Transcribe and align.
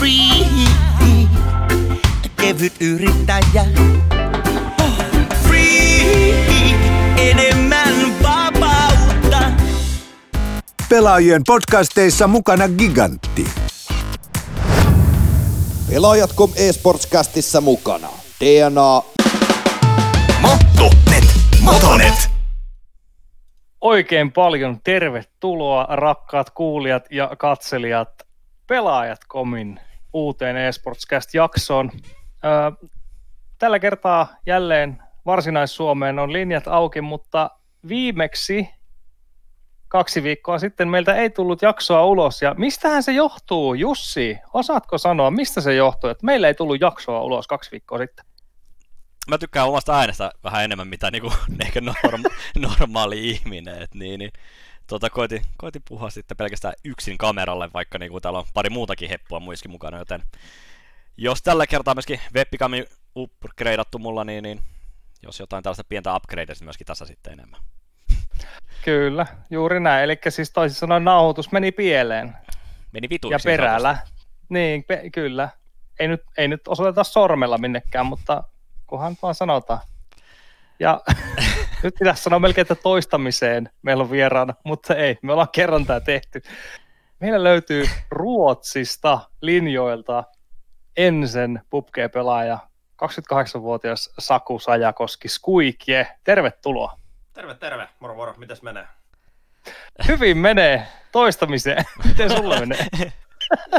free. 0.00 0.46
Kevyt 2.36 2.72
yrittäjä. 2.80 3.64
Free, 5.42 6.74
enemmän 7.18 8.22
vapautta. 8.22 9.52
Pelaajien 10.88 11.42
podcasteissa 11.46 12.26
mukana 12.26 12.68
Gigantti. 12.68 13.46
Pelaajat.com 15.90 16.50
eSportscastissa 16.56 17.60
mukana. 17.60 18.08
DNA, 18.40 19.02
Motonet. 20.40 21.24
Motonet. 21.60 22.30
Oikein 23.80 24.32
paljon 24.32 24.80
tervetuloa 24.84 25.86
rakkaat 25.90 26.50
kuulijat 26.50 27.04
ja 27.10 27.30
katselijat 27.38 28.08
Pelaajat.comin 28.66 29.80
uuteen 30.12 30.56
eSportscast-jaksoon. 30.56 31.90
Tällä 33.58 33.78
kertaa 33.78 34.28
jälleen 34.46 35.02
Varsinais-Suomeen 35.26 36.18
on 36.18 36.32
linjat 36.32 36.68
auki, 36.68 37.00
mutta 37.00 37.50
viimeksi 37.88 38.68
kaksi 39.88 40.22
viikkoa 40.22 40.58
sitten 40.58 40.88
meiltä 40.88 41.14
ei 41.14 41.30
tullut 41.30 41.62
jaksoa 41.62 42.04
ulos. 42.04 42.42
Ja 42.42 42.54
mistähän 42.58 43.02
se 43.02 43.12
johtuu, 43.12 43.74
Jussi? 43.74 44.38
Osaatko 44.52 44.98
sanoa, 44.98 45.30
mistä 45.30 45.60
se 45.60 45.74
johtuu, 45.74 46.10
että 46.10 46.26
meillä 46.26 46.48
ei 46.48 46.54
tullut 46.54 46.80
jaksoa 46.80 47.22
ulos 47.22 47.46
kaksi 47.46 47.70
viikkoa 47.70 47.98
sitten? 47.98 48.30
mä 49.30 49.38
tykkään 49.38 49.68
omasta 49.68 49.98
äänestä 49.98 50.30
vähän 50.44 50.64
enemmän 50.64 50.88
mitä 50.88 51.10
niinku 51.10 51.32
ehkä 51.64 51.80
norm- 51.80 52.32
normaali 52.58 53.30
ihminen, 53.30 53.82
et 53.82 53.94
niin, 53.94 54.18
niin 54.18 54.30
tota, 54.90 55.10
koitin, 55.10 55.42
koitin 55.56 55.82
puhua 55.88 56.10
sitten 56.10 56.36
pelkästään 56.36 56.74
yksin 56.84 57.18
kameralle, 57.18 57.70
vaikka 57.74 57.98
niinku 57.98 58.20
täällä 58.20 58.38
on 58.38 58.44
pari 58.54 58.70
muutakin 58.70 59.08
heppua 59.08 59.40
muiskin 59.40 59.70
mukana, 59.70 59.98
joten 59.98 60.22
jos 61.16 61.42
tällä 61.42 61.66
kertaa 61.66 61.94
myöskin 61.94 62.20
webcami 62.34 62.84
upgradeattu 63.16 63.98
mulla, 63.98 64.24
niin, 64.24 64.42
niin 64.42 64.60
jos 65.22 65.40
jotain 65.40 65.62
tällaista 65.62 65.84
pientä 65.88 66.16
upgradea 66.16 66.54
myöskin 66.60 66.86
tässä 66.86 67.04
sitten 67.04 67.32
enemmän. 67.32 67.60
Kyllä, 68.84 69.26
juuri 69.50 69.80
näin. 69.80 70.04
Eli 70.04 70.18
siis 70.28 70.50
toisin 70.50 70.78
sanoen 70.78 71.04
nauhoitus 71.04 71.52
meni 71.52 71.72
pieleen. 71.72 72.36
Meni 72.92 73.08
vituiksi. 73.08 73.48
Ja 73.48 73.52
perällä. 73.52 73.98
Niin, 74.48 74.84
pe- 74.84 75.10
kyllä. 75.10 75.48
Ei 75.98 76.08
nyt, 76.08 76.22
ei 76.36 76.48
nyt 76.48 76.68
osoiteta 76.68 77.04
sormella 77.04 77.58
minnekään, 77.58 78.06
mutta 78.06 78.44
kunhan 78.86 79.16
vaan 79.22 79.34
sanotaan. 79.34 79.80
Ja 80.78 81.00
nyt 81.82 81.94
pitäisi 81.98 82.22
sanoa 82.22 82.38
melkein, 82.38 82.62
että 82.62 82.74
toistamiseen 82.74 83.70
meillä 83.82 84.02
on 84.02 84.10
vieraana, 84.10 84.54
mutta 84.64 84.94
ei, 84.94 85.18
me 85.22 85.32
ollaan 85.32 85.48
kerran 85.52 85.86
tämä 85.86 86.00
tehty. 86.00 86.42
Meillä 87.20 87.44
löytyy 87.44 87.84
Ruotsista 88.10 89.20
linjoilta 89.40 90.24
Ensen 90.96 91.60
PUBG-pelaaja, 91.70 92.58
28-vuotias 93.02 94.10
Saku 94.18 94.58
Sajakoski 94.58 95.28
Skuikje. 95.28 96.06
Tervetuloa. 96.24 96.98
Terve, 97.32 97.54
terve. 97.54 97.88
Moro, 98.00 98.14
moro. 98.14 98.34
Mitäs 98.36 98.62
menee? 98.62 98.86
Hyvin 100.08 100.38
menee 100.38 100.86
toistamiseen. 101.12 101.84
Miten 102.08 102.30
sulla 102.30 102.60
menee? 102.60 102.86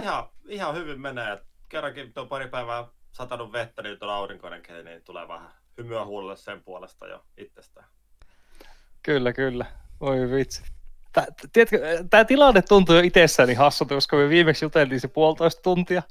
Ihan, 0.03 0.29
ihan 0.47 0.75
hyvin 0.75 1.01
menee. 1.01 1.37
Kerrankin 1.69 2.13
tuo 2.13 2.25
pari 2.25 2.47
päivää 2.47 2.85
satanut 3.11 3.51
vettä, 3.51 3.81
niin 3.81 3.97
on 4.01 4.09
aurinkoinen 4.09 4.61
keli, 4.61 4.83
niin 4.83 5.03
tulee 5.03 5.27
vähän 5.27 5.51
hymyä 5.83 6.05
huulelle 6.05 6.35
sen 6.37 6.63
puolesta 6.63 7.07
jo 7.07 7.23
itsestään. 7.37 7.85
Kyllä, 9.03 9.33
kyllä. 9.33 9.65
Voi 10.01 10.31
vitsi. 10.31 10.63
Tää, 11.13 11.25
tiedätkö, 11.53 12.03
tämä 12.09 12.25
tilanne 12.25 12.61
tuntuu 12.61 12.95
jo 12.95 13.01
itsessäni 13.01 13.53
hassulta, 13.53 13.95
koska 13.95 14.15
me 14.17 14.29
viimeksi 14.29 14.65
juteltiin 14.65 15.01
se 15.01 15.07
puolitoista 15.07 15.61
tuntia. 15.61 16.03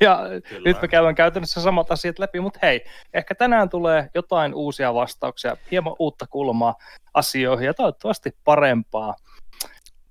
Ja 0.00 0.20
Kyllä. 0.48 0.62
nyt 0.64 0.82
me 0.82 0.88
käydään 0.88 1.14
käytännössä 1.14 1.60
samat 1.62 1.90
asiat 1.90 2.18
läpi, 2.18 2.40
mutta 2.40 2.58
hei, 2.62 2.84
ehkä 3.14 3.34
tänään 3.34 3.68
tulee 3.68 4.10
jotain 4.14 4.54
uusia 4.54 4.94
vastauksia, 4.94 5.56
hieman 5.70 5.96
uutta 5.98 6.26
kulmaa 6.26 6.74
asioihin 7.14 7.66
ja 7.66 7.74
toivottavasti 7.74 8.30
parempaa. 8.44 9.14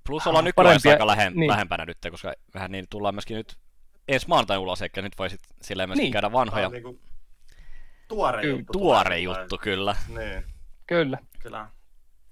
Plus 0.06 0.26
ollaan 0.26 0.46
Ah, 0.46 0.52
parempia- 0.56 0.90
aika 0.92 1.06
lähe, 1.06 1.30
niin. 1.30 1.50
lähempänä 1.50 1.84
nyt, 1.84 1.98
koska 2.10 2.32
vähän 2.54 2.72
niin 2.72 2.86
tullaan 2.90 3.14
myöskin 3.14 3.36
nyt 3.36 3.56
ensi 4.08 4.28
maanantain 4.28 4.60
ulos, 4.60 4.82
eikä 4.82 5.02
nyt 5.02 5.18
voi 5.18 5.30
sit 5.30 5.40
silleen 5.62 5.88
myöskin 5.88 6.02
Niin. 6.02 6.12
käydä 6.12 6.24
Tämä 6.28 6.38
vanhoja. 6.38 6.66
on 6.66 6.72
niinku 6.72 6.98
tuore 8.08 8.42
Kyllä, 8.42 8.58
juttu. 8.58 8.72
Tuore 8.72 9.18
juttu, 9.18 9.58
kyllä. 9.62 9.96
Niin, 10.08 10.44
Kyllä. 10.86 11.18
kyllä. 11.42 11.68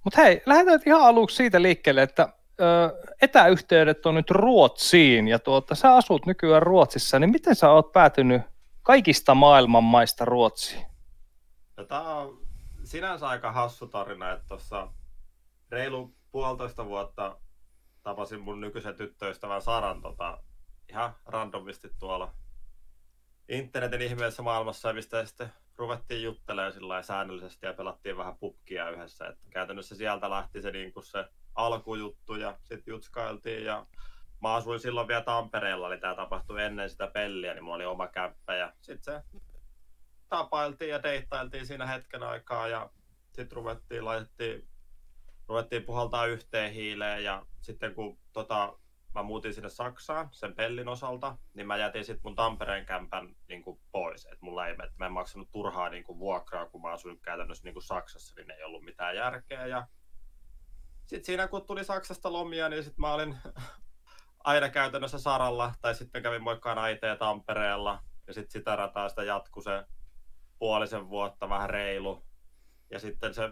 Mutta 0.04 0.22
hei, 0.22 0.42
lähdetään 0.46 0.80
ihan 0.86 1.00
aluksi 1.00 1.36
siitä 1.36 1.62
liikkeelle, 1.62 2.02
että 2.02 2.28
ö, 2.60 2.64
etäyhteydet 3.22 4.06
on 4.06 4.14
nyt 4.14 4.30
Ruotsiin 4.30 5.28
ja 5.28 5.38
tuota, 5.38 5.74
sä 5.74 5.94
asut 5.94 6.26
nykyään 6.26 6.62
Ruotsissa, 6.62 7.18
niin 7.18 7.30
miten 7.30 7.54
sä 7.54 7.70
oot 7.70 7.92
päätynyt 7.92 8.42
kaikista 8.82 9.34
maailman 9.34 9.84
maista 9.84 10.24
Ruotsiin? 10.24 10.86
Ja 11.76 11.84
tää 11.84 12.00
on 12.02 12.38
sinänsä 12.84 13.28
aika 13.28 13.52
hassu 13.52 13.86
tarina, 13.86 14.32
että 14.32 14.44
tuossa 14.48 14.88
reilu 15.70 16.14
puolitoista 16.30 16.86
vuotta 16.86 17.36
tapasin 18.02 18.40
mun 18.40 18.60
nykyisen 18.60 18.94
tyttöystävän 18.94 19.62
Saran 19.62 20.02
tota, 20.02 20.38
ihan 20.88 21.14
randomisti 21.26 21.88
tuolla 21.98 22.32
internetin 23.48 24.02
ihmeessä 24.02 24.42
maailmassa, 24.42 24.92
mistä 24.92 25.26
sitten 25.26 25.52
ruvettiin 25.76 26.22
juttelemaan 26.22 27.04
säännöllisesti 27.04 27.66
ja 27.66 27.74
pelattiin 27.74 28.16
vähän 28.16 28.36
pubkia 28.36 28.90
yhdessä. 28.90 29.26
Et 29.26 29.38
käytännössä 29.50 29.94
sieltä 29.94 30.30
lähti 30.30 30.62
se, 30.62 30.70
niin 30.70 30.92
se 31.02 31.24
alkujuttu 31.54 32.34
ja 32.34 32.58
sitten 32.62 32.92
jutskailtiin 32.92 33.64
ja 33.64 33.86
mä 34.42 34.54
asuin 34.54 34.80
silloin 34.80 35.08
vielä 35.08 35.22
Tampereella, 35.22 35.88
eli 35.88 36.00
tämä 36.00 36.14
tapahtui 36.14 36.62
ennen 36.62 36.90
sitä 36.90 37.06
pelliä, 37.06 37.54
niin 37.54 37.64
mulla 37.64 37.76
oli 37.76 37.84
oma 37.84 38.08
kämppä 38.08 38.54
ja 38.54 38.72
sitten 38.80 39.14
se 39.14 39.40
tapailtiin 40.28 40.90
ja 40.90 41.02
deittailtiin 41.02 41.66
siinä 41.66 41.86
hetken 41.86 42.22
aikaa 42.22 42.68
ja 42.68 42.90
sitten 43.32 43.56
ruvettiin, 43.56 44.04
laitettiin, 44.04 44.68
ruvettiin 45.48 45.82
puhaltaa 45.82 46.26
yhteen 46.26 46.72
hiileen 46.72 47.24
ja 47.24 47.46
sitten 47.60 47.94
kun 47.94 48.18
tota, 48.32 48.78
mä 49.16 49.22
muutin 49.22 49.54
sinne 49.54 49.68
Saksaan 49.68 50.28
sen 50.32 50.54
pellin 50.54 50.88
osalta, 50.88 51.36
niin 51.54 51.66
mä 51.66 51.76
jätin 51.76 52.04
sitten 52.04 52.20
mun 52.24 52.34
Tampereen 52.34 52.86
kämpän 52.86 53.36
niin 53.48 53.62
kuin 53.62 53.80
pois. 53.92 54.26
Et 54.32 54.42
mulla 54.42 54.66
ei, 54.66 54.76
et 54.84 54.98
mä 54.98 55.06
en 55.06 55.12
maksanut 55.12 55.50
turhaa 55.52 55.88
niin 55.88 56.04
kuin 56.04 56.18
vuokraa, 56.18 56.66
kun 56.66 56.82
mä 56.82 56.92
asuin 56.92 57.20
käytännössä 57.20 57.64
niin 57.64 57.74
kuin 57.74 57.82
Saksassa, 57.82 58.34
niin 58.36 58.50
ei 58.50 58.64
ollut 58.64 58.84
mitään 58.84 59.16
järkeä. 59.16 59.66
Ja 59.66 59.86
sitten 61.06 61.24
siinä 61.24 61.48
kun 61.48 61.66
tuli 61.66 61.84
Saksasta 61.84 62.32
lomia, 62.32 62.68
niin 62.68 62.84
sitten 62.84 63.00
mä 63.00 63.12
olin 63.12 63.36
aina 64.44 64.68
käytännössä 64.68 65.18
Saralla, 65.18 65.74
tai 65.80 65.94
sitten 65.94 66.22
kävin 66.22 66.42
moikkaan 66.42 66.78
äitejä 66.78 67.16
Tampereella, 67.16 68.02
ja 68.26 68.34
sitten 68.34 68.50
sitä 68.50 68.76
rataa 68.76 69.08
sitä 69.08 69.22
jatkui 69.22 69.62
se 69.62 69.84
puolisen 70.58 71.08
vuotta, 71.08 71.48
vähän 71.48 71.70
reilu. 71.70 72.26
Ja 72.90 72.98
sitten 72.98 73.34
se, 73.34 73.50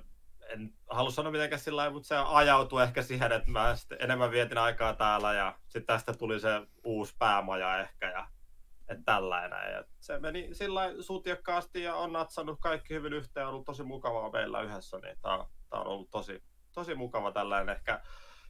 en 0.49 0.75
halua 0.91 1.10
sanoa 1.10 1.32
mitenkään 1.32 1.60
sillä 1.60 1.77
lailla, 1.77 1.93
mutta 1.93 2.06
se 2.06 2.16
ajautui 2.16 2.82
ehkä 2.82 3.03
siihen, 3.03 3.32
että 3.32 3.50
mä 3.50 3.77
sitten 3.77 3.99
enemmän 4.00 4.31
vietin 4.31 4.59
aikaa 4.59 4.94
täällä, 4.94 5.34
ja 5.34 5.59
sitten 5.69 5.87
tästä 5.87 6.12
tuli 6.12 6.41
se 6.41 6.66
uusi 6.84 7.15
päämaja 7.19 7.78
ehkä, 7.78 8.10
ja 8.10 8.28
tällainen. 9.05 9.72
Ja 9.72 9.84
se 10.00 10.19
meni 10.19 10.49
sillä 10.55 10.82
sutjakkaasti 11.00 11.82
ja 11.82 11.94
on 11.94 12.12
natsannut 12.12 12.60
kaikki 12.60 12.94
hyvin 12.94 13.12
yhteen, 13.12 13.47
on 13.47 13.53
ollut 13.53 13.66
tosi 13.66 13.82
mukavaa 13.82 14.31
meillä 14.31 14.60
yhdessä, 14.60 14.99
niin 14.99 15.16
tää 15.22 15.32
on 15.32 15.47
ollut 15.87 16.10
tosi, 16.10 16.43
tosi 16.72 16.94
mukava 16.94 17.32
tällainen 17.32 17.76
ehkä. 17.76 18.00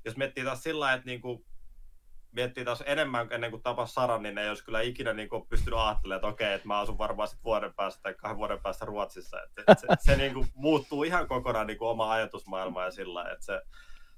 Jos 0.04 0.16
miettii 0.16 0.44
taas 0.44 0.62
sillä 0.62 0.92
että 0.92 1.06
niinku, 1.06 1.46
miettii 2.34 2.64
taas 2.64 2.82
enemmän 2.86 3.28
ennen 3.30 3.50
kuin 3.50 3.62
tapas 3.62 3.94
Saran, 3.94 4.22
niin 4.22 4.38
ei 4.38 4.48
olisi 4.48 4.64
kyllä 4.64 4.80
ikinä 4.80 5.12
niin 5.12 5.28
kuin 5.28 5.46
pystynyt 5.46 5.78
ajattelemaan, 5.78 6.16
että 6.16 6.26
okei, 6.26 6.52
että 6.52 6.68
mä 6.68 6.78
asun 6.78 6.98
varmaan 6.98 7.28
sit 7.28 7.44
vuoden 7.44 7.74
päästä 7.74 8.02
tai 8.02 8.14
kahden 8.14 8.38
vuoden 8.38 8.60
päästä 8.62 8.84
Ruotsissa. 8.84 9.42
Että 9.42 9.74
se, 9.80 9.86
se 9.98 10.16
niin 10.16 10.34
kuin 10.34 10.46
muuttuu 10.54 11.04
ihan 11.04 11.28
kokonaan 11.28 11.66
niin 11.66 11.78
kuin 11.78 11.88
oma 11.88 12.12
ajatusmaailma 12.12 12.82
ja 12.82 12.90
sillä 12.90 13.14
lailla, 13.14 13.32
että 13.32 13.44
se 13.44 13.62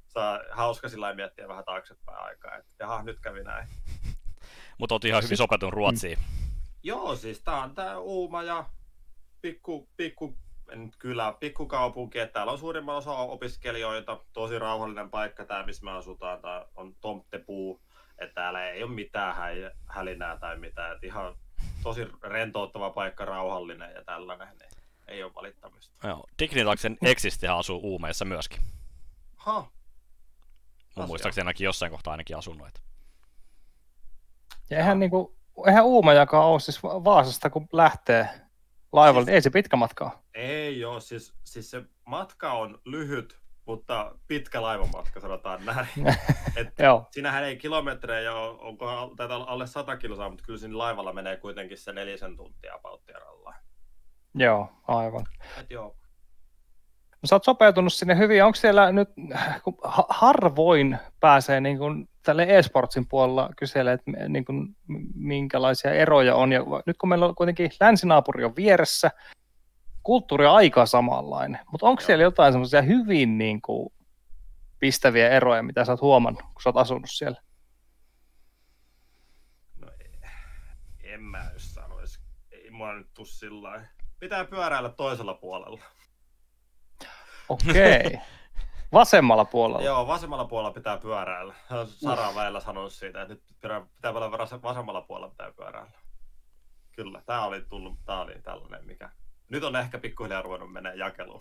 saa 0.07 0.41
hauska 0.51 0.89
sillä 0.89 1.15
miettiä 1.15 1.49
vähän 1.49 1.65
taaksepäin 1.65 2.19
aikaa, 2.19 2.57
että 2.57 2.73
jaha, 2.79 3.03
nyt 3.03 3.21
kävi 3.21 3.43
näin. 3.43 3.69
Mutta 4.79 4.95
oot 4.95 5.05
ihan 5.05 5.23
hyvin 5.23 5.37
sopeutunut 5.37 5.75
Ruotsiin. 5.75 6.19
Joo, 6.83 7.17
siis 7.17 7.43
tää 7.43 7.63
on 7.63 7.75
tää 7.75 7.99
Uuma 7.99 8.43
ja 8.43 8.65
pikku, 9.43 9.89
pikku 9.97 10.39
en 10.71 10.85
nyt 10.85 10.97
kylä, 10.97 11.35
pikkukaupunki, 11.41 12.19
että 12.19 12.33
täällä 12.33 12.53
on 12.53 12.59
suurimman 12.59 12.97
osa 12.97 13.13
opiskelijoita, 13.13 14.21
tosi 14.33 14.59
rauhallinen 14.59 15.11
paikka 15.11 15.45
tää, 15.45 15.67
missä 15.67 15.85
me 15.85 15.91
asutaan, 15.91 16.41
tää 16.41 16.67
on 16.75 16.95
Tomttepuu, 17.01 17.81
että 18.19 18.35
täällä 18.35 18.71
ei 18.71 18.83
ole 18.83 18.91
mitään 18.93 19.35
hälinää 19.87 20.39
tai 20.39 20.59
mitään, 20.59 20.95
että 20.95 21.07
ihan 21.07 21.35
tosi 21.83 22.09
rentouttava 22.23 22.91
paikka, 22.91 23.25
rauhallinen 23.25 23.95
ja 23.95 24.05
tällainen, 24.05 24.49
niin 24.49 24.71
ei 25.09 25.23
ole 25.23 25.35
valittamista. 25.35 26.09
Joo. 26.09 26.27
Dignitaksen 26.39 26.97
eksistihän 27.03 27.57
asuu 27.59 27.81
Uumeissa 27.83 28.25
myöskin. 28.25 28.61
Ha, 29.37 29.71
Mun 30.97 31.07
muistaakseni 31.07 31.43
ainakin 31.43 31.65
jossain 31.65 31.93
kohtaa 31.93 32.11
ainakin 32.11 32.37
asunut. 32.37 32.67
että- 32.69 32.81
Ja 34.71 34.79
eihän, 34.79 34.99
niinku, 34.99 35.37
eihän 35.67 35.85
Uumajakaan 35.85 36.45
ole 36.47 36.61
siis 36.61 36.83
Va- 36.83 37.05
Vaasasta, 37.05 37.51
kun 37.51 37.69
lähtee 37.73 38.29
laivalle, 38.93 39.27
niin 39.27 39.35
ei 39.35 39.43
se 39.43 39.51
pitkä 39.51 39.77
matka 39.77 40.05
ole. 40.05 40.13
Ei 40.35 40.81
joo, 40.81 41.01
siis, 41.01 41.35
siis 41.45 41.71
se 41.71 41.83
matka 42.05 42.53
on 42.53 42.81
lyhyt, 42.85 43.41
mutta 43.67 44.15
pitkä 44.29 44.63
laivamatka 44.63 45.21
sanotaan 45.21 45.65
näin. 45.65 45.89
Et 46.57 46.69
Joo, 46.79 47.07
Siinähän 47.11 47.45
ei 47.45 47.57
kilometrejä 47.57 48.35
ole, 48.35 48.59
onko 48.61 48.87
olla 48.89 49.45
alle 49.47 49.67
100 49.67 49.97
kilsaa, 49.97 50.29
mutta 50.29 50.45
kyllä 50.45 50.59
siinä 50.59 50.79
laivalla 50.79 51.13
menee 51.13 51.37
kuitenkin 51.37 51.79
se 51.79 51.93
nelisen 51.93 52.37
tuntia 52.37 52.79
pauttiaralla. 52.83 53.55
joo, 54.35 54.69
aivan. 54.89 55.25
Et 55.61 55.71
joo, 55.71 55.97
No, 57.23 57.27
sä 57.27 57.35
oot 57.35 57.45
sopeutunut 57.45 57.93
sinne 57.93 58.19
hyvin. 58.19 58.45
Onko 58.45 58.57
siellä 58.57 58.93
nyt, 58.93 59.09
kun 59.65 59.79
ha- 59.85 60.07
harvoin 60.09 60.99
pääsee 61.21 61.61
niin 61.61 61.79
kuin 61.79 62.09
tälle 62.23 62.47
e-sportsin 62.49 63.09
puolella 63.09 63.51
kyselee, 63.57 63.93
että 63.93 64.11
niin 64.29 64.45
kuin, 64.45 64.77
minkälaisia 65.15 65.93
eroja 65.93 66.35
on. 66.35 66.53
Ja 66.53 66.61
nyt 66.87 66.97
kun 66.99 67.09
meillä 67.09 67.27
on 67.27 67.35
kuitenkin 67.35 67.71
länsinaapuri 67.81 68.45
on 68.45 68.57
vieressä, 68.57 69.11
kulttuuri 70.07 70.47
on 70.47 70.55
aika 70.55 70.87
samanlainen, 70.87 71.61
mutta 71.73 71.87
onko 71.87 72.03
siellä 72.03 72.23
jotain 72.23 72.53
semmoisia 72.53 72.83
hyvin 72.83 73.39
niin 73.39 73.63
kuin, 73.63 73.93
pistäviä 74.79 75.29
eroja, 75.29 75.63
mitä 75.63 75.85
sä 75.85 75.93
oot 75.93 76.01
huomannut, 76.01 76.43
kun 76.43 76.63
sä 76.63 76.69
oot 76.69 76.77
asunut 76.77 77.11
siellä? 77.11 77.41
no 79.77 79.89
ei- 80.01 81.13
en 81.13 81.23
mä 81.23 81.51
jos 81.53 81.75
sanois. 81.75 82.21
Ei 82.51 82.71
mua 82.71 82.93
nyt 82.93 83.15
tuu 83.15 83.25
sillä. 83.25 83.87
Pitää 84.21 84.45
pyöräillä 84.45 84.89
toisella 84.89 85.35
puolella. 85.35 85.81
Okei. 87.49 88.19
Vasemmalla 88.93 89.45
puolella. 89.45 89.83
Joo, 89.83 90.07
vasemmalla 90.07 90.45
puolella 90.45 90.75
pitää 90.75 90.97
pyöräillä. 90.99 91.55
Sara 91.87 92.29
on 92.29 92.35
väillä 92.35 92.61
sanonut 92.61 92.93
siitä, 92.93 93.23
että 93.23 93.35
nyt 93.35 93.43
pitää, 93.47 94.11
olla 94.11 94.39
vas- 94.39 94.63
vasemmalla 94.63 95.03
puolella 95.03 95.31
pitää 95.31 95.53
pyöräillä. 95.53 95.99
Kyllä, 96.93 97.23
tää 97.27 97.45
oli 97.45 97.61
tullut, 97.69 97.99
tää 98.05 98.21
oli 98.21 98.43
tällainen 98.43 98.87
mikä. 98.87 99.11
Nyt 99.49 99.65
on 99.65 99.77
ehkä 99.77 99.99
pikkuhiljaa 99.99 100.43
ruvennut 100.43 100.73
menee 100.73 100.95
jakeluun. 100.95 101.41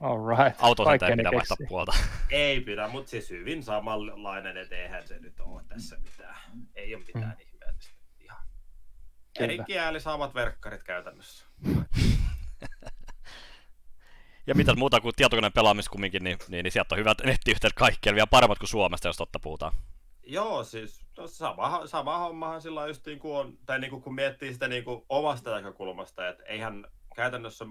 All 0.00 0.36
right. 0.36 0.58
Auto 0.60 0.84
Kaikkea 0.84 1.08
ei 1.08 1.16
pitää 1.16 1.32
vaihtaa 1.32 1.56
puolta. 1.68 1.92
Ei 2.30 2.60
pidä, 2.60 2.88
mutta 2.88 3.10
siis 3.10 3.30
hyvin 3.30 3.62
samanlainen, 3.62 4.56
että 4.56 4.76
eihän 4.76 5.08
se 5.08 5.18
nyt 5.18 5.40
ole 5.40 5.62
tässä 5.68 5.96
mitään. 5.96 6.36
Ei 6.74 6.94
ole 6.94 7.04
mitään 7.06 7.36
mm. 7.38 7.46
ihmeellistä. 7.46 7.94
Ihan. 8.18 8.38
Eri 9.38 9.58
kieli 9.66 10.00
saamat 10.00 10.34
verkkarit 10.34 10.82
käytännössä. 10.82 11.44
Ja 14.46 14.54
mitä 14.54 14.74
muuta 14.74 15.00
kuin 15.00 15.14
tietokoneen 15.16 15.52
pelaamista 15.52 15.90
kumminkin, 15.90 16.24
niin, 16.24 16.38
niin, 16.48 16.62
niin 16.62 16.72
sieltä 16.72 16.94
on 16.94 16.98
hyvät 16.98 17.18
nettiyhteydet 17.24 17.76
kaikkialla, 17.76 18.14
vielä 18.14 18.26
paremmat 18.26 18.58
kuin 18.58 18.68
Suomesta, 18.68 19.08
jos 19.08 19.16
totta 19.16 19.38
puhutaan. 19.38 19.72
Joo, 20.22 20.64
siis 20.64 21.04
no, 21.20 21.26
sama, 21.26 21.86
sama 21.86 22.18
hommahan 22.18 22.62
sillä 22.62 22.86
just 22.86 23.06
niin 23.06 23.18
kuin 23.18 23.36
on, 23.36 23.58
tai 23.66 23.78
niin 23.78 23.90
kuin 23.90 24.02
kun 24.02 24.14
miettii 24.14 24.52
sitä 24.52 24.68
niin 24.68 24.84
kuin 24.84 25.02
omasta 25.08 25.54
näkökulmasta, 25.54 26.28
että 26.28 26.44
eihän 26.44 26.86
käytännössä 27.16 27.64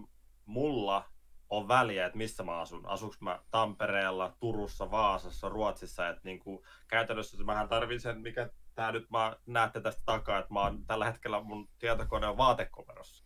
mulla 0.46 1.10
on 1.50 1.68
väliä, 1.68 2.06
että 2.06 2.18
missä 2.18 2.44
mä 2.44 2.60
asun. 2.60 2.86
Asuks 2.86 3.22
mä 3.22 3.40
Tampereella, 3.52 4.36
Turussa, 4.40 4.92
Vaasassa, 4.92 5.50
Ruotsissa, 5.50 6.10
että 6.10 6.22
niin 6.24 6.40
kuin 6.40 6.64
käytännössä 6.88 7.44
mähän 7.44 7.70
tarvin 7.70 8.02
sen, 8.02 8.22
mikä 8.22 8.50
tää 8.76 8.92
nyt 8.92 9.10
mä 9.10 9.36
näette 9.46 9.82
tästä 9.82 10.02
takaa, 10.06 10.40
että 10.40 10.54
mä 10.54 10.62
oon 10.62 10.86
tällä 10.86 11.06
hetkellä 11.06 11.42
mun 11.42 11.70
tietokone 11.80 12.28
on 12.28 12.38
vaatekomerossa. 12.38 13.26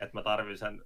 Että 0.00 0.18
mä 0.18 0.22
tarvin 0.22 0.58
sen 0.58 0.84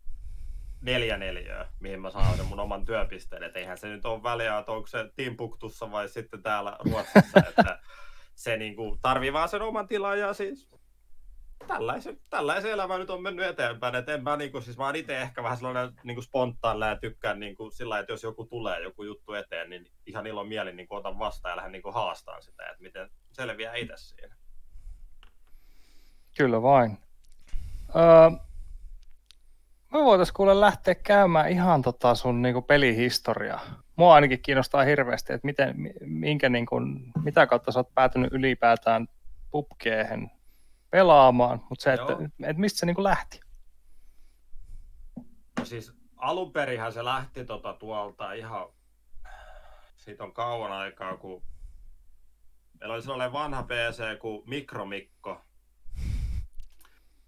neljä 0.80 1.16
neliöä, 1.16 1.68
mihin 1.80 2.00
mä 2.00 2.10
saan 2.10 2.36
sen 2.36 2.46
mun 2.46 2.60
oman 2.60 2.84
työpisteen. 2.84 3.42
Et 3.42 3.56
eihän 3.56 3.78
se 3.78 3.88
nyt 3.88 4.04
ole 4.04 4.22
väliä, 4.22 4.58
että 4.58 4.72
onko 4.72 4.86
se 4.86 5.10
Timbuktussa 5.16 5.90
vai 5.90 6.08
sitten 6.08 6.42
täällä 6.42 6.76
Ruotsissa. 6.90 7.40
että 7.48 7.78
se 8.38 8.56
niinku 8.56 8.98
tarvii 9.02 9.32
vaan 9.32 9.48
sen 9.48 9.62
oman 9.62 9.88
tilan 9.88 10.18
ja 10.18 10.32
siis 10.34 10.68
tällaisen, 11.66 12.20
tällaisen 12.30 12.70
elämä 12.70 12.98
nyt 12.98 13.10
on 13.10 13.22
mennyt 13.22 13.46
eteenpäin. 13.46 13.94
Et 13.94 14.08
en 14.08 14.22
mä, 14.22 14.36
niinku, 14.36 14.60
siis 14.60 14.78
mä 14.78 14.86
oon 14.86 14.96
itse 14.96 15.20
ehkä 15.20 15.42
vähän 15.42 15.56
sellainen 15.56 15.94
niinku 16.02 16.22
spontaanilla 16.22 16.86
ja 16.86 16.96
tykkään 16.96 17.40
niinku 17.40 17.70
sillä 17.70 17.98
että 17.98 18.12
jos 18.12 18.22
joku 18.22 18.44
tulee 18.44 18.82
joku 18.82 19.02
juttu 19.02 19.32
eteen, 19.32 19.70
niin 19.70 19.90
ihan 20.06 20.26
ilon 20.26 20.48
mielin 20.48 20.76
niinku 20.76 20.94
otan 20.94 21.18
vastaan 21.18 21.52
ja 21.52 21.56
lähden 21.56 21.72
niinku 21.72 21.92
haastaan 21.92 22.42
sitä, 22.42 22.62
että 22.70 22.82
miten 22.82 23.10
selviää 23.32 23.74
itse 23.74 23.96
siinä. 23.96 24.36
Kyllä 26.36 26.62
vain. 26.62 26.98
Öö, 27.96 28.30
me 29.92 30.04
voitaisiin 30.04 30.34
kuule 30.34 30.60
lähteä 30.60 30.94
käymään 30.94 31.50
ihan 31.50 31.82
tota 31.82 32.14
sun 32.14 32.42
niinku 32.42 32.62
pelihistoriaa. 32.62 33.87
Mua 33.98 34.14
ainakin 34.14 34.42
kiinnostaa 34.42 34.84
hirveästi, 34.84 35.32
että 35.32 35.46
miten, 35.46 35.80
mi- 35.80 35.94
minkä 36.00 36.48
niinku, 36.48 36.76
mitä 37.24 37.46
kautta 37.46 37.72
sä 37.72 37.78
oot 37.78 37.94
päätynyt 37.94 38.32
ylipäätään 38.32 39.08
pubkeehen 39.50 40.30
pelaamaan, 40.90 41.62
mutta 41.70 41.82
se, 41.82 41.92
että, 41.92 42.12
että 42.42 42.60
mistä 42.60 42.78
se 42.78 42.86
niinku 42.86 43.02
lähti. 43.02 43.40
No 45.58 45.64
siis 45.64 45.92
alun 46.16 46.52
perinhän 46.52 46.92
se 46.92 47.04
lähti 47.04 47.44
tota 47.44 47.72
tuolta 47.72 48.32
ihan, 48.32 48.68
siitä 49.96 50.24
on 50.24 50.32
kauan 50.32 50.72
aikaa, 50.72 51.16
kun 51.16 51.42
meillä 52.80 52.94
oli 52.94 53.02
sellainen 53.02 53.32
vanha 53.32 53.62
PC 53.62 54.18
kuin 54.18 54.42
Mikromikko. 54.46 55.40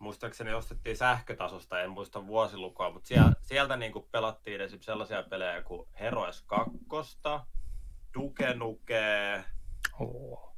Muistaakseni 0.00 0.52
ostettiin 0.54 0.96
sähkötasosta, 0.96 1.80
en 1.80 1.90
muista 1.90 2.26
vuosilukua, 2.26 2.90
mutta 2.90 3.08
sieltä, 3.08 3.36
sieltä 3.40 3.76
niin 3.76 3.92
kuin 3.92 4.08
pelattiin 4.12 4.60
esimerkiksi 4.60 4.86
sellaisia 4.86 5.22
pelejä 5.22 5.62
kuin 5.62 5.88
Heroes 6.00 6.42
2, 6.42 6.78
Duke 8.14 8.54
Nuke 8.54 9.44
Oh. 10.00 10.56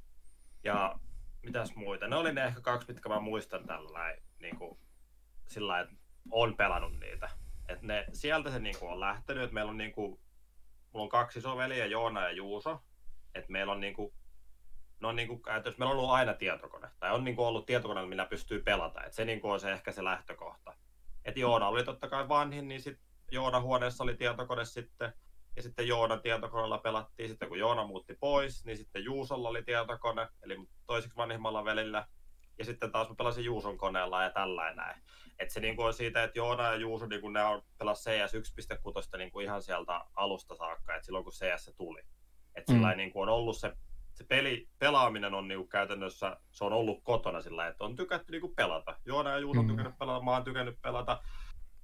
ja 0.64 0.98
mitäs 1.42 1.74
muita. 1.74 2.08
Ne 2.08 2.16
oli 2.16 2.32
ne 2.32 2.44
ehkä 2.44 2.60
kaksi, 2.60 2.92
mitkä 2.92 3.08
mä 3.08 3.20
muistan 3.20 3.66
tällä 3.66 4.16
niin 4.40 4.56
kuin, 4.56 4.78
sillä 5.48 5.80
että 5.80 5.94
on 6.30 6.56
pelannut 6.56 7.00
niitä. 7.00 7.30
Et 7.68 7.82
ne, 7.82 8.04
sieltä 8.12 8.50
se 8.50 8.58
niin 8.58 8.78
kuin, 8.78 8.92
on 8.92 9.00
lähtenyt, 9.00 9.44
että 9.44 9.54
meillä 9.54 9.70
on 9.70 9.78
niin 9.78 9.92
kuin, 9.92 10.20
mulla 10.92 11.04
on 11.04 11.08
kaksi 11.08 11.38
isoveliä, 11.38 11.86
Joona 11.86 12.20
ja 12.20 12.30
Juuso. 12.30 12.82
että 13.34 13.52
meillä 13.52 13.72
on 13.72 13.80
niin 13.80 13.94
kuin, 13.94 14.14
no 15.02 15.12
niin 15.12 15.28
kuin, 15.28 15.42
käytössä, 15.42 15.78
meillä 15.78 15.92
on 15.92 15.98
ollut 15.98 16.10
aina 16.10 16.34
tietokone, 16.34 16.88
tai 17.00 17.14
on 17.14 17.24
niin 17.24 17.36
kuin 17.36 17.46
ollut 17.46 17.66
tietokone, 17.66 18.06
millä 18.06 18.26
pystyy 18.26 18.62
pelata. 18.62 19.04
Et 19.04 19.12
se 19.12 19.24
niin 19.24 19.40
kuin 19.40 19.52
on 19.52 19.60
se 19.60 19.72
ehkä 19.72 19.92
se 19.92 20.04
lähtökohta. 20.04 20.74
Et 21.24 21.36
Joona 21.36 21.68
oli 21.68 21.84
totta 21.84 22.08
kai 22.08 22.28
vanhin, 22.28 22.68
niin 22.68 22.80
sitten 22.80 23.06
Joona 23.30 23.60
huoneessa 23.60 24.04
oli 24.04 24.16
tietokone 24.16 24.64
sitten, 24.64 25.12
ja 25.56 25.62
sitten 25.62 25.88
Joonan 25.88 26.20
tietokoneella 26.20 26.78
pelattiin. 26.78 27.28
Sitten 27.28 27.48
kun 27.48 27.58
Joona 27.58 27.86
muutti 27.86 28.14
pois, 28.20 28.64
niin 28.64 28.76
sitten 28.76 29.04
Juusolla 29.04 29.48
oli 29.48 29.62
tietokone, 29.62 30.28
eli 30.42 30.56
toiseksi 30.86 31.16
vanhimmalla 31.16 31.64
velillä. 31.64 32.06
Ja 32.58 32.64
sitten 32.64 32.92
taas 32.92 33.08
mä 33.08 33.14
pelasin 33.14 33.44
Juuson 33.44 33.78
koneella 33.78 34.22
ja 34.22 34.30
tällä 34.30 34.74
näin. 34.74 35.02
Et 35.38 35.50
se 35.50 35.60
niinku 35.60 35.82
on 35.82 35.94
siitä, 35.94 36.22
että 36.22 36.38
Joona 36.38 36.62
ja 36.62 36.74
Juuso 36.74 37.06
niinku 37.06 37.28
ne 37.28 37.44
on 37.44 37.62
pelas 37.78 38.04
CS 38.04 38.34
1.6 38.34 39.18
niinku 39.18 39.40
ihan 39.40 39.62
sieltä 39.62 40.00
alusta 40.14 40.54
saakka, 40.54 40.94
että 40.94 41.06
silloin 41.06 41.24
kun 41.24 41.32
CS 41.32 41.74
tuli. 41.76 42.02
Et 42.54 42.68
Mm. 42.68 42.76
mm. 42.76 42.96
niinku 42.96 43.20
on 43.20 43.28
ollut 43.28 43.56
se, 43.56 43.72
se 44.22 44.26
peli, 44.28 44.68
pelaaminen 44.78 45.34
on 45.34 45.48
niinku 45.48 45.66
käytännössä, 45.66 46.36
se 46.50 46.64
on 46.64 46.72
ollut 46.72 47.04
kotona 47.04 47.40
sillä 47.40 47.66
että 47.66 47.84
on 47.84 47.96
tykätty 47.96 48.32
niinku 48.32 48.48
pelata. 48.48 48.96
Joona 49.04 49.30
ja 49.30 49.38
Juuso 49.38 49.60
on 49.60 49.66
Mm. 49.66 49.70
tykännyt 49.70 49.98
pelata, 49.98 50.24
mä 50.24 50.30
oon 50.30 50.44
tykännyt 50.44 50.82
pelata. 50.82 51.22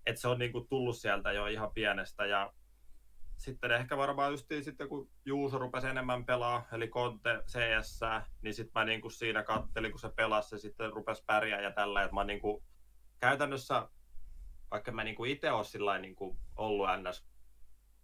Että 0.06 0.20
se 0.20 0.28
on 0.28 0.38
niinku 0.38 0.60
tullut 0.60 0.96
sieltä 0.96 1.32
jo 1.32 1.46
ihan 1.46 1.72
pienestä 1.72 2.26
ja 2.26 2.52
sitten 3.36 3.72
ehkä 3.72 3.96
varmaan 3.96 4.30
just 4.30 4.46
sitten 4.62 4.88
kun 4.88 5.10
Juuso 5.24 5.58
rupesi 5.58 5.86
enemmän 5.86 6.24
pelaa, 6.24 6.66
eli 6.72 6.88
Conte 6.88 7.42
CS, 7.46 8.00
niin 8.42 8.54
sitten 8.54 8.72
mä 8.80 8.84
niinku 8.84 9.10
siinä 9.10 9.42
kattelin, 9.42 9.90
kun 9.90 10.00
se 10.00 10.08
pelasi, 10.08 10.54
ja 10.54 10.58
sitten 10.58 10.92
rupesi 10.92 11.24
pärjää 11.26 11.60
ja 11.60 11.70
tällä, 11.72 12.02
että 12.02 12.14
mä 12.14 12.24
niinku 12.24 12.64
käytännössä, 13.20 13.88
vaikka 14.70 14.92
mä 14.92 15.04
niinku 15.04 15.24
itse 15.24 15.50
ole 15.52 15.64
sillä 15.64 15.98
niinku 15.98 16.38
ollut 16.56 16.88
NS 17.02 17.26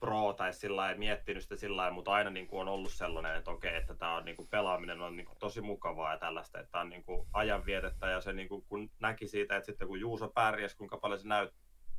pro 0.00 0.32
tai 0.32 0.52
sillä 0.52 0.76
lailla 0.76 0.98
miettinyt 0.98 1.42
sitä 1.42 1.56
sillä 1.56 1.76
lailla, 1.76 1.94
mutta 1.94 2.12
aina 2.12 2.30
niinku 2.30 2.58
on 2.58 2.68
ollut 2.68 2.92
sellainen, 2.92 3.36
että 3.36 3.50
okei, 3.50 3.76
että 3.76 3.94
tämä 3.94 4.16
on 4.16 4.24
niinku 4.24 4.46
pelaaminen 4.46 5.00
on 5.00 5.16
niinku 5.16 5.34
tosi 5.38 5.60
mukavaa 5.60 6.12
ja 6.12 6.18
tällaista, 6.18 6.60
että 6.60 6.72
tämä 6.72 6.82
on 6.82 6.88
niinku 6.90 7.28
ajanvietettä 7.32 8.06
ja 8.08 8.20
se 8.20 8.32
niinku, 8.32 8.64
kun 8.68 8.90
näki 9.00 9.28
siitä, 9.28 9.56
että 9.56 9.66
sitten 9.66 9.88
kun 9.88 10.00
Juuso 10.00 10.28
pärjäsi, 10.28 10.76
kuinka 10.76 10.96
paljon 10.98 11.20
se 11.20 11.28
näyt, 11.28 11.54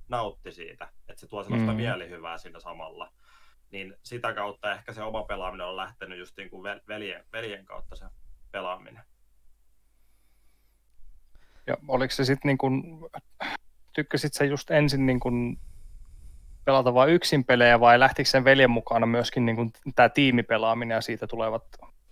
nautti 0.07 0.51
siitä, 0.51 0.89
että 1.09 1.19
se 1.19 1.27
tuo 1.27 1.43
sellaista 1.43 1.71
Mm. 1.71 1.77
mielihyvää 1.77 2.37
siinä 2.37 2.59
samalla, 2.59 3.11
niin 3.71 3.95
sitä 4.03 4.33
kautta 4.33 4.71
ehkä 4.73 4.93
se 4.93 5.03
oma 5.03 5.23
pelaaminen 5.23 5.67
on 5.67 5.75
lähtenyt 5.77 6.19
just 6.19 6.37
niin 6.37 6.49
kuin 6.49 6.63
vel- 6.63 6.83
veljen, 6.87 7.25
veljen 7.33 7.65
kautta 7.65 7.95
se 7.95 8.05
pelaaminen. 8.51 9.03
Ja 11.67 11.77
oliko 11.87 12.11
se 12.11 12.25
sitten 12.25 12.49
niin 12.49 12.57
kuin, 12.57 12.83
tykkäsit 13.93 14.33
sä 14.33 14.45
just 14.45 14.71
ensin 14.71 15.05
niin 15.05 15.19
kuin 15.19 15.59
pelata 16.65 16.93
vain 16.93 17.09
yksin 17.09 17.45
pelejä 17.45 17.79
vai 17.79 17.99
lähtikö 17.99 18.29
sen 18.29 18.43
veljen 18.43 18.69
mukana 18.69 19.05
myöskin 19.05 19.45
niin 19.45 19.55
kuin 19.55 19.71
tämä 19.95 20.09
tiimipelaaminen 20.09 20.95
ja 20.95 21.01
siitä 21.01 21.27
tulevat 21.27 21.63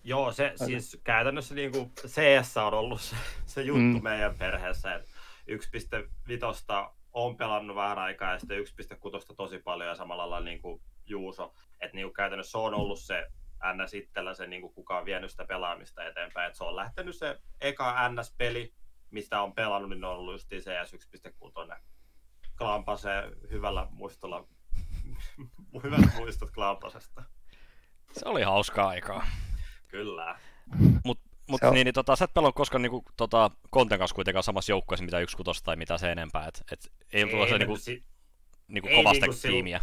Joo, 0.04 0.32
se 0.32 0.54
siis 0.56 1.02
käytännössä 1.04 1.56
niin 1.56 1.72
kuin 1.72 1.92
CS 2.08 2.58
on 2.58 2.74
ollut 2.74 3.02
se, 3.02 3.16
se 3.46 3.62
juttu 3.62 3.98
Mm. 3.98 4.04
meidän 4.04 4.36
perheessä, 4.36 4.96
että 4.96 5.10
1.5 5.52 6.94
on 7.14 7.38
pelannut 7.38 7.76
vähän 7.76 8.00
aikaa 8.00 8.32
ja 8.32 8.40
sitten 8.40 8.58
1.6 8.60 9.36
tosi 9.38 9.60
paljon 9.60 9.90
ja 9.90 9.96
samalla 9.96 10.30
lailla 10.30 10.46
niin 10.46 10.62
kuin 10.62 10.82
Juuso. 11.06 11.54
Että 11.82 11.96
niin 11.96 12.06
kuin 12.06 12.14
käytännössä 12.14 12.52
se 12.52 12.58
on 12.58 12.74
ollut 12.74 13.00
se 13.00 13.28
NS 13.74 13.94
itsellä 13.94 14.34
se, 14.34 14.48
niin 14.48 14.62
kuin 14.62 14.74
kuka 14.74 14.98
on 14.98 15.06
vienyt 15.06 15.32
sitä 15.32 15.46
pelaamista 15.46 16.04
eteenpäin. 16.04 16.50
Et 16.50 16.56
se 16.56 16.64
on 16.64 16.76
lähtenyt 16.76 17.16
se 17.16 17.40
eka 17.62 18.10
NS-peli, 18.10 18.74
mistä 19.12 19.42
on 19.42 19.54
pelannut, 19.54 19.90
niin 19.90 20.04
on 20.04 20.12
ollut 20.12 20.34
just 20.34 20.50
CS 20.50 20.94
1.6. 20.94 21.80
Klampa 22.64 22.98
se 22.98 23.10
hyvällä 23.52 23.88
muistolla 23.92 24.48
hyvät 25.84 26.02
muistot 26.18 26.52
Klampasesta. 26.52 27.24
Se 28.12 28.26
oli 28.26 28.42
hauskaa 28.42 28.88
aikaa. 28.88 29.26
Kyllä. 29.88 30.40
Mut, 31.06 31.20
mut 31.50 31.62
niin, 31.72 31.86
niin, 31.86 31.94
tota, 31.94 32.16
sä 32.16 32.26
et 32.26 32.34
pelannut 32.34 32.56
koskaan 32.56 32.82
niinku, 32.82 33.04
tota, 33.18 33.52
Konten 33.70 34.00
kanssa 34.00 34.16
kuitenkaan 34.16 34.44
samassa 34.44 34.72
joukkueessa 34.72 35.06
mitä 35.06 35.20
yksi 35.20 35.38
kutosta 35.38 35.66
tai 35.66 35.76
mitä 35.76 35.98
se 35.98 36.12
enempää. 36.12 36.48
Et, 36.48 36.64
et, 36.72 36.92
ei, 37.14 37.22
ei 37.24 37.30
se 37.48 37.52
me- 37.52 37.58
niinku, 37.58 37.78
si- 37.78 38.04
niinku 38.68 38.90
ei 38.90 38.96
kovasta 38.96 39.26
niinku 39.26 39.38
sil- 39.42 39.52
tiimiä. 39.52 39.82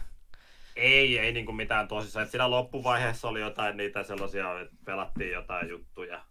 Ei, 0.76 1.18
ei 1.18 1.32
niinku 1.32 1.52
mitään 1.52 1.88
tosissaan. 1.88 2.24
Et 2.24 2.30
siinä 2.30 2.50
loppuvaiheessa 2.50 3.28
oli 3.28 3.40
jotain 3.40 3.76
niitä 3.76 4.02
sellaisia, 4.02 4.60
että 4.60 4.76
pelattiin 4.84 5.32
jotain 5.32 5.68
juttuja. 5.68 6.24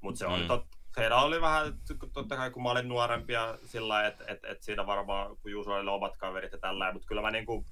Mutta 0.00 0.18
se 0.18 0.26
oli 0.26 0.42
Mm. 0.42 0.48
tot, 0.48 0.66
Seillä 0.94 1.22
oli 1.22 1.40
vähän, 1.40 1.78
totta 2.12 2.36
kai 2.36 2.50
kun 2.50 2.62
mä 2.62 2.70
olin 2.70 2.88
nuorempi 2.88 3.32
ja 3.32 3.58
sillä 3.64 4.06
että 4.06 4.24
et, 4.28 4.44
et 4.44 4.62
siinä 4.62 4.86
varmaan, 4.86 5.36
kun 5.36 5.50
Juuso 5.50 5.72
oli 5.72 5.90
omat 5.90 6.16
kaverit 6.16 6.52
ja 6.52 6.58
tällä, 6.58 6.92
mutta 6.92 7.08
kyllä 7.08 7.22
mä 7.22 7.30
niinku 7.30 7.66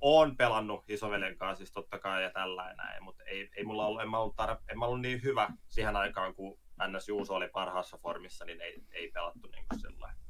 oon 0.00 0.36
pelannut 0.36 0.84
isoveljen 0.88 1.36
kanssa 1.36 1.56
siis 1.56 1.72
totta 1.72 1.98
kai 1.98 2.22
ja 2.22 2.30
tällä 2.30 2.68
ja 2.68 2.74
näin, 2.74 3.04
mutta 3.04 3.22
ei, 3.24 3.50
ei 3.56 3.64
mulla 3.64 3.86
ollut, 3.86 4.02
en 4.02 4.10
mä 4.10 4.18
ollut, 4.18 4.34
tar- 4.42 4.62
en 4.68 4.78
mä 4.78 4.84
ollut 4.84 5.00
niin 5.00 5.22
hyvä 5.22 5.48
siihen 5.68 5.96
aikaan, 5.96 6.34
kun 6.34 6.58
NS 6.88 7.08
Juuso 7.08 7.34
oli 7.34 7.48
parhaassa 7.48 7.98
formissa, 7.98 8.44
niin 8.44 8.60
ei, 8.60 8.82
ei 8.92 9.10
pelattu 9.10 9.48
niin 9.52 9.64
kuin 9.68 9.80
sillä 9.80 9.96
lailla 10.00 10.24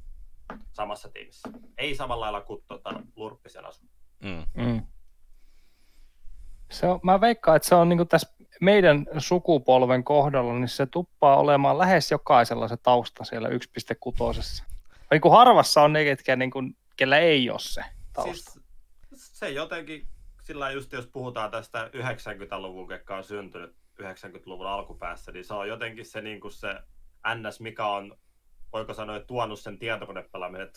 samassa 0.73 1.09
tiimissä. 1.09 1.49
Ei 1.77 1.95
samalla 1.95 2.23
lailla 2.23 2.41
kuin 2.41 2.63
tota, 2.67 2.89
Lurppisen 3.15 3.65
asu. 3.65 3.85
Mm. 4.23 4.63
Mm. 4.63 4.87
Se 6.71 6.87
on, 6.87 6.99
mä 7.03 7.21
veikkaan, 7.21 7.55
että 7.55 7.67
se 7.67 7.75
on 7.75 7.89
niin 7.89 8.07
tässä 8.07 8.35
meidän 8.61 9.05
sukupolven 9.17 10.03
kohdalla, 10.03 10.53
niin 10.53 10.67
se 10.67 10.85
tuppaa 10.85 11.37
olemaan 11.37 11.77
lähes 11.77 12.11
jokaisella 12.11 12.67
se 12.67 12.77
tausta 12.77 13.23
siellä 13.23 13.49
1.6. 13.49 14.63
Niin 15.11 15.21
kuin 15.21 15.31
harvassa 15.31 15.81
on 15.81 15.93
ne, 15.93 16.03
ketkä, 16.03 16.35
niin 16.35 16.51
kuin, 16.51 16.77
kellä 16.95 17.17
ei 17.17 17.49
ole 17.49 17.59
se 17.59 17.83
tausta. 18.13 18.51
Siis, 18.51 18.65
se 19.15 19.49
jotenkin, 19.49 20.07
sillä 20.41 20.71
just 20.71 20.93
jos 20.93 21.07
puhutaan 21.07 21.51
tästä 21.51 21.89
90-luvun, 21.93 22.91
joka 22.91 23.17
on 23.17 23.23
syntynyt 23.23 23.75
90-luvun 24.01 24.67
alkupäässä, 24.67 25.31
niin 25.31 25.45
se 25.45 25.53
on 25.53 25.67
jotenkin 25.67 26.05
se, 26.05 26.21
niin 26.21 26.39
kuin 26.39 26.51
se 26.51 26.75
NS, 27.35 27.59
mikä 27.59 27.87
on, 27.87 28.17
voiko 28.73 28.93
sanoa, 28.93 29.19
tuonut 29.19 29.59
sen 29.59 29.79
tietokonepelaaminen. 29.79 30.71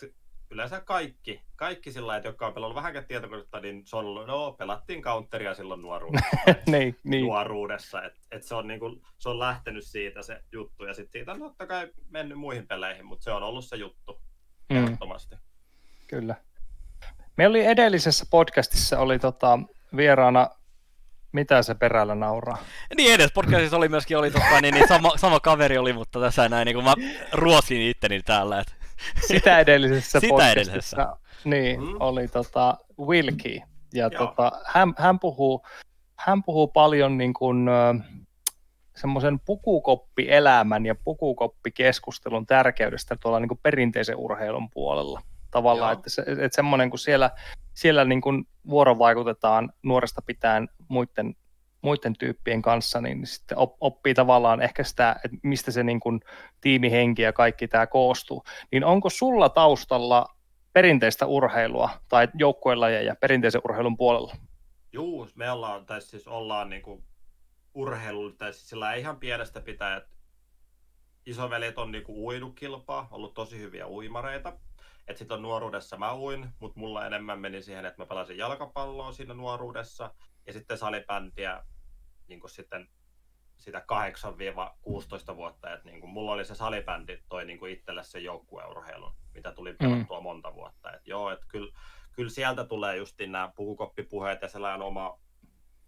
Että 0.49 0.55
yleensä 0.55 0.81
kaikki, 0.81 1.41
kaikki 1.55 1.91
sillä 1.91 2.17
että 2.17 2.29
jotka 2.29 2.47
on 2.47 2.53
pelannut 2.53 2.75
vähänkään 2.75 3.05
tietokonetta, 3.05 3.59
niin 3.59 3.81
se 3.85 3.95
on 3.95 4.05
ollut, 4.05 4.27
no 4.27 4.51
pelattiin 4.51 5.01
counteria 5.01 5.53
silloin 5.53 5.81
nuoruudessa. 5.81 6.37
niin, 6.65 6.99
niin. 7.03 7.25
nuoruudessa. 7.25 8.03
Et, 8.03 8.13
et 8.31 8.43
se, 8.43 8.55
on 8.55 8.67
niinku, 8.67 9.01
se 9.17 9.29
on 9.29 9.39
lähtenyt 9.39 9.85
siitä 9.85 10.21
se 10.21 10.41
juttu 10.51 10.85
ja 10.85 10.93
sitten 10.93 11.11
siitä 11.11 11.31
on 11.31 11.39
totta 11.39 11.67
kai 11.67 11.91
mennyt 12.09 12.37
muihin 12.37 12.67
peleihin, 12.67 13.05
mutta 13.05 13.23
se 13.23 13.31
on 13.31 13.43
ollut 13.43 13.65
se 13.65 13.75
juttu 13.75 14.21
Mm, 14.69 14.77
ehdottomasti. 14.77 15.35
kyllä. 16.07 16.35
Meillä 17.37 17.53
oli 17.53 17.65
edellisessä 17.65 18.25
podcastissa 18.31 18.99
oli 18.99 19.19
tota, 19.19 19.59
vieraana, 19.95 20.49
mitä 21.31 21.61
se 21.63 21.75
perällä 21.75 22.15
nauraa? 22.15 22.57
Niin 22.97 23.13
edes 23.13 23.31
podcastissa 23.31 23.77
oli 23.77 23.89
myöskin 23.89 24.17
oli, 24.17 24.31
tota, 24.31 24.61
niin, 24.61 24.73
niin 24.73 24.87
sama, 24.87 25.17
sama, 25.17 25.39
kaveri 25.39 25.77
oli, 25.77 25.93
mutta 25.93 26.19
tässä 26.19 26.49
näin, 26.49 26.65
niin 26.65 26.75
kuin 26.75 26.85
mä 26.85 26.93
ruosin 27.33 27.81
itteni 27.81 28.21
täällä. 28.21 28.59
Et, 28.59 28.78
Sitä 29.27 29.59
edellisessä 29.59 30.19
Sitä 30.19 30.29
podcastissa 30.29 30.61
edellisessä. 30.61 31.07
Niin, 31.45 31.79
Mm. 31.81 31.95
oli 31.99 32.27
tota 32.27 32.77
Wilkie. 32.99 33.63
Ja 33.93 34.09
Joo. 34.13 34.25
tota, 34.27 34.51
hän, 34.65 34.93
hän, 34.97 35.19
puhuu, 35.19 35.65
hän 36.15 36.43
puhuu 36.43 36.67
paljon 36.67 37.17
niin 37.17 37.33
kuin, 37.33 37.69
semmoisen 38.95 39.39
pukukoppielämän 39.39 40.85
ja 40.85 40.95
pukukoppikeskustelun 41.03 42.45
tärkeydestä 42.45 43.15
tuolla 43.21 43.39
niin 43.39 43.47
kuin 43.47 43.59
perinteisen 43.63 44.15
urheilun 44.15 44.69
puolella. 44.69 45.21
Tavallaan, 45.51 45.91
Joo. 45.91 45.99
että, 45.99 46.09
se, 46.09 46.21
että 46.21 46.55
semmoinen, 46.55 46.89
kun 46.89 46.99
siellä, 46.99 47.31
siellä 47.73 48.05
niin 48.05 48.21
kuin 48.21 48.47
vuorovaikutetaan 48.69 49.73
nuoresta 49.83 50.21
pitäen 50.25 50.69
muiden, 50.87 51.35
muiden 51.81 52.13
tyyppien 52.13 52.61
kanssa, 52.61 53.01
niin 53.01 53.27
sitten 53.27 53.57
op, 53.57 53.75
oppii 53.79 54.13
tavallaan 54.13 54.61
ehkä 54.61 54.83
sitä, 54.83 55.15
että 55.25 55.37
mistä 55.43 55.71
se 55.71 55.83
niin 55.83 55.99
kuin 55.99 56.19
tiimihenki 56.61 57.21
ja 57.21 57.33
kaikki 57.33 57.67
tämä 57.67 57.87
koostuu. 57.87 58.43
Niin 58.71 58.83
onko 58.83 59.09
sulla 59.09 59.49
taustalla 59.49 60.25
perinteistä 60.73 61.25
urheilua 61.25 61.89
tai 62.09 62.27
joukkuelajeja 62.33 63.15
perinteisen 63.15 63.61
urheilun 63.65 63.97
puolella? 63.97 64.35
Juu, 64.91 65.27
me 65.35 65.51
ollaan, 65.51 65.85
tai 65.85 66.01
siis 66.01 66.27
ollaan 66.27 66.69
niinku 66.69 67.03
urheilu, 67.73 68.31
tai 68.31 68.53
siis 68.53 68.69
sillä 68.69 68.93
ihan 68.93 69.17
pienestä 69.17 69.61
pitää, 69.61 69.97
että 69.97 70.09
isoveljet 71.25 71.77
on 71.77 71.91
niinku 71.91 72.27
uinukilpaa, 72.27 73.07
ollut 73.11 73.33
tosi 73.33 73.59
hyviä 73.59 73.87
uimareita. 73.87 74.53
Et 75.07 75.17
sit 75.17 75.31
on 75.31 75.41
nuoruudessa 75.41 75.97
mä 75.97 76.15
uin, 76.15 76.49
mutta 76.59 76.79
mulla 76.79 77.05
enemmän 77.05 77.39
meni 77.39 77.61
siihen, 77.61 77.85
että 77.85 78.01
mä 78.01 78.05
pelasin 78.05 78.37
jalkapalloa 78.37 79.11
siinä 79.11 79.33
nuoruudessa, 79.33 80.13
ja 80.49 80.53
sitten 80.53 80.77
salibändiä 80.77 81.63
niinku 82.27 82.47
sitten 82.47 82.89
sitä 83.57 83.85
8-16 85.31 85.35
vuotta, 85.35 85.73
että 85.73 85.85
niinku 85.85 86.07
mulla 86.07 86.31
oli 86.31 86.45
se 86.45 86.55
salibändi 86.55 87.17
toi 87.29 87.45
niinku 87.45 87.65
itselle 87.65 88.03
se 88.03 88.19
joukkueurheilun, 88.19 89.15
mitä 89.33 89.51
tuli 89.51 89.73
pelattua 89.73 90.21
monta 90.21 90.53
vuotta. 90.53 90.93
Et 90.93 91.07
joo, 91.07 91.31
että 91.31 91.45
kyllä, 91.47 91.79
kyllä 92.11 92.29
sieltä 92.29 92.65
tulee 92.65 92.97
justiin 92.97 93.31
nämä 93.31 93.51
pukukoppipuheet 93.55 94.41
ja 94.41 94.47
sellainen 94.47 94.81
oma 94.81 95.19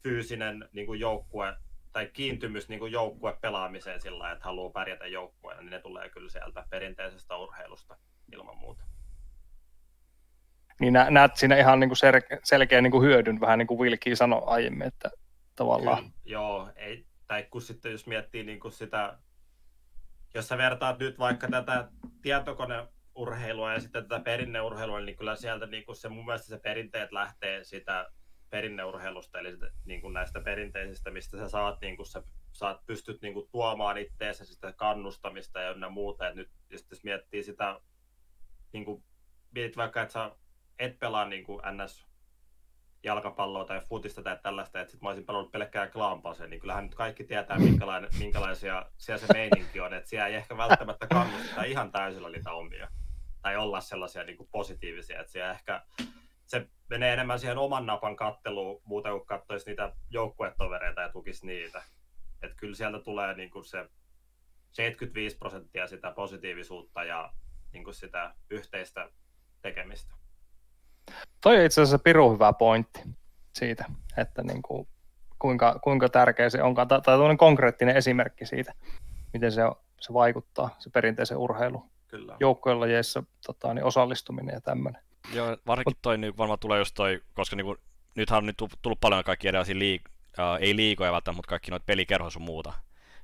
fyysinen 0.03 0.70
niin 0.72 0.86
kuin 0.86 1.00
joukkue 1.00 1.58
tai 1.91 2.08
kiintymys 2.13 2.70
niin 2.70 2.80
kuin 2.80 2.91
joukkue 2.91 3.38
pelaamiseen 3.41 4.01
sillä 4.01 4.32
että 4.32 4.46
haluaa 4.46 4.72
pärjätä 4.72 5.08
joukkueena, 5.08 5.62
niin 5.62 5.72
ne 5.72 5.80
tulee 5.80 6.10
kyllä 6.10 6.30
sieltä 6.30 6.65
perinteisestä 6.70 7.38
urheilusta 7.38 7.98
ilman 8.32 8.58
muuta. 8.58 8.84
Niin 10.81 10.93
nä, 10.93 11.09
näet 11.09 11.35
siinä 11.35 11.57
ihan 11.57 11.79
niin 11.79 11.89
kuin 11.89 11.97
sel- 11.97 12.39
selkeä 12.43 12.81
niin 12.81 12.91
kuin 12.91 13.03
hyödyn, 13.03 13.39
vähän 13.39 13.59
niin 13.59 13.67
kuin 13.67 13.79
Wilkie 13.79 14.15
sanoi 14.15 14.41
aiemmin, 14.45 14.88
että 14.88 15.11
tavallaan. 15.55 15.97
Kyllä, 15.97 16.11
joo, 16.25 16.69
ei, 16.75 17.05
tai 17.27 17.43
kun 17.51 17.61
sitten 17.61 17.91
jos 17.91 18.07
miettii 18.07 18.43
niin 18.43 18.59
kuin 18.59 18.71
sitä, 18.71 19.17
jos 20.33 20.47
sä 20.47 20.57
vertaat 20.57 21.00
nyt 21.00 21.19
vaikka 21.19 21.47
tätä 21.47 21.89
tietokoneurheilua 22.21 23.73
ja 23.73 23.79
sitten 23.79 24.07
tätä 24.07 24.23
perinneurheilua, 24.23 25.01
niin 25.01 25.17
kyllä 25.17 25.35
sieltä 25.35 25.65
niin 25.65 25.85
kuin 25.85 25.95
se 25.95 26.09
mun 26.09 26.25
mielestä 26.25 26.47
se 26.47 26.59
perinteet 26.59 27.11
lähtee 27.11 27.63
sitä 27.63 28.09
perinneurheilusta, 28.50 29.39
eli 29.39 29.57
niin 29.85 30.01
kuin 30.01 30.13
näistä 30.13 30.41
perinteisistä, 30.41 31.11
mistä 31.11 31.38
sä 31.38 31.50
saat, 31.50 31.81
niin 31.81 31.95
kuin 31.95 32.05
sä 32.05 32.23
saat, 32.51 32.85
pystyt 32.85 33.21
niin 33.21 33.33
kuin 33.33 33.50
tuomaan 33.51 33.97
itteensä 33.97 34.45
sitä 34.45 34.73
kannustamista 34.73 35.59
ja 35.59 35.71
ynnä 35.71 35.89
muuta. 35.89 36.27
Et 36.27 36.35
nyt 36.35 36.50
jos 36.69 37.03
miettii 37.03 37.43
sitä, 37.43 37.79
niin 38.73 38.85
kuin, 38.85 39.03
mietit 39.51 39.77
vaikka, 39.77 40.01
että 40.01 40.13
sä 40.13 40.31
et 40.81 41.00
pelaa 41.00 41.25
niin 41.25 41.43
kuin 41.43 41.61
NS 41.71 42.05
jalkapalloa 43.03 43.65
tai 43.65 43.81
futista 43.81 44.21
tai 44.21 44.39
tällaista, 44.43 44.81
että 44.81 44.91
sit 44.91 45.01
mä 45.01 45.09
olisin 45.09 45.25
pelannut 45.25 45.51
pelkkää 45.51 45.88
klampaseen, 45.88 46.50
niin 46.50 46.59
kyllähän 46.59 46.83
nyt 46.83 46.95
kaikki 46.95 47.23
tietää, 47.23 47.59
minkälainen, 47.59 48.09
minkälaisia 48.19 48.85
siellä 48.97 49.27
se 49.27 49.33
meininki 49.33 49.79
on, 49.79 49.93
että 49.93 50.09
siellä 50.09 50.27
ei 50.27 50.35
ehkä 50.35 50.57
välttämättä 50.57 51.07
kannusteta 51.07 51.63
ihan 51.63 51.91
täysillä 51.91 52.29
niitä 52.29 52.51
omia, 52.51 52.88
tai 53.41 53.57
olla 53.57 53.81
sellaisia 53.81 54.23
niin 54.23 54.38
kuin 54.38 54.50
positiivisia, 54.51 55.19
että 55.19 55.31
siellä 55.31 55.51
ehkä 55.51 55.81
se 56.45 56.67
menee 56.89 57.13
enemmän 57.13 57.39
siihen 57.39 57.57
oman 57.57 57.85
napan 57.85 58.15
katteluun, 58.15 58.81
muuta 58.85 59.09
kuin 59.09 59.25
katsoisi 59.25 59.69
niitä 59.69 59.93
joukkuetovereita 60.09 61.01
ja 61.01 61.09
tukisi 61.09 61.47
niitä. 61.47 61.83
Että 62.41 62.57
kyllä 62.57 62.75
sieltä 62.75 63.00
tulee 63.00 63.33
niin 63.33 63.50
kuin 63.50 63.65
se 63.65 63.89
75 64.71 65.38
prosenttia 65.38 65.88
sitä 65.88 66.11
positiivisuutta 66.11 67.03
ja 67.03 67.33
niin 67.73 67.83
kuin 67.83 67.93
sitä 67.93 68.35
yhteistä 68.50 69.09
tekemistä. 69.61 70.20
Toi 71.41 71.58
on 71.60 71.65
itse 71.65 71.81
asiassa 71.81 72.00
piru 72.00 72.34
hyvä 72.34 72.53
pointti 72.53 73.01
siitä, 73.53 73.86
että 74.17 74.43
niin 74.43 74.62
kuin, 74.62 74.88
kuinka, 75.39 75.79
kuinka 75.84 76.10
tärkeä 76.10 76.50
se 76.50 76.63
onkaan, 76.63 76.88
tai, 76.88 77.01
tämmöinen 77.01 77.38
konkreettinen 77.38 77.98
esimerkki 77.98 78.46
siitä, 78.46 78.74
miten 79.34 79.51
se, 79.51 79.63
on, 79.63 79.75
se 80.00 80.13
vaikuttaa, 80.13 80.75
se 80.79 80.89
perinteisen 80.89 81.38
urheilu 81.38 81.86
Kyllä. 82.08 82.38
joukkuelajeissa 82.39 83.24
tota, 83.46 83.74
niin 83.74 83.84
osallistuminen 83.84 84.53
ja 84.53 84.62
tämmöinen. 84.62 85.01
Joo, 85.34 85.58
varsinkin 85.67 85.96
toi 86.01 86.17
niin 86.17 86.38
varmaan 86.38 86.60
tulee 86.60 86.79
just 86.79 86.96
toi, 86.96 87.22
koska 87.34 87.55
niinku, 87.55 87.77
nythän 88.15 88.38
on 88.38 88.46
nyt 88.46 88.63
tullut 88.81 89.00
paljon 89.00 89.24
kaikki 89.24 89.48
erilaisia 89.48 89.79
liik, 89.79 90.01
äh, 90.39 90.58
ei 90.60 90.75
liikoja 90.75 91.12
välttämättä, 91.12 91.38
mutta 91.38 91.50
kaikki 91.50 91.72
noita 91.72 91.86
pelikerhoja 91.86 92.29
sun 92.29 92.41
muuta. 92.41 92.74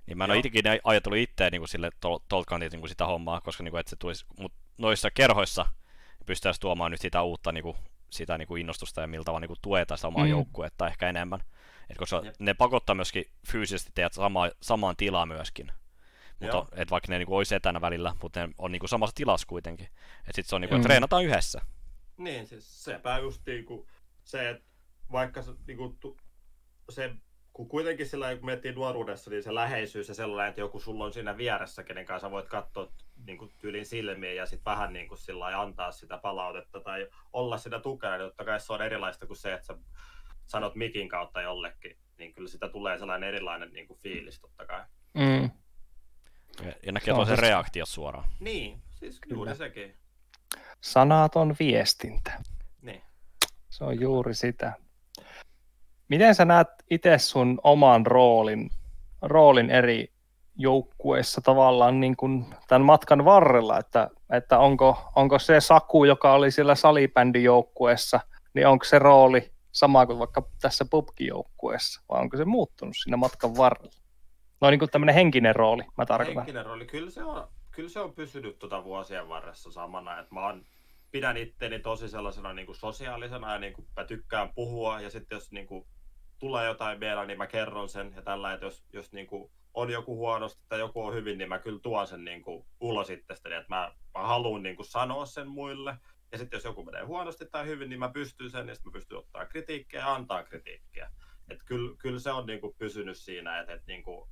Niin 0.06 0.18
mä 0.18 0.24
en 0.24 0.30
ole 0.30 0.36
Joo. 0.36 0.40
itsekin 0.40 0.82
ajatellut 0.84 1.20
itseä 1.20 1.50
niin 1.50 1.68
sille 1.68 1.90
tol, 2.00 2.20
tolta 2.30 2.50
kantilta 2.50 2.78
niin 2.78 2.90
sitä 2.90 3.06
hommaa, 3.06 3.42
koska 3.42 3.64
niin 3.64 3.72
kuin, 3.72 3.80
että 3.80 3.90
se 3.90 3.96
tulisi, 3.96 4.26
mut 4.40 4.54
noissa 4.78 5.12
kerhoissa 5.12 5.66
pystyttäisiin 6.28 6.62
tuomaan 6.62 6.92
nyt 6.92 7.02
sitä 7.02 7.22
uutta 7.22 7.52
niin 7.52 7.64
kuin, 7.64 7.78
sitä 8.10 8.38
niin 8.38 8.48
kuin 8.48 8.60
innostusta 8.62 9.02
ja 9.02 9.08
millä 9.08 9.24
tavalla 9.24 9.40
niin 9.40 9.48
kuin 9.48 9.60
tuetaan 9.62 9.98
sitä 9.98 10.08
omaa 10.08 10.24
Mm. 10.24 10.30
joukkuetta 10.30 10.88
ehkä 10.88 11.10
enemmän. 11.10 11.40
Et 11.90 11.98
koska 11.98 12.22
Jep. 12.26 12.36
ne 12.40 12.54
pakottaa 12.54 12.96
myöskin 12.96 13.26
fyysisesti 13.52 13.92
teidät 13.96 14.14
sama, 14.14 14.50
samaan 14.62 14.96
tilaan 14.96 15.28
myöskin. 15.28 15.72
Mutta 16.40 16.66
et 16.76 16.92
vaikka 16.92 17.12
ne 17.12 17.18
niin 17.18 17.26
kuin, 17.28 17.38
olisi 17.38 17.56
etänä 17.56 17.82
välillä, 17.82 18.16
mutta 18.22 18.48
ne 18.48 18.54
on 18.58 18.72
niin 18.72 18.80
kuin, 18.80 18.90
samassa 18.90 19.16
tilassa 19.16 19.48
kuitenkin. 19.48 19.88
Et 20.28 20.36
sit 20.36 20.46
se 20.46 20.56
on 20.56 20.62
niin 20.62 20.70
kuin, 20.70 20.78
Mm. 20.78 20.82
että 20.82 20.88
treenataan 20.88 21.24
yhdessä. 21.26 21.62
Niin, 22.18 22.48
siis 22.48 22.84
sepä 22.84 23.18
just 23.18 23.42
niinku 23.46 23.88
se, 24.24 24.50
että 24.50 24.64
vaikka 25.12 25.42
se, 25.42 25.52
niinku, 25.68 25.96
tu, 26.00 26.18
se 26.90 27.12
kun 27.58 27.68
kuitenkin 27.70 28.08
sillä 28.08 28.36
kun 28.36 28.46
miettii 28.46 28.72
nuoruudessa, 28.72 29.30
niin 29.30 29.44
se 29.44 29.56
läheisyys 29.56 30.08
ja 30.08 30.14
sellainen, 30.16 30.50
että 30.50 30.62
joku 30.62 30.80
sulla 30.80 31.06
on 31.06 31.14
siinä 31.14 31.38
vieressä, 31.38 31.84
kenen 31.84 32.06
kanssa 32.06 32.32
voit 32.32 32.48
katsoa 32.48 32.92
niin 33.26 33.38
kuin 33.38 33.52
tyylin 33.60 33.86
silmiin 33.86 34.36
ja 34.36 34.46
sitten 34.46 34.72
vähän 34.72 34.94
niin 34.94 35.08
kuin 35.08 35.18
sillä 35.18 35.40
lailla 35.40 35.62
antaa 35.62 35.92
sitä 35.92 36.18
palautetta 36.18 36.80
tai 36.80 37.08
olla 37.34 37.58
sitä 37.58 37.80
tukena, 37.80 38.18
niin 38.18 38.28
totta 38.28 38.46
kai 38.46 38.60
se 38.60 38.74
on 38.74 38.82
erilaista 38.82 39.28
kuin 39.28 39.38
se, 39.38 39.54
että 39.54 39.66
sä 39.68 39.78
sanot 40.46 40.76
mikin 40.76 41.10
kautta 41.10 41.42
jollekin, 41.42 41.98
niin 42.18 42.34
kyllä 42.34 42.50
sitä 42.50 42.70
tulee 42.70 42.98
sellainen 42.98 43.30
erilainen 43.30 43.74
niin 43.74 43.88
kuin 43.88 44.00
fiilis 44.00 44.40
totta 44.40 44.66
kai. 44.66 44.84
Mm. 45.14 45.50
Ja, 46.66 46.74
ja 46.86 46.92
näkee 46.92 47.06
Se 47.06 47.12
on 47.12 47.18
toisen 47.18 47.36
se- 47.36 47.42
reaktiot 47.42 47.90
suoraan. 47.90 48.30
Niin, 48.40 48.82
siis 48.90 49.20
Kyllä. 49.20 49.36
juuri 49.36 49.56
sekin. 49.56 49.98
Sanaton 50.82 51.56
viestintä. 51.60 52.42
Niin. 52.82 53.02
Se 53.70 53.84
on 53.84 54.00
juuri 54.00 54.34
sitä. 54.34 54.74
Miten 56.10 56.36
sä 56.36 56.46
näet 56.46 56.68
itse 56.90 57.18
sun 57.18 57.60
oman 57.64 58.06
roolin, 58.06 58.70
roolin 59.22 59.70
eri 59.70 60.12
joukkueissa 60.56 61.42
tavallaan 61.42 62.00
niin 62.00 62.16
kuin 62.16 62.46
tämän 62.68 62.86
matkan 62.86 63.26
varrella, 63.26 63.80
että, 63.80 64.10
että 64.34 64.60
onko, 64.60 65.12
onko 65.16 65.40
se 65.40 65.60
Saku, 65.60 66.06
joka 66.06 66.34
oli 66.34 66.52
siellä 66.52 66.76
salibändijoukkueessa, 66.76 68.20
niin 68.54 68.68
onko 68.68 68.86
se 68.86 69.00
rooli 69.00 69.52
sama 69.72 70.06
kuin 70.06 70.20
vaikka 70.20 70.50
tässä 70.62 70.86
pubkijoukkueessa, 70.90 72.02
vai 72.10 72.22
onko 72.22 72.38
se 72.38 72.46
muuttunut 72.46 72.96
siinä 73.04 73.18
matkan 73.18 73.58
varrella? 73.58 73.98
No 74.62 74.70
niin 74.70 74.80
kuin 74.80 74.92
tämmöinen 74.92 75.16
henkinen 75.16 75.56
rooli, 75.56 75.84
mä 75.98 76.06
tarkoitan. 76.06 76.44
Henkinen 76.44 76.66
rooli, 76.66 76.86
kyllä 76.86 77.12
se 77.12 77.24
on, 77.24 77.48
kyllä 77.72 77.90
se 77.90 78.00
on 78.00 78.14
pysynyt 78.14 78.60
tuota 78.60 78.84
vuosien 78.84 79.30
varressa 79.30 79.72
samana, 79.72 80.20
että 80.20 80.36
mä 80.36 80.46
oon, 80.46 80.66
pidän 81.12 81.38
itteni 81.38 81.80
tosi 81.80 82.10
sellaisena 82.10 82.54
niin 82.54 82.66
kuin 82.66 82.76
sosiaalisena 82.76 83.54
ja 83.54 83.60
niin 83.60 83.74
kuin 83.74 83.88
mä 83.96 84.06
tykkään 84.06 84.54
puhua 84.56 85.02
ja 85.02 85.10
sitten 85.10 85.36
jos 85.36 85.52
niin 85.52 85.68
kuin 85.68 85.86
tulee 86.40 86.66
jotain 86.66 87.00
vielä, 87.00 87.26
niin 87.26 87.38
mä 87.38 87.48
kerron 87.48 87.90
sen 87.90 88.14
ja 88.16 88.22
tällä, 88.22 88.54
että 88.54 88.66
jos, 88.66 88.86
jos 88.94 89.12
niin 89.12 89.28
kuin 89.28 89.52
on 89.74 89.92
joku 89.92 90.16
huonosti 90.16 90.64
tai 90.70 90.80
joku 90.80 91.04
on 91.04 91.14
hyvin, 91.14 91.38
niin 91.38 91.50
mä 91.50 91.60
kyllä 91.60 91.80
tuon 91.80 92.08
sen 92.08 92.26
niin 92.26 92.42
kuin 92.42 92.66
ulos 92.80 93.10
itsestäni, 93.10 93.56
että 93.56 93.76
mä, 93.76 93.92
mä 94.14 94.28
haluan 94.28 94.64
niin 94.64 94.76
kuin 94.76 94.86
sanoa 94.86 95.26
sen 95.26 95.48
muille. 95.48 95.98
Ja 96.32 96.38
sitten 96.38 96.58
jos 96.58 96.64
joku 96.64 96.86
menee 96.86 97.04
huonosti 97.04 97.46
tai 97.52 97.68
hyvin, 97.68 97.90
niin 97.90 98.00
mä 98.00 98.10
pystyn 98.10 98.50
sen 98.50 98.68
ja 98.68 98.76
sitten 98.76 98.92
mä 98.92 98.94
pystyn 98.94 99.18
ottaa 99.18 99.46
kritiikkiä 99.46 100.00
ja 100.00 100.14
antaa 100.14 100.44
kritiikkiä. 100.44 101.12
Että 101.50 101.64
kyllä, 101.66 101.96
kyllä 101.98 102.20
se 102.20 102.32
on 102.32 102.46
niin 102.46 102.62
kuin 102.62 102.76
pysynyt 102.78 103.18
siinä, 103.18 103.60
että, 103.60 103.74
että 103.74 103.88
niin 103.88 104.04
kuin 104.04 104.30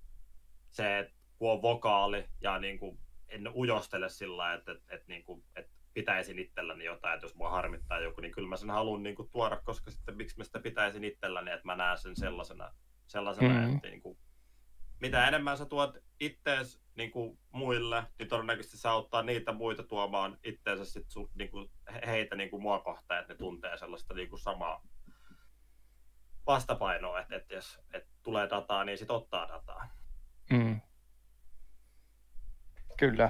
se, 0.69 0.99
että 0.99 1.13
kun 1.37 1.51
on 1.51 1.61
vokaali 1.61 2.25
ja 2.41 2.59
niin 2.59 2.79
kuin 2.79 2.99
en 3.27 3.51
ujostele 3.55 4.09
sillä 4.09 4.53
että, 4.53 4.71
että, 4.71 4.95
että, 4.95 5.05
niin 5.07 5.23
kuin, 5.23 5.43
että 5.55 5.74
pitäisin 5.95 6.39
itselläni 6.39 6.85
jotain, 6.85 7.13
että 7.13 7.25
jos 7.25 7.35
mua 7.35 7.49
harmittaa 7.49 7.99
joku, 7.99 8.21
niin 8.21 8.31
kyllä 8.31 8.47
mä 8.47 8.57
sen 8.57 8.69
haluan 8.69 9.03
niin 9.03 9.15
kuin 9.15 9.29
tuoda, 9.31 9.61
koska 9.63 9.91
sitten 9.91 10.17
miksi 10.17 10.37
mä 10.37 10.43
sitä 10.43 10.59
pitäisin 10.59 11.03
itselläni, 11.03 11.51
että 11.51 11.65
mä 11.65 11.75
näen 11.75 11.97
sen 11.97 12.15
sellaisena, 12.15 12.73
sellaisena 13.07 13.49
Mm. 13.49 13.67
mm. 13.67 13.75
että 13.75 13.87
niin 13.87 14.01
kuin, 14.01 14.17
mitä 15.01 15.27
enemmän 15.27 15.57
sä 15.57 15.65
tuot 15.65 15.97
ittees 16.19 16.81
niin 16.95 17.11
kuin 17.11 17.39
muille, 17.51 18.03
niin 18.19 18.29
todennäköisesti 18.29 18.77
se 18.77 18.87
auttaa 18.87 19.23
niitä 19.23 19.51
muita 19.51 19.83
tuomaan 19.83 20.37
itteensä 20.43 20.85
sit 20.85 21.09
su, 21.09 21.31
niin 21.35 21.51
kuin 21.51 21.71
he- 21.93 22.01
heitä 22.07 22.35
niin 22.35 22.49
kuin 22.49 22.61
mua 22.61 22.79
kohtaan, 22.79 23.19
että 23.19 23.33
ne 23.33 23.37
tuntee 23.37 23.77
sellaista 23.77 24.13
niin 24.13 24.29
kuin 24.29 24.39
samaa 24.39 24.81
vastapainoa, 26.47 27.19
että, 27.19 27.35
että 27.35 27.53
jos 27.53 27.79
että 27.93 28.09
tulee 28.23 28.49
dataa, 28.49 28.83
niin 28.83 28.97
sit 28.97 29.11
ottaa 29.11 29.47
dataa. 29.47 29.89
Mm. 30.49 30.81
Kyllä. 32.97 33.29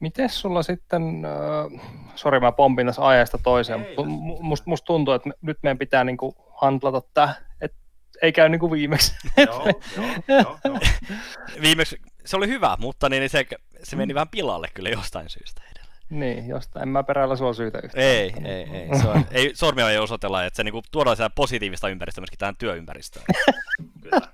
Miten 0.00 0.28
sulla 0.28 0.62
sitten, 0.62 1.24
äh, 1.24 1.80
sori 2.14 2.40
mä 2.40 2.52
pompin 2.52 2.86
tässä 2.86 3.02
aiheesta 3.02 3.38
toiseen, 3.38 3.80
mutta 3.80 4.02
musta 4.40 4.70
must 4.70 4.84
tuntuu, 4.84 5.14
että 5.14 5.28
me, 5.28 5.34
nyt 5.40 5.58
meidän 5.62 5.78
pitää 5.78 6.04
niinku 6.04 6.36
handlata 6.60 7.02
tämä, 7.14 7.34
että 7.60 7.78
ei 8.22 8.32
käy 8.32 8.48
niinku 8.48 8.70
viimeksi. 8.70 9.14
joo, 9.36 9.66
joo, 9.96 10.06
joo, 10.28 10.58
joo. 10.64 10.78
Viimeksi 11.62 12.00
se 12.24 12.36
oli 12.36 12.48
hyvä, 12.48 12.76
mutta 12.80 13.08
niin 13.08 13.30
se, 13.30 13.46
se 13.82 13.96
meni 13.96 14.14
vähän 14.14 14.28
pilalle 14.28 14.68
kyllä 14.74 14.88
jostain 14.88 15.28
syystä 15.28 15.62
edelleen. 15.70 15.98
niin, 16.10 16.48
jostain, 16.48 16.82
en 16.82 16.88
mä 16.88 17.02
perällä 17.02 17.36
sua 17.36 17.52
syytä 17.52 17.80
yhtään. 17.84 18.04
Ei, 18.04 18.34
ei, 18.44 18.68
ei. 18.72 18.98
Se 19.00 19.08
on, 19.08 19.26
ei 19.30 19.50
sormia 19.54 19.90
ei 19.90 19.98
osoitella, 19.98 20.44
että 20.44 20.56
se 20.56 20.64
niinku 20.64 20.82
tuodaan 20.90 21.16
sitä 21.16 21.30
positiivista 21.30 21.88
ympäristöä 21.88 22.22
myöskin 22.22 22.38
tähän 22.38 22.56
työympäristöön. 22.56 23.24
Kyllä. 24.02 24.28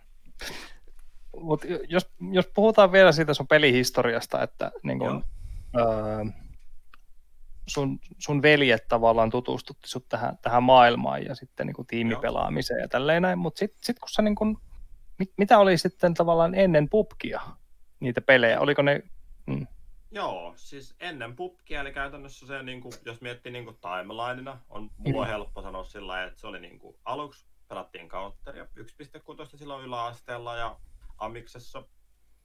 Mut 1.41 1.65
jos, 1.89 2.11
jos 2.33 2.47
puhutaan 2.55 2.93
vielä 2.93 3.13
siitä 3.13 3.35
sun 3.35 3.49
pelihistoriasta, 3.49 4.43
että 4.43 4.73
niin 4.83 4.99
kun, 4.99 5.25
öö, 5.77 6.25
sun, 7.67 7.99
sun 8.19 8.43
veljet 8.43 8.89
tavallaan 8.89 9.31
tutustutti 9.31 9.89
sut 9.89 10.09
tähän, 10.09 10.39
tähän 10.43 10.63
maailmaan 10.63 11.25
ja 11.25 11.35
sitten 11.35 11.67
niin 11.67 11.87
tiimipelaamiseen 11.87 12.81
ja 12.81 12.89
tälleen 12.89 13.23
näin, 13.23 13.39
mutta 13.39 13.59
sitten 13.59 13.79
sit 13.83 13.99
kun 13.99 14.09
sä 14.09 14.23
niin 14.23 14.35
kun, 14.35 14.59
mit, 15.19 15.33
mitä 15.37 15.59
oli 15.59 15.79
sitten 15.79 16.15
tavallaan 16.15 16.55
ennen 16.55 16.89
pubkia 16.89 17.41
niitä 18.01 18.21
pelejä, 18.21 18.61
oliko 18.61 18.83
ne, 18.83 19.03
mm, 19.47 19.67
Joo, 20.15 20.55
siis 20.57 20.95
ennen 21.01 21.37
pubkia, 21.37 21.81
eli 21.81 21.93
käytännössä 21.93 22.47
se, 22.47 22.63
niin 22.63 22.81
kuin, 22.81 22.93
jos 23.05 23.21
miettii 23.21 23.53
niin 23.53 23.65
kuin 23.65 23.77
timelineina, 23.81 24.61
on, 24.69 24.91
mulla 24.99 25.21
on 25.21 25.27
helppo 25.27 25.63
sanoa 25.63 25.85
sillä 25.85 26.07
lailla, 26.07 26.29
että 26.29 26.41
se 26.41 26.47
oli 26.47 26.61
niin 26.61 26.79
kuin, 26.79 26.97
aluksi 27.05 27.47
pelattiin 27.69 28.09
counteria 28.09 28.65
1.6 28.65 29.57
silloin 29.57 29.85
yläasteella 29.85 30.57
ja 30.57 30.79
Amiksessa. 31.19 31.85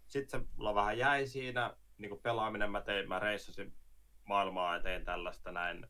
Sitten 0.07 0.41
se 0.41 0.47
mulla 0.55 0.75
vähän 0.75 0.97
jäi 0.97 1.27
siinä, 1.27 1.73
niin 1.97 2.09
kuin 2.09 2.21
pelaaminen, 2.21 2.71
mä 2.71 2.81
tein, 2.81 3.09
mä 3.09 3.19
reissasin 3.19 3.73
maailmaa 4.25 4.75
ja 4.75 4.83
tein 4.83 5.05
tällaista 5.05 5.51
näin. 5.51 5.87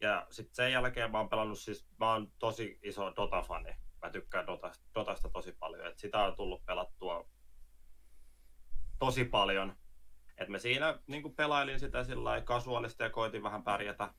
Ja 0.00 0.26
sitten 0.30 0.54
sen 0.54 0.72
jälkeen 0.72 1.10
mä 1.10 1.18
oon 1.18 1.28
pelannut 1.28 1.58
siis, 1.58 1.88
mä 2.00 2.12
oon 2.12 2.32
tosi 2.38 2.78
iso 2.82 3.10
Dota-fani. 3.16 3.76
Mä 4.02 4.10
tykkään 4.10 4.46
Dotasta, 4.46 4.84
Dotasta 4.94 5.28
tosi 5.28 5.52
paljon, 5.52 5.86
että 5.86 6.00
sitä 6.00 6.18
on 6.18 6.36
tullut 6.36 6.64
pelattua 6.66 7.28
tosi 8.98 9.24
paljon. 9.24 9.76
Et 10.38 10.48
mä 10.48 10.58
siinä 10.58 10.98
niin 11.06 11.34
pelailin 11.34 11.80
sitä 11.80 12.04
sillä 12.04 12.40
kasuaalista 12.40 13.02
ja 13.02 13.10
koitin 13.10 13.42
vähän 13.42 13.62
pärjätä. 13.62 14.14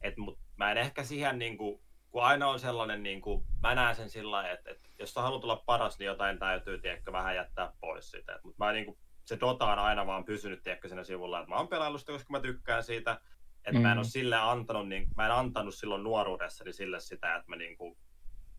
Et, 0.00 0.16
mut 0.16 0.38
mä 0.56 0.70
en 0.70 0.78
ehkä 0.78 1.04
siihen, 1.04 1.38
niin 1.38 1.58
kuin, 1.58 1.82
kun 2.10 2.24
aina 2.24 2.48
on 2.48 2.60
sellainen, 2.60 3.02
niin 3.02 3.20
kuin, 3.20 3.44
mä 3.62 3.74
näen 3.74 3.96
sen 3.96 4.10
sillä 4.10 4.50
että, 4.50 4.70
että 4.70 4.88
jos 4.98 5.14
sä 5.14 5.22
haluat 5.22 5.44
olla 5.44 5.62
paras, 5.66 5.98
niin 5.98 6.06
jotain 6.06 6.38
täytyy 6.38 6.80
tiedätkö, 6.80 7.12
vähän 7.12 7.36
jättää 7.36 7.72
pois 7.80 8.10
sitä. 8.10 8.40
Mutta 8.42 8.64
mä 8.64 8.72
niin 8.72 8.84
kuin, 8.84 8.98
se 9.24 9.40
Dota 9.40 9.64
on 9.72 9.78
aina 9.78 10.06
vaan 10.06 10.24
pysynyt 10.24 10.62
tiedätkö, 10.62 10.88
siinä 10.88 11.04
sivulla, 11.04 11.38
että 11.40 11.48
mä 11.50 11.56
oon 11.56 11.68
pelaillut 11.68 12.00
sitä, 12.00 12.12
koska 12.12 12.32
mä 12.32 12.40
tykkään 12.40 12.84
siitä. 12.84 13.20
Että 13.64 13.80
mä 13.80 13.88
en 13.90 13.96
Mm. 13.96 13.98
ole 13.98 14.04
sille 14.04 14.36
antanut, 14.36 14.88
niin, 14.88 15.06
mä 15.16 15.26
en 15.26 15.32
antanut 15.32 15.74
silloin 15.74 16.02
nuoruudessani 16.02 16.72
sille 16.72 17.00
sitä, 17.00 17.36
että 17.36 17.48
mä 17.50 17.56
niin 17.56 17.76
kuin, 17.76 17.98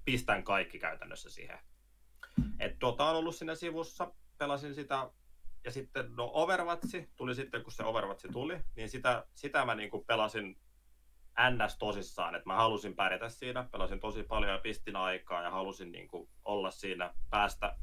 pistän 0.06 0.44
kaikki 0.44 0.80
käytännössä 0.80 1.30
siihen. 1.30 1.60
Et 2.60 2.82
Dota 2.82 3.06
on 3.10 3.16
ollut 3.16 3.36
siinä 3.36 3.56
sivussa, 3.56 4.12
pelasin 4.38 4.76
sitä 4.76 5.10
ja 5.66 5.72
sitten 5.72 6.16
no 6.16 6.32
Overwatch 6.34 7.08
tuli 7.16 7.36
sitten, 7.36 7.64
kun 7.64 7.72
se 7.72 7.84
Overwatch 7.84 8.32
tuli, 8.32 8.60
niin 8.76 8.90
sitä, 8.90 9.26
sitä 9.34 9.66
mä 9.66 9.76
niin 9.76 9.90
kuin 9.90 10.06
pelasin 10.06 10.62
NS 11.52 11.78
tosissaan, 11.78 12.36
että 12.36 12.50
mä 12.50 12.56
halusin 12.56 12.96
pärjätä 12.96 13.30
siinä, 13.30 13.68
pelasin 13.72 14.00
tosi 14.00 14.24
paljon 14.24 14.52
ja 14.52 14.58
pistin 14.58 14.96
aikaa 14.96 15.42
ja 15.44 15.52
halusin 15.52 15.92
niin 15.92 16.08
kuin 16.08 16.30
olla 16.46 16.72
siinä, 16.72 17.14
päästä 17.30 17.78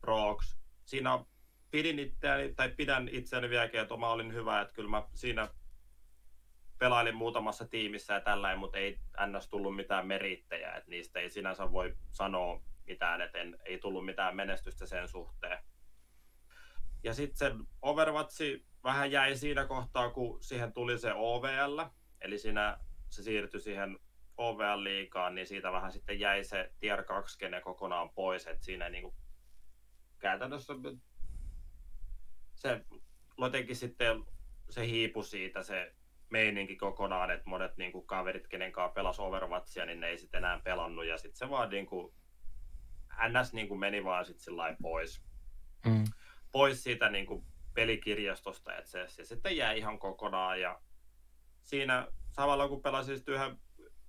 proks. 0.00 0.56
Siinä 0.84 1.24
pidin 1.70 1.98
itseäni, 1.98 2.54
tai 2.54 2.68
pidän 2.68 3.08
itseäni 3.12 3.50
vieläkin, 3.50 3.80
että 3.80 3.96
mä 3.96 4.08
olin 4.08 4.32
hyvä, 4.32 4.60
että 4.60 4.74
kyllä 4.74 4.90
mä 4.90 5.02
siinä 5.14 5.48
pelailin 6.78 7.16
muutamassa 7.16 7.68
tiimissä 7.68 8.14
ja 8.14 8.20
tällä, 8.20 8.56
mutta 8.56 8.78
ei 8.78 8.98
NS 9.26 9.48
tullut 9.48 9.76
mitään 9.76 10.06
merittejä, 10.06 10.72
että 10.72 10.90
niistä 10.90 11.20
ei 11.20 11.30
sinänsä 11.30 11.72
voi 11.72 11.96
sanoa 12.12 12.62
mitään, 12.86 13.20
että 13.20 13.38
en, 13.38 13.56
ei 13.64 13.78
tullut 13.78 14.04
mitään 14.04 14.36
menestystä 14.36 14.86
sen 14.86 15.08
suhteen. 15.08 15.58
Ja 17.04 17.14
sitten 17.14 17.36
se 17.36 17.52
Overwatch 17.82 18.42
vähän 18.84 19.10
jäi 19.10 19.36
siinä 19.36 19.64
kohtaa, 19.64 20.10
kun 20.10 20.42
siihen 20.42 20.72
tuli 20.72 20.98
se 20.98 21.12
OVL, 21.14 21.80
eli 22.20 22.38
siinä 22.38 22.78
se 23.10 23.22
siirtyi 23.22 23.60
siihen 23.60 23.98
OVL-liigaan, 24.36 25.34
niin 25.34 25.46
siitä 25.46 25.72
vähän 25.72 25.92
sitten 25.92 26.20
jäi 26.20 26.44
se 26.44 26.72
Tier 26.80 27.04
2 27.04 27.38
kokonaan 27.64 28.10
pois, 28.10 28.46
että 28.46 28.64
siinä 28.64 28.88
niinku 28.88 29.14
käytännössä 30.18 30.72
se 32.66 32.84
jotenkin 33.38 33.76
sitten 33.76 34.24
se 34.70 34.86
hiipu 34.86 35.22
siitä 35.22 35.62
se 35.62 35.94
meininki 36.30 36.76
kokonaan, 36.76 37.30
että 37.30 37.50
monet 37.50 37.76
niinku 37.76 38.02
kaverit, 38.02 38.48
kenen 38.48 38.72
kanssa 38.72 38.94
pelas 38.94 39.20
Overwatchia, 39.20 39.86
niin 39.86 40.00
ne 40.00 40.08
ei 40.08 40.18
sitten 40.18 40.38
enää 40.38 40.60
pelannut, 40.64 41.06
ja 41.06 41.18
sitten 41.18 41.36
se 41.36 41.50
vaan 41.50 41.70
niinku, 41.70 42.14
NS 43.28 43.52
niinku 43.52 43.76
meni 43.76 44.04
vaan 44.04 44.24
sitten 44.24 44.44
sillä 44.44 44.76
pois. 44.82 45.22
Mm, 45.86 46.04
pois 46.52 46.82
siitä 46.82 47.10
niin 47.10 47.26
kuin 47.26 47.44
pelikirjastosta, 47.74 48.76
että 48.76 48.90
se, 48.90 49.04
se 49.08 49.24
sitten 49.24 49.56
jäi 49.56 49.78
ihan 49.78 49.98
kokonaan. 49.98 50.60
Ja 50.60 50.80
siinä 51.62 52.08
samalla 52.32 52.68
kun 52.68 52.82
pelasin 52.82 53.16
sitten 53.16 53.34
yhden 53.34 53.58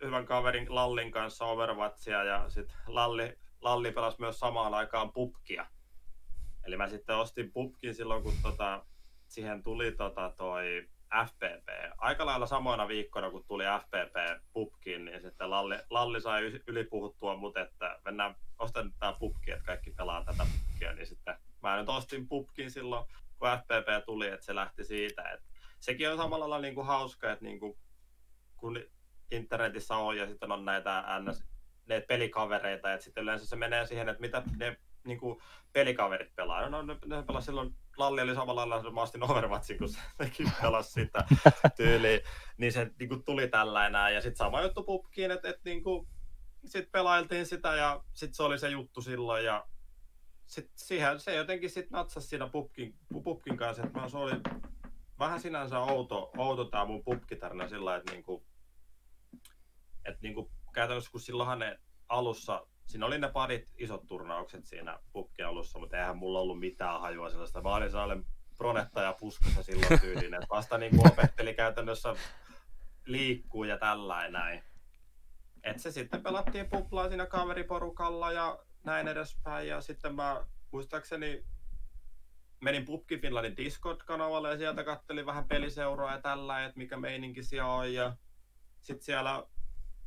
hyvän 0.03 0.25
kaverin 0.25 0.75
Lallin 0.75 1.11
kanssa 1.11 1.45
Overwatchia 1.45 2.23
ja 2.23 2.49
sitten 2.49 2.77
Lalli, 2.87 3.37
Lalli 3.61 3.91
pelasi 3.91 4.19
myös 4.19 4.39
samaan 4.39 4.73
aikaan 4.73 5.13
pubkia. 5.13 5.67
Eli 6.67 6.77
mä 6.77 6.87
sitten 6.87 7.15
ostin 7.15 7.51
pubkin 7.51 7.95
silloin, 7.95 8.23
kun 8.23 8.33
tota, 8.41 8.85
siihen 9.27 9.63
tuli 9.63 9.91
tota 9.91 10.33
toi 10.37 10.87
FPP. 11.25 11.69
Aika 11.97 12.25
lailla 12.25 12.45
samoina 12.45 12.87
viikkoina, 12.87 13.31
kun 13.31 13.45
tuli 13.47 13.63
FPP 13.63 14.43
pubkiin, 14.53 15.05
niin 15.05 15.21
sitten 15.21 15.49
Lalli, 15.49 15.75
Lalli 15.89 16.21
sai 16.21 16.61
ylipuhuttua 16.67 17.35
mut, 17.35 17.57
että 17.57 17.99
mennään, 18.05 18.35
ostan 18.59 18.93
tää 18.99 19.13
pubki, 19.13 19.51
että 19.51 19.65
kaikki 19.65 19.91
pelaa 19.91 20.23
tätä 20.23 20.45
pubkia, 20.51 20.93
niin 20.93 21.07
sitten 21.07 21.35
mä 21.63 21.77
nyt 21.77 21.89
ostin 21.89 22.27
pubkin 22.27 22.71
silloin 22.71 23.05
kun 23.39 23.49
FPP 23.49 24.05
tuli, 24.05 24.27
että 24.27 24.45
se 24.45 24.55
lähti 24.55 24.83
siitä. 24.83 25.29
Että 25.29 25.47
sekin 25.79 26.11
on 26.11 26.17
samalla 26.17 26.49
lailla 26.49 26.61
niin 26.61 26.75
kuin 26.75 26.87
hauska, 26.87 27.31
että 27.31 27.45
niin 27.45 27.59
kuin, 27.59 27.77
kun 28.57 28.79
internetissä 29.31 29.95
on 29.95 30.17
ja 30.17 30.27
sitten 30.27 30.51
on 30.51 30.65
näitä 30.65 31.03
NS, 31.19 31.43
ne 31.85 32.01
pelikavereita, 32.01 32.93
että 32.93 33.03
sitten 33.03 33.23
yleensä 33.23 33.45
se 33.45 33.55
menee 33.55 33.85
siihen, 33.85 34.09
että 34.09 34.21
mitä 34.21 34.43
ne 34.57 34.77
niin 35.07 35.19
kuin 35.19 35.41
pelikaverit 35.73 36.35
pelaa. 36.35 36.69
No, 36.69 36.81
ne, 36.81 36.97
ne 37.05 37.23
pelasi 37.23 37.45
silloin, 37.45 37.75
Lalli 37.97 38.21
oli 38.21 38.35
samalla 38.35 38.69
lailla, 38.69 38.91
mä 38.91 39.01
ostin 39.01 39.31
Overwatchin, 39.31 39.77
kun 39.77 39.89
sekin 40.23 40.51
pelasi 40.61 40.91
sitä 40.91 41.25
tyyliin, 41.75 42.21
niin 42.57 42.71
se 42.73 42.91
niin 42.99 43.09
kuin 43.09 43.23
tuli 43.23 43.47
tällainen. 43.47 44.15
Ja 44.15 44.21
sitten 44.21 44.37
sama 44.37 44.61
juttu 44.61 44.83
pupkiin, 44.83 45.31
että, 45.31 45.49
että 45.49 45.61
niin 45.65 45.83
kuin, 45.83 46.07
sitten 46.65 46.91
pelailtiin 46.91 47.45
sitä 47.45 47.75
ja 47.75 48.03
sitten 48.13 48.35
se 48.35 48.43
oli 48.43 48.59
se 48.59 48.69
juttu 48.69 49.01
silloin 49.01 49.45
ja 49.45 49.67
sit 50.45 50.71
siihen, 50.75 51.19
se 51.19 51.35
jotenkin 51.35 51.69
sitten 51.69 51.91
natsasi 51.91 52.27
siinä 52.27 52.47
pupkin, 52.47 52.95
pupkin 53.23 53.57
kanssa, 53.57 53.83
että 53.83 53.99
mä, 53.99 54.09
se 54.09 54.17
oli 54.17 54.41
vähän 55.19 55.41
sinänsä 55.41 55.79
outo, 55.79 56.31
outo 56.37 56.65
tämä 56.65 56.85
mun 56.85 57.03
pupkitarina 57.03 57.67
sillä 57.67 57.95
että 57.95 58.11
niinku, 58.11 58.45
et 60.05 60.21
niinku, 60.21 60.51
käytännössä 60.73 61.11
kun 61.11 61.21
silloinhan 61.21 61.59
ne 61.59 61.79
alussa, 62.09 62.67
siinä 62.87 63.05
oli 63.05 63.19
ne 63.19 63.31
parit 63.31 63.73
isot 63.77 64.07
turnaukset 64.07 64.65
siinä 64.65 64.99
pupkin 65.13 65.45
alussa, 65.45 65.79
mutta 65.79 65.97
eihän 65.97 66.17
mulla 66.17 66.39
ollut 66.39 66.59
mitään 66.59 67.01
hajua 67.01 67.29
sellaista. 67.29 67.61
Mä 67.61 67.75
olin 67.75 67.91
sellainen 67.91 68.25
pronetta 68.57 69.01
ja 69.01 69.13
puskassa 69.19 69.63
silloin 69.63 69.99
tyylin, 69.99 70.33
että 70.33 70.47
vasta 70.49 70.77
niinku 70.77 71.07
opetteli 71.07 71.53
käytännössä 71.53 72.15
liikkuu 73.05 73.63
ja 73.63 73.77
tällainen 73.77 74.33
näin. 74.33 74.63
Et 75.63 75.79
se 75.79 75.91
sitten 75.91 76.23
pelattiin 76.23 76.69
puplaa 76.69 77.07
siinä 77.07 77.25
kaveriporukalla 77.25 78.31
ja 78.31 78.59
näin 78.83 79.07
edespäin. 79.07 79.67
Ja 79.67 79.81
sitten 79.81 80.15
mä 80.15 80.45
muistaakseni 80.71 81.45
menin 82.59 82.85
Pupki 82.85 83.17
Finlandin 83.17 83.57
Discord-kanavalle 83.57 84.49
ja 84.49 84.57
sieltä 84.57 84.83
kattelin 84.83 85.25
vähän 85.25 85.47
peliseuraa 85.47 86.11
ja 86.11 86.21
tällä, 86.21 86.65
että 86.65 86.77
mikä 86.77 86.97
meininki 86.97 87.43
siellä 87.43 87.73
on. 87.73 87.93
Ja 87.93 88.15
sitten 88.81 89.05
siellä 89.05 89.47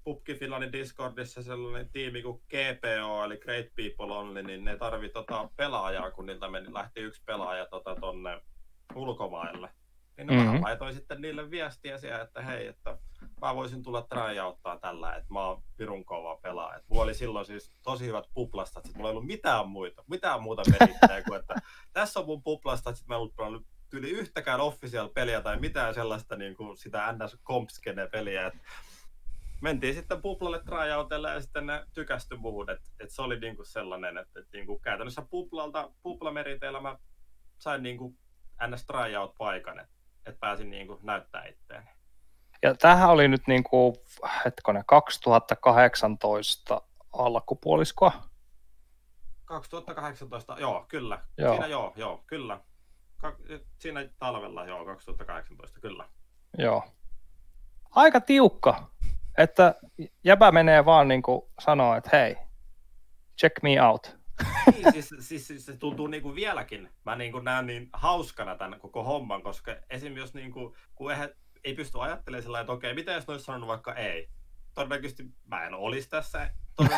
Pupki 0.04 0.34
Finlandin 0.34 0.72
Discordissa 0.72 1.42
sellainen 1.42 1.90
tiimi 1.90 2.22
kuin 2.22 2.42
GPO, 2.48 3.24
eli 3.24 3.36
Great 3.36 3.66
People 3.76 4.16
Only, 4.16 4.42
niin 4.42 4.64
ne 4.64 4.76
tarvi 4.76 5.08
tota 5.08 5.50
pelaajaa, 5.56 6.10
kun 6.10 6.26
niiltä 6.26 6.48
meni, 6.48 6.74
lähti 6.74 7.00
yksi 7.00 7.22
pelaaja 7.24 7.66
tota 7.66 7.96
tonne 8.00 8.40
ulkomaille. 8.94 9.70
Niin 10.16 10.40
mm-hmm. 10.40 10.60
mä 10.60 10.60
laitoin 10.60 10.94
sitten 10.94 11.20
niille 11.20 11.50
viestiä 11.50 11.98
siellä, 11.98 12.22
että 12.22 12.42
hei, 12.42 12.66
että 12.66 12.98
mä 13.40 13.54
voisin 13.54 13.82
tulla 13.82 14.02
tryouttaa 14.02 14.78
tällä, 14.78 15.14
että 15.14 15.32
mä 15.32 15.46
oon 15.46 15.62
pirun 15.76 16.04
kova 16.04 16.36
pelaa. 16.36 16.76
Et 16.76 16.84
mulla 16.88 17.02
oli 17.02 17.14
silloin 17.14 17.46
siis 17.46 17.72
tosi 17.82 18.06
hyvät 18.06 18.24
puplastat, 18.34 18.86
että 18.86 18.96
mulla 18.96 19.10
ei 19.10 19.12
ollut 19.12 19.26
mitään 19.26 19.68
muita, 19.68 20.04
mitään 20.10 20.42
muuta 20.42 20.62
merittää 20.70 21.22
kuin, 21.22 21.40
että 21.40 21.54
tässä 21.92 22.20
on 22.20 22.26
mun 22.26 22.42
puplastat, 22.42 22.96
että 22.96 23.08
mä 23.08 23.14
en 23.14 23.20
ollut 23.38 23.66
yli 23.92 24.10
yhtäkään 24.10 24.60
official 24.60 25.08
peliä 25.08 25.40
tai 25.40 25.60
mitään 25.60 25.94
sellaista 25.94 26.36
niin 26.36 26.56
kuin 26.56 26.76
sitä 26.76 27.12
ns 27.12 27.36
kompskene 27.42 28.06
peliä. 28.06 28.46
Et 28.46 28.54
mentiin 29.60 29.94
sitten 29.94 30.22
puplalle 30.22 30.62
tryoutelle 30.64 31.30
ja 31.30 31.40
sitten 31.40 31.66
ne 31.66 31.84
tykästy 31.92 32.36
muuhun, 32.36 32.70
että 32.70 32.90
et 33.00 33.10
se 33.10 33.22
oli 33.22 33.40
niin 33.40 33.56
kuin 33.56 33.66
sellainen, 33.66 34.18
että 34.18 34.40
et 34.40 34.46
niin 34.52 34.66
kuin 34.66 34.80
käytännössä 34.80 35.22
puplalta, 35.30 35.90
puplameriteillä 36.02 36.80
mä 36.80 36.98
sain 37.58 37.82
niin 37.82 37.98
kuin 37.98 38.18
ns 38.66 38.86
tryout 38.86 39.34
paikan, 39.38 39.78
että 39.78 39.94
et 40.26 40.40
pääsin 40.40 40.70
niin 40.70 40.86
kuin 40.86 41.00
näyttää 41.02 41.46
itseäni. 41.46 41.86
Ja 42.62 42.74
tähän 42.74 43.10
oli 43.10 43.28
nyt 43.28 43.42
niin 43.46 43.64
kuin, 43.64 43.96
hetkonen, 44.44 44.84
2018 44.86 46.82
alkupuoliskoa. 47.12 48.12
2018, 49.44 50.56
joo, 50.60 50.84
kyllä. 50.88 51.24
Joo. 51.38 51.52
Siinä 51.52 51.66
joo, 51.66 51.92
joo, 51.96 52.24
kyllä. 52.26 52.60
Ka- 53.16 53.36
siinä 53.78 54.08
talvella, 54.18 54.64
joo, 54.64 54.84
2018, 54.84 55.80
kyllä. 55.80 56.08
Joo. 56.58 56.84
Aika 57.90 58.20
tiukka, 58.20 58.90
että 59.38 59.74
jäbä 60.24 60.52
menee 60.52 60.84
vaan 60.84 61.08
niin 61.08 61.22
kuin 61.22 61.42
sanoo, 61.60 61.96
että 61.96 62.10
hei, 62.12 62.36
check 63.40 63.62
me 63.62 63.82
out. 63.82 64.20
niin, 64.72 64.92
siis, 64.92 65.14
siis, 65.18 65.46
siis, 65.46 65.66
se 65.66 65.76
tuntuu 65.76 66.06
niin 66.06 66.22
kuin 66.22 66.34
vieläkin. 66.34 66.90
Mä 67.04 67.16
niin 67.16 67.32
kuin 67.32 67.44
näen 67.44 67.66
niin 67.66 67.88
hauskana 67.92 68.56
tämän 68.56 68.80
koko 68.80 69.04
homman, 69.04 69.42
koska 69.42 69.76
esimerkiksi 69.90 70.22
jos 70.22 70.34
niin 70.34 70.52
kuin, 70.52 70.74
kun 70.94 71.10
eihän, 71.10 71.28
ei 71.64 71.74
pysty 71.74 71.98
ajattelemaan 72.00 72.42
sillä 72.42 72.60
että 72.60 72.72
okei, 72.72 72.94
mitä 72.94 73.12
jos 73.12 73.26
ne 73.26 73.32
olisi 73.32 73.44
sanonut 73.44 73.68
vaikka 73.68 73.94
ei? 73.94 74.28
Todennäköisesti 74.74 75.24
mä 75.46 75.66
en 75.66 75.74
olisi 75.74 76.08
tässä. 76.08 76.50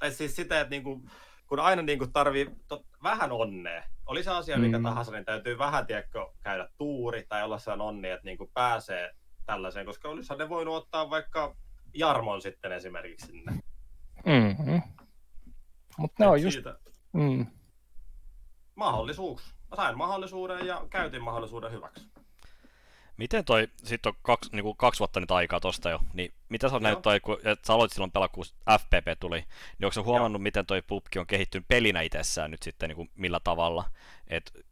tai 0.00 0.10
siis 0.10 0.36
sitä, 0.36 0.60
että 0.60 0.70
niinku, 0.70 1.02
kun 1.46 1.60
aina 1.60 1.82
niinku 1.82 2.06
tarvii 2.06 2.50
to, 2.68 2.84
vähän 3.02 3.32
onnea. 3.32 3.82
Oli 4.06 4.22
se 4.22 4.30
asia 4.30 4.58
mikä 4.58 4.78
mm. 4.78 4.84
tahansa, 4.84 5.12
niin 5.12 5.24
täytyy 5.24 5.58
vähän 5.58 5.86
tiedätkö, 5.86 6.26
käydä 6.42 6.68
tuuri 6.78 7.26
tai 7.28 7.44
olla 7.44 7.58
sellainen 7.58 7.86
onni, 7.86 8.10
että 8.10 8.24
niinku 8.24 8.50
pääsee 8.54 9.14
tällaiseen, 9.46 9.86
koska 9.86 10.08
olisihan 10.08 10.38
ne 10.38 10.48
voinut 10.48 10.76
ottaa 10.76 11.10
vaikka 11.10 11.56
Jarmon 11.94 12.42
sitten 12.42 12.72
esimerkiksi 12.72 13.26
sinne. 13.26 13.52
Mm-hmm. 14.26 14.82
Mutta 15.98 16.24
ne 16.24 16.30
on 16.30 16.42
just... 16.42 16.58
Mm. 17.12 17.46
Mahdollisuus. 18.74 19.54
Mä 19.70 19.76
sain 19.76 19.98
mahdollisuuden 19.98 20.66
ja 20.66 20.86
käytin 20.90 21.22
mahdollisuuden 21.22 21.72
hyväksi. 21.72 22.10
Miten 23.16 23.44
toi, 23.44 23.68
sitten 23.84 24.10
on 24.10 24.18
kaksi, 24.22 24.50
niin 24.52 24.62
kuin 24.62 24.76
kaksi 24.76 24.98
vuotta 24.98 25.20
nyt 25.20 25.30
aikaa 25.30 25.60
tosta 25.60 25.90
jo, 25.90 26.00
niin 26.14 26.34
mitä 26.48 26.68
sä 26.68 26.78
näyt 26.78 27.02
toi, 27.02 27.20
kun 27.20 27.38
et 27.44 27.64
sä 27.64 27.74
aloitit 27.74 27.94
silloin 27.94 28.12
pelaa, 28.12 28.28
kun 28.28 28.44
FPP 28.78 29.20
tuli, 29.20 29.38
niin 29.38 29.84
onko 29.84 29.92
sä 29.92 30.02
huomannut, 30.02 30.40
Joo. 30.40 30.42
miten 30.42 30.66
toi 30.66 30.82
PUBG 30.82 31.16
on 31.16 31.26
kehittynyt 31.26 31.68
pelinä 31.68 32.00
itsessään 32.00 32.50
nyt 32.50 32.62
sitten, 32.62 32.88
niin 32.88 32.96
kuin 32.96 33.10
millä 33.14 33.40
tavalla? 33.44 33.84
Et 34.28 34.66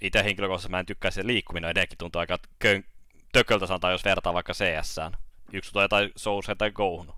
itse 0.00 0.24
henkilökohtaisesti 0.24 0.70
mä 0.70 0.80
en 0.80 0.86
tykkää 0.86 1.10
se 1.10 1.26
liikkuminen, 1.26 1.70
edelleenkin 1.70 1.98
tuntuu 1.98 2.20
aika 2.20 2.38
kön, 2.58 2.84
tököltä 3.32 3.66
sanotaan, 3.66 3.92
jos 3.92 4.04
vertaa 4.04 4.34
vaikka 4.34 4.52
CS-ään. 4.52 5.12
Yksi 5.52 5.72
tulee 5.72 5.88
tai 5.88 6.10
Soulseen 6.16 6.58
tai 6.58 6.70
Gohun. 6.70 7.14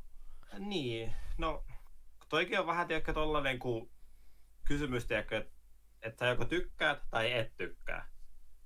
Niin, 0.59 1.15
no 1.39 1.65
toikin 2.29 2.61
on 2.61 2.67
vähän 2.67 2.87
tiedäkö 2.87 3.13
tollanen 3.13 3.59
kuin 3.59 3.91
kysymys, 4.65 5.07
tiedäkö, 5.07 5.37
että 5.37 5.53
et 6.03 6.19
sä 6.19 6.27
joko 6.27 6.45
tykkäät 6.45 7.03
tai 7.11 7.33
et 7.33 7.57
tykkää 7.57 8.15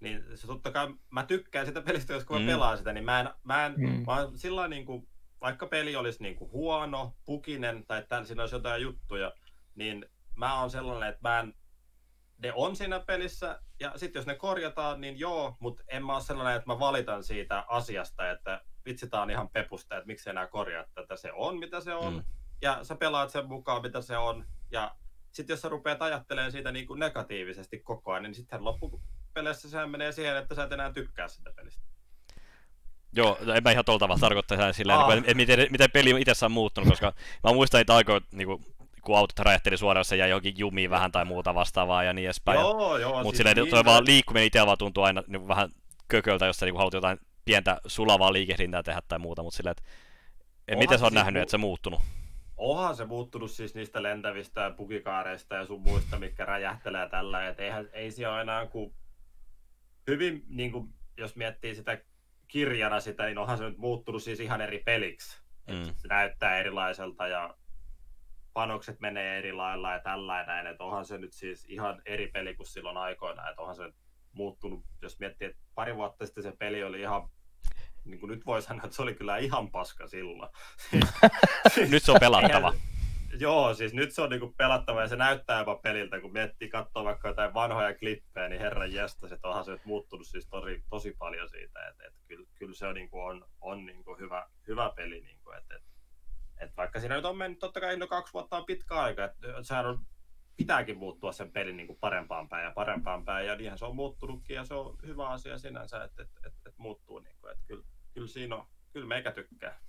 niin 0.01 0.25
se 0.35 0.47
totta 0.47 0.71
kai 0.71 0.95
mä 1.11 1.27
tykkään 1.27 1.67
sitä 1.67 1.83
pelistä, 1.83 2.13
jos 2.13 2.29
mä 2.29 2.39
mm. 2.39 2.47
pelaan 2.47 2.79
sitä, 2.79 2.93
niin 2.93 3.05
mä 3.05 3.21
en, 3.21 3.29
mä 3.45 3.67
en 3.67 3.75
mm. 3.77 4.05
mä 4.07 4.29
sillä 4.35 4.69
niin 4.69 4.87
kuin, 4.87 5.09
vaikka 5.41 5.67
peli 5.67 5.97
olisi 5.97 6.23
niin 6.23 6.37
kuin 6.37 6.51
huono, 6.51 7.17
pukinen 7.25 7.87
tai 7.87 7.99
että 7.99 8.25
siinä 8.25 8.43
olisi 8.43 8.55
jotain 8.55 8.83
juttuja, 8.83 9.33
niin 9.75 10.07
mä 10.35 10.61
oon 10.61 10.71
sellainen, 10.71 11.09
että 11.09 11.29
mä 11.29 11.41
en, 11.41 11.55
ne 12.39 12.53
on 12.55 12.77
siinä 12.77 13.01
pelissä, 13.01 13.61
ja 13.81 13.93
sitten 13.97 14.21
jos 14.21 14.27
ne 14.27 14.35
korjataan, 14.35 15.01
niin 15.01 15.19
joo, 15.19 15.57
mutta 15.61 15.83
en 15.89 16.05
mä 16.05 16.15
ole 16.15 16.23
sellainen, 16.23 16.57
että 16.57 16.67
mä 16.67 16.79
valitan 16.79 17.25
siitä 17.25 17.65
asiasta, 17.69 18.31
että 18.31 18.61
vitsi 18.85 19.09
tää 19.09 19.23
on 19.23 19.31
ihan 19.31 19.49
pepusta, 19.49 19.97
että 19.97 20.07
miksi 20.07 20.31
enää 20.31 20.47
korjaa 20.47 20.85
tätä, 20.95 21.17
se 21.17 21.33
on 21.33 21.59
mitä 21.59 21.81
se 21.81 21.95
on, 21.95 22.15
mm. 22.15 22.25
ja 22.63 22.85
sä 22.85 22.95
pelaat 22.95 23.31
sen 23.31 23.49
mukaan 23.49 23.83
mitä 23.83 24.01
se 24.01 24.17
on, 24.17 24.45
ja 24.71 24.95
sitten 25.33 25.55
jos 25.55 25.61
sä 25.61 25.69
rupeat 25.69 26.03
ajattelemaan 26.03 26.53
siitä 26.53 26.73
niin 26.73 26.87
kuin 26.87 27.01
negatiivisesti 27.01 27.79
koko 27.79 28.13
ajan, 28.13 28.23
niin 28.23 28.35
sitten 28.35 28.65
loppu, 28.65 29.03
peleissä 29.35 29.71
sehän 29.71 29.91
menee 29.91 30.13
siihen, 30.13 30.37
että 30.37 30.55
sä 30.55 30.65
et 30.65 30.73
enää 30.73 30.93
tykkää 30.93 31.29
sitä 31.29 31.53
pelistä. 31.57 31.83
Joo, 33.13 33.39
no 33.41 33.55
en 33.55 33.63
mä 33.63 33.71
ihan 33.71 33.85
tuolla 33.85 33.99
tavalla 33.99 34.21
tarkoittaa 34.21 34.73
sillä 34.73 34.97
niin 34.97 35.07
kuin, 35.07 35.19
että 35.19 35.35
miten, 35.35 35.67
miten 35.71 35.91
peli 35.91 36.21
itse 36.21 36.45
on 36.45 36.53
muuttunut, 36.53 36.89
koska 36.89 37.13
mä 37.45 37.53
muistan 37.53 37.79
niitä 37.79 37.95
aikoja, 37.95 38.21
niin 38.33 38.47
kuin, 38.47 38.65
kun 39.09 39.19
autot 39.19 39.39
räjähteli 39.39 39.77
suoraan, 39.77 40.05
se 40.05 40.17
jäi 40.17 40.31
johonkin 40.31 40.55
jumiin 40.59 40.91
vähän 40.91 41.13
tai 41.13 41.25
muuta 41.25 41.55
vastaavaa 41.55 42.05
ja 42.05 42.13
niin 42.13 42.27
edespäin. 42.27 42.61
Joo, 42.61 42.99
joo. 42.99 43.11
Mutta 43.13 43.25
siis 43.25 43.37
silleen, 43.37 43.57
niin, 43.57 43.71
toi 43.71 43.85
vaan 43.85 44.07
liikkuminen 44.07 44.47
itse 44.47 44.67
vaan 44.67 44.79
tuntuu 44.79 45.03
aina 45.05 45.23
niin 45.27 45.49
vähän 45.49 45.69
kököltä, 46.09 46.47
jos 46.47 46.57
sä 46.57 46.67
niin 46.67 46.77
haluat 46.77 46.95
jotain 46.95 47.19
pientä 47.45 47.81
sulavaa 47.87 48.33
liikehdintää 48.33 48.83
tehdä 48.83 49.03
tai 49.09 49.19
muuta, 49.19 49.43
mutta 49.43 49.57
silleen, 49.57 49.75
että 50.69 50.79
miten 50.79 50.99
sä 50.99 51.05
oot 51.05 51.13
siis 51.13 51.25
nähnyt, 51.25 51.41
mu- 51.41 51.43
että 51.43 51.51
se 51.51 51.59
muuttunut? 51.59 52.01
Onhan 52.57 52.97
se 52.97 53.05
muuttunut 53.05 53.51
siis 53.51 53.75
niistä 53.75 54.03
lentävistä 54.03 54.71
pukikaareista 54.77 55.55
ja 55.55 55.67
sun 55.67 55.81
muista, 55.81 56.19
mitkä 56.19 56.45
räjähtelee 56.45 57.09
tällä, 57.09 57.49
että 57.49 57.63
eihän, 57.63 57.89
ei 57.93 58.11
siellä 58.11 58.41
enää 58.41 58.67
kuin 58.67 58.95
hyvin, 60.07 60.45
niin 60.49 60.73
kuin, 60.73 60.89
jos 61.17 61.37
miettii 61.37 61.75
sitä 61.75 61.99
kirjana 62.49 63.01
sitä, 63.01 63.25
niin 63.25 63.39
onhan 63.39 63.59
se 63.59 63.65
nyt 63.65 63.79
muuttunut 63.79 64.23
siis 64.23 64.41
ihan 64.41 64.61
eri 64.61 64.79
peliksi. 64.79 65.43
Mm. 65.69 65.85
Se 65.97 66.09
näyttää 66.09 66.59
erilaiselta 66.59 67.27
ja 67.27 67.55
panokset 68.59 69.01
menee 69.01 69.39
eri 69.39 69.53
lailla 69.53 69.93
ja 69.93 70.01
näin, 70.47 70.67
että 70.67 70.85
onhan 70.85 71.07
se 71.07 71.19
nyt 71.19 71.33
siis 71.33 71.67
ihan 71.69 72.03
eri 72.07 72.29
peli 72.29 72.55
kuin 72.55 72.67
silloin 72.67 72.97
aikoina, 72.97 73.49
että 73.49 73.63
onhan 73.63 73.77
se 73.77 73.93
muuttunut, 74.33 74.85
jos 75.03 75.19
miettii, 75.19 75.49
että 75.49 75.61
pari 75.75 75.97
vuotta 75.97 76.27
sitten 76.27 76.43
se 76.43 76.53
peli 76.59 76.85
oli 76.85 77.01
ihan 77.01 77.29
niin 78.05 78.21
kuin 78.21 78.31
nyt 78.31 78.47
voi 78.47 78.63
sanoa, 78.63 78.85
että 78.85 78.97
se 78.97 79.03
oli 79.03 79.15
kyllä 79.15 79.37
ihan 79.37 79.71
paska 79.71 80.07
silloin. 80.07 80.51
nyt 81.91 82.03
se 82.03 82.13
on 82.13 82.21
pelattava. 82.21 82.75
Joo, 83.45 83.75
siis 83.75 83.95
nyt 83.95 84.13
se 84.13 84.23
on 84.23 84.31
niinku 84.31 84.55
pelattava 84.57 85.01
ja 85.01 85.09
se 85.09 85.17
näyttää 85.17 85.59
jopa 85.59 85.75
peliltä, 85.75 86.21
kun 86.21 86.33
miettii 86.33 86.69
katsoa 86.69 87.05
vaikka 87.05 87.29
jotain 87.29 87.55
vanhoja 87.55 87.95
klippejä, 87.95 88.49
niin 88.49 88.61
herran 88.61 88.93
jästä, 88.93 89.27
että 89.35 89.49
onhan 89.49 89.65
se 89.65 89.71
nyt 89.71 89.85
muuttunut 89.85 90.27
siis 90.27 90.47
tosi, 90.47 90.83
tosi 90.91 91.15
paljon 91.19 91.49
siitä, 91.49 91.89
että, 91.89 92.05
että 92.07 92.21
kyllä, 92.29 92.49
kyllä 92.55 92.75
se 92.75 92.87
on, 92.87 92.95
niinku, 92.95 93.21
on, 93.21 93.45
on 93.61 93.87
niinku 93.87 94.17
hyvä, 94.17 94.49
hyvä 94.69 94.93
peli, 94.97 95.21
niinku, 95.21 95.51
että, 95.51 95.75
että, 95.77 95.88
että 96.61 96.77
vaikka 96.77 97.01
siinä 97.01 97.17
nyt 97.17 97.25
on 97.25 97.37
mennyt, 97.37 97.59
totta 97.59 97.81
kai 97.81 97.97
no 97.97 98.07
kaksi 98.07 98.33
vuotta 98.33 98.57
on 98.57 98.65
pitkä 98.65 98.95
aika, 98.95 99.25
että 99.25 99.47
sehän 99.63 99.87
on 99.87 100.07
pitääkin 100.57 100.99
muuttua 100.99 101.33
sen 101.33 101.53
pelin 101.53 101.77
niin 101.77 101.87
kuin 101.87 101.99
parempaan 102.01 102.49
päin 102.49 102.65
ja 102.65 102.73
parempaan 102.75 103.25
päin, 103.25 103.47
ja 103.47 103.57
niinhän 103.57 103.79
se 103.79 103.85
on 103.85 103.97
muuttunutkin, 103.97 104.57
ja 104.57 104.65
se 104.65 104.75
on 104.75 104.97
hyvä 105.07 105.29
asia 105.29 105.59
sinänsä, 105.59 106.05
että, 106.05 106.23
että, 106.23 106.41
että, 106.47 106.59
että 106.67 106.83
muuttuu, 106.83 107.19
niin 107.19 107.37
kuin, 107.41 107.53
että 107.53 107.65
kyllä, 107.67 107.85
kyllä 108.15 108.27
siinä 108.27 108.57
on, 108.57 108.67
kyllä 108.93 109.07
meikä 109.07 109.33
tykkää. 109.33 109.81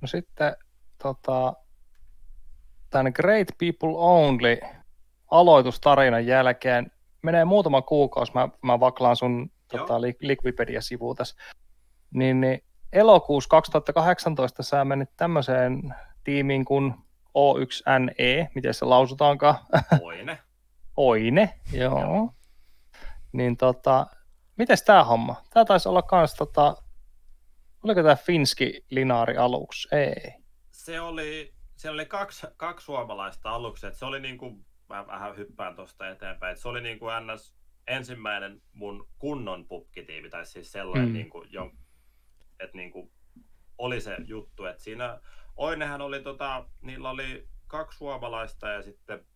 No 0.00 0.08
sitten 0.08 0.56
tota, 1.02 1.52
tämän 2.90 3.12
Great 3.14 3.48
People 3.58 3.96
Only 3.96 4.56
aloitustarinan 5.30 6.26
jälkeen 6.26 6.92
menee 7.22 7.44
muutama 7.44 7.82
kuukausi, 7.82 8.32
mä, 8.34 8.48
mä 8.62 8.80
vaklaan 8.80 9.16
sun 9.16 9.50
tota, 9.68 10.00
Liquipedia-sivua 10.00 11.14
tässä, 11.14 11.36
niin, 12.14 12.40
niin 12.40 12.64
elokuussa 12.92 13.48
2018 13.48 14.62
sä 14.62 14.84
menit 14.84 15.10
tämmöiseen 15.16 15.94
tiimiin 16.24 16.64
kuin 16.64 16.94
O1NE, 17.28 18.48
miten 18.54 18.74
se 18.74 18.84
lausutaankaan? 18.84 19.54
Oine. 20.00 20.38
Oine, 20.96 21.54
joo. 21.72 22.00
joo. 22.00 22.34
Niin 23.32 23.56
tota, 23.56 24.06
miten 24.56 24.76
tämä 24.86 25.04
homma? 25.04 25.42
Tämä 25.50 25.64
taisi 25.64 25.88
olla 25.88 26.02
kans 26.02 26.34
tota, 26.34 26.76
oliko 27.84 28.02
tämä 28.02 28.16
Finski 28.16 28.84
Linaari 28.90 29.36
aluksi? 29.36 29.88
Ei. 29.92 30.34
Se 30.70 31.00
oli, 31.00 31.54
siellä 31.76 31.94
oli 31.94 32.06
kaksi, 32.06 32.46
kaksi 32.56 32.84
suomalaista 32.84 33.50
aluksi, 33.50 33.86
että 33.86 33.98
se 33.98 34.04
oli 34.04 34.20
niin 34.20 34.38
kuin, 34.38 34.66
mä 34.88 35.06
vähän 35.06 35.36
hyppään 35.36 35.76
tuosta 35.76 36.08
eteenpäin, 36.08 36.52
että 36.52 36.62
se 36.62 36.68
oli 36.68 36.80
niin 36.80 36.98
kuin 36.98 37.12
NS 37.26 37.54
ensimmäinen 37.86 38.62
mun 38.72 39.08
kunnon 39.18 39.66
pukkitiimi, 39.68 40.30
tai 40.30 40.46
siis 40.46 40.72
sellainen, 40.72 41.08
mm. 41.08 41.12
niin 41.12 41.30
kuin, 41.30 41.48
jo, 41.52 41.70
että 42.60 42.76
niin 42.76 42.90
kuin, 42.90 43.12
oli 43.78 44.00
se 44.00 44.16
juttu, 44.26 44.64
että 44.64 44.82
siinä 44.82 45.20
Oinehän 45.58 46.00
oli, 46.00 46.22
tota, 46.22 46.64
niillä 46.80 47.10
oli 47.10 47.48
kaksi 47.66 47.98
suomalaista 47.98 48.68
ja 48.68 48.82
sitten 48.82 49.26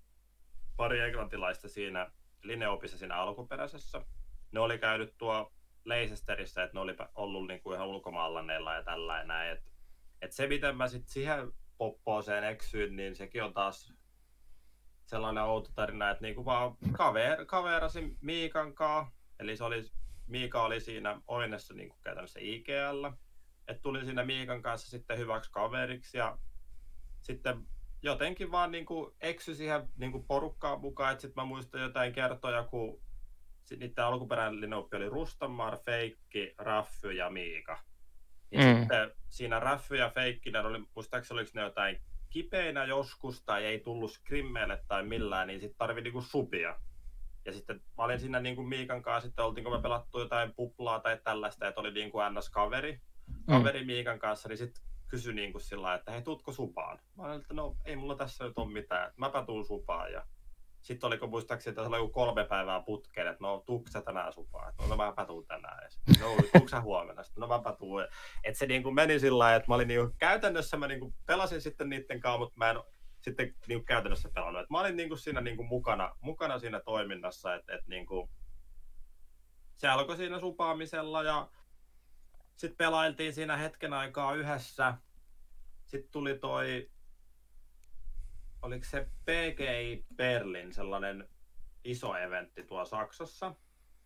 pari 0.77 1.01
englantilaista 1.01 1.69
siinä 1.69 2.11
Lineopissa 2.43 2.99
siinä 2.99 3.17
alkuperäisessä. 3.17 4.05
Ne 4.53 4.61
oli 4.61 4.79
käynyt 4.79 5.15
tuo 5.19 5.53
Leicesterissä, 5.85 6.63
että 6.63 6.75
ne 6.75 6.81
oli 6.81 6.97
ollut 7.15 7.47
niinku 7.47 7.73
ihan 7.73 7.87
ulkomaallaneilla 7.87 8.75
ja 8.75 8.83
tällainen. 8.83 9.53
Et, 9.53 9.65
et 10.21 10.33
se, 10.33 10.47
miten 10.47 10.77
mä 10.77 10.89
sitten 10.89 11.13
siihen 11.13 11.53
poppooseen 11.79 12.45
eksyin, 12.45 12.97
niin 12.97 13.17
sekin 13.17 13.43
on 13.43 13.55
taas 13.55 13.93
sellainen 15.07 15.43
outo 15.43 15.71
tarina, 15.75 16.11
että 16.11 16.23
niinku 16.23 16.45
vaan 16.45 16.77
kaver, 16.93 17.47
kaverasin 17.47 18.19
Miikan 18.21 18.75
kanssa. 18.75 19.13
Eli 19.39 19.57
se 19.57 19.65
oli, 19.65 19.85
Miika 20.27 20.63
oli 20.63 20.81
siinä 20.81 21.21
Oinessa 21.27 21.75
niinku 21.75 21.97
käytännössä 22.05 22.41
IGL. 22.43 23.07
Että 23.69 23.83
tulin 23.83 24.05
siinä 24.05 24.25
Miikan 24.25 24.63
kanssa 24.63 24.91
sitten 24.91 25.19
hyväksi 25.19 25.51
kaveriksi 25.53 26.19
ja 26.19 26.39
sitten 27.21 27.67
jotenkin 28.03 28.51
vaan 28.51 28.71
niin 28.71 28.87
kuin 28.87 29.15
eksy 29.21 29.55
siihen 29.55 29.89
niin 29.97 30.13
kuin 30.13 30.25
porukkaan 30.25 30.81
mukaan, 30.81 31.13
että 31.13 31.23
sitten 31.23 31.43
mä 31.43 31.47
muistan 31.47 31.81
jotain 31.81 32.13
kertoja, 32.13 32.63
kun 32.65 33.03
niiden 33.71 34.05
alkuperäinen 34.05 34.61
linoppi 34.61 34.97
oli 34.97 35.09
Rustamar, 35.09 35.79
Feikki, 35.85 36.55
Raffy 36.59 37.13
ja 37.13 37.31
Miika. 37.31 37.79
Ja 38.51 38.61
mm. 38.61 38.79
sitten 38.81 39.11
siinä 39.29 39.61
Raffy 39.61 39.97
ja 39.97 40.11
Feikki, 40.11 40.51
ne 40.51 40.59
oli, 40.59 40.85
muistaakseni 40.95 41.41
oliko 41.41 41.51
ne 41.55 41.63
jotain 41.63 42.01
kipeinä 42.31 42.85
joskus 42.85 43.43
tai 43.45 43.65
ei 43.65 43.81
tullut 43.81 44.13
skrimmeille 44.13 44.85
tai 44.89 45.03
millään, 45.03 45.47
niin 45.47 45.61
sitten 45.61 45.79
tarvi 45.79 46.01
niinku 46.01 46.23
supia. 46.23 46.81
Ja 47.45 47.53
sitten 47.53 47.77
mä 47.77 48.05
olin 48.05 48.21
siinä 48.21 48.41
niinku 48.41 48.63
Miikan 48.63 49.03
kanssa, 49.03 49.27
sitten 49.27 49.45
oltiinko 49.45 49.71
me 49.71 49.83
pelattu 49.83 50.21
jotain 50.21 50.55
puplaa 50.55 51.01
tai 51.01 51.21
tällaista, 51.25 51.69
että 51.69 51.81
oli 51.81 51.91
niinku 51.91 52.19
NS-kaveri, 52.19 53.01
kaveri 53.47 53.81
mm. 53.81 53.87
Miikan 53.87 54.19
kanssa, 54.19 54.49
niin 54.49 54.59
sitten 54.59 54.85
kysyi 55.09 55.35
niin 55.35 55.53
kuin 55.53 55.63
sillä 55.63 55.95
että 55.95 56.13
hei, 56.13 56.23
tuutko 56.23 56.53
supaan? 56.53 56.99
Mä 57.17 57.23
olin, 57.25 57.41
että 57.41 57.55
no 57.55 57.77
ei 57.85 57.97
mulla 57.97 58.17
tässä 58.17 58.45
nyt 58.45 58.59
ole 58.59 58.73
mitään, 58.73 59.13
mäpä 59.17 59.45
tuun 59.45 59.65
supaan. 59.65 60.13
Ja 60.13 60.27
sitten 60.83 61.07
oliko 61.07 61.27
muistaakseni, 61.27 61.73
että 61.73 61.83
se 61.83 61.97
oli 61.97 62.11
kolme 62.11 62.45
päivää 62.45 62.83
putkeen, 62.83 63.27
että 63.27 63.45
no 63.45 63.63
tuukko 63.67 64.01
tänään 64.05 64.33
supaan? 64.33 64.75
No, 64.79 64.87
no 64.87 64.97
mäpä 64.97 65.25
tuun 65.25 65.47
tänään. 65.47 65.79
Ja 65.83 65.91
sitten, 65.91 66.15
no 66.21 66.37
tuukko 66.37 66.81
huomenna? 66.83 67.23
Sitten, 67.23 67.41
no 67.41 67.47
mäpä 67.47 67.73
tuun. 67.73 68.03
Että 68.45 68.59
se 68.59 68.67
niin 68.67 68.83
kuin 68.83 68.95
meni 68.95 69.21
sillä 69.21 69.55
että 69.55 69.69
mä 69.69 69.75
olin 69.75 69.89
niin 69.89 70.01
kuin, 70.01 70.15
käytännössä 70.19 70.77
mä 70.77 70.89
niin 70.89 71.01
kuin 71.01 71.15
pelasin 71.27 71.61
sitten 71.61 71.89
niiden 71.89 72.21
kanssa, 72.21 72.39
mutta 72.39 72.59
mä 72.59 72.71
en 72.71 72.77
sitten 73.23 73.55
niin 73.69 73.79
kuin 73.79 73.87
käytännössä 73.87 74.31
pelannut. 74.35 74.63
että 74.63 74.73
mä 74.73 74.81
olin 74.81 74.97
niin 74.97 75.09
kuin 75.09 75.19
siinä 75.19 75.41
niin 75.41 75.57
kuin 75.57 75.69
mukana, 75.69 76.17
mukana 76.21 76.59
siinä 76.59 76.81
toiminnassa, 76.81 77.55
että, 77.55 77.75
että 77.75 77.89
niin 77.89 78.07
kuin, 78.07 78.31
se 79.77 79.89
alkoi 79.89 80.17
siinä 80.17 80.41
supaamisella 80.41 81.23
ja 81.23 81.51
sitten 82.57 82.77
pelailtiin 82.77 83.33
siinä 83.33 83.57
hetken 83.57 83.93
aikaa 83.93 84.35
yhdessä. 84.35 84.95
Sitten 85.87 86.13
tuli 86.13 86.39
toi, 86.39 86.91
oliko 88.63 88.85
se 88.85 89.09
PGI 89.25 90.07
Berlin, 90.17 90.73
sellainen 90.73 91.29
iso 91.85 92.17
eventti 92.17 92.65
tuolla 92.65 92.85
Saksassa. 92.85 93.55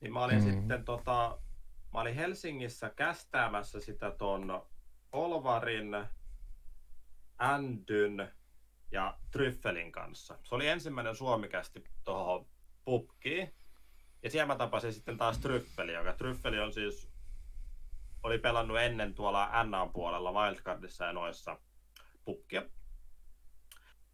Niin 0.00 0.12
mä 0.12 0.24
olin 0.24 0.44
mm. 0.44 0.50
sitten 0.50 0.85
tota, 0.85 1.38
mä 1.92 2.00
olin 2.00 2.14
Helsingissä 2.14 2.90
kästäämässä 2.90 3.81
sitä 3.81 4.11
ton 4.11 4.62
Olvarin, 5.12 6.07
Andyn 7.38 8.33
ja 8.92 9.18
Tryffelin 9.31 9.92
kanssa. 9.92 10.38
Se 10.42 10.55
oli 10.55 10.68
ensimmäinen 10.68 11.16
suomikästi 11.16 11.85
tuohon 12.05 12.46
pubkiin. 12.85 13.55
Ja 14.22 14.31
siellä 14.31 14.46
mä 14.46 14.57
tapasin 14.57 14.92
sitten 14.92 15.16
taas 15.16 15.38
Tryffeli, 15.38 15.92
joka 15.92 16.12
Tryffeli 16.12 16.61
on 16.61 16.72
siis 16.72 17.16
oli 18.22 18.38
pelannut 18.38 18.79
ennen 18.79 19.14
tuolla 19.14 19.64
NA-puolella 19.64 20.33
Wildcardissa 20.33 21.05
ja 21.05 21.12
noissa 21.12 21.59
pukkia. 22.25 22.62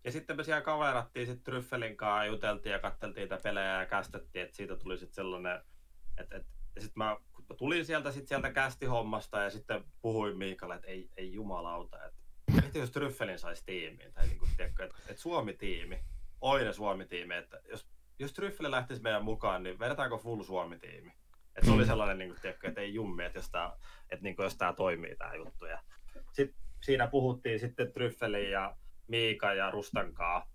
Ja 0.05 0.13
sitten 0.13 0.37
me 0.37 0.45
siellä 0.45 0.63
kaverattiin 0.63 1.27
sitten 1.27 1.45
Tryffelin 1.45 1.97
kanssa, 1.97 2.25
juteltiin 2.25 2.73
ja 2.73 2.79
katteltiin 2.79 3.23
niitä 3.23 3.41
pelejä 3.43 3.81
ja 3.81 3.87
kästettiin, 3.87 4.45
että 4.45 4.57
siitä 4.57 4.77
tuli 4.77 4.99
sitten 4.99 5.15
sellainen, 5.15 5.61
että, 6.19 6.37
että 6.37 6.53
ja 6.75 6.81
sitten 6.81 6.99
mä, 6.99 7.17
mä 7.49 7.57
tulin 7.57 7.87
sieltä, 7.87 8.13
sit 8.13 8.29
sieltä 8.29 8.53
kästihommasta 8.53 9.41
ja 9.41 9.51
sitten 9.51 9.85
puhuin 10.03 10.39
Miikalle, 10.39 10.75
että 10.75 10.87
ei, 10.87 11.11
ei 11.17 11.33
jumalauta, 11.33 12.05
että 12.05 12.22
mitä 12.51 12.79
jos 12.79 12.91
Tryffelin 12.91 13.39
saisi 13.39 13.63
tiimiin, 13.67 14.13
tai 14.13 14.27
niin 14.27 14.39
kuin, 14.39 14.51
tiedätkö, 14.57 14.85
että, 14.85 14.97
että 15.09 15.23
Suomi-tiimi, 15.23 16.01
Oine 16.41 16.73
Suomi-tiimi, 16.73 17.35
että 17.35 17.61
jos, 17.71 17.89
jos 18.19 18.33
Tryffeli 18.33 18.71
lähtisi 18.71 19.03
meidän 19.03 19.25
mukaan, 19.25 19.63
niin 19.63 19.79
vedetäänkö 19.79 20.19
full 20.19 20.43
Suomi-tiimi? 20.43 21.13
Et 21.57 21.65
se 21.65 21.71
oli 21.71 21.83
mm. 21.83 21.87
sellainen, 21.87 22.19
niin 22.19 22.31
kuin, 22.31 22.41
tiedätkö, 22.41 22.69
että 22.69 22.81
ei 22.81 22.95
jummi, 22.95 23.25
että 23.25 23.39
jos 23.39 23.51
tämä, 23.51 23.77
että, 24.11 24.23
niin 24.23 24.37
kuin, 24.37 24.45
jos 24.45 24.57
tämä 24.57 24.73
toimii 24.73 25.17
tämä 25.17 25.35
juttu. 25.35 25.67
Ja 25.67 25.83
sit 26.33 26.55
siinä 26.81 27.07
puhuttiin 27.07 27.61
sitten 27.61 27.93
Tryffeli 27.93 28.51
ja 28.51 28.77
Miika 29.09 29.55
ja 29.55 29.71
Rustankaa, 29.71 30.51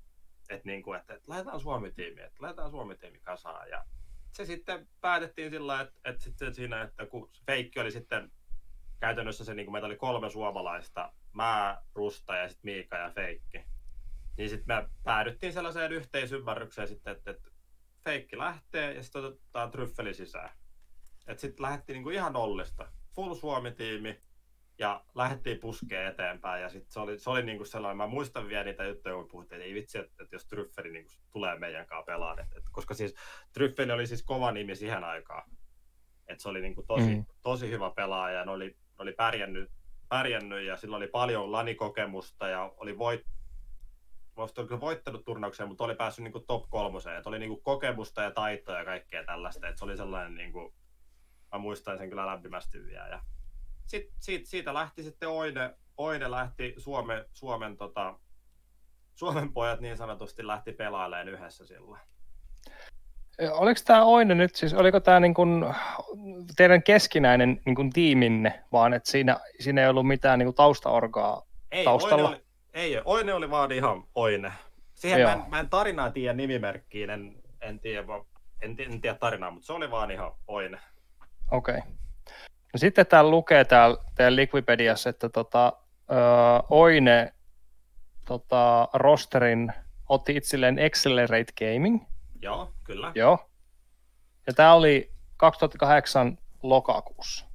että, 0.49 0.69
niin 0.69 0.83
kuin, 0.83 0.99
että, 0.99 1.13
että 1.13 1.31
laitetaan 1.31 1.59
Suomi-tiimi, 1.59 2.21
että 2.21 2.37
laitetaan 2.39 2.71
Suomi-tiimi 2.71 3.19
kasaan. 3.19 3.69
Ja 3.69 3.85
se 4.31 4.45
sitten 4.45 4.87
päätettiin 5.01 5.51
sillä 5.51 5.81
että, 5.81 5.99
että 6.05 6.23
sitten 6.23 6.55
siinä, 6.55 6.81
että 6.81 7.05
kun 7.05 7.29
Feikki 7.45 7.79
oli 7.79 7.91
sitten 7.91 8.31
käytännössä 8.99 9.45
se, 9.45 9.53
niin 9.53 9.65
kuin 9.65 9.73
meitä 9.73 9.87
oli 9.87 9.95
kolme 9.95 10.29
suomalaista, 10.29 11.13
mä, 11.37 11.81
Rusta 11.95 12.35
ja 12.35 12.49
sitten 12.49 12.71
Miika 12.71 12.97
ja 12.97 13.09
Feikki. 13.09 13.57
Niin 14.37 14.49
sitten 14.49 14.75
me 14.77 14.89
päädyttiin 15.03 15.53
sellaiseen 15.53 15.91
yhteisymmärrykseen 15.91 16.87
sitten, 16.87 17.15
että, 17.17 17.31
että 17.31 17.49
Feikki 18.03 18.37
lähtee 18.37 18.93
ja 18.93 19.03
sitten 19.03 19.25
otetaan 19.25 19.71
Tryffeli 19.71 20.13
sisään. 20.13 20.49
Että 21.27 21.41
sitten 21.41 21.63
lähdettiin 21.63 21.93
niinku 21.93 22.09
ihan 22.09 22.33
nollista. 22.33 22.91
Full 23.15 23.33
Suomi-tiimi 23.33 24.19
ja 24.79 25.05
lähdettiin 25.15 25.59
puskeen 25.59 26.07
eteenpäin. 26.07 26.61
Ja 26.61 26.69
sitten 26.69 26.91
se 26.91 26.99
oli, 26.99 27.19
se 27.19 27.29
oli 27.29 27.43
niinku 27.43 27.65
sellainen, 27.65 27.97
mä 27.97 28.07
muistan 28.07 28.47
vielä 28.47 28.63
niitä 28.63 28.83
juttuja, 28.83 29.15
kun 29.15 29.27
puhuttiin, 29.27 29.61
että 29.61 29.67
ei 29.67 29.73
vitsi, 29.73 29.97
että, 29.97 30.23
että 30.23 30.35
jos 30.35 30.45
Tryffeli 30.45 30.91
niinku 30.91 31.11
tulee 31.31 31.59
meidän 31.59 31.87
kanssa 31.87 32.05
pelaan. 32.05 32.39
Et, 32.39 32.47
et, 32.57 32.63
koska 32.71 32.93
siis 32.93 33.15
Tryffeli 33.53 33.91
oli 33.91 34.07
siis 34.07 34.23
kova 34.23 34.51
nimi 34.51 34.75
siihen 34.75 35.03
aikaan. 35.03 35.51
Et 36.27 36.39
se 36.39 36.49
oli 36.49 36.61
niinku 36.61 36.83
tosi, 36.83 37.15
mm. 37.15 37.25
tosi 37.41 37.69
hyvä 37.69 37.91
pelaaja 37.95 38.37
ja 38.37 38.45
ne 38.45 38.51
oli, 38.51 38.67
ne 38.67 38.97
oli 38.97 39.13
pärjännyt, 39.13 39.71
pärjännyt 40.09 40.65
ja 40.65 40.77
sillä 40.77 40.97
oli 40.97 41.07
paljon 41.07 41.51
lanikokemusta 41.51 42.47
ja 42.47 42.73
oli 42.77 42.97
voit, 42.97 43.25
oli 44.35 44.79
voittanut 44.79 45.25
turnauksen, 45.25 45.67
mutta 45.67 45.83
oli 45.83 45.95
päässyt 45.95 46.23
niinku 46.23 46.39
top 46.39 46.69
kolmoseen. 46.69 47.17
Et 47.17 47.27
oli 47.27 47.39
niinku 47.39 47.61
kokemusta 47.61 48.21
ja 48.21 48.31
taitoa 48.31 48.77
ja 48.77 48.85
kaikkea 48.85 49.23
tällaista. 49.23 49.67
Et 49.67 49.77
se 49.77 49.85
oli 49.85 49.97
sellainen 49.97 50.35
niinku, 50.35 50.73
mä 51.51 51.59
muistan 51.59 51.97
sen 51.97 52.09
kyllä 52.09 52.27
lämpimästi 52.27 52.85
vielä. 52.85 53.07
Ja 53.07 53.21
sit, 53.85 54.13
siitä, 54.19 54.49
siitä 54.49 54.73
lähti 54.73 55.03
sitten 55.03 55.29
Oine, 55.29 55.75
Oine 55.97 56.31
lähti 56.31 56.75
Suome, 56.77 57.25
Suomen, 57.33 57.77
tota, 57.77 58.19
Suomen 59.15 59.53
pojat 59.53 59.79
niin 59.79 59.97
sanotusti 59.97 60.47
lähti 60.47 60.73
pelailemaan 60.73 61.29
yhdessä 61.29 61.65
silloin. 61.65 62.01
Oliko 63.51 63.79
tämä 63.85 64.05
Oine 64.05 64.35
nyt, 64.35 64.55
siis 64.55 64.73
oliko 64.73 64.99
tämä 64.99 65.19
niin 65.19 65.33
kun 65.33 65.73
teidän 66.55 66.83
keskinäinen 66.83 67.61
niin 67.65 67.75
kun 67.75 67.89
tiiminne, 67.89 68.63
vaan 68.71 68.93
että 68.93 69.11
siinä, 69.11 69.37
siinä 69.59 69.81
ei 69.81 69.89
ollut 69.89 70.07
mitään 70.07 70.39
niin 70.39 70.53
taustaorgaa 70.53 71.45
ei, 71.71 71.83
taustalla? 71.85 72.29
Oine 72.29 72.35
oli, 72.35 72.43
ei, 72.73 73.01
Oine 73.05 73.33
oli 73.33 73.49
vaan 73.49 73.71
ihan 73.71 74.03
Oine. 74.15 74.51
Siihen 74.95 75.21
mä 75.21 75.33
en, 75.33 75.43
mä 75.47 75.59
en 75.59 75.69
tarinaa 75.69 76.11
tiedä 76.11 76.33
nimimerkkiin, 76.33 77.09
en, 77.09 77.35
en, 77.61 77.79
tiedä, 77.79 78.03
en, 78.61 78.75
en 78.79 79.01
tiedä 79.01 79.15
tarinaa, 79.15 79.51
mutta 79.51 79.65
se 79.65 79.73
oli 79.73 79.91
vaan 79.91 80.11
ihan 80.11 80.31
Oine. 80.47 80.79
Okei. 81.51 81.77
Okay. 81.77 81.91
No 82.73 82.77
sitten 82.77 83.05
täällä 83.05 83.31
lukee 83.31 83.65
täällä 83.65 83.97
teidän 84.15 84.35
Liquipediassa, 84.35 85.09
että 85.09 85.29
tota, 85.29 85.73
ö, 86.11 86.13
Oine 86.69 87.33
tota, 88.25 88.87
rosterin, 88.93 89.73
otti 90.09 90.35
itselleen 90.35 90.79
Accelerate 90.85 91.53
Gaming. 91.59 92.01
Joo, 92.41 92.73
kyllä. 92.83 93.11
Joo. 93.15 93.49
Ja 94.47 94.53
tämä 94.53 94.73
oli 94.73 95.11
2008 95.37 96.37
lokakuussa. 96.63 97.45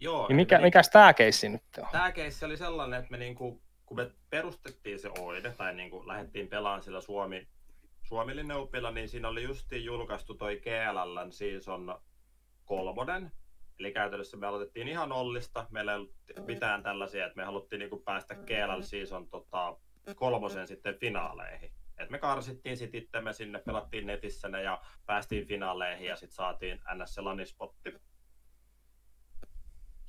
Joo, 0.00 0.26
Ja 0.28 0.34
mikä, 0.34 0.58
mikäs 0.58 0.90
tämä 0.90 1.14
keissi 1.14 1.48
nyt 1.48 1.62
on? 1.78 1.88
Tämä 1.92 2.12
keissi 2.12 2.44
oli 2.44 2.56
sellainen, 2.56 2.98
että 3.00 3.10
me 3.10 3.16
niinku, 3.16 3.62
kun 3.86 3.96
me 3.96 4.10
perustettiin 4.30 4.98
se 4.98 5.10
OIDE, 5.18 5.52
tai 5.52 5.74
niinku 5.74 6.08
lähdettiin 6.08 6.48
pelaamaan 6.48 6.82
sillä 6.82 7.00
Suomi, 7.00 7.48
Suomillinen 8.02 8.56
opilla, 8.56 8.90
niin 8.90 9.08
siinä 9.08 9.28
oli 9.28 9.42
justiin 9.42 9.84
julkaistu 9.84 10.34
toi 10.34 10.60
GLLn 10.60 11.32
season 11.32 12.00
kolmonen. 12.64 13.32
Eli 13.78 13.92
käytännössä 13.92 14.36
me 14.36 14.46
aloitettiin 14.46 14.88
ihan 14.88 15.08
nollista. 15.08 15.66
Meillä 15.70 15.92
ei 15.92 15.98
ollut 15.98 16.14
mitään 16.46 16.82
tällaisia, 16.82 17.26
että 17.26 17.36
me 17.36 17.44
haluttiin 17.44 17.78
niinku 17.78 17.98
päästä 17.98 18.34
GLL 18.34 18.80
season 18.80 19.28
tota, 19.28 19.76
kolmosen 20.14 20.66
sitten 20.66 20.98
finaaleihin. 20.98 21.72
Et 22.02 22.10
me 22.10 22.18
karsittiin 22.18 22.76
sit 22.76 22.94
itsemme 22.94 23.32
sinne, 23.32 23.58
pelattiin 23.58 24.06
netissä 24.06 24.48
ne 24.48 24.62
ja 24.62 24.82
päästiin 25.06 25.46
finaaleihin 25.46 26.06
ja 26.06 26.16
sitten 26.16 26.34
saatiin 26.34 26.80
NS 26.94 27.18
Lanispotti. 27.18 27.94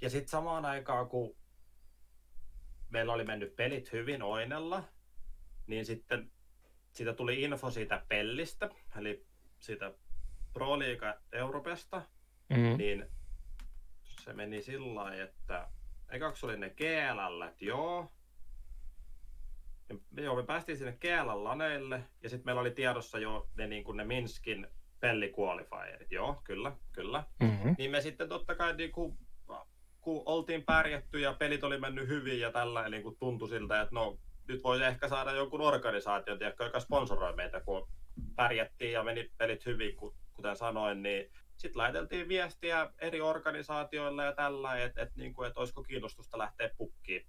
Ja 0.01 0.09
sitten 0.09 0.29
samaan 0.29 0.65
aikaan, 0.65 1.09
kun 1.09 1.35
meillä 2.89 3.13
oli 3.13 3.23
mennyt 3.23 3.55
pelit 3.55 3.91
hyvin 3.91 4.23
Oinella, 4.23 4.83
niin 5.67 5.85
sitten 5.85 6.31
siitä 6.91 7.13
tuli 7.13 7.41
info 7.41 7.71
siitä 7.71 8.05
pellistä, 8.07 8.69
eli 8.97 9.25
siitä 9.59 9.91
Pro 10.53 10.79
Liiga 10.79 11.15
Europesta, 11.31 12.01
Mm. 12.49 12.77
niin 12.77 13.07
se 14.23 14.33
meni 14.33 14.61
sillä 14.61 14.95
lailla, 14.95 15.23
että 15.23 15.67
ekaksi 16.09 16.45
oli 16.45 16.57
ne 16.57 16.69
GLL, 16.69 17.41
että 17.41 17.65
joo. 17.65 18.11
Ja, 19.89 20.23
joo, 20.23 20.35
me 20.35 20.43
päästiin 20.43 20.77
sinne 20.77 20.97
GLL 21.01 21.43
laneille 21.43 22.03
ja 22.23 22.29
sitten 22.29 22.45
meillä 22.45 22.61
oli 22.61 22.71
tiedossa 22.71 23.19
jo 23.19 23.49
ne, 23.55 23.67
niin 23.67 23.83
kuin 23.83 23.97
ne 23.97 24.03
Minskin 24.03 24.67
pellikualifierit. 24.99 26.11
Joo, 26.11 26.41
kyllä, 26.43 26.71
kyllä. 26.91 27.23
Mm-hmm. 27.39 27.75
Niin 27.77 27.91
me 27.91 28.01
sitten 28.01 28.29
totta 28.29 28.55
kai 28.55 28.75
niin 28.75 28.91
kuin, 28.91 29.17
kun 30.01 30.23
oltiin 30.25 30.63
pärjätty 30.63 31.19
ja 31.19 31.33
pelit 31.33 31.63
oli 31.63 31.79
mennyt 31.79 32.07
hyvin 32.07 32.39
ja 32.39 32.51
tällä, 32.51 32.85
eli 32.85 33.01
kun 33.01 33.17
tuntui 33.19 33.49
siltä, 33.49 33.81
että 33.81 33.95
no 33.95 34.19
nyt 34.47 34.63
voisi 34.63 34.83
ehkä 34.83 35.07
saada 35.07 35.31
jonkun 35.31 35.61
organisaation, 35.61 36.39
tiedätkö, 36.39 36.63
joka 36.63 36.79
sponsoroi 36.79 37.35
meitä, 37.35 37.59
kun 37.59 37.87
pärjättiin 38.35 38.91
ja 38.91 39.03
meni 39.03 39.31
pelit 39.37 39.65
hyvin, 39.65 39.95
ku- 39.95 40.15
kuten 40.33 40.55
sanoin, 40.55 41.03
niin 41.03 41.31
sitten 41.57 41.77
laiteltiin 41.77 42.27
viestiä 42.27 42.89
eri 42.99 43.21
organisaatioille 43.21 44.25
ja 44.25 44.33
tällä, 44.33 44.77
että 44.77 45.01
et, 45.01 45.15
niinku, 45.15 45.43
et 45.43 45.57
olisiko 45.57 45.83
kiinnostusta 45.83 46.37
lähteä 46.37 46.69
pukkiin, 46.77 47.25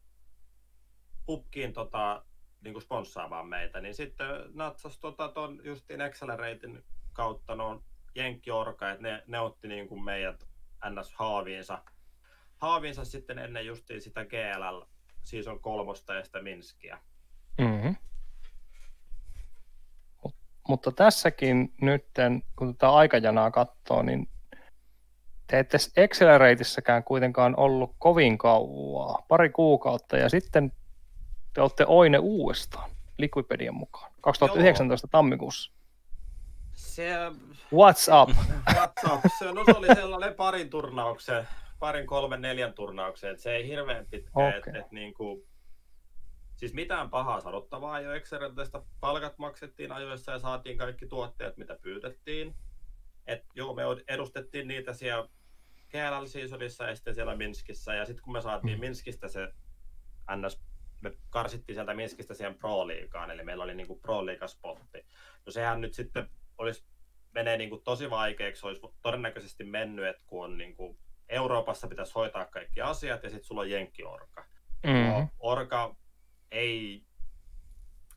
pukkiin 1.26 1.72
tota, 1.72 2.24
niinku 2.64 2.81
sponssaamaan 2.81 3.46
meitä, 3.46 3.81
niin 3.81 3.94
sitten 3.94 4.27
natsas 4.55 4.98
tota, 4.98 5.29
ton 5.29 5.61
justiin 5.64 6.00
Acceleratin 6.00 6.85
kautta 7.12 7.55
no 7.55 7.83
Jenkki-orka, 8.14 8.90
että 8.90 9.03
ne, 9.03 9.22
ne 9.27 9.40
otti 9.40 9.68
niinku 9.68 9.98
meidät 10.00 10.46
NS-haaviinsa, 10.85 11.79
haaviinsa 12.59 13.05
sitten 13.05 13.38
ennen 13.38 13.66
justiin 13.66 14.00
sitä 14.00 14.24
GLL 14.24 14.83
season 15.22 15.61
kolmosta 15.61 16.14
ja 16.14 16.24
sitä 16.24 16.42
Minskiä. 16.42 16.98
Mm-hmm. 17.59 17.96
Mut, 20.22 20.35
mutta 20.68 20.92
tässäkin 20.92 21.74
nyt, 21.81 22.07
kun 22.57 22.74
tätä 22.74 22.92
aikajanaa 22.92 23.50
katsoo, 23.50 24.03
niin 24.03 24.29
te 25.46 25.59
ette 25.59 25.79
Acceleratissäkään 26.05 27.05
kuitenkaan 27.05 27.55
ollut 27.57 27.94
kovin 27.98 28.38
kauaa, 28.38 29.24
pari 29.29 29.50
kuukautta, 29.50 30.16
ja 30.16 30.29
sitten 30.29 30.72
te 31.54 31.60
olette 31.60 31.84
Oine 31.88 32.18
uudestaan, 32.18 32.90
Liquipedian 33.18 33.74
mukaan, 33.74 34.12
2019 34.20 35.04
Joo. 35.06 35.10
tammikuussa. 35.10 35.72
Se, 36.74 37.10
What's 37.74 38.08
up? 38.22 38.36
Se, 39.38 39.52
no, 39.52 39.64
se 39.64 39.70
oli 39.76 39.86
sellainen 39.94 40.34
parin 40.34 40.70
turnauksen, 40.70 41.48
parin, 41.78 42.06
kolmen, 42.06 42.40
neljän 42.40 42.74
turnauksen, 42.74 43.30
että 43.30 43.42
se 43.42 43.54
ei 43.54 43.68
hirveän 43.68 44.06
pitkä, 44.10 44.30
okay. 44.34 44.48
että 44.48 44.78
et, 44.78 44.92
niinku, 44.92 45.46
siis 46.56 46.74
mitään 46.74 47.10
pahaa 47.10 47.40
sanottavaa 47.40 48.00
jo 48.00 48.12
Exerentestä, 48.12 48.82
palkat 49.00 49.38
maksettiin 49.38 49.92
ajoissa 49.92 50.32
ja 50.32 50.38
saatiin 50.38 50.78
kaikki 50.78 51.06
tuotteet, 51.06 51.56
mitä 51.56 51.78
pyydettiin. 51.82 52.56
Et 53.26 53.44
joo, 53.54 53.74
me 53.74 53.82
edustettiin 54.08 54.68
niitä 54.68 54.92
siellä 54.92 55.28
GLL 55.90 56.26
Seasonissa 56.26 56.84
ja 56.84 56.94
sitten 56.94 57.14
siellä 57.14 57.36
Minskissä, 57.36 57.94
ja 57.94 58.04
sitten 58.04 58.22
kun 58.22 58.32
me 58.32 58.40
saatiin 58.40 58.80
Minskistä 58.80 59.28
se 59.28 59.48
NS, 60.36 60.60
me 61.00 61.12
karsittiin 61.30 61.76
sieltä 61.76 61.94
Minskistä 61.94 62.35
siihen 62.35 62.54
Pro-liigaan, 62.54 63.30
eli 63.30 63.44
meillä 63.44 63.64
oli 63.64 63.74
niinku 63.74 63.98
Pro-liigaspotti. 63.98 65.07
No 65.46 65.52
sehän 65.52 65.80
nyt 65.80 65.94
sitten 65.94 66.30
olisi 66.59 66.85
menee 67.35 67.57
niin 67.57 67.70
kuin 67.70 67.83
tosi 67.83 68.11
vaikeaksi, 68.11 68.66
olisi 68.66 68.80
todennäköisesti 69.02 69.64
mennyt, 69.64 70.07
että 70.07 70.22
kun 70.26 70.44
on 70.44 70.59
niin 70.59 70.76
kuin 70.76 70.98
Euroopassa 71.28 71.88
pitäisi 71.88 72.14
hoitaa 72.14 72.44
kaikki 72.46 72.80
asiat 72.80 73.22
ja 73.22 73.30
sitten 73.30 73.46
sulla 73.46 73.61
on 73.61 73.70
Jenkki-orka. 73.70 74.44
Mm-hmm. 74.87 75.11
No, 75.11 75.28
orka 75.38 75.96
ei 76.50 77.04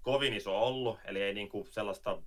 kovin 0.02 0.34
iso 0.34 0.64
ollut, 0.68 1.00
eli 1.06 1.22
ei 1.22 1.34
niin 1.34 1.50
kuin 1.50 1.68
sellaista, 1.68 2.22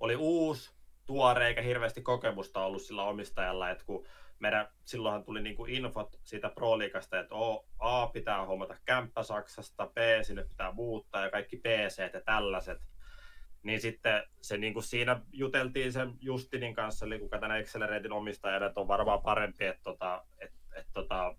oli 0.00 0.16
uusi, 0.16 0.74
tuore 1.06 1.48
eikä 1.48 1.62
hirveästi 1.62 2.02
kokemusta 2.02 2.64
ollut 2.64 2.82
sillä 2.82 3.04
omistajalla, 3.04 3.70
että 3.70 3.84
kun 3.84 4.06
meidän, 4.38 4.68
silloinhan 4.84 5.24
tuli 5.24 5.42
niin 5.42 5.56
kuin 5.56 5.72
infot 5.72 6.16
siitä 6.24 6.48
Pro-liigasta, 6.48 7.20
että 7.20 7.34
A 7.78 8.06
pitää 8.06 8.46
hommata 8.46 8.76
kämppä 8.84 9.22
Saksasta, 9.22 9.86
B 9.86 9.96
sinne 10.22 10.44
pitää 10.44 10.72
muuttaa 10.72 11.22
ja 11.22 11.30
kaikki 11.30 11.56
PC 11.56 11.98
ja 12.14 12.20
tällaiset, 12.20 12.78
niin 13.62 13.80
sitten 13.80 14.22
se 14.40 14.56
niin 14.56 14.72
kuin 14.72 14.82
siinä 14.82 15.20
juteltiin 15.32 15.92
sen 15.92 16.12
Justinin 16.20 16.74
kanssa, 16.74 17.06
eli 17.06 17.18
kuka 17.18 17.38
tänä 17.38 17.54
Acceleratin 17.54 18.12
omistaja, 18.12 18.66
että 18.66 18.80
on 18.80 18.88
varmaan 18.88 19.22
parempi, 19.22 19.64
että, 19.64 19.82
tota, 19.82 20.24
että, 20.38 20.58
että 20.76 20.92
tota, 20.92 21.36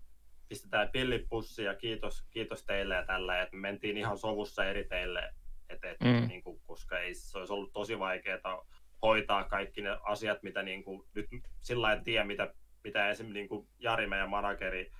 pistetään 0.48 0.88
pillipussi 0.92 1.64
ja 1.64 1.74
kiitos, 1.74 2.26
kiitos 2.30 2.64
teille 2.64 2.94
ja 2.94 3.06
tällä, 3.06 3.42
että 3.42 3.56
me 3.56 3.60
mentiin 3.60 3.96
ihan 3.96 4.18
sovussa 4.18 4.64
eri 4.64 4.84
teille, 4.84 5.34
että, 5.68 5.90
että, 5.90 6.04
mm. 6.04 6.28
niin 6.28 6.42
kuin, 6.42 6.60
koska 6.66 6.98
ei, 6.98 7.14
se 7.14 7.38
olisi 7.38 7.52
ollut 7.52 7.72
tosi 7.72 7.98
vaikeaa 7.98 8.66
hoitaa 9.02 9.44
kaikki 9.44 9.82
ne 9.82 9.98
asiat, 10.02 10.42
mitä 10.42 10.62
niin 10.62 10.84
kuin, 10.84 11.08
nyt 11.14 11.26
sillä 11.60 11.92
en 11.92 12.04
tiedä, 12.04 12.24
mitä, 12.24 12.54
mitä 12.88 13.10
esimerkiksi 13.10 13.38
niin 13.38 13.48
kuin 13.48 13.68
Jari, 13.78 14.06
meidän 14.06 14.30
manageri, 14.30 14.92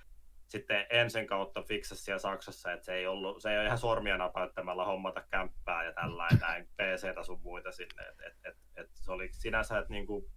sitten 0.47 0.85
ensin 0.89 1.27
kautta 1.27 1.61
fiksasi 1.61 2.03
siellä 2.03 2.19
Saksassa, 2.19 2.71
että 2.71 2.85
se 2.85 2.93
ei, 2.93 3.07
ollut, 3.07 3.41
se 3.41 3.51
ei 3.51 3.57
ole 3.57 3.65
ihan 3.65 3.77
sormia 3.77 4.17
napauttamalla 4.17 4.85
hommata 4.85 5.23
kämppää 5.31 5.83
ja 5.83 5.93
ja 6.31 6.37
näin 6.41 6.67
PC-tä 6.77 7.23
sun 7.23 7.41
muita 7.41 7.71
sinne. 7.71 8.03
Et, 8.03 8.19
et, 8.27 8.33
et, 8.45 8.57
et 8.75 8.89
se 8.93 9.11
oli 9.11 9.29
sinänsä, 9.31 9.77
että 9.77 9.93
niinku, 9.93 10.31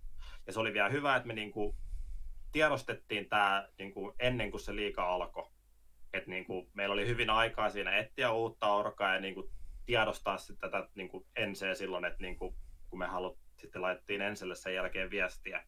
ja 0.47 0.53
se 0.53 0.61
oli 0.61 0.73
vielä 0.73 0.89
hyvä, 0.89 1.17
että 1.17 1.27
me 1.27 1.35
niinku 1.35 1.77
tiedostettiin 2.53 3.29
tämä 3.29 3.69
niinku 3.79 4.15
ennen 4.19 4.51
kuin 4.51 4.61
se 4.61 4.77
liika 4.77 5.09
alkoi. 5.09 5.51
Et 6.13 6.27
niinku, 6.27 6.71
meillä 6.75 6.93
oli 6.93 7.07
hyvin 7.07 7.31
aikaa 7.31 7.71
siinä 7.71 7.97
etsiä 7.97 8.33
uutta 8.33 8.73
orkaa 8.73 9.15
ja 9.15 9.21
niinku 9.21 9.51
tiedostaa 9.87 10.39
sitten 10.39 10.71
tätä 10.71 10.89
niinku 10.95 11.27
ensin 11.37 11.77
silloin, 11.77 12.05
että 12.05 12.23
niinku, 12.23 12.57
kun 12.91 12.99
me 12.99 13.07
halut, 13.07 13.39
sitten 13.57 13.83
laitettiin 13.83 14.23
ensille 14.23 14.55
sen 14.55 14.75
jälkeen 14.75 15.11
viestiä, 15.11 15.67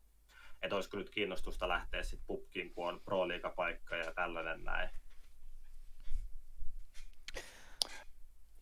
että 0.65 0.77
olisiko 0.77 0.97
nyt 0.97 1.11
kiinnostusta 1.11 1.69
lähteä 1.69 2.03
sitten 2.03 2.27
pukkiin, 2.27 2.75
kun 2.75 2.89
on 2.89 3.01
pro 3.05 3.21
paikka 3.57 3.97
ja 3.97 4.13
tällainen 4.15 4.65
näin. 4.65 4.89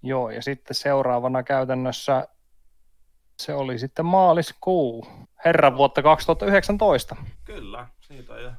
Joo, 0.02 0.30
ja 0.30 0.42
sitten 0.42 0.74
seuraavana 0.74 1.42
käytännössä 1.42 2.28
se 3.38 3.54
oli 3.54 3.78
sitten 3.78 4.06
maaliskuu, 4.06 5.06
herran 5.44 5.76
vuotta 5.76 6.02
2019. 6.02 7.16
Kyllä, 7.44 7.86
siitä 8.00 8.32
on 8.32 8.42
jo 8.42 8.52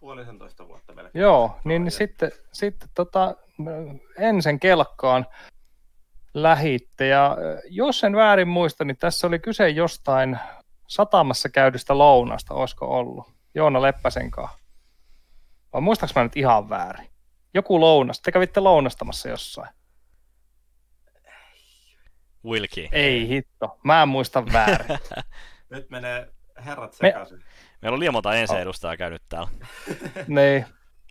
puolisentoista 0.00 0.68
vuotta 0.68 0.94
melkein. 0.94 1.22
Joo, 1.22 1.56
niin 1.64 1.84
ja 1.84 1.90
sitten, 1.90 2.32
sitten 2.52 2.88
tota, 2.94 3.34
ensin 4.18 4.60
kelkkaan 4.60 5.26
lähitte, 6.34 7.06
ja 7.06 7.36
jos 7.68 8.04
en 8.04 8.16
väärin 8.16 8.48
muista, 8.48 8.84
niin 8.84 8.96
tässä 8.96 9.26
oli 9.26 9.38
kyse 9.38 9.68
jostain 9.68 10.38
satamassa 10.90 11.48
käydystä 11.48 11.98
lounasta, 11.98 12.54
olisiko 12.54 12.98
ollut? 12.98 13.32
Joona 13.54 13.82
Leppäsen 13.82 14.30
kanssa. 14.30 14.58
Vai 15.72 15.80
muistaaks 15.80 16.14
mä 16.14 16.22
nyt 16.22 16.36
ihan 16.36 16.68
väärin? 16.68 17.10
Joku 17.54 17.80
lounas. 17.80 18.20
Te 18.20 18.32
kävitte 18.32 18.60
lounastamassa 18.60 19.28
jossain. 19.28 19.68
Wilki. 22.44 22.88
Ei 22.92 23.28
hitto. 23.28 23.78
Mä 23.84 24.02
en 24.02 24.08
muista 24.08 24.46
väärin. 24.52 24.98
nyt 25.70 25.90
menee 25.90 26.32
herrat 26.64 26.92
sekaisin. 26.92 27.38
Me... 27.38 27.44
Meillä 27.82 27.94
on 27.94 28.00
liian 28.00 28.14
monta 28.14 28.34
ensi-edustajaa 28.34 28.96
käynyt 28.96 29.22
täällä. 29.28 29.50
niin. 30.28 30.66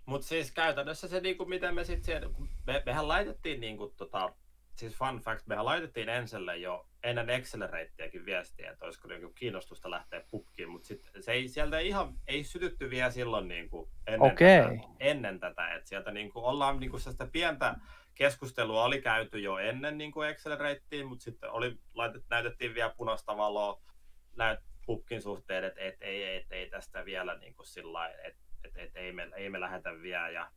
Mutta 0.06 0.26
siis 0.26 0.52
käytännössä 0.52 1.08
se, 1.08 1.20
niinku, 1.20 1.44
miten 1.44 1.74
me 1.74 1.84
sitten 1.84 2.30
me, 2.66 2.82
mehän 2.86 3.08
laitettiin 3.08 3.60
niinku, 3.60 3.88
tota, 3.88 4.32
siis 4.76 4.94
fun 4.94 5.18
fact, 5.18 5.46
mehän 5.46 5.64
laitettiin 5.64 6.08
enselle 6.08 6.56
jo 6.56 6.89
ennen 7.02 7.30
Accelerateäkin 7.30 8.26
viestiä, 8.26 8.70
että 8.70 8.84
olisiko 8.84 9.08
niin 9.08 9.34
kiinnostusta 9.34 9.90
lähteä 9.90 10.24
pukkiin, 10.30 10.68
mutta 10.68 10.88
sit 10.88 11.10
se 11.20 11.32
ei, 11.32 11.48
sieltä 11.48 11.78
ei 11.78 11.88
ihan 11.88 12.14
ei 12.26 12.44
sytytty 12.44 12.90
vielä 12.90 13.10
silloin 13.10 13.48
niin 13.48 13.70
kuin 13.70 13.90
ennen, 14.06 14.32
Okei. 14.32 14.62
tätä, 14.62 14.88
ennen 15.00 15.40
tätä, 15.40 15.74
että 15.74 15.88
sieltä 15.88 16.10
niin 16.10 16.32
kuin 16.32 16.44
ollaan 16.44 16.80
niin 16.80 16.90
kuin 16.90 17.00
sitä 17.00 17.28
pientä 17.32 17.74
keskustelua 18.14 18.84
oli 18.84 19.02
käyty 19.02 19.38
jo 19.38 19.58
ennen 19.58 19.98
niin 19.98 20.12
kuin 20.12 20.30
Accelerateen, 20.30 21.06
mutta 21.06 21.22
sitten 21.22 21.50
oli, 21.50 21.78
laitet, 21.94 22.24
näytettiin 22.30 22.74
vielä 22.74 22.94
punaista 22.96 23.36
valoa 23.36 23.82
näyt 24.36 24.60
pukkin 24.86 25.22
suhteen, 25.22 25.64
että 25.64 25.80
et, 25.80 25.96
ei, 26.00 26.24
ei, 26.24 26.36
et, 26.36 26.52
ei 26.52 26.70
tästä 26.70 27.04
vielä 27.04 27.38
niin 27.38 27.54
kuin 27.54 27.66
sillä 27.66 28.08
että 28.08 28.40
et, 28.64 28.76
et, 28.76 28.96
ei, 28.96 29.12
me, 29.12 29.28
ei 29.36 29.50
me 29.50 29.60
lähetä 29.60 30.02
vielä. 30.02 30.28
Ja, 30.28 30.50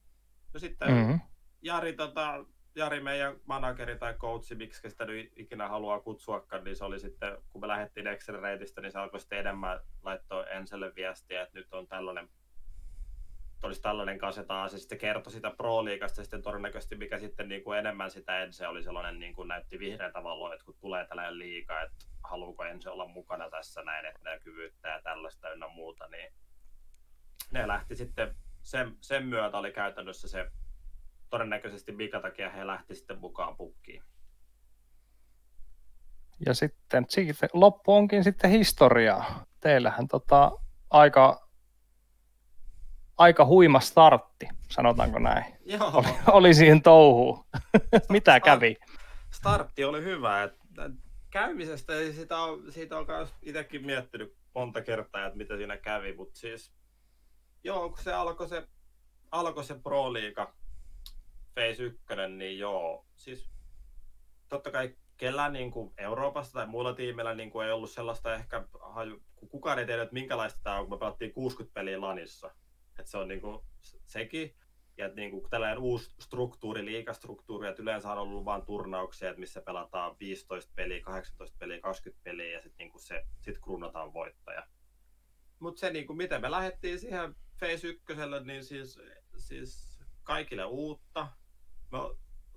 no 0.53 0.59
sitten 0.59 0.91
Mm-hmm. 0.91 1.19
Jari, 1.61 1.93
tota, 1.93 2.45
Jari, 2.76 3.01
meidän 3.01 3.36
manageri 3.45 3.97
tai 3.97 4.13
coachi, 4.13 4.55
miksi 4.55 4.89
sitä 4.89 5.05
nyt 5.05 5.32
ikinä 5.36 5.67
haluaa 5.67 5.99
kutsuakaan, 5.99 6.63
niin 6.63 6.76
se 6.76 6.86
oli 6.86 6.99
sitten, 6.99 7.38
kun 7.49 7.61
me 7.61 7.67
lähdettiin 7.67 8.07
Accelerateista, 8.07 8.82
niin 8.82 8.91
se 8.91 8.99
alkoi 8.99 9.19
sitten 9.19 9.39
enemmän 9.39 9.80
laittaa 10.03 10.45
Enselle 10.45 10.95
viestiä, 10.95 11.41
että 11.41 11.59
nyt 11.59 11.74
on 11.74 11.88
tällainen 11.88 12.30
olisi 13.63 13.82
tällainen 13.82 14.17
kanssa 14.17 14.43
taas, 14.43 14.74
ja 14.74 14.80
sitten 14.80 14.97
kertoi 14.97 15.34
sitä 15.34 15.51
Pro-liigasta 15.51 16.24
sitten 16.24 16.41
todennäköisesti, 16.41 16.95
mikä 16.95 17.19
sitten 17.19 17.49
niin 17.49 17.63
kuin 17.63 17.80
enemmän 17.80 18.11
sitä 18.11 18.39
Ense 18.39 18.67
oli 18.67 18.84
sellainen, 18.84 19.19
niin 19.19 19.34
kuin 19.34 19.47
näytti 19.47 19.80
vihreätä 19.80 20.24
valoa, 20.24 20.53
että 20.53 20.65
kun 20.65 20.78
tulee 20.82 21.07
tällainen 21.07 21.38
liiga, 21.39 21.82
että 21.82 22.05
haluuko 22.24 22.63
Ense 22.63 22.89
olla 22.89 23.07
mukana 23.07 23.49
tässä 23.49 23.84
näin, 23.84 24.05
että 24.05 24.19
näkyvyyttä 24.24 24.88
ja 24.88 25.01
tällaista 25.01 25.49
ynnä 25.49 25.67
muuta, 25.67 26.07
niin 26.07 26.34
ne 27.51 27.67
lähti 27.67 27.95
sitten, 27.95 28.36
sen, 28.61 28.97
sen 29.01 29.26
myötä 29.26 29.57
oli 29.57 29.71
käytännössä 29.71 30.28
se 30.28 30.51
todennäköisesti 31.34 31.91
mikä 31.91 32.19
takia 32.19 32.49
he 32.49 32.67
lähti 32.67 32.95
sitten 32.95 33.19
mukaan 33.19 33.57
pukkiin. 33.57 34.03
Ja 36.45 36.53
sitten 36.53 37.05
siitä 37.09 37.47
loppu 37.53 37.93
onkin 37.93 38.23
sitten 38.23 38.51
historiaa. 38.51 39.45
Teillähän 39.59 40.07
tota, 40.07 40.51
aika, 40.89 41.49
aika 43.17 43.45
huima 43.45 43.79
startti, 43.79 44.47
sanotaanko 44.69 45.19
näin. 45.19 45.45
Joo, 45.65 45.91
Oli, 45.93 46.07
oli 46.31 46.53
siihen 46.53 46.81
touhuun. 46.81 47.45
Mitä 48.09 48.39
kävi? 48.39 48.75
startti 49.31 49.84
oli 49.84 50.03
hyvä. 50.03 50.43
Että 50.43 50.89
käymisestä 51.29 51.93
sitä 52.11 52.38
on, 52.38 52.71
siitä 52.71 52.97
on 52.97 53.05
myös 53.07 53.29
itsekin 53.41 53.86
miettinyt 53.86 54.36
monta 54.55 54.81
kertaa, 54.81 55.25
että 55.25 55.38
mitä 55.38 55.57
siinä 55.57 55.77
kävi, 55.77 56.13
mutta 56.13 56.39
siis 56.39 56.73
joo, 57.63 57.89
kun 57.89 58.03
se 58.03 58.13
alkoi 58.13 58.49
se, 58.49 58.67
alkoi 59.31 59.63
se 59.63 59.75
Pro 59.84 60.13
Liiga 60.13 60.53
Phase 61.54 61.84
1, 61.84 62.04
niin 62.38 62.60
joo, 62.60 63.06
siis 63.16 63.51
totta 64.49 64.72
kai 64.72 64.95
kellään 65.18 65.54
niin 65.54 65.72
kuin 65.72 65.93
Euroopassa 65.97 66.54
tai 66.54 66.68
muilla 66.68 66.93
tiimillä 66.93 67.36
niin 67.36 67.51
kuin 67.51 67.66
ei 67.66 67.72
ollut 67.72 67.91
sellaista 67.91 68.34
ehkä, 68.34 68.68
kukaan 69.49 69.80
ei 69.80 69.86
tiedä, 69.86 70.04
että 70.04 70.14
minkälaista 70.14 70.60
tämä 70.64 70.80
on, 70.80 70.86
kun 70.86 70.95
me 70.95 70.99
pelattiin 70.99 71.34
60 71.34 71.74
peliä 71.74 72.01
Lanissa. 72.01 72.56
Että 72.99 73.12
se 73.12 73.18
on 73.18 73.28
niin 73.28 73.41
kuin 73.41 73.60
sekin, 74.06 74.56
ja 74.97 75.08
niin 75.08 75.32
kuin 75.32 75.49
tällainen 75.49 75.80
uusi 75.80 76.16
struktuuri, 76.20 76.86
liikastruktuuri, 76.86 77.68
että 77.70 77.82
yleensä 77.82 78.12
on 78.12 78.18
ollut 78.18 78.45
vain 78.45 78.66
turnauksia, 78.66 79.30
että 79.30 79.39
missä 79.39 79.62
pelataan 79.62 80.16
15 80.20 80.74
peliä, 80.76 81.01
18 81.01 81.58
peliä, 81.60 81.80
20 81.80 82.24
peliä 82.24 82.54
ja 82.54 82.62
sitten 82.62 82.88
niin 82.88 82.99
se 82.99 83.26
sit 83.41 83.60
kruunataan 83.60 84.14
voittaja. 84.14 84.68
Mutta 85.60 85.80
se, 85.80 85.89
niin 85.89 86.08
kuin, 86.08 86.18
miten 86.18 86.41
me 86.41 86.51
lähdettiin 86.51 86.99
siihen 86.99 87.36
Phase 87.60 87.88
1, 87.88 88.06
niin 88.43 88.64
siis, 88.64 88.99
siis 89.38 89.99
kaikille 90.24 90.66
uutta. 90.66 91.28
Me 91.93 91.99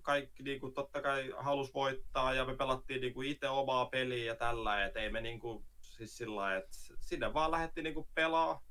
kaikki 0.03 0.43
niin 0.43 0.61
kuin, 0.61 0.75
totta 0.75 1.03
kai 1.03 1.33
halus 1.39 1.75
voittaa 1.75 2.35
ja 2.35 2.45
me 2.45 2.57
pelattiin 2.57 3.01
niin 3.01 3.15
kuin 3.15 3.29
itse 3.29 3.49
omaa 3.49 3.87
peliä 3.87 4.25
ja 4.25 4.35
tällä, 4.35 4.85
että 4.85 5.01
ei 5.01 5.11
me 5.11 5.21
niin 5.21 5.41
kuin, 5.41 5.65
siis 5.81 6.17
sillä 6.17 6.57
että 6.57 6.77
sinne 7.01 7.35
vaan 7.35 7.51
lähdettiin 7.51 7.85
niin 7.85 7.95
kuin 7.95 8.09
pelaa. 8.15 8.63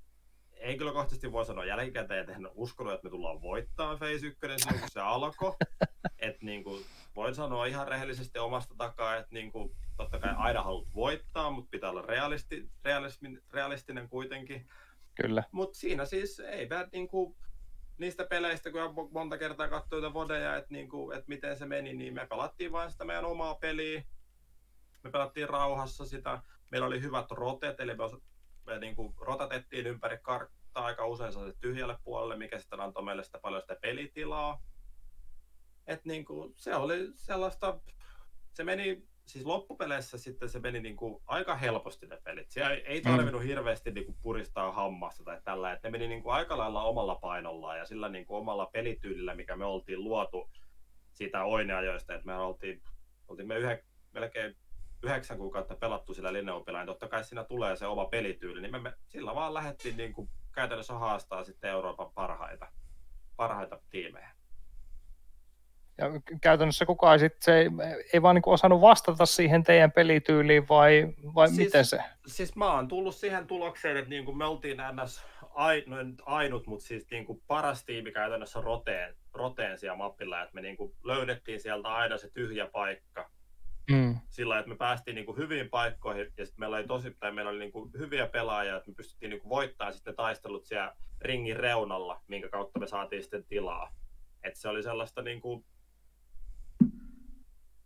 Henkilökohtaisesti 0.66 1.32
voi 1.32 1.46
sanoa 1.46 1.66
jälkikäteen, 1.66 2.20
että 2.20 2.32
en 2.32 2.48
uskonut, 2.54 2.94
että 2.94 3.04
me 3.04 3.10
tullaan 3.10 3.42
voittaa 3.42 3.98
Phase 3.98 4.14
1 4.14 4.40
silloin, 4.58 4.80
kun 4.80 4.90
se 4.92 5.02
alkoi. 5.02 5.56
että 6.20 6.46
niin 6.46 6.64
kuin, 6.64 6.86
voin 7.16 7.36
sanoa 7.36 7.66
ihan 7.66 7.88
rehellisesti 7.88 8.40
omasta 8.40 8.76
takaa, 8.78 9.16
että 9.16 9.34
niin 9.34 9.52
kuin, 9.52 9.76
totta 9.98 10.20
kai 10.20 10.34
aina 10.38 10.64
haluat 10.64 10.94
voittaa, 10.96 11.52
mutta 11.52 11.70
pitää 11.72 11.90
olla 11.90 12.02
realisti, 12.02 12.70
realismin, 12.86 13.42
realistinen 13.54 14.10
kuitenkin. 14.10 14.68
Kyllä. 15.16 15.44
Mutta 15.52 15.80
siinä 15.80 16.06
siis 16.06 16.40
ei 16.40 16.68
mä 16.68 16.88
niinku, 16.92 17.38
niistä 17.98 18.26
peleistä, 18.26 18.72
kun 18.72 19.10
monta 19.12 19.38
kertaa 19.38 19.68
katsoin 19.68 20.02
niitä 20.02 20.14
vodeja, 20.14 20.56
että 20.56 20.74
niinku, 20.74 21.12
et 21.12 21.28
miten 21.28 21.58
se 21.58 21.66
meni, 21.66 21.94
niin 21.94 22.14
me 22.14 22.28
pelattiin 22.28 22.72
vain 22.72 22.92
sitä 22.92 23.06
meidän 23.06 23.26
omaa 23.26 23.56
peliä. 23.56 24.04
Me 25.04 25.12
pelattiin 25.12 25.50
rauhassa 25.50 26.06
sitä. 26.06 26.42
Meillä 26.72 26.88
oli 26.88 27.02
hyvät 27.02 27.32
rotet, 27.32 27.80
eli 27.80 27.96
me, 27.96 28.04
me 28.66 28.80
niinku 28.80 29.14
rotatettiin 29.20 29.88
ympäri 29.88 30.18
karttaa 30.22 30.86
aika 30.86 31.06
usein 31.06 31.32
sellaiselle 31.32 31.60
tyhjälle 31.62 31.98
puolelle, 32.04 32.38
mikä 32.38 32.60
sitten 32.60 32.80
antoi 32.80 33.04
meille 33.04 33.24
sitä 33.24 33.40
paljon 33.40 33.62
sitä 33.62 33.78
pelitilaa. 33.82 34.64
Et 35.88 36.06
niinku, 36.06 36.54
se 36.56 36.76
oli 36.76 37.12
sellaista, 37.16 37.80
se 38.54 38.64
meni 38.64 39.08
siis 39.26 39.46
loppupeleissä 39.46 40.18
sitten 40.18 40.50
se 40.50 40.60
meni 40.60 40.80
niinku 40.80 41.24
aika 41.28 41.56
helposti 41.56 42.08
ne 42.08 42.18
pelit. 42.24 42.52
Siellä 42.52 42.74
ei, 42.74 43.02
tarvinnut 43.02 43.42
mm. 43.42 43.48
hirveästi 43.48 43.92
niinku 43.92 44.16
puristaa 44.22 44.72
hammasta 44.72 45.24
tai 45.24 45.42
tällä, 45.44 45.72
että 45.72 45.88
ne 45.88 45.92
meni 45.92 46.08
niinku 46.08 46.30
aika 46.30 46.58
lailla 46.58 46.84
omalla 46.84 47.16
painollaan 47.16 47.78
ja 47.78 47.86
sillä 47.86 48.10
niinku 48.10 48.36
omalla 48.36 48.66
pelityylillä, 48.66 49.36
mikä 49.36 49.56
me 49.56 49.66
oltiin 49.66 50.04
luotu 50.04 50.50
siitä 51.14 51.44
oineajoista, 51.44 52.14
että 52.14 52.26
me 52.26 52.38
oltiin, 52.38 52.82
oltiin 53.28 53.48
me 53.48 53.58
yhe, 53.58 53.84
melkein 54.12 54.56
yhdeksän 55.04 55.38
kuukautta 55.38 55.76
pelattu 55.76 56.14
sillä 56.14 56.34
linneopilla, 56.34 56.80
niin 56.80 56.88
totta 56.88 57.08
kai 57.08 57.24
siinä 57.24 57.44
tulee 57.44 57.76
se 57.76 57.88
oma 57.88 58.06
pelityyli, 58.06 58.62
niin 58.62 58.72
me, 58.72 58.80
me 58.80 58.94
sillä 59.08 59.36
vaan 59.36 59.54
lähdettiin 59.54 59.98
niinku 59.98 60.30
käytännössä 60.52 60.94
haastaa 60.94 61.44
sitten 61.44 61.72
Euroopan 61.72 62.12
parhaita, 62.12 62.68
parhaita 63.36 63.80
tiimejä. 63.90 64.35
Ja 65.98 66.06
käytännössä 66.42 66.86
kukaan 66.86 67.20
sit, 67.20 67.34
se 67.42 67.58
ei, 67.60 67.70
ei 68.14 68.22
vaan 68.22 68.36
niin 68.36 68.44
osannut 68.46 68.82
vastata 68.82 69.26
siihen 69.26 69.64
teidän 69.64 69.92
pelityyliin 69.92 70.68
vai, 70.70 71.08
vai 71.36 71.48
Siis- 71.48 71.60
miten 71.60 71.86
se? 71.86 72.00
siis 72.28 72.56
mä 72.56 72.74
oon 72.74 72.88
tullut 72.88 73.16
siihen 73.16 73.48
tulokseen, 73.48 73.98
että 73.98 74.10
niin 74.10 74.26
kuin 74.26 74.38
me 74.38 74.46
oltiin 74.46 74.78
ns. 75.04 75.26
No 75.86 75.96
ainut, 76.26 76.68
mutta 76.68 76.86
siis 76.86 77.08
niin 77.12 77.26
kuin 77.26 77.42
paras 77.48 77.86
tiimi 77.86 78.12
käytännössä 78.12 78.62
roteen, 78.62 79.16
roteen 79.34 79.78
siellä 79.78 79.98
mappilla, 79.98 80.42
että 80.42 80.56
me 80.56 80.62
niin 80.62 80.78
kuin 80.78 80.94
löydettiin 81.04 81.60
sieltä 81.62 81.88
aina 81.88 82.18
se 82.18 82.30
tyhjä 82.30 82.68
paikka 82.68 83.30
Mm. 83.92 84.16
sillä 84.30 84.60
että 84.60 84.70
me 84.70 84.76
päästiin 84.76 85.16
niin 85.16 85.26
kuin 85.26 85.38
hyviin 85.38 85.70
paikkoihin 85.70 86.32
ja 86.38 86.46
sitten 86.46 86.60
meillä 86.60 86.78
oli 86.78 86.88
tosi, 86.88 87.16
tai 87.20 87.32
meillä 87.32 87.52
oli 87.52 87.60
niin 87.60 87.72
kuin 87.72 87.92
hyviä 87.98 88.28
pelaajia, 88.28 88.76
että 88.78 88.90
me 88.90 88.96
pystyttiin 88.96 89.30
niin 89.30 89.42
kuin 89.42 89.50
voittamaan 89.50 89.94
sitten 89.94 90.16
taistelut 90.16 90.66
siellä 90.66 90.96
ringin 91.22 91.56
reunalla, 91.58 92.22
minkä 92.28 92.50
kautta 92.50 92.80
me 92.80 92.88
saatiin 92.88 93.22
sitten 93.22 93.46
tilaa. 93.46 93.92
Et 94.44 94.56
se 94.56 94.70
oli 94.70 94.84
sellaista 94.84 95.22
niin 95.22 95.42
kuin, 95.42 95.66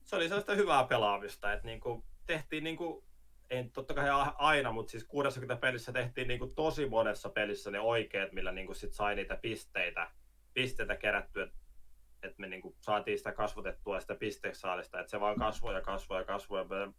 se 0.10 0.16
oli 0.16 0.28
sellaista 0.28 0.56
hyvää 0.56 0.84
pelaamista, 0.84 1.54
että 1.54 1.68
niin 1.68 1.80
kuin 1.80 2.04
tehtiin 2.26 2.64
niin 2.64 2.78
kuin, 2.78 3.04
ei 3.50 3.70
totta 3.70 3.94
kai 3.94 4.10
aina, 4.38 4.72
mutta 4.72 4.92
siis 4.92 5.04
60 5.04 5.56
pelissä 5.56 5.92
tehtiin 5.92 6.28
niin 6.28 6.40
kuin 6.40 6.56
tosi 6.56 6.86
monessa 6.90 7.30
pelissä 7.30 7.72
ne 7.72 7.80
oikeat, 7.80 8.32
millä 8.32 8.52
niin 8.52 8.66
kuin 8.66 8.76
sit 8.76 8.94
sai 8.94 9.16
niitä 9.16 9.36
pisteitä, 9.42 10.12
pisteitä 10.54 10.96
kerättyä, 10.96 11.48
että 12.24 12.36
me 12.38 12.48
niin 12.48 12.62
kuin 12.62 12.76
saatiin 12.80 13.18
sitä 13.18 13.32
kasvatettua 13.32 14.00
sitä 14.00 14.16
pistesaalista, 14.16 15.00
että 15.00 15.12
se 15.12 15.20
vaan 15.20 15.40
kasvoi 15.40 15.74
ja 15.74 15.82
kasvoi 15.82 16.20
ja 16.20 16.26
kasvoi. 16.26 16.68
Me, 16.68 16.94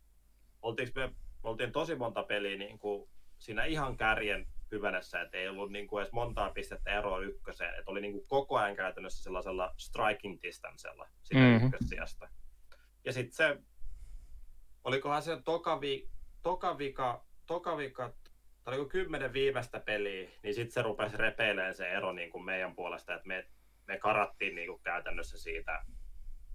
oltiinko 0.63 1.01
me, 1.01 1.07
me 1.07 1.49
oltiin 1.49 1.73
tosi 1.73 1.95
monta 1.95 2.23
peliä 2.23 2.59
niin 2.59 2.79
kuin 2.79 3.11
siinä 3.39 3.65
ihan 3.65 3.97
kärjen 3.97 4.47
hyvänessä, 4.73 5.21
että 5.21 5.39
ei 5.39 5.49
ollut 5.49 5.73
niin 5.73 5.87
kuin 5.87 6.03
edes 6.03 6.13
montaa 6.13 6.51
pistettä 6.51 6.99
eroa 6.99 7.21
ykköseen, 7.21 7.75
että 7.79 7.91
oli 7.91 8.01
niin 8.01 8.13
kuin 8.13 8.27
koko 8.29 8.57
ajan 8.57 8.77
käytännössä 8.77 9.23
sellaisella 9.23 9.75
striking 9.79 10.39
distancella 10.43 11.09
sitä 11.23 11.41
Mhm. 11.41 11.49
mm-hmm. 11.49 11.67
ykkössijasta. 11.67 12.29
Ja 13.05 13.13
sitten 13.13 13.35
se, 13.35 13.59
olikohan 14.85 15.23
se 15.23 15.43
toka, 15.43 15.81
vi, 15.81 16.11
toka 16.43 16.79
vika, 16.79 17.25
toka 17.47 17.77
vika, 17.77 18.13
tai 18.65 18.75
oliko 18.75 18.89
kymmenen 18.89 19.33
viimeistä 19.33 19.81
peliä, 19.81 20.31
niin 20.43 20.55
sitten 20.55 20.73
se 20.73 20.83
rupesi 20.83 21.17
repeilemään 21.17 21.75
se 21.75 21.89
ero 21.89 22.13
niin 22.13 22.31
kuin 22.31 22.45
meidän 22.45 22.75
puolesta, 22.75 23.15
että 23.15 23.29
me, 23.29 23.47
me 23.87 23.99
karattiin 23.99 24.55
niin 24.55 24.69
kuin 24.69 24.83
käytännössä 24.83 25.39
siitä 25.39 25.85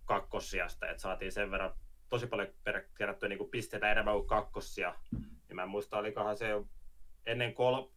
kakkossijasta, 0.06 0.90
että 0.90 1.02
saatiin 1.02 1.32
sen 1.32 1.52
verran 1.52 1.74
tosi 2.10 2.28
paljon 2.28 2.48
per- 2.64 2.88
kerättyä 2.98 3.30
niin 3.30 3.38
kuin 3.38 3.50
pisteitä 3.50 3.92
enemmän 3.92 4.16
kuin 4.16 4.28
kakkossia. 4.28 4.96
Niin 5.12 5.56
mä 5.56 5.64
en 5.64 5.70
muista, 5.70 5.98
olikohan 5.98 6.38
se 6.38 6.50
jo 6.50 6.66
ennen 7.26 7.54
kol- 7.54 7.88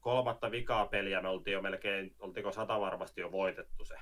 kolmatta 0.00 0.50
vikaa 0.50 0.86
peliä 0.86 1.22
me 1.22 1.28
oltiin 1.28 1.52
jo 1.52 1.62
melkein, 1.62 2.14
oltiinko 2.18 2.52
sata 2.52 2.80
varmasti 2.80 3.20
jo 3.20 3.32
voitettu 3.32 3.84
se. 3.84 3.94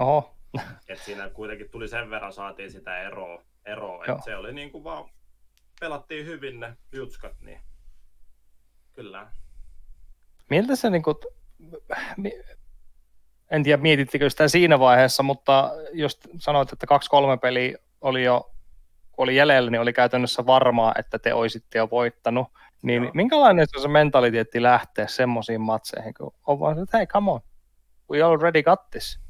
Oho, 0.00 0.36
Et 0.88 0.98
siinä 0.98 1.30
kuitenkin 1.30 1.70
tuli 1.70 1.88
sen 1.88 2.10
verran, 2.10 2.32
saatiin 2.32 2.70
sitä 2.70 2.98
eroa, 2.98 3.42
eroa 3.64 4.04
että 4.04 4.24
se 4.24 4.36
oli 4.36 4.52
niin 4.52 4.70
kuin 4.70 4.84
vaan, 4.84 5.10
pelattiin 5.80 6.26
hyvin 6.26 6.60
ne 6.60 6.76
jutskat, 6.92 7.40
niin 7.40 7.60
kyllä. 8.92 9.32
miltä 10.50 10.76
se 10.76 10.90
niin 10.90 11.02
kuin, 11.02 11.16
en 13.50 13.62
tiedä 13.62 13.82
mietittikö 13.82 14.30
sitä 14.30 14.48
siinä 14.48 14.78
vaiheessa, 14.78 15.22
mutta 15.22 15.72
jos 15.92 16.20
sanoit, 16.38 16.72
että 16.72 16.86
kaksi 16.86 17.10
kolme 17.10 17.36
peliä 17.36 17.78
oli 18.00 18.24
jo 18.24 18.54
kun 19.14 19.22
oli 19.22 19.36
jäljellä, 19.36 19.70
niin 19.70 19.80
oli 19.80 19.92
käytännössä 19.92 20.46
varmaa, 20.46 20.94
että 20.98 21.18
te 21.18 21.34
olisitte 21.34 21.78
jo 21.78 21.90
voittanut. 21.90 22.48
Niin 22.82 23.02
Joo. 23.02 23.12
minkälainen 23.14 23.66
se 23.68 23.78
on 23.78 23.82
se 23.82 23.88
mentaliteetti 23.88 24.62
lähteä 24.62 25.06
semmoisiin 25.06 25.60
matseihin, 25.60 26.14
kun 26.14 26.34
on 26.46 26.60
vaan 26.60 26.78
että 26.78 26.98
hei, 26.98 27.06
come 27.06 27.30
on, 27.30 27.40
we 28.10 28.22
already 28.22 28.62
got 28.62 28.90
this. 28.90 29.20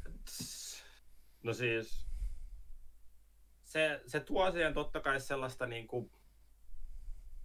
No 1.45 1.53
siis, 1.53 2.07
se, 3.63 4.01
se 4.07 4.21
tuo 4.21 4.53
siihen 4.53 4.75
totta 4.75 5.01
kai 5.01 5.21
sellaista 5.21 5.67
niin 5.67 5.87
kuin, 5.87 6.11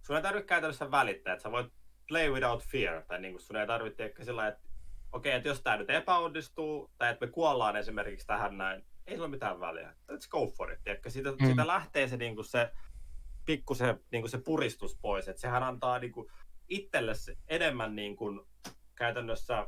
sun 0.02 0.16
ei 0.16 0.22
tarvitse 0.22 0.46
käytännössä 0.46 0.90
välittää, 0.90 1.32
että 1.32 1.42
sä 1.42 1.52
voit 1.52 1.72
play 2.08 2.30
without 2.30 2.64
fear, 2.64 3.02
tai 3.02 3.20
niin 3.20 3.32
kuin 3.32 3.42
sun 3.42 3.56
ei 3.56 3.66
tarvitse 3.66 4.04
ehkä 4.04 4.24
sillä 4.24 4.48
että 4.48 4.68
okei, 5.12 5.32
että 5.32 5.48
jos 5.48 5.62
tämä 5.62 5.76
nyt 5.76 5.90
epäonnistuu, 5.90 6.90
tai 6.98 7.10
että 7.12 7.26
me 7.26 7.32
kuollaan 7.32 7.76
esimerkiksi 7.76 8.26
tähän 8.26 8.58
näin, 8.58 8.84
ei 9.06 9.14
sillä 9.14 9.24
ole 9.24 9.30
mitään 9.30 9.60
väliä. 9.60 9.94
Let's 10.12 10.28
go 10.30 10.46
for 10.46 10.72
it. 10.72 10.78
Tiedätkö? 10.84 11.10
Siitä, 11.10 11.30
Mm. 11.30 11.46
siitä 11.46 11.66
lähtee 11.66 12.08
se, 12.08 12.16
niin 12.16 12.34
kuin 12.34 12.44
se 12.44 12.72
pikkusen 13.46 14.00
niin 14.10 14.22
kuin 14.22 14.30
se 14.30 14.38
puristus 14.38 14.98
pois, 15.02 15.28
että 15.28 15.40
sehän 15.40 15.62
antaa 15.62 15.98
niin 15.98 16.12
kuin 16.12 16.30
itselle 16.68 17.14
se 17.14 17.36
enemmän 17.48 17.96
niin 17.96 18.16
kuin, 18.16 18.40
käytännössä 18.94 19.66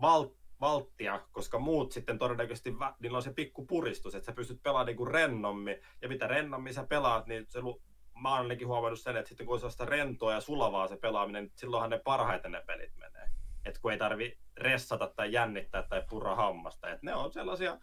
val, 0.00 0.28
valttia, 0.60 1.20
koska 1.32 1.58
muut 1.58 1.92
sitten 1.92 2.18
todennäköisesti, 2.18 2.74
niillä 3.00 3.16
on 3.16 3.22
se 3.22 3.32
pikku 3.32 3.66
puristus, 3.66 4.14
että 4.14 4.26
sä 4.26 4.32
pystyt 4.32 4.62
pelaamaan 4.62 4.86
niin 4.86 4.96
kuin 4.96 5.10
rennommin, 5.10 5.76
ja 6.02 6.08
mitä 6.08 6.26
rennommin 6.26 6.74
sä 6.74 6.84
pelaat, 6.86 7.26
niin 7.26 7.46
se, 7.48 7.60
lu- 7.60 7.82
mä 8.22 8.28
oon 8.30 8.38
ainakin 8.38 8.66
huomannut 8.68 9.00
sen, 9.00 9.16
että 9.16 9.28
sitten 9.28 9.46
kun 9.46 9.60
on 9.64 9.70
sitä 9.70 9.84
rentoa 9.84 10.32
ja 10.32 10.40
sulavaa 10.40 10.88
se 10.88 10.96
pelaaminen, 10.96 11.44
niin 11.44 11.52
silloinhan 11.56 11.90
ne 11.90 11.98
parhaiten 11.98 12.52
ne 12.52 12.62
pelit 12.66 12.96
menee. 12.96 13.28
Et 13.64 13.78
kun 13.78 13.92
ei 13.92 13.98
tarvi 13.98 14.38
ressata 14.56 15.12
tai 15.16 15.32
jännittää 15.32 15.82
tai 15.82 16.02
purra 16.10 16.34
hammasta, 16.34 16.88
että 16.90 17.06
ne 17.06 17.14
on 17.14 17.32
sellaisia, 17.32 17.72
ne 17.72 17.80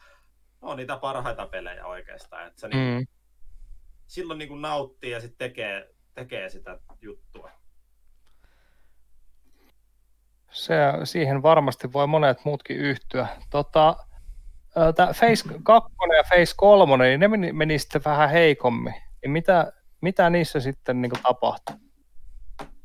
on 0.62 0.78
niitä 0.78 0.98
parhaita 0.98 1.48
pelejä 1.48 1.86
oikeastaan, 1.86 2.48
että 2.48 2.60
se 2.62 2.68
niin, 2.68 3.00
Mm. 3.00 3.08
silloin 4.08 4.38
niin 4.38 4.50
kuin 4.50 4.62
nauttii 4.62 5.12
ja 5.12 5.22
sitten 5.22 5.38
tekee, 5.38 5.94
tekee 6.14 6.50
sitä 6.50 6.80
juttua. 7.02 7.52
Se, 10.58 10.76
siihen 11.04 11.42
varmasti 11.44 11.94
voi 11.94 12.08
monet 12.08 12.46
muutkin 12.46 12.78
yhtyä. 12.78 13.28
Tota, 13.50 13.96
tämä 14.96 15.08
Phase 15.20 15.44
2 15.64 15.94
ja 16.18 16.24
Phase 16.30 16.54
3, 16.58 17.06
niin 17.08 17.20
ne 17.20 17.28
meni, 17.28 17.54
meni 17.54 17.80
sitten 17.80 18.02
vähän 18.06 18.30
heikommin. 18.30 18.94
Niin 19.22 19.32
mitä, 19.32 19.74
mitä 20.02 20.30
niissä 20.30 20.60
sitten 20.60 21.02
niin 21.02 21.12
tapahtui? 21.24 21.76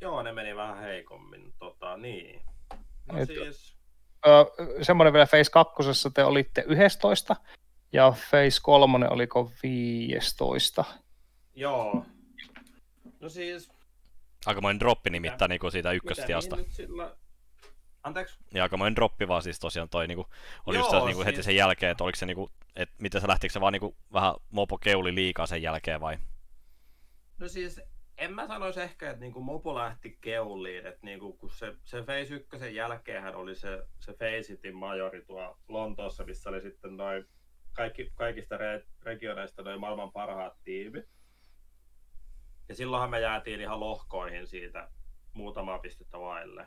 Joo, 0.00 0.22
ne 0.22 0.32
meni 0.32 0.56
vähän 0.56 0.78
heikommin, 0.78 1.54
tota 1.58 1.96
niin. 1.96 2.42
No 3.12 3.18
Et- 3.18 3.28
siis, 3.28 3.76
Öö, 4.26 4.44
semmoinen 4.82 5.12
vielä 5.12 5.26
Phase 5.26 5.50
2 5.50 5.74
te 6.14 6.24
olitte 6.24 6.64
11 6.66 7.36
ja 7.92 8.10
Phase 8.30 8.60
3 8.62 9.08
oliko 9.08 9.52
15. 9.62 10.84
joo. 11.54 12.04
No 13.20 13.28
siis, 13.28 13.72
Aikamoinen 14.46 14.80
droppi 14.80 15.10
nimittäin 15.10 15.48
niinku 15.48 15.70
siitä 15.70 15.88
mitä 15.88 15.96
ykköstiasta. 15.96 16.56
niin 16.56 16.64
nyt 16.66 16.74
sillä... 16.74 17.16
Anteeksi? 18.02 18.38
Ja 18.54 18.62
aikamoinen 18.62 18.96
droppi 18.96 19.28
vaan 19.28 19.42
siis 19.42 19.58
tosiaan 19.60 19.88
toi 19.88 20.06
niinku, 20.06 20.26
oli 20.66 20.76
just 20.76 20.92
Joo, 20.92 21.00
se, 21.00 21.06
niinku 21.06 21.24
heti 21.24 21.36
siis- 21.36 21.44
sen 21.44 21.56
jälkeen, 21.56 21.92
että 21.92 22.04
oliko 22.04 22.16
se 22.16 22.26
niinku, 22.26 22.50
että 22.76 22.94
miten 22.98 23.20
se 23.20 23.28
lähtikö 23.28 23.52
se 23.52 23.60
vaan 23.60 23.72
niinku 23.72 23.96
vähän 24.12 24.34
mopo 24.50 24.78
keuli 24.78 25.14
liikaa 25.14 25.46
sen 25.46 25.62
jälkeen 25.62 26.00
vai? 26.00 26.18
No 27.38 27.48
siis, 27.48 27.80
en 28.18 28.32
mä 28.34 28.46
sanoisi 28.46 28.80
ehkä, 28.80 29.10
että 29.10 29.20
niinku 29.20 29.40
Mopo 29.40 29.74
lähti 29.74 30.18
keuliin, 30.20 30.86
että 30.86 31.00
niinku, 31.02 31.32
kun 31.32 31.50
se, 31.50 31.74
se 31.84 32.02
Phase 32.02 32.34
1 32.34 32.74
jälkeenhän 32.74 33.34
oli 33.34 33.54
se, 33.54 33.86
se 34.00 34.12
Phase 34.12 34.42
Cityn 34.42 34.76
majori 34.76 35.24
tuo 35.24 35.58
Lontoossa, 35.68 36.24
missä 36.24 36.50
oli 36.50 36.60
sitten 36.60 36.96
noin 36.96 37.24
kaikki, 37.72 38.10
kaikista 38.14 38.56
re, 38.56 38.84
regioneista 39.02 39.62
noin 39.62 39.80
maailman 39.80 40.12
parhaat 40.12 40.54
tiimit. 40.64 41.04
Ja 42.68 42.74
silloinhan 42.74 43.10
me 43.10 43.20
jäätiin 43.20 43.60
ihan 43.60 43.80
lohkoihin 43.80 44.46
siitä 44.46 44.88
muutamaa 45.34 45.78
pistettä 45.78 46.20
vaille. 46.20 46.66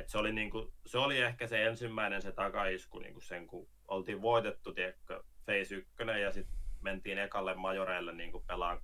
Et 0.00 0.08
se, 0.08 0.18
oli 0.18 0.32
niinku, 0.32 0.72
se 0.86 0.98
oli 0.98 1.20
ehkä 1.20 1.46
se 1.46 1.66
ensimmäinen 1.66 2.22
se 2.22 2.32
takaisku 2.32 2.98
niinku 2.98 3.20
sen, 3.20 3.46
kun 3.46 3.68
oltiin 3.88 4.22
voitettu 4.22 4.72
tiedätkö, 4.72 5.22
Phase 5.44 5.74
1 5.74 5.88
ja 6.22 6.32
sitten 6.32 6.58
mentiin 6.80 7.18
ekalle 7.18 7.54
majoreille 7.54 8.12
niinku 8.12 8.40
pelaan 8.40 8.80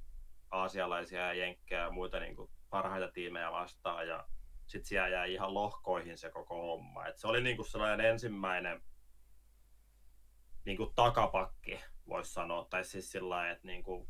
aasialaisia 0.51 1.21
ja 1.21 1.35
jenkkejä 1.35 1.81
ja 1.81 1.91
muita 1.91 2.21
niinku 2.21 2.51
parhaita 2.71 3.09
tiimejä 3.12 3.53
vastaan 3.53 4.09
ja 4.09 4.29
sitten 4.67 4.89
siellä 4.89 5.09
jäi 5.09 5.33
ihan 5.33 5.55
lohkoihin 5.55 6.19
se 6.19 6.31
koko 6.31 6.55
homma. 6.55 7.07
Et 7.07 7.19
se 7.19 7.27
oli 7.27 7.43
niinku 7.43 7.64
sellainen 7.64 8.07
ensimmäinen 8.07 8.83
niinku 10.64 10.93
takapakki, 10.95 11.81
voisi 12.09 12.33
sanoa. 12.33 12.67
Tai 12.71 12.85
siis 12.85 13.12
sillä 13.12 13.51
että 13.51 13.67
niinku, 13.67 14.09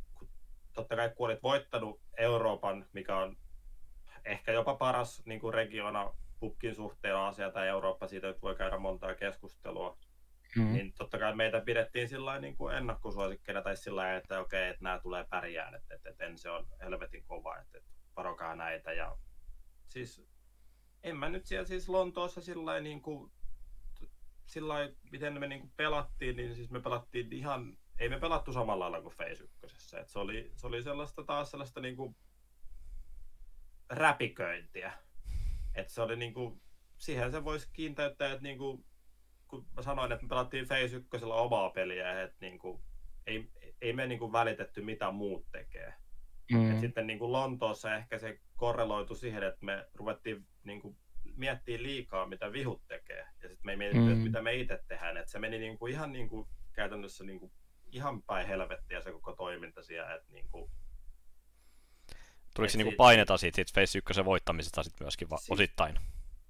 totta 0.73 0.97
kai 0.97 1.11
kun 1.17 1.27
olit 1.27 1.43
voittanut 1.43 2.01
Euroopan, 2.19 2.87
mikä 2.93 3.17
on 3.17 3.37
ehkä 4.25 4.53
jopa 4.53 4.75
paras 4.75 5.23
niinku 5.27 5.51
regiona 5.51 6.15
pukkin 6.41 6.75
suhteen 6.75 7.17
Aasia 7.17 7.51
tai 7.51 7.69
Eurooppa, 7.69 8.07
siitä 8.07 8.27
nyt 8.27 8.43
voi 8.43 8.57
käydä 8.57 8.79
montaa 8.79 9.15
keskustelua. 9.15 9.99
Mm. 10.57 10.73
Niin 10.73 10.93
totta 10.93 11.19
kai 11.19 11.37
meitä 11.37 11.61
pidettiin 11.61 12.09
sillä 12.09 12.39
niin 12.39 12.57
kuin 12.57 12.75
ennakkosuosikkeina 12.75 13.63
tai 13.63 13.77
sillä 13.77 14.17
että 14.17 14.41
okei, 14.41 14.69
että 14.69 14.85
nämä 14.85 14.99
tulee 14.99 15.25
pärjään, 15.31 15.75
että, 15.75 15.95
että, 15.95 16.11
että 16.11 16.25
en 16.25 16.39
se 16.39 16.51
on 16.51 16.67
helvetin 16.81 17.25
kova, 17.27 17.57
että, 17.57 17.79
että 17.79 17.91
varokaa 18.17 18.57
näitä. 18.57 18.93
Ja 18.93 19.19
siis 19.89 20.27
en 21.03 21.17
mä 21.17 21.29
nyt 21.29 21.47
siellä 21.47 21.65
siis 21.65 21.89
Lontoossa 21.89 22.41
sillä 22.41 22.81
niin 22.81 23.03
kuin, 23.03 23.33
sillä 24.47 24.75
miten 25.13 25.41
me 25.41 25.49
niin 25.49 25.61
kuin 25.61 25.73
pelattiin, 25.77 26.37
niin 26.37 26.55
siis 26.55 26.71
me 26.71 26.81
pelattiin 26.81 27.33
ihan, 27.33 27.79
ei 27.99 28.09
me 28.09 28.21
pelattu 28.21 28.53
samalla 28.53 28.85
lailla 28.85 29.03
kuin 29.03 29.17
Phase 29.17 29.45
1. 29.65 29.97
Et 29.97 30.09
se, 30.09 30.19
oli, 30.19 30.53
se 30.57 30.67
oli 30.67 30.83
sellaista 30.83 31.25
taas 31.25 31.51
sellaista 31.51 31.81
niin 31.81 31.97
kuin 31.97 32.17
räpiköintiä. 33.91 34.93
Et 35.77 35.89
se 35.89 36.03
oli 36.03 36.17
niin 36.17 36.35
kuin, 36.35 36.61
siihen 36.97 37.31
se 37.33 37.45
voisi 37.45 37.69
kiinteyttää, 37.73 38.31
että 38.33 38.43
niin 38.43 38.59
kuin, 38.59 38.85
kun 39.49 39.67
mä 39.77 39.83
sanoin, 39.83 40.13
että 40.13 40.25
me 40.25 40.29
pelattiin 40.29 40.69
Phase 40.69 40.97
1 40.97 41.07
omaa 41.25 41.71
peliä, 41.71 42.23
että 42.23 42.37
niin 42.41 42.59
kuin, 42.59 42.83
ei, 43.27 43.51
ei 43.81 43.93
me 43.93 44.07
niin 44.07 44.19
kuin 44.19 44.33
välitetty 44.33 44.83
mitä 44.83 45.11
muut 45.11 45.47
tekee. 45.53 45.95
Mm. 46.53 46.71
Et 46.73 46.81
sitten 46.81 47.07
niin 47.07 47.19
kuin 47.19 47.33
Lontoossa 47.33 47.95
ehkä 47.95 48.19
se 48.19 48.41
korreloitu 48.57 49.15
siihen, 49.15 49.43
että 49.43 49.65
me 49.65 49.87
ruvettiin 49.95 50.47
niin 50.65 50.81
kuin 50.81 50.97
miettiä 51.37 51.83
liikaa, 51.83 52.27
mitä 52.27 52.53
vihut 52.53 52.87
tekee. 52.89 53.27
Ja 53.43 53.49
sitten 53.49 53.59
me 53.65 53.73
ei 53.73 53.77
mietitty, 53.77 54.05
Mm. 54.05 54.13
että 54.13 54.25
mitä 54.25 54.43
me 54.43 54.55
itse 54.55 54.85
tehdään. 54.89 55.17
Et 55.17 55.29
se 55.29 55.39
meni 55.39 55.59
niin 55.59 55.79
kuin 55.79 55.93
ihan 55.93 56.13
niin 56.13 56.29
kuin, 56.29 56.49
käytännössä 56.73 57.25
niin 57.25 57.41
kuin, 57.41 57.53
ihan 57.93 58.23
päin 58.23 58.47
helvettiä 58.47 59.01
se 59.01 59.13
koko 59.13 59.33
toiminta 59.33 59.83
siellä. 59.83 60.15
Että 60.15 60.33
niin 60.33 60.49
kuin, 60.49 60.71
Tuliko 62.57 62.71
se 62.73 62.79
niinku 62.79 62.91
si- 62.91 62.97
paineta 62.97 63.37
siitä, 63.37 63.57
siitä 63.57 63.71
Phase 63.75 63.99
1 63.99 64.25
voittamisesta 64.25 64.83
sit 64.83 65.01
myöskin 65.01 65.31
va- 65.31 65.37
Si- 65.39 65.53
osittain? 65.53 65.99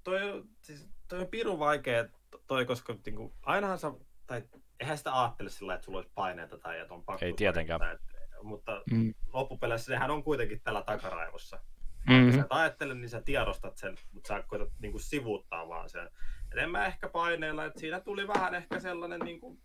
toi, 0.05 0.31
on- 0.31 0.45
siis, 0.63 0.89
toi 1.09 1.19
on 1.21 1.27
pirun 1.29 1.59
vaikea 1.59 2.05
toi, 2.47 2.67
koska 2.67 2.97
niinku, 3.07 3.35
ainahan 3.43 3.79
sä, 3.79 3.93
tai 4.27 4.43
eihän 4.81 4.99
sitä 4.99 5.21
ajattele 5.23 5.51
sillä, 5.51 5.75
että 5.75 5.85
sulla 5.85 5.99
olisi 5.99 6.11
paineita 6.15 6.59
tai 6.59 6.79
että 6.81 6.95
on 6.95 7.05
pakko 7.05 7.25
Ei 7.25 7.33
tietenkään. 7.33 7.81
suorittaa, 7.81 8.21
Et, 8.21 8.43
mutta 8.43 8.83
Mm. 8.91 9.15
loppupeleissä 9.33 9.87
sehän 9.87 10.11
on 10.11 10.23
kuitenkin 10.25 10.61
tällä 10.65 10.83
takaraivossa. 10.83 11.61
Mm. 12.09 12.33
Sä 12.33 12.41
et 12.41 12.47
ajattele, 12.51 12.95
niin 12.95 13.09
sä 13.09 13.21
tiedostat 13.23 13.77
sen, 13.77 13.97
mutta 14.13 14.29
sä 14.29 14.43
koetat 14.43 14.69
niinku 14.79 14.99
sivuuttaa 14.99 15.69
vaan 15.69 15.91
sen. 15.91 16.07
Et 16.53 16.59
en 16.59 16.71
mä 16.71 16.87
ehkä 16.87 17.09
paineella, 17.09 17.65
että 17.65 17.81
siinä 17.81 18.01
tuli 18.01 18.29
vähän 18.29 18.55
ehkä 18.55 18.81
sellainen 18.81 19.21
niinku, 19.21 19.59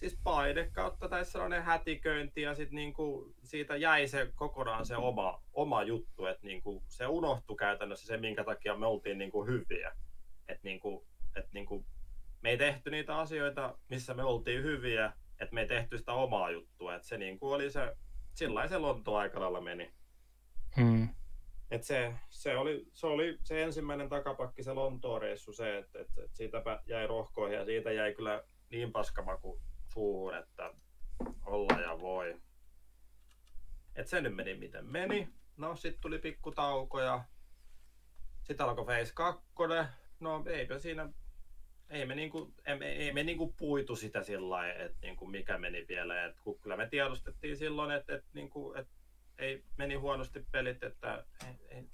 siis 0.00 0.18
paine 0.24 0.70
kautta 0.72 1.08
tai 1.08 1.24
sellainen 1.24 1.62
hätiköinti 1.62 2.42
ja 2.42 2.54
sitten 2.54 2.76
niinku 2.76 3.34
siitä 3.42 3.76
jäi 3.76 4.08
se 4.08 4.32
kokonaan 4.34 4.86
se 4.86 4.96
oma, 4.96 5.42
oma 5.52 5.82
juttu, 5.82 6.26
että 6.26 6.46
niinku 6.46 6.82
se 6.88 7.06
unohtui 7.06 7.56
käytännössä 7.56 8.06
se, 8.06 8.16
minkä 8.16 8.44
takia 8.44 8.76
me 8.76 8.86
oltiin 8.86 9.18
niinku 9.18 9.46
hyviä. 9.46 9.96
Että 10.48 10.60
niinku, 10.64 11.06
et 11.36 11.52
niinku, 11.52 11.86
me 12.42 12.50
ei 12.50 12.58
tehty 12.58 12.90
niitä 12.90 13.18
asioita, 13.18 13.78
missä 13.88 14.14
me 14.14 14.24
oltiin 14.24 14.62
hyviä, 14.62 15.12
että 15.40 15.54
me 15.54 15.60
ei 15.60 15.66
tehty 15.66 15.98
sitä 15.98 16.12
omaa 16.12 16.50
juttua. 16.50 16.94
Et 16.94 17.04
se 17.04 17.18
niinku 17.18 17.52
oli 17.52 17.70
se, 17.70 17.96
sillä 18.34 18.68
se 18.68 18.78
Lonto 18.78 19.16
aika 19.16 19.40
lailla 19.40 19.60
meni. 19.60 19.92
Mm. 20.76 21.08
Et 21.70 21.84
se, 21.84 22.14
se, 22.30 22.56
oli, 22.56 22.86
se 22.92 23.06
oli 23.06 23.38
se 23.42 23.62
ensimmäinen 23.62 24.08
takapakki, 24.08 24.62
se 24.62 24.72
Lontoon-reissu, 24.72 25.52
se, 25.52 25.78
että 25.78 25.98
et, 26.00 26.08
et 26.24 26.34
siitäpä 26.34 26.82
jäi 26.86 27.06
rohkoihin 27.06 27.58
ja 27.58 27.64
siitä 27.64 27.92
jäi 27.92 28.14
kyllä 28.14 28.44
niin 28.70 28.92
paskamaku 28.92 29.60
suuhun, 29.92 30.36
että 30.36 30.74
olla 31.46 31.80
ja 31.80 32.00
voi. 32.00 32.40
Et 33.96 34.08
se 34.08 34.20
nyt 34.20 34.34
meni 34.34 34.54
miten 34.54 34.86
meni. 34.86 35.28
No 35.56 35.76
sitten 35.76 36.00
tuli 36.00 36.18
pikku 36.18 36.50
tauko 36.50 37.00
ja 37.00 37.24
sitten 38.42 38.66
alkoi 38.66 38.84
Phase 38.84 39.12
2. 39.14 39.44
No 40.20 40.44
eipä 40.46 40.78
siinä, 40.78 41.08
ei 41.90 42.06
me, 42.06 42.14
niinku, 42.14 42.54
ei, 42.66 42.82
ei 42.82 43.12
me 43.12 43.22
niinku 43.22 43.52
puitu 43.52 43.96
sitä 43.96 44.22
sillä 44.22 44.50
lailla, 44.50 44.84
että 44.84 44.98
niinku 45.02 45.26
mikä 45.26 45.58
meni 45.58 45.86
vielä. 45.88 46.24
Et 46.24 46.40
kun 46.40 46.60
kyllä 46.60 46.76
me 46.76 46.86
tiedostettiin 46.86 47.56
silloin, 47.56 47.90
että 47.90 48.14
et 48.14 48.24
niinku, 48.32 48.74
et 48.74 48.88
ei 49.38 49.64
meni 49.76 49.94
huonosti 49.94 50.46
pelit, 50.52 50.82
että 50.82 51.24
ei, 51.46 51.54
ei, 51.68 51.84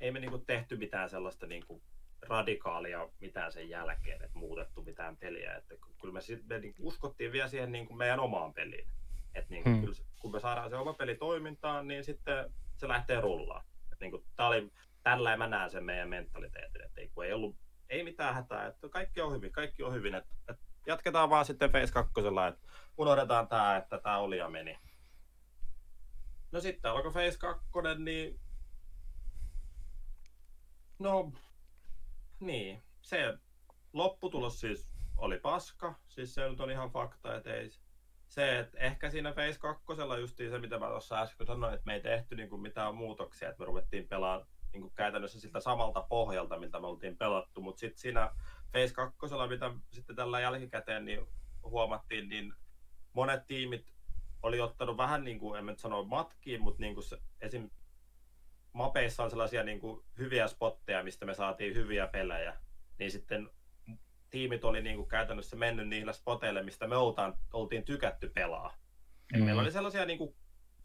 ei 0.00 0.10
me 0.12 0.20
niinku 0.20 0.38
tehty 0.38 0.76
mitään 0.76 1.10
sellaista 1.10 1.46
niinku 1.46 1.82
radikaalia 2.22 3.08
mitään 3.20 3.52
sen 3.52 3.68
jälkeen, 3.68 4.22
että 4.24 4.38
muutettu 4.38 4.82
mitään 4.82 5.16
peliä. 5.16 5.56
Että 5.56 5.74
ky- 5.74 5.94
kyllä 6.00 6.14
me, 6.14 6.20
me 6.46 6.58
niinku 6.58 6.88
uskottiin 6.88 7.32
vielä 7.32 7.48
siihen 7.48 7.72
niinku 7.72 7.94
meidän 7.94 8.20
omaan 8.20 8.52
peliin. 8.54 8.88
Et 9.34 9.48
niin 9.48 9.62
kuin, 9.62 9.72
Hmm. 9.74 9.80
kyllä, 9.80 9.94
se- 9.94 10.04
kun 10.20 10.32
me 10.32 10.40
saadaan 10.40 10.70
se 10.70 10.76
oma 10.76 10.92
peli 10.92 11.14
toimintaan, 11.14 11.88
niin 11.88 12.04
sitten 12.04 12.52
se 12.76 12.88
lähtee 12.88 13.20
rullaan. 13.20 13.64
Et 13.92 14.00
niin 14.00 14.10
kuin, 14.10 14.24
tää 14.36 14.46
oli, 14.46 14.72
tällä 15.02 15.36
mä 15.36 15.46
näen 15.46 15.70
sen 15.70 15.84
meidän 15.84 16.08
mentaliteetin, 16.08 16.82
että 16.84 17.00
ei, 17.00 17.08
kun 17.08 17.24
ei 17.24 17.32
ollut 17.32 17.56
ei 17.88 18.04
mitään 18.04 18.34
hätää, 18.34 18.66
että 18.66 18.88
kaikki 18.88 19.20
on 19.20 19.32
hyvin, 19.32 19.52
kaikki 19.52 19.82
on 19.82 19.92
hyvin, 19.94 20.14
että, 20.14 20.34
että 20.48 20.62
jatketaan 20.86 21.30
vaan 21.30 21.44
sitten 21.44 21.70
Face 21.70 21.92
2, 21.92 22.12
että 22.48 22.68
unohdetaan 22.98 23.48
tämä, 23.48 23.76
että 23.76 23.98
tämä 23.98 24.18
oli 24.18 24.38
ja 24.38 24.48
meni. 24.48 24.78
No 26.52 26.60
sitten 26.60 26.90
alkoi 26.90 27.12
Face 27.12 27.38
2, 27.38 27.66
niin 27.98 28.40
no 30.98 31.32
niin, 32.40 32.82
se 33.02 33.38
lopputulos 33.92 34.60
siis 34.60 34.90
oli 35.16 35.38
paska, 35.38 35.94
siis 36.08 36.34
se 36.34 36.48
nyt 36.48 36.60
on 36.60 36.70
ihan 36.70 36.90
fakta, 36.90 37.36
että 37.36 37.54
ei 37.54 37.70
se, 38.28 38.58
että 38.58 38.78
ehkä 38.78 39.10
siinä 39.10 39.32
Face 39.32 39.58
2 39.58 39.84
justiin 40.20 40.50
se, 40.50 40.58
mitä 40.58 40.78
mä 40.78 40.88
tuossa 40.88 41.20
äsken 41.20 41.46
sanoin, 41.46 41.74
että 41.74 41.86
me 41.86 41.94
ei 41.94 42.00
tehty 42.00 42.36
niinku 42.36 42.58
mitään 42.58 42.94
muutoksia, 42.94 43.48
että 43.48 43.60
me 43.60 43.66
ruvettiin 43.66 44.08
pelaamaan 44.08 44.48
niinku 44.72 44.90
käytännössä 44.90 45.40
siltä 45.40 45.60
samalta 45.60 46.06
pohjalta, 46.08 46.58
miltä 46.58 46.80
me 46.80 46.86
oltiin 46.86 47.16
pelattu, 47.16 47.60
mutta 47.60 47.80
sitten 47.80 47.98
siinä 47.98 48.34
Face 48.72 48.94
2, 48.94 49.18
mitä 49.48 49.70
sitten 49.92 50.16
tällä 50.16 50.40
jälkikäteen 50.40 51.04
niin 51.04 51.26
huomattiin, 51.62 52.28
niin 52.28 52.54
monet 53.12 53.46
tiimit 53.46 53.92
oli 54.42 54.60
ottanut 54.60 54.96
vähän 54.96 55.24
niin 55.24 55.38
kuin, 55.38 55.58
en 55.58 55.66
nyt 55.66 55.78
sano 55.78 56.04
matkiin, 56.04 56.62
mutta 56.62 56.80
niin 56.80 56.94
kuin 56.94 57.04
se, 57.04 57.18
esim. 57.40 57.70
Mapeissa 58.72 59.24
on 59.24 59.30
sellaisia 59.30 59.62
niin 59.62 59.80
kuin 59.80 60.04
hyviä 60.18 60.48
spotteja, 60.48 61.02
mistä 61.02 61.26
me 61.26 61.34
saatiin 61.34 61.74
hyviä 61.74 62.06
pelejä, 62.06 62.56
niin 62.98 63.10
sitten 63.10 63.50
tiimit 64.30 64.64
oli 64.64 64.82
niin 64.82 64.96
kuin 64.96 65.08
käytännössä 65.08 65.56
mennyt 65.56 65.88
niillä 65.88 66.12
spoteille, 66.12 66.62
mistä 66.62 66.86
me 66.86 66.96
oltaan, 66.96 67.34
oltiin 67.52 67.84
tykätty 67.84 68.28
pelaa. 68.28 68.74
Mm. 69.32 69.44
Meillä 69.44 69.62
oli 69.62 69.72
sellaisia 69.72 70.06
niin 70.06 70.18
kuin, 70.18 70.34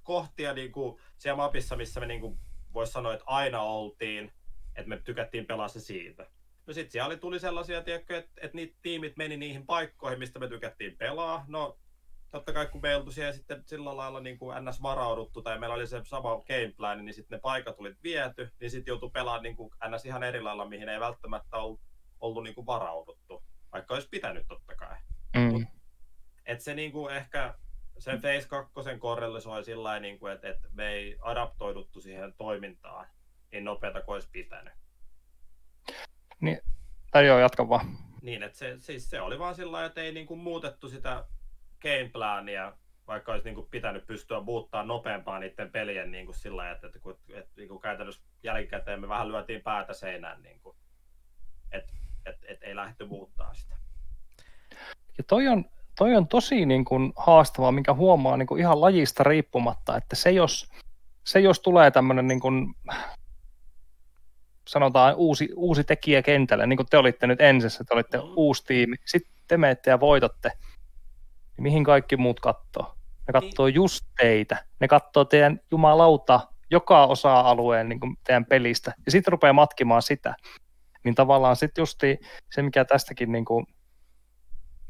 kohtia 0.04 0.54
niin 0.54 0.72
kuin, 0.72 1.02
siellä 1.18 1.38
mapissa, 1.38 1.76
missä 1.76 2.00
me 2.00 2.06
niin 2.06 2.22
kuin, 2.22 2.40
voisi 2.74 2.92
sanoa, 2.92 3.14
että 3.14 3.26
aina 3.28 3.62
oltiin, 3.62 4.32
että 4.76 4.90
me 4.90 4.98
tykättiin 4.98 5.46
pelaa 5.46 5.68
se 5.68 5.80
siitä. 5.80 6.28
No 6.68 6.74
sitten 6.74 6.92
siellä 6.92 7.08
oli, 7.08 7.18
tuli 7.18 7.40
sellaisia, 7.40 7.84
tiedätkö, 7.84 8.18
että, 8.18 8.32
että 8.42 8.56
niitä 8.56 8.78
tiimit 8.82 9.18
meni 9.18 9.38
niihin 9.38 9.66
paikkoihin, 9.66 10.20
mistä 10.20 10.40
me 10.40 10.48
tykättiin 10.48 10.98
pelaa. 10.98 11.46
No 11.48 11.80
totta 12.36 12.54
kai 12.54 12.68
kun 12.68 12.82
me 12.82 12.96
oltu 12.96 13.12
siellä 13.12 13.34
sitten 13.34 13.64
sillä 13.66 13.98
lailla 13.98 14.20
niin 14.20 14.40
kuin 14.40 14.66
ns. 14.66 14.82
varauduttu 14.82 15.42
tai 15.42 15.60
meillä 15.60 15.76
oli 15.76 15.88
se 15.88 16.02
sama 16.04 16.42
gameplan, 16.48 17.06
niin 17.06 17.14
sitten 17.14 17.36
ne 17.36 17.42
paikat 17.42 17.76
oli 17.80 17.96
viety, 18.04 18.52
niin 18.60 18.72
sitten 18.72 18.92
joutui 18.92 19.10
pelaamaan 19.10 19.44
niin 19.44 19.56
kuin 19.56 19.72
ns. 19.90 20.06
ihan 20.06 20.24
eri 20.24 20.42
lailla, 20.42 20.70
mihin 20.70 20.90
ei 20.90 21.00
välttämättä 21.00 21.58
ollut, 21.58 21.82
ollut 22.20 22.44
niin 22.44 22.56
kuin 22.56 22.66
varauduttu, 22.66 23.44
vaikka 23.72 23.94
olisi 23.94 24.10
pitänyt 24.10 24.48
totta 24.48 24.76
kai. 24.76 24.98
Mm. 25.36 25.68
Et 26.46 26.62
se 26.62 26.74
niin 26.74 26.92
kuin 26.92 27.16
ehkä 27.16 27.54
sen 27.98 28.22
Face 28.22 28.48
2 28.48 28.74
korrelisoi 29.00 29.64
sillä 29.64 29.84
lailla, 29.84 30.02
niin 30.02 30.20
kuin, 30.20 30.34
että, 30.34 30.50
että 30.50 30.68
me 30.72 30.88
ei 30.88 31.18
adaptoiduttu 31.22 32.02
siihen 32.02 32.34
toimintaan 32.34 33.08
niin 33.52 33.66
nopeata 33.66 34.02
kuin 34.02 34.14
olisi 34.14 34.30
pitänyt. 34.32 34.74
Tai 37.12 37.28
joo, 37.28 37.40
jatka 37.40 37.70
vaan. 37.70 37.98
Niin, 38.22 38.44
että 38.44 38.58
se, 38.58 38.76
siis 38.80 39.10
se 39.10 39.22
oli 39.22 39.40
vaan 39.40 39.56
sillä 39.56 39.72
lailla, 39.72 39.88
että 39.88 40.02
ei 40.02 40.12
niin 40.12 40.28
kuin 40.28 40.40
muutettu 40.40 40.90
sitä 40.90 41.26
gameplania, 41.82 42.74
vaikka 43.08 43.32
olisi 43.32 43.46
niin 43.46 43.56
kuin 43.56 43.68
pitänyt 43.72 44.08
pystyä 44.08 44.40
muuttamaan 44.40 44.88
nopeampaa 44.88 45.40
niiden 45.40 45.72
pelien 45.72 46.12
niin 46.12 46.26
kuin 46.26 46.36
sillä 46.36 46.72
että, 46.72 46.88
että, 46.88 47.00
että, 47.10 47.40
että 47.40 47.52
niin 47.58 47.70
kuin 47.70 47.82
käytännössä 47.82 48.24
jälkikäteen 48.44 49.02
me 49.02 49.10
vähän 49.10 49.28
lyötiin 49.28 49.62
päätä 49.62 49.94
seinään, 49.94 50.44
niin 50.44 50.60
kuin, 50.60 50.78
että, 51.72 51.94
että, 52.26 52.46
että 52.50 52.66
ei 52.66 52.76
lähdetty 52.76 53.06
muuttaa 53.06 53.54
sitä. 53.54 53.76
Ja 55.18 55.24
toi 55.28 55.48
on, 55.48 55.66
toi 55.98 56.16
on 56.16 56.28
tosi 56.28 56.66
niin 56.66 56.86
kuin 56.86 57.14
haastavaa, 57.16 57.72
mikä 57.72 57.94
huomaa 57.94 58.38
niin 58.38 58.48
kuin 58.48 58.60
ihan 58.60 58.82
lajista 58.82 59.24
riippumatta, 59.24 59.98
että 59.98 60.16
se 60.16 60.32
jos, 60.32 60.70
se 61.24 61.40
jos 61.40 61.60
tulee 61.60 61.92
tämmöinen 61.92 62.28
niin 62.28 62.40
kuin, 62.40 62.76
sanotaan 64.68 65.16
uusi, 65.16 65.50
uusi 65.56 65.84
tekijä 65.84 66.22
kentälle, 66.22 66.68
niin 66.68 66.78
kuin 66.78 66.88
te 66.90 66.98
olitte 66.98 67.28
nyt 67.28 67.42
ensissä, 67.42 67.84
te 67.84 67.94
olitte 67.94 68.18
Mm. 68.18 68.24
uusi 68.36 68.66
tiimi, 68.66 68.96
sitten 69.06 69.34
te 69.48 69.58
menette 69.58 69.90
ja 69.90 70.00
voitatte, 70.00 70.52
niin 71.58 71.64
mihin 71.64 71.84
kaikki 71.84 72.18
muut 72.18 72.40
katsoo? 72.40 72.96
Ne 73.28 73.32
katsoo 73.32 73.68
just 73.68 74.06
teitä, 74.18 74.66
ne 74.80 74.88
katsoo 74.88 75.26
teidän 75.26 75.60
jumalauta 75.72 76.40
joka 76.72 77.06
osa-alueen 77.06 77.90
niin 77.90 78.00
kuin 78.00 78.16
teidän 78.24 78.46
pelistä, 78.46 78.94
ja 79.06 79.12
sitten 79.12 79.32
rupeaa 79.32 79.54
matkimaan 79.54 80.02
sitä. 80.02 80.36
Niin 81.04 81.16
tavallaan 81.16 81.56
sitten 81.56 81.82
justi 81.82 82.20
se, 82.52 82.62
mikä 82.62 82.86
tästäkin 82.86 83.32
niin 83.32 83.46
kuin, 83.46 83.66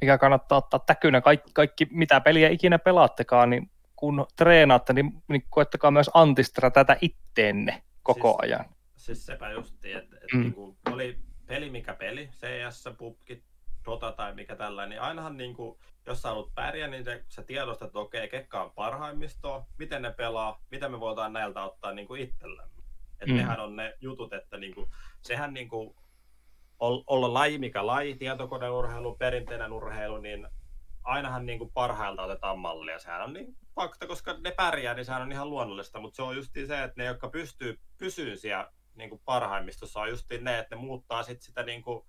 mikä 0.01 0.17
kannattaa 0.17 0.57
ottaa 0.57 0.79
täkynä, 0.79 1.21
kaikki, 1.21 1.51
kaikki 1.53 1.87
mitä 1.91 2.21
peliä 2.21 2.49
ikinä 2.49 2.79
pelaattekaan, 2.79 3.49
niin 3.49 3.71
kun 3.95 4.25
treenaatte, 4.35 4.93
niin, 4.93 5.23
niin 5.27 5.43
koettakaa 5.49 5.91
myös 5.91 6.09
antistra 6.13 6.71
tätä 6.71 6.97
itteenne 7.01 7.83
koko 8.03 8.29
Siis- 8.29 8.39
ajan. 8.41 8.65
Siis 8.95 9.25
sepä 9.25 9.51
justiin, 9.51 9.97
että 9.97 10.15
et 10.17 10.33
Mm. 10.33 10.41
niinku, 10.41 10.77
oli 10.91 11.19
peli 11.45 11.69
mikä 11.69 11.93
peli, 11.93 12.29
CS, 12.31 12.83
PUBG, 12.97 13.29
Dota 13.85 14.11
tai 14.11 14.33
mikä 14.33 14.55
tällainen, 14.55 14.89
niin 14.89 15.01
ainahan 15.01 15.37
niinku, 15.37 15.79
jos 16.05 16.21
sä 16.21 16.27
haluat 16.29 16.55
pärjää, 16.55 16.87
niin 16.87 17.03
se, 17.03 17.23
sä 17.29 17.43
tiedostat, 17.43 17.85
että 17.87 17.99
okei, 17.99 18.27
kekka 18.29 18.63
on 18.63 18.71
parhaimmistoa, 18.71 19.65
miten 19.79 20.01
ne 20.01 20.11
pelaa, 20.11 20.61
mitä 20.71 20.89
me 20.89 20.99
voidaan 20.99 21.33
näiltä 21.33 21.63
ottaa 21.63 21.93
niinku 21.93 22.15
itsellemme. 22.15 22.75
Että 23.19 23.25
Mm. 23.33 23.37
nehän 23.37 23.59
on 23.59 23.75
ne 23.75 23.93
jutut, 24.01 24.33
että 24.33 24.57
niinku, 24.57 24.89
sehän 25.21 25.53
niinku, 25.53 25.95
ol- 26.79 27.03
olla 27.07 27.33
laji 27.33 27.57
mikä 27.57 27.87
laji, 27.87 28.15
tietokoneurheilu, 28.15 29.15
perinteinen 29.15 29.73
urheilu, 29.73 30.17
niin 30.17 30.47
ainahan 31.03 31.45
niin 31.45 31.59
kuin 31.59 31.71
parhailta 31.71 32.23
otetaan 32.23 32.59
mallia. 32.59 32.99
Sehän 32.99 33.21
on 33.23 33.33
niin 33.33 33.57
fakta, 33.75 34.07
koska 34.07 34.33
ne 34.43 34.51
pärjää, 34.51 34.93
niin 34.93 35.05
sehän 35.05 35.21
on 35.21 35.31
ihan 35.31 35.49
luonnollista, 35.49 35.99
mutta 35.99 36.15
se 36.15 36.21
on 36.21 36.35
justiin 36.35 36.67
se, 36.67 36.83
että 36.83 37.01
ne, 37.01 37.05
jotka 37.05 37.29
pystyy 37.29 37.79
pysyyn 37.97 38.37
siellä 38.37 38.71
niin 38.95 39.09
kuin 39.09 39.21
parhaimmistossa, 39.25 39.99
on 39.99 40.09
justiin 40.09 40.43
ne, 40.43 40.59
että 40.59 40.75
ne 40.75 40.81
muuttaa 40.81 41.23
sit 41.23 41.41
sitä 41.41 41.63
niin 41.63 41.81
kuin 41.81 42.05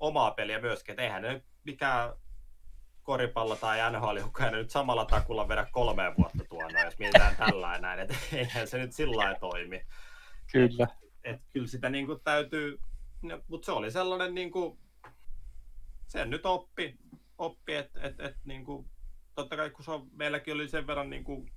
omaa 0.00 0.30
peliä 0.30 0.60
myöskin. 0.60 0.92
Et 0.92 0.98
eihän 0.98 1.22
ne 1.22 1.32
nyt 1.32 1.44
mikään 1.64 2.12
koripallo 3.02 3.56
tai 3.56 3.92
NHL, 3.92 4.16
ei 4.16 4.50
nyt 4.50 4.70
samalla 4.70 5.04
takulla 5.04 5.48
vedä 5.48 5.66
kolmeen 5.72 6.16
vuotta 6.16 6.44
tuonne, 6.48 6.84
jos 6.84 6.98
mietitään 6.98 7.36
tällainen 7.36 7.82
näin, 7.82 8.00
että 8.00 8.14
eihän 8.32 8.66
se 8.66 8.78
nyt 8.78 8.92
sillä 8.92 9.16
lailla 9.16 9.38
toimi 9.38 9.86
Kyllä. 10.52 10.86
että 11.24 11.46
kyllä 11.52 11.66
sitä 11.66 11.90
niin 11.90 12.06
kuin 12.06 12.20
täytyy, 12.24 12.80
no, 13.22 13.40
mutta 13.48 13.66
se 13.66 13.72
oli 13.72 13.90
sellainen 13.90 14.34
niin 14.34 14.50
kuin, 14.50 14.78
sen 16.06 16.30
nyt 16.30 16.46
oppi, 16.46 16.98
oppi 17.38 17.74
että 17.74 18.00
et, 18.02 18.20
et, 18.20 18.36
niin 18.44 18.64
kuin, 18.64 18.90
totta 19.34 19.56
kai 19.56 19.70
kun 19.70 19.84
se 19.84 19.90
on, 19.90 20.08
meilläkin 20.12 20.54
oli 20.54 20.68
sen 20.68 20.86
verran 20.86 21.10
niin 21.10 21.24
kuin, 21.24 21.52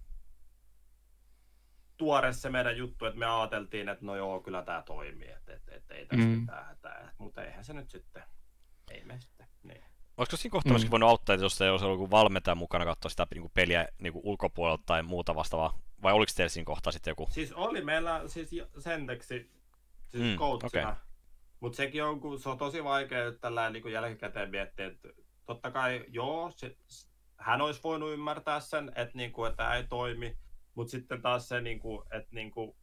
tuore 1.97 2.33
se 2.33 2.49
meidän 2.49 2.77
juttu, 2.77 3.05
että 3.05 3.19
me 3.19 3.25
ajateltiin, 3.25 3.89
että 3.89 4.05
no 4.05 4.15
joo, 4.15 4.41
kyllä 4.41 4.61
tämä 4.63 4.81
toimii, 4.81 5.29
että 5.29 5.53
et, 5.53 5.61
et, 5.71 5.91
ei 5.91 6.05
tässä 6.05 6.25
Mm. 6.25 6.31
mm. 6.31 6.39
mitään 6.39 6.65
hätää, 6.65 7.11
mutta 7.17 7.43
eihän 7.43 7.63
se 7.65 7.73
nyt 7.73 7.89
sitten, 7.89 8.23
ei 8.91 9.03
me 9.03 9.19
sitten, 9.19 9.47
niin. 9.63 9.83
Olisiko 10.17 10.37
siinä 10.37 10.51
kohtaa 10.51 10.77
Mm. 10.77 10.91
voinut 10.91 11.09
auttaa, 11.09 11.33
että 11.33 11.45
jos 11.45 11.61
ei 11.61 11.69
olisi 11.69 11.85
ollut 11.85 11.99
joku 11.99 12.11
valmentaja 12.11 12.55
mukana 12.55 12.85
katsoa 12.85 13.09
sitä 13.09 13.27
niin 13.33 13.41
kuin 13.41 13.51
peliä 13.53 13.87
niin 13.99 14.13
kuin 14.13 14.25
ulkopuolelta 14.25 14.83
tai 14.85 15.03
muuta 15.03 15.35
vastaavaa? 15.35 15.79
Vai 16.03 16.13
oliko 16.13 16.31
teillä 16.35 16.49
siinä 16.49 16.65
kohtaa 16.65 16.91
sitten 16.91 17.11
joku? 17.11 17.27
Siis 17.31 17.53
oli 17.53 17.81
meillä 17.83 18.21
siis 18.27 18.49
senteksi, 18.79 19.51
siis 20.09 20.23
Mm, 20.23 20.35
coachina, 20.37 20.89
okei. 20.89 21.01
mutta 21.59 21.75
sekin 21.75 22.03
on, 22.03 22.19
kun 22.19 22.39
se 22.39 22.49
on 22.49 22.57
tosi 22.57 22.83
vaikea 22.83 23.31
tällä 23.41 23.69
niin 23.69 23.81
kuin 23.83 23.93
jälkikäteen 23.93 24.49
miettiä, 24.49 24.87
että 24.87 25.07
totta 25.45 25.71
kai 25.71 26.05
joo, 26.07 26.51
se, 26.55 26.75
hän 27.37 27.61
olisi 27.61 27.79
voinut 27.83 28.11
ymmärtää 28.13 28.59
sen, 28.59 28.89
että, 28.95 29.17
niin 29.17 29.31
kuin, 29.31 29.49
että 29.49 29.57
tämä 29.63 29.75
ei 29.75 29.83
toimi, 29.87 30.37
mutta 30.76 30.91
sitten 30.91 31.21
taas 31.21 31.47
se, 31.47 31.61
niin 31.61 31.80
kuin, 31.80 32.01
että 32.11 32.36
niin 32.36 32.51
kuin, 32.51 32.76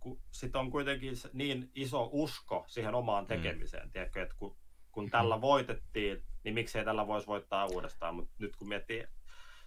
kun 0.00 0.20
sit 0.30 0.56
on 0.56 0.70
kuitenkin 0.70 1.14
niin 1.32 1.70
iso 1.74 2.08
usko 2.12 2.64
siihen 2.68 2.94
omaan 2.94 3.26
tekemiseen, 3.26 3.86
mm. 3.86 3.92
tiedätkö, 3.92 4.22
että 4.22 4.34
kun, 4.38 4.56
kun 4.92 5.10
tällä 5.10 5.40
voitettiin, 5.40 6.24
niin 6.44 6.54
miksei 6.54 6.84
tällä 6.84 7.06
voisi 7.06 7.26
voittaa 7.26 7.66
uudestaan, 7.66 8.14
mutta 8.14 8.32
nyt 8.38 8.56
kun 8.56 8.68
miettii, 8.68 9.06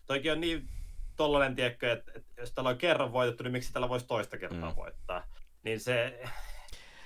toikin 0.05 0.31
on 0.31 0.41
niin 0.41 0.69
tollainen, 1.15 1.55
tiedätkö, 1.55 1.91
että, 1.91 2.11
että 2.15 2.41
jos 2.41 2.51
tällä 2.53 2.69
on 2.69 2.77
kerran 2.77 3.13
voitettu, 3.13 3.43
niin 3.43 3.51
miksi 3.51 3.73
tällä 3.73 3.89
voisi 3.89 4.07
toista 4.07 4.37
kertaa 4.37 4.69
Mm. 4.69 4.75
mm. 4.75 4.75
voittaa, 4.75 5.23
niin 5.63 5.79
se, 5.79 6.21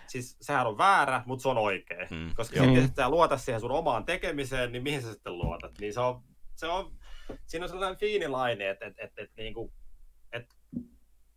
siis 0.08 0.38
sehän 0.42 0.68
on 0.68 0.78
väärä, 0.78 1.24
mutta 1.26 1.42
se 1.42 1.50
on 1.50 1.58
oikein, 1.58 2.08
Mm, 2.12 2.18
mm. 2.18 2.36
koska 2.36 2.56
sitten 2.56 2.76
jos 2.76 2.92
sä 2.96 3.10
luotat 3.10 3.42
siihen 3.42 3.62
sun 3.62 3.72
omaan 3.72 4.06
tekemiseen, 4.06 4.72
niin 4.72 4.84
mihin 4.84 5.02
sä 5.02 5.12
sitten 5.12 5.38
luotat, 5.38 5.80
niin 5.80 5.94
se 5.94 6.00
on, 6.00 6.24
se 6.56 6.68
on 6.68 7.00
siinä 7.46 7.66
on 7.66 7.70
sellainen 7.70 8.00
fiini 8.00 8.28
laine, 8.28 8.70
että, 8.70 8.86
että, 8.86 9.04
että, 9.04 9.22
että, 9.22 9.42
niinku, 9.42 9.74
että 9.74 9.79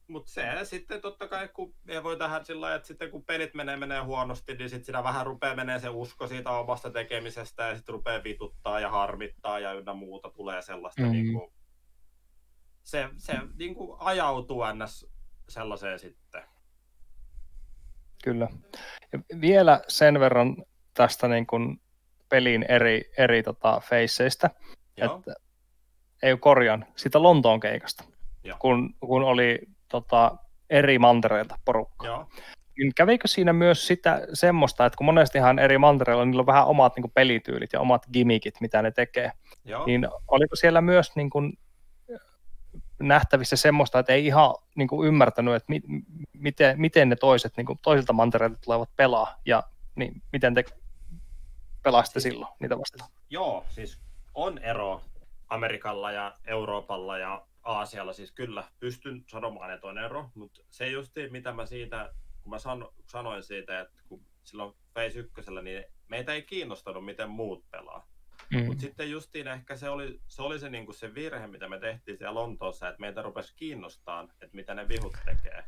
mutta 0.09 0.31
se 0.31 0.45
sitten 0.63 1.01
totta 1.01 1.29
kai, 1.29 1.49
kun 1.49 1.75
ei 1.89 2.03
voi 2.03 2.17
tähän 2.17 2.45
sillä 2.45 2.61
lailla, 2.61 2.77
että 2.77 2.89
sitten 2.89 3.11
kun 3.11 3.25
pelit 3.25 3.55
menee, 3.55 3.77
menee 3.77 4.01
huonosti, 4.01 4.55
niin 4.55 4.71
sitten 4.71 4.85
siinä 4.85 5.03
vähän 5.03 5.27
rupeaa 5.27 5.57
menee 5.57 5.79
se 5.79 5.89
usko 5.89 6.27
siitä 6.27 6.51
omasta 6.51 6.91
tekemisestä 6.91 7.63
ja 7.63 7.77
sitten 7.77 7.93
rupeaa 7.93 8.25
vituttaa 8.25 8.81
ja 8.81 8.91
harmittaa 8.91 9.59
ja 9.59 9.73
ynnä 9.73 9.95
muuta 9.95 10.31
tulee 10.31 10.63
sellaista 10.63 11.03
Mm. 11.03 11.07
mm. 11.09 11.13
niin 11.13 11.33
kuin, 11.33 11.53
se, 12.83 13.09
se 13.17 13.33
niin 13.59 13.75
kuin 13.75 13.97
ajautuu 14.01 14.63
ns. 14.75 15.07
sellaiseen 15.49 15.99
sitten. 15.99 16.43
Kyllä. 18.25 18.49
Ja 19.13 19.19
vielä 19.41 19.81
sen 19.89 20.21
verran 20.21 20.57
tästä 20.95 21.29
niin 21.29 21.47
kuin 21.47 21.81
pelin 22.29 22.65
eri, 22.69 23.13
eri 23.19 23.43
tota, 23.43 23.81
faceista, 23.81 24.51
Joo. 24.97 25.17
että, 25.17 25.35
ei 26.23 26.37
korjaan, 26.37 26.87
sitä 26.97 27.23
Lontoon 27.23 27.61
keikasta, 27.61 28.05
Joo. 28.45 28.57
kun, 28.61 28.95
kun 29.01 29.23
oli 29.23 29.59
tota, 29.93 30.37
eri 30.71 30.99
mantereilta 30.99 31.59
porukka. 31.65 32.07
Joo. 32.07 32.29
Niin 32.79 32.93
kävikö 32.97 33.29
siinä 33.29 33.53
myös 33.53 33.87
sitä 33.87 34.21
semmoista, 34.33 34.87
että 34.87 34.97
kun 34.97 35.05
monestihan 35.05 35.59
eri 35.59 35.79
mantereilla 35.79 36.25
niillä 36.25 36.41
on 36.41 36.47
vähän 36.47 36.67
omat 36.67 36.97
niin 36.97 37.03
kuin 37.03 37.13
pelityylit 37.15 37.73
ja 37.73 37.81
omat 37.81 38.07
gimmickit, 38.13 38.61
mitä 38.61 38.83
ne 38.83 38.91
tekee, 38.91 39.33
Joo. 39.65 39.87
niin 39.87 40.09
oliko 40.29 40.57
siellä 40.57 40.81
myös 40.81 41.17
niin 41.17 41.31
kuin, 41.31 41.59
nähtävissä 43.03 43.57
semmoista, 43.57 43.99
että 43.99 44.13
ei 44.13 44.27
ihan 44.27 44.55
niin 44.75 44.89
kuin 44.89 45.09
ymmärtänyt, 45.09 45.55
että 45.55 45.67
mi, 45.69 45.81
miten, 46.33 46.81
miten 46.81 47.09
ne 47.09 47.17
toiset 47.17 47.57
niin 47.57 47.67
kuin 47.67 47.79
toisilta 47.83 48.13
mantereilta 48.13 48.59
tulevat 48.65 48.91
pelaa 48.97 49.41
ja 49.47 49.63
niin, 49.95 50.23
miten 50.33 50.55
te 50.55 50.65
pelasitte 51.83 52.21
silloin 52.21 52.53
niitä 52.61 52.79
vastaan? 52.79 53.11
Joo, 53.31 53.65
siis 53.69 54.01
on 54.35 54.59
ero 54.59 55.01
Amerikalla 55.49 56.13
ja 56.13 56.35
Euroopalla 56.45 57.19
ja 57.19 57.43
Aasialla, 57.63 58.13
siis 58.13 58.33
kyllä 58.33 58.65
pystyn 58.81 59.25
sanomaan, 59.29 59.75
että 59.75 59.87
on 59.87 59.99
ero, 59.99 60.31
mutta 60.35 60.61
se 60.71 60.89
justiin 60.89 61.33
mitä 61.33 61.53
mä 61.53 61.67
siitä, 61.67 62.15
kun 62.43 62.51
mä 62.51 62.59
sano, 62.59 62.95
sanoin 63.07 63.43
siitä, 63.43 63.81
että 63.81 64.03
kun 64.09 64.27
silloin 64.45 64.75
Phase 64.95 65.19
1, 65.19 65.51
niin 65.63 65.85
meitä 66.09 66.35
ei 66.35 66.43
kiinnostanut, 66.43 67.05
miten 67.05 67.31
muut 67.31 67.71
pelaa. 67.71 68.09
Mm. 68.51 68.65
Mutta 68.65 68.81
sitten 68.81 69.11
justiin 69.11 69.49
ehkä 69.49 69.77
se 69.77 69.89
oli 69.89 70.21
se, 70.29 70.43
oli 70.43 70.59
se, 70.59 70.69
niinku 70.69 70.93
se 70.93 71.15
virhe, 71.15 71.47
mitä 71.47 71.69
me 71.69 71.79
tehtiin 71.79 72.19
siellä 72.19 72.35
Lontoossa, 72.35 72.89
että 72.89 73.01
meitä 73.01 73.23
rupesi 73.23 73.57
kiinnostaa, 73.57 74.23
että 74.23 74.57
mitä 74.57 74.75
ne 74.75 74.89
vihut 74.89 75.17
tekee. 75.25 75.65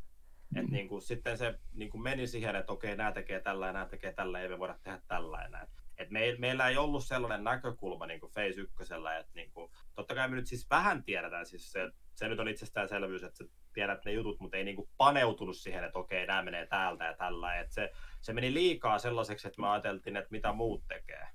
Et 0.57 0.68
niinku, 0.70 1.01
sitten 1.01 1.38
se 1.38 1.59
niinku 1.72 1.99
meni 1.99 2.26
siihen, 2.26 2.57
että 2.57 2.72
okei, 2.72 2.97
nämä 2.97 3.12
tekee 3.12 3.40
tällä 3.40 3.66
ja 3.66 3.72
nämä 3.72 3.86
tekee 3.86 4.12
tällä, 4.12 4.40
ei 4.40 4.49
me 4.49 4.59
voida 4.59 4.78
tehdä 4.82 5.01
tällä 5.09 5.49
näin. 5.49 5.68
Et 5.99 6.11
me, 6.11 6.36
meillä 6.38 6.68
ei 6.68 6.76
ollut 6.76 7.05
sellainen 7.05 7.45
näkökulma 7.45 8.07
niin 8.07 8.20
kuin 8.20 8.32
Phase 8.32 8.61
1, 8.61 8.95
että 9.20 9.32
niin 9.34 9.53
kuin, 9.53 9.72
totta 9.95 10.14
kai 10.14 10.28
me 10.28 10.36
nyt 10.36 10.47
siis 10.47 10.70
vähän 10.70 11.05
tiedetään, 11.05 11.47
siis 11.47 11.72
se, 11.72 11.90
se 12.14 12.28
nyt 12.28 12.40
on 12.40 12.49
itsestäänselvyys, 12.49 13.22
että 13.22 13.45
tiedät 13.72 14.05
ne 14.05 14.12
jutut, 14.12 14.40
mutta 14.40 14.57
ei 14.57 14.64
niin 14.64 14.76
kuin 14.76 14.88
paneutunut 14.97 15.57
siihen, 15.57 15.84
että 15.84 15.99
okei, 15.99 16.26
nämä 16.26 16.42
menee 16.42 16.66
täältä 16.66 17.05
ja 17.05 17.16
tällä. 17.16 17.61
Et 17.61 17.72
se, 17.72 17.92
se 18.20 18.32
meni 18.32 18.55
liikaa 18.55 18.99
sellaiseksi, 18.99 19.49
että 19.49 19.61
me 19.61 19.68
ajateltiin, 19.68 20.16
että 20.16 20.30
mitä 20.30 20.53
muut 20.53 20.84
tekee. 20.88 21.28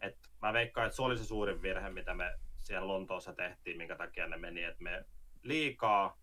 Et 0.00 0.18
mä 0.42 0.52
veikkaan, 0.52 0.86
että 0.86 0.96
se 0.96 1.02
oli 1.02 1.18
se 1.18 1.24
suurin 1.24 1.62
virhe, 1.62 1.90
mitä 1.90 2.14
me 2.14 2.38
siellä 2.60 2.88
Lontoossa 2.88 3.32
tehtiin, 3.32 3.76
minkä 3.76 3.96
takia 3.96 4.26
ne 4.26 4.36
meni, 4.36 4.62
että 4.62 4.82
me 4.82 5.04
liikaa 5.42 6.18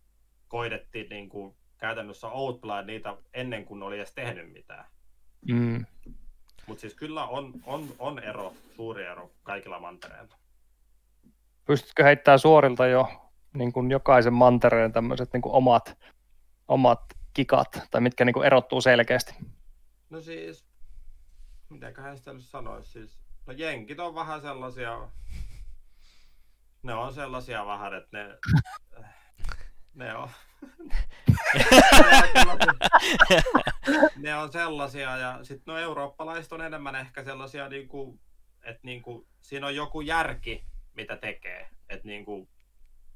koidettiin 0.47 1.09
niin 1.09 1.30
kuin 1.30 1.57
käytännössä 1.78 2.28
outplay 2.28 2.86
niitä 2.86 3.17
ennen 3.34 3.65
kuin 3.65 3.84
oli 3.84 3.95
edes 3.95 4.13
tehnyt 4.13 4.51
mitään. 4.51 4.86
Mm. 5.47 5.86
Mutta 6.72 6.82
siis 6.82 6.95
kyllä 6.95 7.26
on, 7.26 7.53
on, 7.65 7.88
on 7.99 8.19
ero, 8.19 8.53
suuri 8.76 9.05
ero 9.05 9.32
kaikilla 9.43 9.80
mantereilla. 9.80 10.36
Pystytkö 11.65 12.03
heittämään 12.03 12.39
suorilta 12.39 12.88
jo 12.88 13.07
niin 13.53 13.74
kuin 13.74 13.91
jokaisen 13.91 14.34
mantereen 14.34 14.91
tämmöiset 14.91 15.34
niin 15.34 15.41
kuin 15.41 15.53
omat, 15.53 15.97
omat 16.67 16.99
kikat, 17.34 17.67
tai 17.91 18.01
mitkä 18.01 18.26
niin 18.26 18.34
kuin 18.34 18.45
erottuu 18.45 18.82
selkeästi? 18.82 19.34
No 20.09 20.22
siis, 20.22 20.65
mitäköhän 21.69 22.17
sitä 22.17 22.34
nyt 22.34 22.45
sanoisi, 22.45 22.91
siis, 22.91 23.19
no 23.45 23.53
jenkit 23.53 23.99
on 23.99 24.15
vähän 24.15 24.41
sellaisia, 24.41 25.09
ne 26.84 26.93
on 26.93 27.13
sellaisia 27.13 27.65
vähän, 27.65 27.93
että 27.93 28.17
ne, 28.17 28.38
ne 29.93 30.15
on, 30.15 30.30
ne 34.18 34.36
on 34.36 34.51
sellaisia, 34.51 35.18
ja 35.18 35.39
sitten 35.43 35.74
no 35.74 35.80
eurooppalaiset 35.80 36.51
on 36.51 36.62
enemmän 36.62 36.95
ehkä 36.95 37.24
sellaisia, 37.24 37.70
niinku, 37.70 38.20
että 38.64 38.80
niinku, 38.84 39.28
siinä 39.39 39.68
on 39.68 39.76
joku 39.76 40.01
järki, 40.01 40.66
mitä 40.93 41.18
tekee, 41.18 41.70
että 41.89 42.07
niinku, 42.07 42.49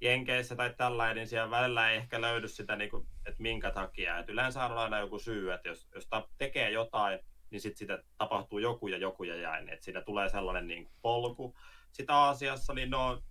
Jenkeissä 0.02 0.56
tai 0.56 0.74
tällainen, 0.78 1.16
niin 1.16 1.28
siellä 1.28 1.52
välillä 1.52 1.90
ei 1.90 1.98
ehkä 1.98 2.22
löydy 2.22 2.48
sitä, 2.48 2.76
niin 2.76 2.90
kuin, 2.90 3.08
että 3.26 3.42
minkä 3.42 3.72
takia. 3.72 4.20
Et 4.20 4.30
yleensä 4.30 4.66
on 4.66 4.78
aina 4.78 5.00
joku 5.00 5.20
syy, 5.20 5.54
että 5.54 5.68
jos, 5.68 5.88
jos 5.96 6.08
ta- 6.08 6.30
tekee 6.38 6.72
jotain, 6.72 7.20
niin 7.50 7.62
sitten 7.62 7.78
sitä 7.78 8.04
tapahtuu 8.18 8.60
joku 8.60 8.88
ja 8.88 8.98
joku 8.98 9.24
ja 9.24 9.36
jäin. 9.36 9.70
Että 9.70 9.86
siitä 9.86 10.02
tulee 10.02 10.30
sellainen 10.30 10.68
niin 10.68 10.84
kuin 10.84 10.96
polku. 11.02 11.56
Sitten 11.92 12.16
Aasiassa, 12.16 12.74
niin 12.74 12.90
no, 12.90 13.22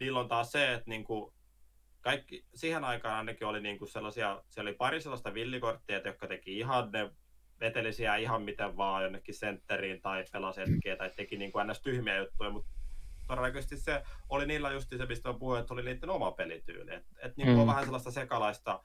niillä 0.00 0.20
on 0.20 0.28
taas 0.28 0.52
se, 0.52 0.72
että 0.74 0.90
niin 0.90 1.04
kuin, 1.04 1.34
kaikki, 2.00 2.44
siihen 2.54 2.84
aikaan 2.84 3.16
ainakin 3.18 3.46
oli 3.46 3.60
niin 3.60 3.78
kuin 3.78 3.88
sellaisia, 3.88 4.42
siellä 4.48 4.68
oli 4.68 4.76
pari 4.76 5.00
sellaista 5.00 5.34
villikorttia, 5.34 6.00
jotka 6.04 6.26
teki 6.26 6.58
ihan 6.58 6.90
ne 6.92 7.10
veteli 7.60 7.92
siellä 7.92 8.16
ihan 8.16 8.42
miten 8.42 8.76
vaan 8.76 9.02
jonnekin 9.02 9.34
sentteriin 9.34 10.00
tai 10.00 10.24
pelasi 10.32 10.60
hetkeä 10.60 10.96
tai 10.96 11.10
teki 11.16 11.36
niin 11.36 11.52
kuin 11.52 11.66
ns. 11.68 11.80
tyhmiä 11.80 12.16
juttuja, 12.16 12.50
mutta 12.50 12.70
todennäköisesti 13.26 13.76
se 13.76 14.02
oli 14.28 14.46
niillä 14.46 14.72
just 14.72 14.88
se, 14.98 15.06
mistä 15.06 15.28
on 15.30 15.58
että 15.60 15.74
oli 15.74 15.82
niiden 15.82 16.10
oma 16.10 16.32
pelityyli. 16.32 16.94
Että 16.94 17.08
et 17.22 17.36
niin 17.36 17.48
Mm. 17.48 17.58
on 17.58 17.66
vähän 17.66 17.84
sellaista 17.84 18.10
sekalaista 18.10 18.82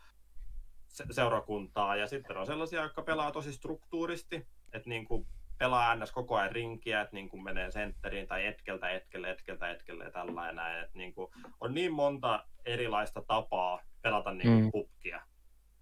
se- 0.88 1.06
seurakuntaa 1.12 1.96
ja 1.96 2.08
sitten 2.08 2.38
on 2.38 2.46
sellaisia, 2.46 2.84
jotka 2.84 3.02
pelaa 3.02 3.32
tosi 3.32 3.54
struktuuristi, 3.54 4.48
että 4.74 4.90
niin 4.90 5.06
kuin 5.06 5.28
pelaa 5.58 5.96
ns. 5.96 6.12
koko 6.12 6.36
ajan 6.36 6.52
rinkiä, 6.52 7.02
että 7.02 7.16
niin 7.16 7.30
kuin 7.30 7.44
menee 7.44 7.72
sentteriin 7.72 8.28
tai 8.28 8.46
etkeltä, 8.46 8.90
etkelle, 8.90 9.30
etkeltä, 9.30 9.72
etkelle 9.72 10.04
ja 10.04 10.12
tällä 10.12 10.52
näin. 10.52 10.84
Että 10.84 10.98
niin 10.98 11.14
kuin 11.14 11.32
on 11.62 11.74
niin 11.74 11.94
monta 11.94 12.46
erilaista 12.66 13.22
tapaa 13.28 13.82
pelata 14.02 14.32
niin 14.34 14.48
kuin 14.50 14.64
Mm. 14.64 14.72
pukkia. 14.72 15.22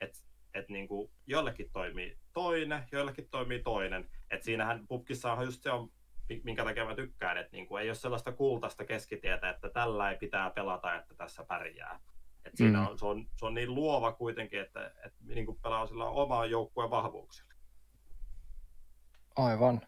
Että 0.02 0.20
et 0.54 0.70
niin 0.70 0.88
kuin 0.88 1.12
jollekin 1.28 1.70
toimii 1.74 2.18
toinen, 2.34 2.84
joillekin 2.92 3.30
toimii 3.30 3.60
toinen. 3.64 4.10
Et 4.32 4.44
siinähän 4.44 4.88
pubkissa 4.88 5.34
on 5.34 5.46
just 5.46 5.64
se 5.64 5.72
on, 5.72 5.90
mi- 6.30 6.42
minkä 6.44 6.64
takia 6.64 6.86
mä 6.86 6.96
tykkään, 6.96 7.38
että 7.38 7.52
niin 7.52 7.68
kuin 7.68 7.82
ei 7.84 7.90
ole 7.90 7.96
sellaista 7.96 8.32
kultaista 8.32 8.86
keskitietä, 8.86 9.50
että 9.50 9.70
tällä 9.70 10.12
ei 10.12 10.18
pitää 10.18 10.50
pelata, 10.50 10.96
että 10.96 11.16
tässä 11.16 11.44
pärjää. 11.44 12.00
Et 12.46 12.58
siinä 12.58 12.80
Mm. 12.80 12.88
on, 12.88 12.98
se, 13.00 13.06
on, 13.06 13.28
se 13.40 13.46
on 13.46 13.54
niin 13.54 13.76
luova 13.76 14.12
kuitenkin, 14.12 14.62
että, 14.62 14.86
että 14.88 15.18
niin 15.26 15.46
kuin 15.46 15.60
pelaa 15.64 15.88
sillä 15.88 16.06
omaa 16.06 16.46
joukkueen 16.46 16.90
vahvuuksilla. 16.90 17.53
Aivan. 19.36 19.82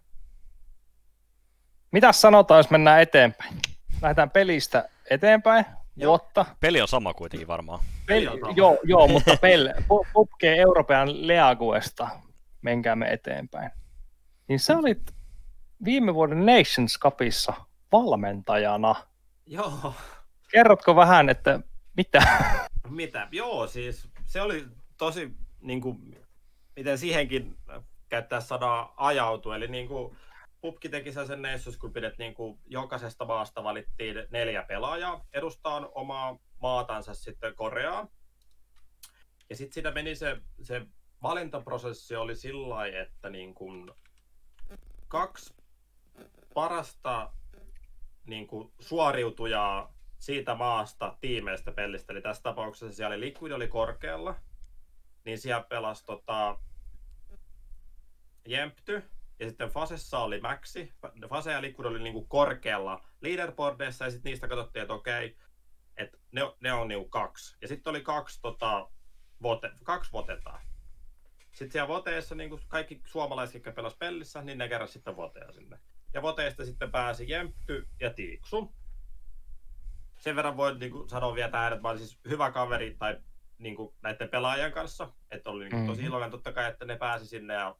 Mitä 1.91 2.12
sanotaan, 2.12 2.60
jos 2.60 2.70
mennään 2.70 3.02
eteenpäin? 3.02 3.54
Lähdetään 4.02 4.30
pelistä 4.30 4.89
eteenpäin. 5.10 5.66
Joo. 5.96 6.10
Vuotta. 6.10 6.46
Peli 6.60 6.82
on 6.82 6.88
sama 6.88 7.14
kuitenkin 7.14 7.48
varmaan. 7.48 7.80
Peli 8.06 8.28
on 8.28 8.39
sama. 8.39 8.54
joo, 8.56 8.78
joo, 8.84 9.08
mutta 9.08 9.38
pel, 9.41 9.74
pu- 9.80 10.08
Pupke 10.14 10.56
Euroopan 10.56 11.28
Leaguesta, 11.28 12.10
menkäämme 12.62 13.14
eteenpäin. 13.14 13.72
Niin 14.48 14.60
sä 14.60 14.78
olit 14.78 15.16
viime 15.86 16.14
vuoden 16.14 16.46
Nations 16.46 17.00
Cupissa 17.00 17.54
valmentajana. 17.91 18.96
Joo, 19.46 19.93
Kerrotko 20.52 20.96
vähän, 20.96 21.30
että 21.30 21.60
mitä? 21.98 22.22
mitä? 22.89 23.28
Joo, 23.32 23.68
siis 23.68 24.08
se 24.24 24.41
oli 24.41 24.68
tosi, 24.98 25.32
niin 25.62 25.82
kuin, 25.82 26.18
miten 26.76 26.98
siihenkin 26.98 27.58
käyttää 28.10 28.41
sanaa 28.41 28.93
ajautu, 28.97 29.51
eli 29.51 29.68
niin 29.68 29.88
kuin, 29.88 30.18
Pupki 30.62 30.89
teki 30.89 31.12
sen 31.12 31.41
Nations 31.41 31.78
Cupin, 31.78 32.03
että 32.03 32.24
niin 32.24 32.34
kuin 32.34 32.60
jokaisesta 32.66 33.26
maasta 33.26 33.64
valittiin 33.64 34.28
neljä 34.32 34.64
pelaajaa 34.64 35.26
edustaa 35.34 35.89
omaa 35.95 36.38
maatansa 36.62 37.14
sitten 37.14 37.56
Koreaan. 37.56 38.10
Ja 39.49 39.56
sitten 39.56 39.74
siinä 39.74 39.91
meni 39.91 40.16
se, 40.16 40.38
se 40.62 40.86
valintaprosessi 41.24 42.16
oli 42.16 42.36
sillä 42.36 42.86
että 42.86 43.30
niin 43.30 43.53
kuin 43.53 43.91
kaksi 45.08 45.53
parasta 46.53 47.32
niin 48.26 48.47
kuin 48.47 48.72
suoriutujaa 48.80 49.93
siitä 50.20 50.56
maasta 50.56 51.18
tiimeistä 51.22 51.72
pelistä. 51.72 52.14
Eli 52.14 52.22
tässä 52.22 52.43
tapauksessa 52.43 52.95
siellä 52.95 53.20
Liquid 53.20 53.51
oli 53.51 53.68
korkealla, 53.68 54.36
niin 55.26 55.38
siellä 55.39 55.66
pelasi 55.70 56.06
tota, 56.06 56.60
Jempty, 58.46 59.04
ja 59.39 59.48
sitten 59.48 59.70
Fasessa 59.70 60.20
oli 60.20 60.39
Maxi. 60.39 60.93
Fase 61.30 61.52
ja 61.52 61.62
Liquid 61.62 61.86
oli 61.86 62.04
niinku 62.04 62.26
korkealla 62.26 63.06
leaderboardeissa, 63.22 64.06
ja 64.06 64.12
sitten 64.12 64.30
niistä 64.30 64.48
katsottiin, 64.48 64.82
että 64.82 64.93
okei, 64.93 65.38
että 65.98 66.18
ne, 66.32 66.41
ne 66.60 66.74
on 66.74 66.88
niinku 66.88 67.10
kaksi. 67.10 67.58
Ja 67.62 67.68
sitten 67.68 67.91
oli 67.91 68.02
kaksi, 68.02 68.41
tota, 68.41 68.89
vote, 69.41 69.72
kaksi 69.84 70.12
votetta. 70.12 70.60
Sitten 71.52 71.72
siellä 71.72 71.88
voteessa 71.88 72.36
niin 72.36 72.60
kaikki 72.68 73.02
suomalaiset, 73.06 73.54
jotka 73.54 73.72
pelasivat 73.72 74.00
pellissä, 74.00 74.41
niin 74.41 74.58
ne 74.58 74.70
keräsivät 74.70 74.93
sitten 74.93 75.16
voteja 75.16 75.52
sinne. 75.52 75.80
Ja 76.14 76.22
voteista 76.22 76.66
sitten 76.66 76.91
pääsi 76.91 77.30
Jempty 77.30 77.88
ja 78.00 78.14
Tiiksu. 78.14 78.76
Sen 80.18 80.36
verran 80.36 80.58
voin 80.58 80.80
niin 80.80 80.91
kuin, 80.91 81.10
sanoa 81.10 81.36
vielä 81.36 81.52
tähän, 81.52 81.74
että 81.74 81.82
mä 81.82 81.89
olin 81.89 82.00
siis 82.00 82.20
hyvä 82.30 82.52
kaveri 82.52 82.96
tai 83.00 83.22
niin 83.58 83.76
kuin, 83.76 83.96
näiden 84.02 84.30
pelaajien 84.30 84.72
kanssa. 84.72 85.14
Että 85.32 85.50
oli 85.50 85.64
niin 85.64 85.72
kuin, 85.72 85.88
tosi 85.88 86.04
iloinen 86.04 86.32
totta 86.32 86.54
kai, 86.54 86.70
että 86.70 86.86
ne 86.86 86.98
pääsi 86.98 87.28
sinne 87.28 87.54
ja 87.54 87.76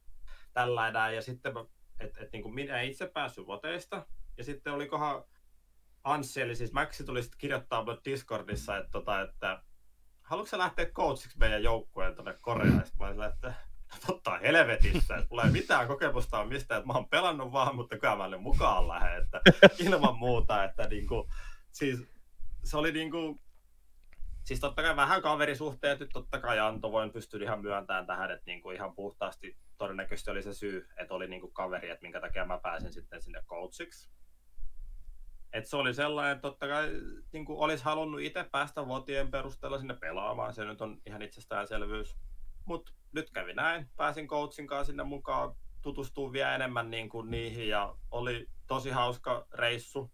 tällä 0.56 0.88
enää. 0.88 1.10
Ja 1.10 1.22
sitten 1.22 1.52
mä- 1.52 1.64
et, 2.00 2.32
niin 2.32 2.42
kuin 2.42 2.54
minä 2.54 2.80
itse 2.80 3.06
päässyt 3.06 3.46
voteista. 3.46 4.06
Ja 4.38 4.44
sitten 4.44 4.72
olikohan 4.72 5.24
Anssi, 6.04 6.40
eli 6.40 6.56
siis 6.56 6.72
Maxi 6.72 7.04
tuli 7.04 7.22
sitten 7.22 7.38
kirjoittaa 7.38 7.84
Discordissa, 8.04 8.76
että, 8.76 8.90
tota, 8.90 9.20
että 9.20 9.62
haluatko 10.22 10.58
lähteä 10.58 10.86
coachiksi 10.86 11.38
meidän 11.38 11.62
joukkueen 11.62 12.14
tuonne 12.14 12.34
Koreaan? 12.40 12.86
Sitten 12.86 13.16
mä 13.16 13.26
että 13.26 13.54
totta 14.06 14.38
helvetissä, 14.38 15.16
että 15.16 15.28
ei 15.44 15.50
mitään 15.50 15.88
kokemusta 15.88 16.38
on 16.38 16.48
mistään, 16.48 16.78
että 16.78 16.86
mä 16.86 16.92
oon 16.92 17.08
pelannut 17.08 17.52
vaan, 17.52 17.76
mutta 17.76 17.98
kyllä 17.98 18.16
mä 18.16 18.38
mukaan 18.38 18.88
lähde, 18.88 19.16
että 19.16 19.40
ilman 19.78 20.18
muuta, 20.18 20.64
että 20.64 20.88
niinku, 20.88 21.28
siis 21.72 22.00
se 22.64 22.76
oli 22.76 22.92
niinku, 22.92 23.40
siis 24.44 24.60
totta 24.60 24.82
kai 24.82 24.96
vähän 24.96 25.22
kaverisuhteet 25.22 26.00
nyt 26.00 26.10
totta 26.12 26.40
kai 26.40 26.58
antoi, 26.58 26.92
voin 26.92 27.12
pystyä 27.12 27.42
ihan 27.42 27.60
myöntämään 27.60 28.06
tähän, 28.06 28.30
että 28.30 28.46
niinku 28.46 28.70
ihan 28.70 28.94
puhtaasti 28.94 29.56
todennäköisesti 29.78 30.30
oli 30.30 30.42
se 30.42 30.54
syy, 30.54 30.88
että 30.96 31.14
oli 31.14 31.28
niinku 31.28 31.48
kaveri, 31.48 31.90
että 31.90 32.02
minkä 32.02 32.20
takia 32.20 32.44
mä 32.44 32.58
pääsin 32.58 32.92
sitten 32.92 33.22
sinne 33.22 33.42
coachiksi. 33.46 34.10
Et 35.52 35.66
se 35.66 35.76
oli 35.76 35.94
sellainen, 35.94 36.32
että 36.32 36.42
totta 36.42 36.68
kai 36.68 36.90
niin 37.32 37.44
kuin 37.44 37.58
olisi 37.58 37.84
halunnut 37.84 38.20
itse 38.20 38.44
päästä 38.52 38.86
vuotien 38.86 39.30
perusteella 39.30 39.78
sinne 39.78 39.94
pelaamaan, 39.94 40.54
se 40.54 40.64
nyt 40.64 40.80
on 40.80 41.00
ihan 41.06 41.22
itsestäänselvyys. 41.22 42.16
Mutta 42.64 42.92
nyt 43.12 43.30
kävi 43.30 43.54
näin, 43.54 43.90
pääsin 43.96 44.26
coachin 44.28 44.66
kanssa 44.66 44.84
sinne 44.84 45.04
mukaan, 45.04 45.54
tutustuu 45.82 46.32
vielä 46.32 46.54
enemmän 46.54 46.90
niin 46.90 47.08
kuin 47.08 47.30
niihin 47.30 47.68
ja 47.68 47.96
oli 48.10 48.46
tosi 48.66 48.90
hauska 48.90 49.46
reissu, 49.52 50.12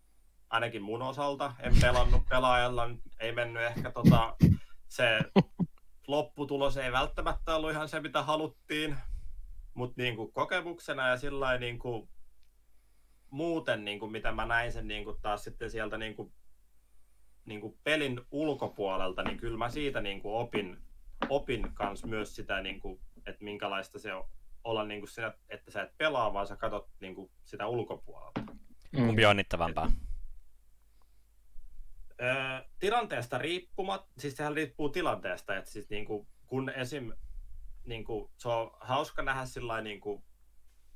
ainakin 0.50 0.82
mun 0.82 1.02
osalta. 1.02 1.54
En 1.58 1.74
pelannut 1.80 2.22
pelaajalla, 2.28 2.90
ei 3.20 3.32
mennyt 3.32 3.62
ehkä 3.62 3.90
tota, 3.90 4.36
se 4.88 5.18
lopputulos 6.06 6.76
ei 6.76 6.92
välttämättä 6.92 7.56
ollut 7.56 7.70
ihan 7.70 7.88
se, 7.88 8.00
mitä 8.00 8.22
haluttiin, 8.22 8.96
mutta 9.74 10.02
niin 10.02 10.16
kuin 10.16 10.32
kokemuksena 10.32 11.08
ja 11.08 11.16
sillä 11.16 11.58
niin 11.58 11.78
kuin 11.78 12.08
muuten, 13.30 13.84
niin 13.84 13.98
kuin 13.98 14.12
mitä 14.12 14.32
mä 14.32 14.46
näin 14.46 14.72
sen 14.72 14.88
niin 14.88 15.04
kuin 15.04 15.16
taas 15.22 15.44
sitten 15.44 15.70
sieltä 15.70 15.98
niin 15.98 16.14
kuin, 16.14 16.32
niin 17.44 17.60
kuin 17.60 17.78
pelin 17.84 18.20
ulkopuolelta, 18.30 19.22
niin 19.22 19.36
kyllä 19.36 19.58
mä 19.58 19.70
siitä 19.70 20.00
niin 20.00 20.20
kuin 20.20 20.34
opin, 20.34 20.78
opin 21.28 21.74
kans 21.74 22.04
myös 22.04 22.36
sitä, 22.36 22.60
niin 22.60 22.80
kuin, 22.80 23.00
että 23.26 23.44
minkälaista 23.44 23.98
se 23.98 24.14
on 24.14 24.28
olla 24.64 24.84
niin 24.84 25.00
kuin 25.00 25.10
siinä, 25.10 25.34
että 25.48 25.70
sä 25.70 25.82
et 25.82 25.98
pelaa, 25.98 26.32
vaan 26.32 26.46
sä 26.46 26.56
katsot 26.56 26.88
niin 27.00 27.14
kuin 27.14 27.30
sitä 27.44 27.66
ulkopuolelta. 27.66 28.40
Mm. 28.40 29.06
Kumpi 29.06 29.24
on 29.24 29.30
jännittävämpää? 29.30 29.90
Öö, 32.22 32.60
tilanteesta 32.78 33.38
riippumat, 33.38 34.06
siis 34.18 34.36
sehän 34.36 34.54
riippuu 34.54 34.88
tilanteesta, 34.88 35.56
että 35.56 35.70
siis 35.70 35.90
niin 35.90 36.04
kuin, 36.04 36.26
kun 36.46 36.70
esim. 36.70 37.12
Niin 37.84 38.04
kuin, 38.04 38.30
se 38.36 38.48
on 38.48 38.70
hauska 38.80 39.22
nähdä 39.22 39.44
sillä 39.46 39.80
niin 39.80 40.00
kuin, 40.00 40.24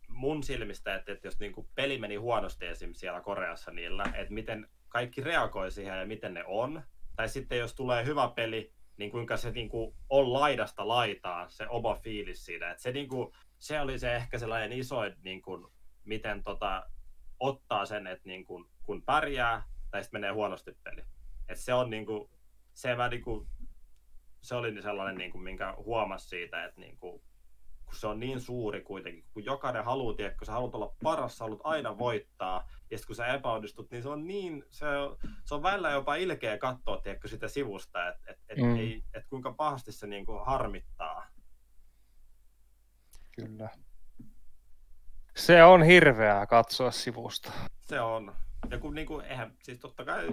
mun 0.09 0.43
silmistä, 0.43 0.95
että, 0.95 1.13
että 1.13 1.27
jos 1.27 1.39
niin 1.39 1.53
kuin, 1.53 1.69
peli 1.75 1.99
meni 1.99 2.17
huonosti 2.17 2.67
esim. 2.67 2.95
siellä 2.95 3.21
Koreassa 3.21 3.71
niillä, 3.71 4.05
että 4.15 4.35
miten 4.35 4.69
kaikki 4.89 5.21
reagoi 5.21 5.71
siihen 5.71 5.99
ja 5.99 6.07
miten 6.07 6.35
ne 6.35 6.45
on. 6.47 6.83
Tai 7.17 7.29
sitten 7.29 7.59
jos 7.59 7.75
tulee 7.75 8.05
hyvä 8.05 8.29
peli, 8.29 8.73
niin 8.97 9.11
kuinka 9.11 9.37
se 9.37 9.51
niin 9.51 9.69
kuin, 9.69 9.97
on 10.11 10.33
laidasta 10.33 10.89
laitaan, 10.89 11.51
se 11.51 11.69
oma 11.69 11.95
fiilis 11.95 12.45
siitä. 12.45 12.71
Että 12.71 12.83
se, 12.83 12.93
niin 12.93 13.09
kuin, 13.09 13.33
se 13.59 13.81
oli 13.81 13.99
se 13.99 14.17
ehkä 14.17 14.39
sellainen 14.39 14.73
isoin, 14.79 15.15
niin 15.23 15.43
kuin, 15.43 15.67
miten 16.05 16.43
tota, 16.43 16.91
ottaa 17.41 17.87
sen, 17.87 18.07
että 18.07 18.29
niin 18.29 18.45
kuin, 18.45 18.65
kun 18.83 19.03
pärjää 19.03 19.63
tai 19.91 20.03
sitten 20.03 20.21
menee 20.21 20.33
huonosti 20.33 20.73
peli. 20.85 21.03
Et 21.49 21.59
se 21.59 21.75
on 21.75 21.91
niin 21.91 22.07
kuin, 22.07 22.31
se, 22.75 22.95
mä, 22.95 23.09
niin 23.09 23.23
kuin, 23.23 23.49
se 24.47 24.55
oli 24.55 24.83
sellainen, 24.83 25.19
niin 25.19 25.31
kuin, 25.33 25.43
minkä 25.43 25.75
huomasi 25.77 26.29
siitä, 26.29 26.65
että 26.65 26.81
niin 26.81 26.97
kuin, 26.99 27.23
kun 27.85 27.95
se 27.95 28.07
on 28.07 28.21
niin 28.21 28.41
suuri 28.41 28.81
kuitenkin, 28.83 29.25
kun 29.33 29.45
jokainen 29.45 29.85
haluaa, 29.85 30.15
tiedä, 30.15 30.35
kun 30.35 30.47
sä 30.47 30.53
haluat 30.53 30.75
olla 30.75 30.95
paras, 31.03 31.39
sä 31.39 31.45
haluat 31.45 31.61
aina 31.65 31.99
voittaa, 31.99 32.69
ja 32.91 32.99
sitten 32.99 33.07
kun 33.07 33.17
sä 33.17 33.27
epäonnistut, 33.27 33.91
niin 33.91 34.03
se 34.03 34.09
on 34.09 34.27
niin, 34.27 34.65
se 34.71 34.87
on, 34.89 35.17
se 35.45 35.55
on 35.55 35.63
välillä 35.63 35.91
jopa 35.91 36.15
ilkeä 36.15 36.59
katsoa, 36.59 36.97
tiedätkö, 37.01 37.29
sitä 37.29 37.49
sivusta, 37.49 38.09
että 38.09 38.31
et, 38.31 38.39
et, 38.49 38.59
Mm. 38.59 38.77
ei, 38.77 39.03
et 39.15 39.27
kuinka 39.27 39.53
pahasti 39.53 39.93
se 39.93 40.07
niin 40.07 40.27
kuin 40.27 40.47
harmittaa. 40.47 41.27
Kyllä. 43.33 43.69
Se 45.37 45.65
on 45.65 45.83
hirveää 45.83 46.47
katsoa 46.47 46.91
sivusta. 46.91 47.53
Se 47.81 48.01
on. 48.01 48.35
Ja 48.71 48.79
kun 48.79 48.95
niin 48.95 49.07
kuin, 49.07 49.25
eihän, 49.25 49.57
siis 49.63 49.79
totta 49.79 50.05
kai, 50.05 50.29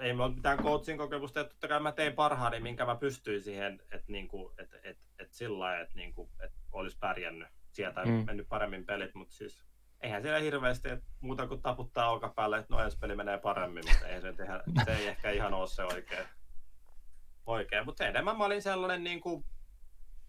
ei 0.00 0.12
mulla 0.12 0.26
ole 0.26 0.34
mitään 0.34 0.58
coachin 0.58 0.98
kokemusta, 0.98 1.40
että 1.40 1.50
totta 1.52 1.68
kai 1.68 1.80
mä 1.80 1.92
tein 1.92 2.12
parhaani, 2.12 2.60
minkä 2.60 2.86
mä 2.86 2.96
pystyin 2.96 3.42
siihen, 3.42 3.82
että 3.92 4.12
niin 4.12 4.28
kuin, 4.28 4.54
et, 4.58 4.70
et, 4.82 4.98
et 5.18 5.32
sillä 5.32 5.58
lailla, 5.58 5.80
että 5.82 5.94
niin 5.94 6.12
kuin, 6.12 6.30
et 6.40 6.52
olisi 6.72 6.98
pärjännyt 7.00 7.48
sieltä 7.72 8.04
Mm. 8.04 8.10
mennyt 8.26 8.48
paremmin 8.48 8.86
pelit, 8.86 9.14
mutta 9.14 9.34
siis 9.34 9.64
eihän 10.00 10.22
siellä 10.22 10.38
hirveästi 10.38 10.88
että 10.88 11.06
muuta 11.20 11.46
kuin 11.46 11.62
taputtaa 11.62 12.10
olkapäälle, 12.10 12.58
että 12.58 12.74
no 12.74 12.82
ensi 12.84 12.98
peli 12.98 13.16
menee 13.16 13.38
paremmin, 13.38 13.84
mutta 13.92 14.06
ei 14.08 14.20
se, 14.20 14.32
tehdä, 14.32 14.62
se 14.84 14.92
ei 14.96 15.06
ehkä 15.06 15.30
ihan 15.30 15.54
ole 15.54 15.66
se 15.68 15.84
oikein. 15.84 16.26
oikein. 17.46 17.84
Mutta 17.84 18.06
enemmän 18.06 18.38
mä 18.38 18.44
olin 18.44 18.62
sellainen 18.62 19.04
niin 19.04 19.20
kuin, 19.20 19.44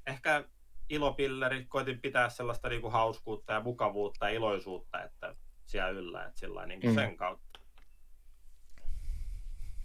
ehkä 0.07 0.43
ilopilleri, 0.89 1.65
koitin 1.65 2.01
pitää 2.01 2.29
sellaista 2.29 2.69
niin 2.69 2.81
kuin 2.81 2.93
hauskuutta 2.93 3.53
ja 3.53 3.59
mukavuutta 3.61 4.29
ja 4.29 4.35
iloisuutta, 4.35 5.03
että 5.03 5.35
siellä 5.65 5.89
yllä, 5.89 6.25
että 6.25 6.39
sillä 6.39 6.65
niin 6.65 6.81
kuin 6.81 6.91
Mm. 6.91 6.95
sen 6.95 7.17
kautta. 7.17 7.48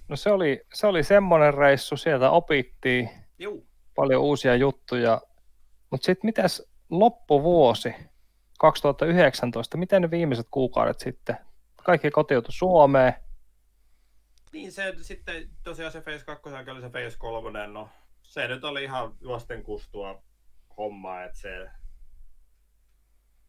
No 0.09 0.17
se 0.17 0.31
oli, 0.31 0.67
se 0.75 0.87
oli 0.87 1.03
semmoinen 1.03 1.55
reissu, 1.55 1.97
sieltä 1.97 2.31
opittiin 2.31 3.11
Juu. 3.39 3.67
paljon 3.95 4.23
uusia 4.23 4.55
juttuja. 4.55 5.21
Mutta 5.91 6.05
sitten 6.05 6.29
mitäs 6.29 6.63
loppuvuosi 6.91 7.95
2019, 8.59 9.77
miten 9.77 10.03
ne 10.03 10.11
viimeiset 10.11 10.47
kuukaudet 10.51 11.01
sitten? 11.01 11.37
Kaikki 11.85 12.11
kotiutu 12.11 12.53
Suomeen. 12.53 13.15
Niin 14.53 14.73
se 14.73 14.95
sitten 15.01 15.51
tosiaan 15.63 15.93
se 15.93 16.01
Phase 16.01 16.25
2 16.25 16.49
oli 16.71 16.81
se 16.81 16.91
Phase 16.91 17.19
3, 17.19 17.67
no 17.67 17.89
se 18.23 18.49
nyt 18.49 18.65
oli 18.65 18.85
ihan 18.85 19.17
juosten 19.21 19.63
kustua 19.63 20.23
hommaa, 20.77 21.25
että 21.25 21.39
se 21.39 21.71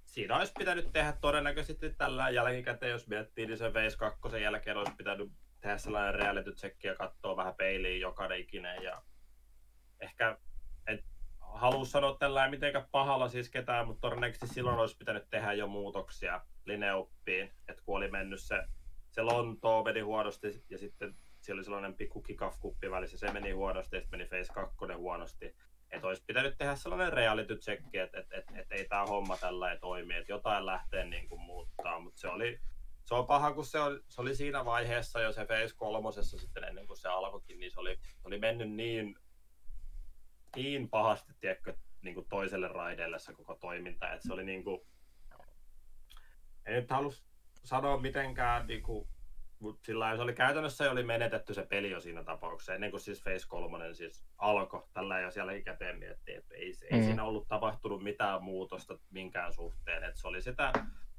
siinä 0.06 0.38
olisi 0.38 0.53
pitänyt 0.60 0.93
tehdä 0.93 1.14
todennäköisesti 1.22 1.89
tällä 1.89 2.30
jälkikäteen, 2.30 2.91
jos 2.91 3.08
miettii, 3.08 3.45
niin 3.45 3.58
se 3.58 3.72
Phase 3.72 3.97
2 3.97 4.41
jälkeen 4.41 4.78
olisi 4.78 4.95
pitänyt 4.97 5.32
tehdä 5.66 5.78
sellainen 5.78 6.16
reality 6.16 6.51
check 6.51 6.84
ja 6.84 6.95
katsoa 6.95 7.38
vähän 7.38 7.55
peiliin 7.55 8.01
jokainen 8.01 8.39
ikinen 8.39 8.84
ja 8.84 9.01
ehkä 9.99 10.38
et 10.88 11.05
halua 11.39 11.86
sanoa 11.86 12.18
tällä 12.20 12.49
mitenkään 12.49 12.88
pahalla 12.91 13.30
siis 13.30 13.49
ketään, 13.49 13.88
mutta 13.88 14.01
todennäköisesti 14.01 14.47
silloin 14.47 14.80
olisi 14.80 14.97
pitänyt 14.97 15.30
tehdä 15.30 15.53
jo 15.53 15.68
muutoksia 15.68 16.41
lineoppiin, 16.66 17.51
että 17.68 17.84
kun 17.86 17.97
oli 17.97 18.11
mennyt 18.11 18.41
se, 18.41 18.63
se 19.11 19.22
Lontoo 19.22 19.84
meni 19.84 19.99
huonosti 19.99 20.63
ja 20.70 20.78
sitten 20.78 21.16
siellä 21.41 21.59
oli 21.59 21.63
sellainen 21.63 21.95
pikku 21.95 22.22
kick-off-kuppi 22.22 22.91
välissä, 22.91 23.18
se 23.18 23.32
meni 23.32 23.51
huonosti 23.51 23.95
ja 23.95 24.01
sitten 24.01 24.20
meni 24.20 24.30
Phase 24.30 24.53
2 24.53 24.76
huonosti. 24.97 25.55
Että 25.91 26.07
olisi 26.07 26.24
pitänyt 26.28 26.57
tehdä 26.57 26.76
sellainen 26.76 27.13
reality 27.13 27.57
check, 27.57 27.95
että 27.95 28.20
et, 28.20 28.28
et, 28.32 28.45
et 28.55 28.72
ei 28.72 28.86
tämä 28.86 29.05
homma 29.05 29.38
tällä 29.38 29.72
ei 29.72 29.80
toimi, 29.80 30.16
että 30.16 30.32
jotain 30.32 30.66
lähtee 30.66 31.05
niin 31.05 31.30
kuin 31.30 31.41
muuttaa, 31.41 31.99
mutta 31.99 32.20
se 32.20 32.28
oli, 32.28 32.59
se 33.06 33.16
on 33.16 33.28
paha, 33.28 33.53
kun 33.53 33.66
se 33.66 33.80
oli, 33.80 33.99
se 34.10 34.22
oli 34.22 34.36
siinä 34.36 34.66
vaiheessa 34.66 35.20
jo 35.22 35.32
se 35.34 35.45
Phase 35.45 35.76
kolmosessa 35.76 36.38
sitten 36.38 36.64
ennen 36.64 36.88
kuin 36.88 36.97
se 36.97 37.08
alkoikin, 37.10 37.60
niin 37.60 37.72
se 37.72 37.80
oli, 37.80 37.95
se 38.03 38.28
oli 38.28 38.39
mennyt 38.39 38.72
niin, 38.72 39.16
niin 40.56 40.89
pahasti, 40.89 41.34
tiedätkö, 41.39 41.78
niin 42.01 42.16
kuin 42.16 42.28
toiselle 42.30 42.68
raideelle 42.68 43.20
se 43.20 43.34
koko 43.34 43.56
toiminta, 43.56 44.12
että 44.14 44.28
se 44.28 44.34
oli 44.34 44.43
niin 44.43 44.64
kuin, 44.64 44.82
ei 46.66 46.76
nyt 46.76 46.89
halus 46.89 47.26
sanoa 47.64 47.97
mitenkään, 47.97 48.68
niin 48.68 48.84
kuin, 48.84 49.08
mutta 49.60 49.86
sillä 49.86 50.16
se 50.16 50.22
oli 50.22 50.34
käytännössä 50.34 50.91
oli 50.91 51.03
menetetty 51.03 51.53
se 51.53 51.66
peli 51.66 51.89
jo 51.91 52.01
siinä 52.01 52.24
tapauksessa, 52.24 52.74
ennen 52.74 52.91
kuin 52.91 53.01
siis 53.01 53.22
Phase 53.24 53.47
3 53.47 53.93
siis 53.93 54.26
alkoi, 54.38 54.84
tällä 54.93 55.20
jo 55.20 55.32
siellä 55.32 55.53
ikäteen 55.53 55.99
miettii, 55.99 56.36
että 56.36 56.56
ei, 56.56 56.74
ei 56.91 56.99
Mm. 56.99 57.06
siinä 57.06 57.24
ollut 57.24 57.47
tapahtunut 57.47 58.03
mitään 58.03 58.43
muutosta 58.43 58.97
minkään 59.10 59.53
suhteen, 59.53 60.03
että 60.03 60.22
se 60.22 60.28
oli 60.28 60.41
sitä 60.41 60.74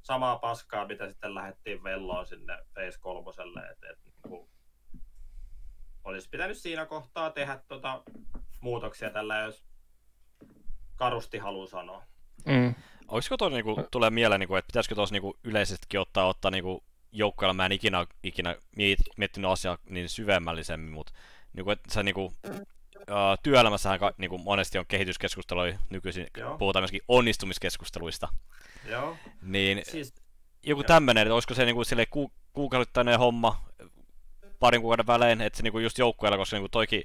samaa 0.07 0.39
paskaa, 0.39 0.87
mitä 0.87 1.09
sitten 1.09 1.35
lähdettiin 1.35 1.85
velloon 1.85 2.27
sinne 2.27 2.59
Phase 2.75 2.99
3, 3.01 3.31
että, 3.71 3.91
että 3.91 4.05
niin 4.05 4.15
kuin, 4.29 4.49
olisi 6.05 6.29
pitänyt 6.29 6.59
siinä 6.59 6.87
kohtaa 6.87 7.31
tehdä 7.31 7.61
tota 7.69 8.03
muutoksia 8.61 9.11
tällä, 9.11 9.39
jos 9.39 9.65
karusti 10.97 11.39
haluaa 11.39 11.67
sanoa. 11.67 12.03
Mm. 12.45 12.75
Olisiko 13.09 13.37
tuossa 13.37 13.55
niinku, 13.55 13.89
tulee 13.91 14.11
mieleen, 14.11 14.41
niinku, 14.41 14.57
että 14.57 14.67
pitäisikö 14.67 14.95
tuossa 14.95 15.13
niinku, 15.13 15.39
yleisestikin 15.45 16.01
ottaa, 16.01 16.27
ottaa 16.27 16.51
niinku, 16.51 16.85
joukkueella, 17.13 17.55
mä 17.55 17.67
en 17.67 17.73
ikinä, 17.73 18.07
ikinä 18.23 18.57
miet, 18.77 18.99
miettinyt 19.17 19.51
asiaa 19.51 19.79
niin 19.91 20.09
syvemmällisemmin, 20.09 20.93
mutta 20.93 21.13
niinku, 21.53 21.71
että 21.71 21.95
se 21.95 22.03
niinku, 22.03 22.33
työelämässähän 23.43 23.99
ka, 23.99 24.13
niinku, 24.19 24.39
monesti 24.39 24.79
on 24.79 24.87
kehityskeskusteluja 24.89 25.79
nykyisin, 25.91 26.27
Joo. 26.37 26.59
puhutaan 26.59 26.83
myöskin 26.83 27.01
onnistumiskeskusteluista, 27.09 28.29
Joo. 28.89 29.17
niin 29.43 29.83
Siis, 29.85 30.15
joku 30.63 30.81
Joo. 30.83 30.87
tämmöinen, 30.87 31.23
että 31.23 31.35
olisiko 31.35 31.55
se 31.55 31.65
niinku, 31.65 31.85
sille 31.85 32.07
ku, 32.07 32.33
kuukausittainen 32.53 33.19
homma 33.19 33.65
parin 34.59 34.81
kuukauden 34.81 35.07
välein, 35.07 35.41
että 35.41 35.57
se 35.57 35.63
niinku, 35.63 35.79
just 35.79 35.99
joukkueella, 35.99 36.39
koska 36.39 36.57
niinku, 36.57 36.69
toikin 36.69 37.03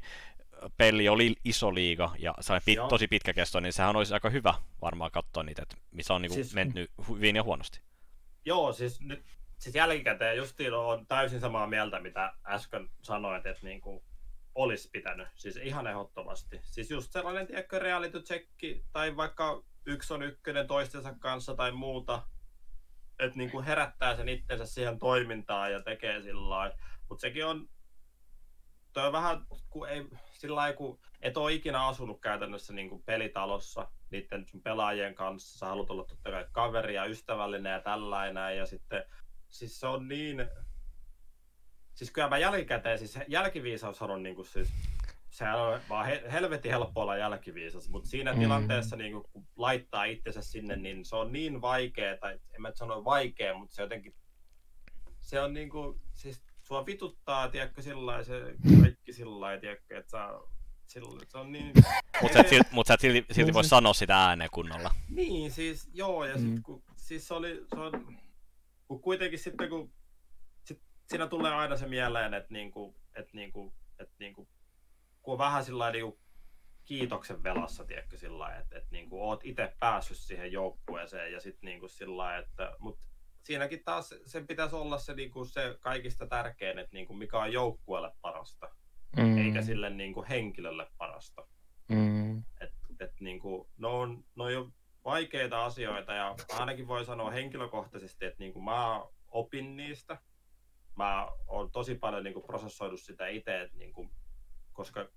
peli 0.77 1.09
oli 1.09 1.35
iso 1.45 1.73
liiga 1.73 2.15
ja 2.19 2.35
se 2.39 2.53
pit, 2.65 2.79
tosi 2.89 3.07
pitkä 3.07 3.33
kesto, 3.33 3.59
niin 3.59 3.73
sehän 3.73 3.95
olisi 3.95 4.13
aika 4.13 4.29
hyvä 4.29 4.53
varmaan 4.81 5.11
katsoa 5.11 5.43
niitä, 5.43 5.61
että 5.61 5.75
missä 5.91 6.13
on 6.13 6.21
niinku, 6.21 6.35
Siis- 6.35 6.47
siis... 6.47 6.55
mennyt 6.55 6.91
hyvin 7.09 7.35
ja 7.35 7.43
huonosti. 7.43 7.81
Joo, 8.45 8.73
siis 8.73 9.01
nyt 9.01 9.23
siis 9.57 9.75
jälkikäteen 9.75 10.37
justiin 10.37 10.73
on 10.73 11.07
täysin 11.07 11.39
samaa 11.39 11.67
mieltä, 11.67 11.99
mitä 11.99 12.33
äsken 12.45 12.89
sanoit, 13.01 13.45
että 13.45 13.67
niin 13.67 13.81
kuin 13.81 14.03
olisi 14.55 14.89
pitänyt. 14.89 15.27
Siis 15.35 15.57
ihan 15.57 15.87
ehdottomasti. 15.87 16.59
Siis 16.63 16.91
just 16.91 17.11
sellainen, 17.11 17.47
tiedätkö, 17.47 17.79
reality 17.79 18.21
checki, 18.21 18.85
tai 18.93 19.15
vaikka 19.17 19.63
yksi 19.85 20.13
on 20.13 20.23
ykkönen 20.23 20.67
toistensa 20.67 21.15
kanssa 21.19 21.55
tai 21.55 21.71
muuta, 21.71 22.23
että 23.19 23.37
niin 23.37 23.51
kuin 23.51 23.65
herättää 23.65 24.15
sen 24.15 24.29
itsensä 24.29 24.65
siihen 24.65 24.99
toimintaan 24.99 25.71
ja 25.71 25.81
tekee 25.81 26.21
sillä 26.21 26.49
lailla. 26.49 26.75
Mutta 27.09 27.21
sekin 27.21 27.45
on 27.45 27.69
toi 28.93 29.07
on 29.07 29.13
vähän, 29.13 29.45
kun 29.69 29.89
ei, 29.89 30.07
sillä 30.31 30.55
lailla, 30.55 30.77
kun 30.77 30.99
et 31.21 31.37
ole 31.37 31.53
ikinä 31.53 31.87
asunut 31.87 32.21
käytännössä 32.21 32.73
niin 32.73 32.89
kuin 32.89 33.03
pelitalossa 33.03 33.91
niiden 34.09 34.47
sun 34.47 34.61
pelaajien 34.61 35.15
kanssa, 35.15 35.59
sä 35.59 35.65
haluat 35.65 35.89
olla 35.89 36.03
totta 36.03 36.31
kai 36.31 36.45
kaveri 36.51 36.95
ja 36.95 37.05
ystävällinen 37.05 37.71
ja 37.71 37.81
tällainen, 37.81 38.57
ja 38.57 38.65
sitten 38.65 39.03
siis 39.47 39.79
se 39.79 39.87
on 39.87 40.07
niin, 40.07 40.49
siis 42.01 42.11
kyllä 42.11 42.29
mä 42.29 42.37
jälkikäteen, 42.37 42.99
siis 42.99 43.19
jälkiviisaus 43.27 44.01
on 44.01 44.23
niin 44.23 44.35
kuin 44.35 44.45
siis, 44.45 44.73
sehän 45.29 45.59
on 45.59 45.79
vaan 45.89 46.05
he, 46.05 46.23
helvetin 46.31 46.71
helppo 46.71 47.01
olla 47.01 47.17
jälkiviisas, 47.17 47.89
mutta 47.89 48.09
siinä 48.09 48.31
Mm. 48.31 48.37
mm. 48.37 48.41
tilanteessa 48.41 48.95
niin 48.95 49.11
kuin, 49.11 49.23
kun 49.31 49.47
laittaa 49.55 50.03
itsensä 50.03 50.41
sinne, 50.41 50.75
niin 50.75 51.05
se 51.05 51.15
on 51.15 51.31
niin 51.33 51.61
vaikea, 51.61 52.17
tai 52.17 52.39
en 52.55 52.61
mä 52.61 52.67
nyt 52.67 52.77
sano 52.77 53.03
vaikea, 53.05 53.53
mutta 53.57 53.75
se 53.75 53.81
jotenkin, 53.81 54.15
se 55.19 55.41
on 55.41 55.53
niin 55.53 55.69
kuin, 55.69 56.01
siis 56.13 56.41
sua 56.61 56.85
vituttaa, 56.85 57.47
tiedätkö, 57.49 57.81
sillä 57.81 58.23
se 58.23 58.41
kaikki 58.81 59.13
sillä 59.13 59.39
lailla, 59.39 59.61
tiedätkö, 59.61 59.97
että 59.97 60.11
sä, 60.11 60.27
sillä, 60.87 61.19
se 61.27 61.37
on 61.37 61.51
niin... 61.51 61.71
Mutta 62.21 62.33
sä, 62.33 62.39
et 62.39 62.47
silti- 62.49 62.69
mut 62.71 62.87
sä 62.87 62.93
et 62.93 62.99
silti, 62.99 63.25
silti 63.33 63.53
voi 63.53 63.63
sanoa 63.63 63.93
sitä 63.93 64.25
ääneen 64.27 64.49
kunnolla. 64.53 64.91
Niin, 65.09 65.51
siis 65.51 65.89
joo, 65.93 66.25
ja 66.25 66.35
Mm. 66.35 66.41
sit, 66.55 66.59
kun, 66.63 66.83
siis 66.95 67.27
se 67.27 67.33
oli, 67.33 67.65
se 67.75 67.79
on, 67.79 68.17
kun 68.87 69.01
kuitenkin 69.01 69.39
sitten 69.39 69.69
kun, 69.69 69.93
siinä 71.11 71.27
tulee 71.27 71.53
aina 71.53 71.77
se 71.77 71.87
mieleen, 71.87 72.33
että 72.33 72.53
niinku, 72.53 72.95
että 73.15 73.31
niinku, 73.33 73.73
että 73.99 74.15
niinku, 74.19 74.47
kun 75.21 75.31
on 75.31 75.37
vähän 75.37 75.65
sillä 75.65 75.91
niinku 75.91 76.19
kiitoksen 76.85 77.43
velassa, 77.43 77.85
tiedätkö, 77.85 78.17
sillä 78.17 78.55
että, 78.55 78.77
että 78.77 78.89
niinku 78.91 79.23
oot 79.23 79.45
itse 79.45 79.75
päässyt 79.79 80.17
siihen 80.17 80.51
joukkueeseen 80.51 81.31
ja 81.33 81.39
sitten 81.39 81.67
niinku 81.67 81.87
sillä 81.87 82.37
että, 82.37 82.75
mut 82.79 82.99
siinäkin 83.43 83.83
taas 83.85 84.15
sen 84.25 84.47
pitäisi 84.47 84.75
olla 84.75 84.97
se, 84.97 85.13
niinku, 85.13 85.45
se 85.45 85.77
kaikista 85.79 86.27
tärkein, 86.27 86.79
että 86.79 86.93
niinku, 86.95 87.13
mikä 87.13 87.39
on 87.39 87.53
joukkueelle 87.53 88.11
parasta, 88.21 88.69
Mm. 89.17 89.37
eikä 89.37 89.61
sille 89.61 89.89
niinku, 89.89 90.25
henkilölle 90.29 90.87
parasta 90.97 91.47
Mm. 91.89 92.37
et, 92.39 92.71
et 92.99 93.11
niinku, 93.19 93.69
ne 93.77 93.87
on, 93.87 94.23
ne 94.35 94.43
on 94.43 94.53
jo 94.53 94.69
vaikeita 95.05 95.65
asioita 95.65 96.13
ja 96.13 96.35
ainakin 96.49 96.87
voi 96.87 97.05
sanoa 97.05 97.31
henkilökohtaisesti, 97.31 98.25
että 98.25 98.39
niinku 98.39 98.61
mä 98.61 99.01
opin 99.27 99.75
niistä. 99.77 100.17
Mä 100.95 101.27
oon 101.47 101.71
tosi 101.71 101.95
paljon 101.95 102.23
niinku 102.23 102.41
prosessoinut 102.41 102.99
sitä 102.99 103.27
itse, 103.27 103.61
et 103.61 103.73
niinku, 103.73 104.09
koska 104.73 105.07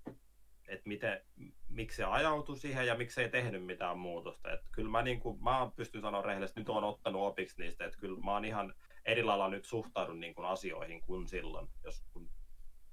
et 0.67 0.85
miten, 0.85 1.21
miksi 1.69 1.97
se 1.97 2.03
ajautui 2.03 2.57
siihen 2.57 2.87
ja 2.87 2.95
miksi 2.95 3.21
ei 3.21 3.29
tehnyt 3.29 3.65
mitään 3.65 3.97
muutosta. 3.97 4.51
Et 4.51 4.61
kyllä 4.71 4.89
mä, 4.89 5.01
niinku, 5.01 5.37
mä 5.37 5.71
pystyn 5.75 6.01
sanoa 6.01 6.21
rehellisesti, 6.21 6.59
että 6.59 6.71
nyt 6.71 6.75
oon 6.75 6.83
ottanut 6.83 7.21
opiksi 7.21 7.61
niistä, 7.61 7.85
että 7.85 7.99
kyllä 7.99 8.19
mä 8.19 8.31
oon 8.31 8.45
ihan 8.45 8.73
eri 9.05 9.23
lailla 9.23 9.49
nyt 9.49 9.65
suhtaudun 9.65 10.19
niinku 10.19 10.41
asioihin 10.41 11.01
kuin 11.01 11.27
silloin, 11.27 11.67
jos 11.83 12.03
kun 12.13 12.29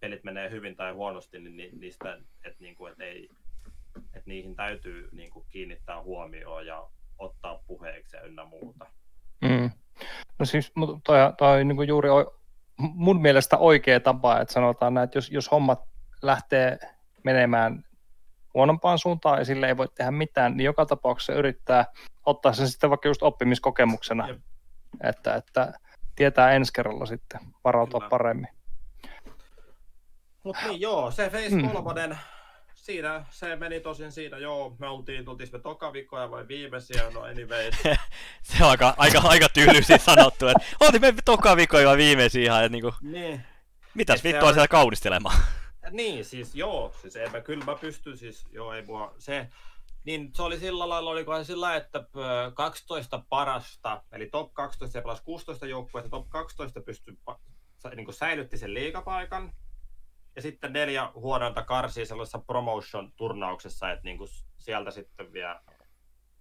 pelit 0.00 0.24
menee 0.24 0.50
hyvin 0.50 0.76
tai 0.76 0.92
huonosti, 0.92 1.40
niin 1.40 1.56
ni- 1.56 1.70
niistä, 1.72 2.18
että 2.44 2.56
niinku, 2.60 2.86
et 2.86 3.00
ei, 3.00 3.28
että 3.96 4.22
niihin 4.26 4.56
täytyy 4.56 5.08
niin 5.12 5.30
kuin, 5.30 5.46
kiinnittää 5.50 6.02
huomioon 6.02 6.66
ja 6.66 6.90
ottaa 7.18 7.62
puheeksi 7.66 8.16
ja 8.16 8.22
ynnä 8.22 8.44
muuta. 8.44 8.86
Mm. 9.40 9.70
No 10.38 10.46
siis 10.46 10.72
mutta 10.74 11.00
toi, 11.04 11.18
toi 11.38 11.64
niin 11.64 11.88
juuri 11.88 12.08
o, 12.08 12.41
mun 12.82 13.20
mielestä 13.22 13.58
oikea 13.58 14.00
tapa, 14.00 14.40
että 14.40 14.54
sanotaan 14.54 14.94
näin, 14.94 15.04
että 15.04 15.18
jos, 15.18 15.30
jos 15.30 15.50
hommat 15.50 15.80
lähtee 16.22 16.78
menemään 17.24 17.84
huonompaan 18.54 18.98
suuntaan 18.98 19.38
ja 19.38 19.44
sille 19.44 19.68
ei 19.68 19.76
voi 19.76 19.88
tehdä 19.94 20.10
mitään, 20.10 20.56
niin 20.56 20.64
joka 20.64 20.86
tapauksessa 20.86 21.32
yrittää 21.32 21.84
ottaa 22.26 22.52
sen 22.52 22.68
sitten 22.68 22.90
vaikka 22.90 23.08
just 23.08 23.22
oppimiskokemuksena, 23.22 24.28
Jep. 24.28 24.38
että, 25.04 25.34
että 25.34 25.72
tietää 26.16 26.52
ensi 26.52 26.72
kerralla 26.72 27.06
sitten 27.06 27.40
varautua 27.64 28.00
Kyllä. 28.00 28.10
paremmin. 28.10 28.48
Mutta 30.44 30.66
niin 30.68 30.80
joo, 30.80 31.10
se 31.10 31.30
Face 31.30 31.48
Mm. 31.56 31.70
3, 31.70 32.16
siinä 32.82 33.24
se 33.30 33.56
meni 33.56 33.80
tosin 33.80 34.12
siinä, 34.12 34.38
joo, 34.38 34.76
me 34.78 34.88
oltiin, 34.88 35.24
tultiin 35.24 35.48
me 35.52 35.58
toka 35.58 35.92
viikkoja 35.92 36.30
vai 36.30 36.48
viimeisiä, 36.48 37.10
no 37.10 37.20
anyways. 37.20 37.74
Se 38.42 38.64
on 38.64 38.70
aika, 38.70 38.94
aika, 38.96 39.18
aika 39.24 39.48
tylysti 39.48 39.98
sanottu, 39.98 40.46
että 40.48 40.66
oltiin 40.80 41.00
me 41.00 41.14
toka 41.24 41.56
viikolla 41.56 41.96
viimeisiä 41.96 42.42
ihan, 42.42 42.64
että 42.64 42.72
niinku, 42.72 42.94
niin, 43.02 43.44
mitäs 43.94 44.24
vittua 44.24 44.48
on- 44.48 44.54
siellä 44.54 44.68
kaunistelemaan. 44.68 45.36
niin, 45.90 46.24
siis 46.24 46.54
joo, 46.54 46.94
siis 47.02 47.16
en 47.16 47.32
mä, 47.32 47.40
kyllä 47.40 47.64
mä 47.64 47.74
pystyn 47.74 48.16
siis, 48.16 48.46
joo 48.52 48.72
ei 48.72 48.82
mua, 48.82 49.14
se, 49.18 49.48
niin 50.04 50.30
se 50.34 50.42
oli 50.42 50.58
sillä 50.58 50.88
lailla, 50.88 51.10
olikohan 51.10 51.44
sillä, 51.44 51.76
että 51.76 51.98
ö, 51.98 52.52
12 52.54 53.24
parasta, 53.28 54.02
eli 54.12 54.26
top 54.26 54.54
12 54.54 54.98
ja 54.98 55.02
plus 55.02 55.20
16 55.20 55.66
joukkuetta, 55.66 56.10
top 56.10 56.28
12 56.28 56.80
pystyi, 56.80 57.18
niin 57.96 58.04
kuin 58.04 58.14
säilytti 58.14 58.58
sen 58.58 58.74
liigapaikan, 58.74 59.52
ja 60.36 60.42
sitten 60.42 60.72
neljä 60.72 61.12
huonointa 61.14 61.62
karsii 61.62 62.06
sellaisessa 62.06 62.38
promotion-turnauksessa, 62.38 63.90
että 63.90 64.04
niin 64.04 64.18
kuin 64.18 64.28
sieltä 64.58 64.90
sitten 64.90 65.32
vielä 65.32 65.60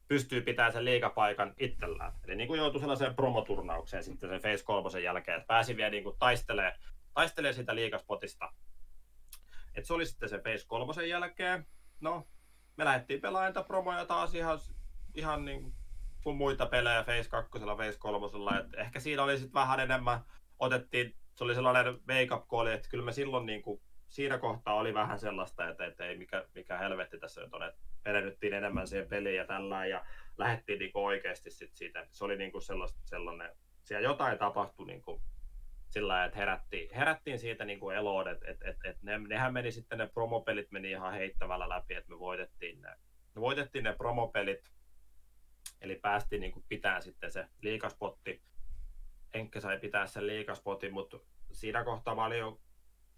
pystyy 0.08 0.42
pitämään 0.42 0.74
sen 0.74 0.86
liigapaikan 0.86 1.54
itsellään. 1.60 2.14
Eli 2.24 2.36
niin 2.36 2.48
kuin 2.48 2.58
joutui 2.58 2.80
sellaiseen 2.80 3.16
promoturnaukseen 3.16 4.04
sitten 4.04 4.30
sen 4.30 4.42
Face 4.42 4.64
3 4.64 5.00
jälkeen, 5.00 5.38
että 5.38 5.48
pääsi 5.48 5.78
vielä 5.78 5.90
niin 5.90 6.04
kuin 6.04 6.16
taistelee, 6.20 6.76
taistelee 7.14 7.54
siitä 7.54 7.76
liigaspotista. 7.76 8.54
Et 9.76 9.86
se 9.86 9.94
oli 9.94 10.06
sitten 10.06 10.30
se 10.30 10.38
Face 10.38 10.68
3 10.68 11.08
jälkeen. 11.08 11.68
No, 12.02 12.28
me 12.78 12.86
lähdettiin 12.86 13.22
pelaamaan 13.22 13.66
promoja 13.68 14.06
taas 14.06 14.36
ihan, 14.36 14.60
ihan 15.16 15.46
niin 15.46 15.74
kuin 16.24 16.38
muita 16.38 16.66
pelejä 16.66 17.04
Face 17.04 17.30
2, 17.30 17.52
Face 17.78 17.98
3. 18.00 18.28
Et 18.60 18.74
ehkä 18.74 19.00
siinä 19.00 19.24
oli 19.24 19.38
sitten 19.38 19.54
vähän 19.54 19.80
enemmän, 19.80 20.20
otettiin, 20.60 21.16
se 21.42 21.46
oli 21.46 21.56
sellainen 21.56 22.00
wake 22.08 22.34
up 22.34 22.48
call, 22.48 22.68
että 22.68 22.90
kyllä 22.90 23.04
me 23.04 23.12
silloin 23.12 23.46
niin 23.46 23.62
kuin, 23.62 23.82
siinä 24.08 24.38
kohtaa 24.38 24.74
oli 24.76 24.94
vähän 24.94 25.20
sellaista, 25.20 25.70
että, 25.70 25.86
että 25.86 26.06
ei 26.06 26.18
mikä, 26.18 26.46
mikä 26.56 26.78
helvetti 26.78 27.20
tässä 27.20 27.42
nyt 27.42 27.54
on, 27.54 27.64
että 27.64 27.82
perehdyttiin 28.04 28.54
enemmän 28.54 28.88
siihen 28.88 29.08
peliin 29.08 29.36
ja 29.36 29.46
tällä 29.46 29.86
ja 29.86 30.06
lähdettiin 30.38 30.80
niin 30.80 30.92
kuin 30.92 31.06
oikeasti 31.06 31.52
sit 31.52 31.76
siitä. 31.76 32.08
Se 32.12 32.26
oli 32.26 32.38
niin 32.38 32.52
kuin 32.52 32.62
sellaista, 32.62 33.00
sellainen, 33.06 33.56
siellä 33.84 34.08
jotain 34.08 34.38
tapahtui 34.38 34.86
niin 34.86 35.02
kuin 35.02 35.22
sillä 35.90 36.26
että 36.26 36.38
herättiin, 36.38 36.96
herättiin 36.96 37.40
siitä 37.40 37.66
niin 37.66 37.80
kuin 37.80 37.96
eloon, 37.96 38.28
että 38.28 38.52
et, 38.52 38.58
et, 38.64 38.78
et 38.84 39.04
ne, 39.04 39.18
nehän 39.18 39.54
meni 39.54 39.72
sitten, 39.72 39.98
ne 39.98 40.08
promopelit 40.08 40.72
meni 40.72 40.92
ihan 40.92 41.14
heittävällä 41.14 41.70
läpi, 41.70 41.94
että 41.94 42.10
me 42.10 42.20
voitettiin 42.20 42.82
ne, 42.82 42.90
me 43.36 43.42
voitettiin 43.42 43.84
ne 43.84 43.94
promopelit, 43.94 44.72
eli 45.82 45.96
päästiin 45.96 46.40
niin 46.40 46.52
kuin 46.52 46.66
pitää 46.70 47.02
sitten 47.02 47.32
se 47.32 47.48
liikaspotti. 47.62 48.42
Enkkä 49.34 49.60
sai 49.60 49.80
pitää 49.80 50.08
sen 50.08 50.28
liikaspotin, 50.28 50.94
mutta 50.94 51.20
siinä 51.52 51.84
kohtaa 51.84 52.16
mä 52.16 52.26
olin 52.26 52.40
jo 52.40 52.62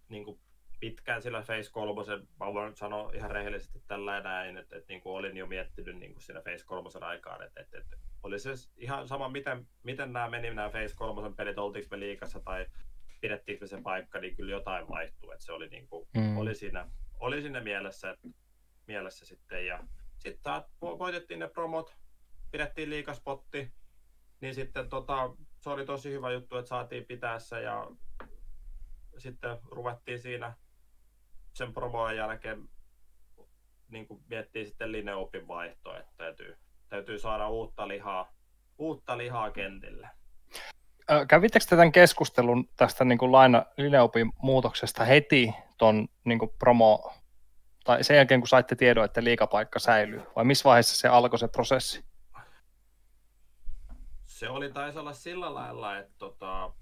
niin 0.10 0.26
kuin 0.26 0.40
pitkään 0.80 1.22
sillä 1.22 1.42
Face 1.42 1.72
3, 1.72 2.02
mä 2.40 2.54
voin 2.54 2.76
sanoa 2.76 3.12
ihan 3.14 3.32
rehellisesti 3.32 3.84
tällä 3.88 4.22
näin, 4.22 4.58
että, 4.58 4.78
että 4.78 4.94
niin 4.94 5.02
kuin 5.02 5.14
olin 5.16 5.38
jo 5.38 5.48
miettinyt 5.48 5.98
niin 5.98 6.14
kuin 6.14 6.24
siinä 6.24 6.42
Face 6.42 6.66
3 6.66 6.90
aikaan, 7.02 7.44
että, 7.44 7.62
että, 7.62 7.78
että 7.78 7.98
oli 8.24 8.40
se 8.40 8.50
ihan 8.78 9.08
sama, 9.08 9.30
miten, 9.30 9.68
miten 9.84 10.14
nämä 10.14 10.30
meni 10.30 10.54
nämä 10.54 10.70
Face 10.70 10.96
3 10.96 11.36
pelit, 11.36 11.58
oltiinko 11.58 11.88
me 11.92 12.00
liikassa 12.00 12.40
tai 12.40 12.66
pidettiinkö 13.22 13.64
me 13.64 13.68
se 13.68 13.82
paikka, 13.82 14.20
niin 14.20 14.36
kyllä 14.36 14.52
jotain 14.52 14.88
vaihtui, 14.90 15.34
että 15.34 15.46
se 15.46 15.52
oli, 15.52 15.68
niin 15.68 15.88
kuin, 15.88 16.08
Mm. 16.18 16.38
oli, 16.38 16.56
siinä, 16.56 16.88
oli 17.20 17.42
siinä 17.42 17.62
mielessä, 17.62 18.18
mielessä 18.88 19.26
sitten 19.26 19.66
ja 19.66 19.84
sitten 20.18 20.54
vo- 20.54 21.00
voitettiin 21.00 21.40
ne 21.40 21.48
promot, 21.48 21.96
pidettiin 22.52 22.90
liikaspotti, 22.90 23.72
niin 24.42 24.56
sitten 24.56 24.90
tota, 24.90 25.36
se 25.60 25.70
oli 25.70 25.86
tosi 25.86 26.12
hyvä 26.12 26.32
juttu, 26.32 26.58
että 26.58 26.70
saatiin 26.70 27.06
pitää 27.06 27.40
se 27.40 27.62
ja 27.62 27.88
sitten 29.18 29.58
ruvettiin 29.72 30.20
siinä 30.20 30.54
sen 31.54 31.74
promojen 31.74 32.18
jälkeen 32.18 32.70
niin 33.88 34.08
kuin 34.08 34.24
miettii 34.28 34.66
sitten 34.66 34.92
Lineopin 34.92 35.48
vaihtoa, 35.48 35.98
että 35.98 36.14
täytyy, 36.18 36.58
täytyy 36.90 37.20
saada 37.20 37.50
uutta 37.50 37.88
lihaa, 37.88 38.34
uutta 38.78 39.18
lihaa 39.18 39.52
kentille. 39.52 40.10
Kävittekö 41.28 41.66
te 41.66 41.76
tämän 41.76 41.92
keskustelun 41.92 42.70
tästä 42.76 43.06
niin 43.06 43.18
kuin 43.18 43.32
laina 43.32 43.66
Lineopin 43.78 44.32
muutoksesta 44.42 45.06
heti 45.06 45.54
ton 45.78 46.08
niin 46.24 46.40
kuin 46.40 46.52
promo, 46.60 47.14
tai 47.84 48.04
sen 48.04 48.18
jälkeen 48.18 48.42
kun 48.42 48.48
saitte 48.48 48.76
tiedon, 48.76 49.06
että 49.06 49.24
liikapaikka 49.24 49.80
säilyy, 49.80 50.22
vai 50.36 50.46
missä 50.46 50.64
vaiheessa 50.64 50.98
se 50.98 51.08
alkoi 51.08 51.40
se 51.40 51.48
prosessi? 51.48 52.06
Se 54.26 54.50
oli 54.50 54.72
taisi 54.72 55.00
olla 55.00 55.14
sillä 55.14 55.54
lailla, 55.54 55.98
että 55.98 56.14
tota, 56.18 56.74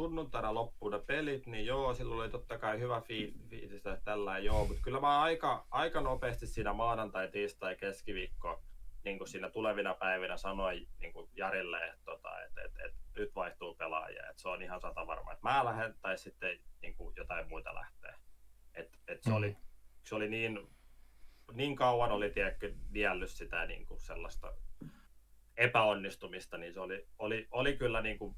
sunnuntaina 0.00 0.54
loppuun 0.54 0.92
ne 0.92 0.98
pelit, 0.98 1.46
niin 1.46 1.66
joo, 1.66 1.94
silloin 1.94 2.20
oli 2.20 2.30
totta 2.30 2.58
kai 2.58 2.78
hyvä 2.78 2.98
fiil- 3.00 3.48
fiilis 3.50 3.86
että 3.86 4.00
tällä 4.04 4.38
joo, 4.38 4.64
mutta 4.66 4.82
kyllä 4.82 5.00
mä 5.00 5.22
aika, 5.22 5.66
aika 5.70 6.00
nopeasti 6.00 6.46
siinä 6.46 6.72
maanantai, 6.72 7.28
tiistai, 7.28 7.76
keskiviikko, 7.76 8.62
niin 9.04 9.18
kuin 9.18 9.28
siinä 9.28 9.50
tulevina 9.50 9.94
päivinä 9.94 10.36
sanoin 10.36 10.88
niin 10.98 11.12
kuin 11.12 11.30
Jarille, 11.34 11.84
että, 11.88 12.04
tota, 12.04 12.42
että, 12.42 12.62
että, 12.62 12.82
että, 12.84 12.98
nyt 13.16 13.34
vaihtuu 13.34 13.74
pelaajia, 13.74 14.30
että 14.30 14.42
se 14.42 14.48
on 14.48 14.62
ihan 14.62 14.80
sata 14.80 15.06
varma, 15.06 15.32
että 15.32 15.48
mä 15.48 15.64
lähden 15.64 15.94
tai 16.02 16.18
sitten 16.18 16.58
niin 16.82 16.94
kuin 16.94 17.16
jotain 17.16 17.48
muita 17.48 17.74
lähtee. 17.74 18.14
Et, 18.74 18.98
et 19.08 19.22
se, 19.22 19.30
Mm. 19.30 19.36
oli, 19.36 19.56
se 20.02 20.14
oli 20.14 20.28
niin, 20.28 20.68
niin 21.52 21.76
kauan 21.76 22.12
oli 22.12 22.30
tiedätkö, 22.30 22.74
niellyt 22.90 23.30
sitä 23.30 23.66
niin 23.66 23.86
kuin 23.86 24.00
sellaista 24.00 24.52
epäonnistumista, 25.56 26.58
niin 26.58 26.72
se 26.74 26.80
oli, 26.80 27.08
oli, 27.18 27.48
oli 27.50 27.76
kyllä 27.76 28.02
niin 28.02 28.18
kuin 28.18 28.36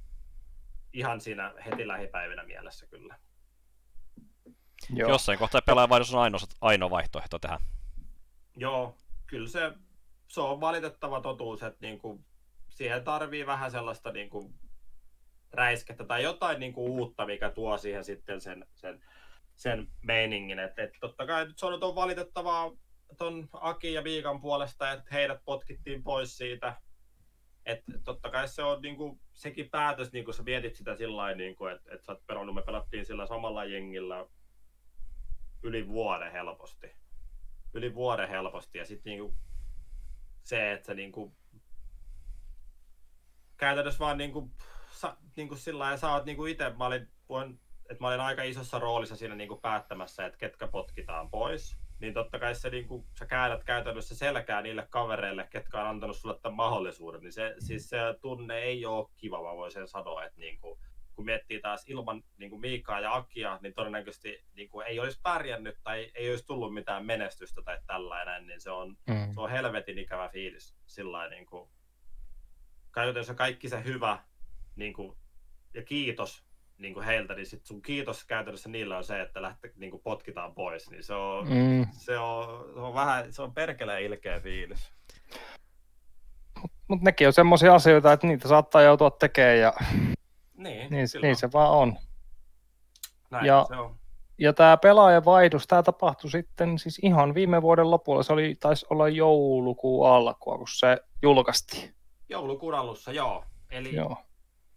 ihan 0.92 1.20
siinä 1.20 1.54
heti 1.66 1.88
lähipäivinä 1.88 2.42
mielessä 2.42 2.86
kyllä. 2.86 3.18
Joo. 4.94 5.10
Jossain 5.10 5.38
kohtaa 5.38 5.62
pelaajavaihdos 5.62 6.14
on 6.14 6.22
ainoa, 6.22 6.40
ainoa 6.60 6.90
vaihtoehto 6.90 7.38
tähän. 7.38 7.60
Joo, 8.56 8.96
kyllä 9.26 9.48
se, 9.48 9.72
se 10.28 10.40
on 10.40 10.60
valitettava 10.60 11.20
totuus, 11.20 11.62
että 11.62 11.78
niinku, 11.80 12.24
siihen 12.68 13.04
tarvii 13.04 13.46
vähän 13.46 13.70
sellaista 13.70 14.12
niinku, 14.12 14.54
räiskettä 15.52 16.04
tai 16.04 16.22
jotain 16.22 16.60
niinku, 16.60 16.86
uutta, 16.86 17.26
mikä 17.26 17.50
tuo 17.50 17.78
siihen 17.78 18.04
sitten 18.04 18.40
sen, 18.40 18.66
sen, 18.74 19.04
sen 19.54 19.88
meiningin. 20.02 20.58
Et, 20.58 20.78
et, 20.78 20.90
totta 21.00 21.26
kai 21.26 21.46
nyt 21.46 21.58
se 21.58 21.66
on, 21.66 21.84
on 21.84 21.94
valitettavaa 21.94 22.70
ton 23.18 23.48
Aki 23.52 23.92
ja 23.92 24.04
Viikan 24.04 24.40
puolesta, 24.40 24.92
että 24.92 25.08
heidät 25.12 25.44
potkittiin 25.44 26.02
pois 26.02 26.36
siitä. 26.36 26.76
Et, 27.66 27.84
totta 28.04 28.30
kai 28.30 28.48
se 28.48 28.62
on 28.62 28.82
niinku, 28.82 29.20
sekin 29.34 29.70
päätös, 29.70 30.12
niin 30.12 30.24
kun 30.24 30.34
sä 30.34 30.42
mietit 30.42 30.76
sitä 30.76 30.96
sillä 30.96 31.34
niinku, 31.34 31.66
että 31.66 31.94
et 31.94 32.04
sä 32.04 32.12
oot 32.12 32.26
pelannut, 32.26 32.54
me 32.54 32.62
pelattiin 32.62 33.06
sillä 33.06 33.26
samalla 33.26 33.64
jengillä 33.64 34.26
yli 35.62 35.88
vuoden 35.88 36.32
helposti 36.32 37.02
yli 37.74 37.94
vuoden 37.94 38.28
helposti 38.28 38.78
ja 38.78 38.84
sitten 38.84 39.10
niinku 39.10 39.34
se, 40.42 40.72
että 40.72 40.86
sä 40.86 40.94
niinku 40.94 41.36
käytännössä 43.56 43.98
vaan 43.98 44.18
niinku, 44.18 44.50
sa, 44.90 45.16
niinku 45.36 45.56
sillä 45.56 45.78
lailla, 45.78 45.96
sä 45.96 46.12
oot 46.12 46.24
niinku 46.24 46.46
itse, 46.46 46.70
mä 46.70 46.86
olin, 46.86 47.02
että 47.90 48.00
mä 48.00 48.08
olin 48.08 48.20
aika 48.20 48.42
isossa 48.42 48.78
roolissa 48.78 49.16
siinä 49.16 49.34
niinku 49.34 49.56
päättämässä, 49.56 50.26
että 50.26 50.38
ketkä 50.38 50.66
potkitaan 50.66 51.30
pois. 51.30 51.81
Niin 52.02 52.14
totta 52.14 52.38
kai 52.38 52.54
se, 52.54 52.70
niinku, 52.70 53.06
sä 53.18 53.26
käännät 53.26 53.64
käytännössä 53.64 54.14
selkää 54.16 54.62
niille 54.62 54.86
kavereille, 54.90 55.46
ketkä 55.50 55.80
on 55.80 55.86
antanut 55.88 56.16
sulle 56.16 56.38
tämän 56.42 56.56
mahdollisuuden. 56.56 57.20
Niin 57.20 57.32
se, 57.32 57.54
siis 57.58 57.88
se 57.88 57.98
tunne 58.20 58.58
ei 58.58 58.86
ole 58.86 59.08
kiva, 59.16 59.42
mä 59.42 59.56
voin 59.56 59.72
sen 59.72 59.88
sanoa, 59.88 60.24
että 60.24 60.40
niinku, 60.40 60.78
kun 61.14 61.24
miettii 61.24 61.60
taas 61.60 61.84
ilman 61.88 62.22
niin 62.38 62.50
kuin 62.50 62.60
Miikaa 62.60 63.00
ja 63.00 63.14
Akia, 63.14 63.58
niin 63.62 63.74
todennäköisesti 63.74 64.44
niin 64.54 64.68
kuin 64.68 64.86
ei 64.86 65.00
olisi 65.00 65.20
pärjännyt 65.22 65.76
tai 65.82 66.10
ei 66.14 66.30
olisi 66.30 66.46
tullut 66.46 66.74
mitään 66.74 67.06
menestystä 67.06 67.62
tai 67.62 67.78
tällainen, 67.86 68.46
niin 68.46 68.60
se 68.60 68.70
on, 68.70 68.96
Mm. 69.06 69.32
se 69.34 69.40
on 69.40 69.50
helvetin 69.50 69.98
ikävä 69.98 70.28
fiilis. 70.28 70.76
Sillä 70.86 71.28
niin 71.28 71.46
kuin, 71.46 71.70
kaikki 73.36 73.68
se 73.68 73.84
hyvä 73.84 74.18
niin 74.76 74.92
kuin, 74.92 75.16
ja 75.74 75.82
kiitos 75.82 76.44
niin 76.82 76.94
kuin 76.94 77.06
heiltä, 77.06 77.34
niin 77.34 77.46
sit 77.46 77.66
sun 77.66 77.82
kiitos 77.82 78.24
käytännössä 78.24 78.68
niillä 78.68 78.96
on 78.96 79.04
se, 79.04 79.20
että 79.20 79.42
lähte, 79.42 79.72
niin 79.76 79.90
kuin 79.90 80.02
potkitaan 80.02 80.54
pois, 80.54 80.90
niin 80.90 81.04
se 81.04 81.14
on, 81.14 81.48
Mm. 81.48 81.86
se 81.92 82.18
on, 82.18 82.64
se 82.74 82.80
on 82.80 82.94
vähän, 82.94 83.32
se 83.32 83.42
on 83.42 83.54
perkeleen 83.54 84.02
ilkeä 84.02 84.40
fiilis. 84.40 84.92
Mutta 86.88 87.04
nekin 87.04 87.26
on 87.26 87.32
semmoisia 87.32 87.74
asioita, 87.74 88.12
että 88.12 88.26
niitä 88.26 88.48
saattaa 88.48 88.82
joutua 88.82 89.10
tekemään 89.10 89.58
ja 89.58 89.72
Niin, 90.56 90.90
niin, 90.90 91.06
kyllä. 91.12 91.26
niin 91.26 91.36
se 91.36 91.52
vaan 91.52 91.70
on. 91.70 91.96
Näin 93.30 93.46
ja- 93.46 93.64
se 93.68 93.74
on. 93.76 93.96
Ja 94.38 94.52
tämä 94.52 94.76
pelaajan 94.76 95.24
vaihdos, 95.24 95.66
tämä 95.66 95.82
tapahtui 95.82 96.30
sitten 96.30 96.78
siis 96.78 96.98
ihan 97.02 97.34
viime 97.34 97.62
vuoden 97.62 97.90
lopulla. 97.90 98.22
Se 98.22 98.32
oli, 98.32 98.56
taisi 98.60 98.86
olla 98.90 99.08
joulukuun 99.08 100.08
alkua, 100.10 100.58
kun 100.58 100.68
se 100.68 100.96
julkaistiin. 101.22 101.94
Joulukuun 102.28 102.74
alussa, 102.74 103.12
joo. 103.12 103.44
Eli 103.70 103.94
Joo. 103.94 104.16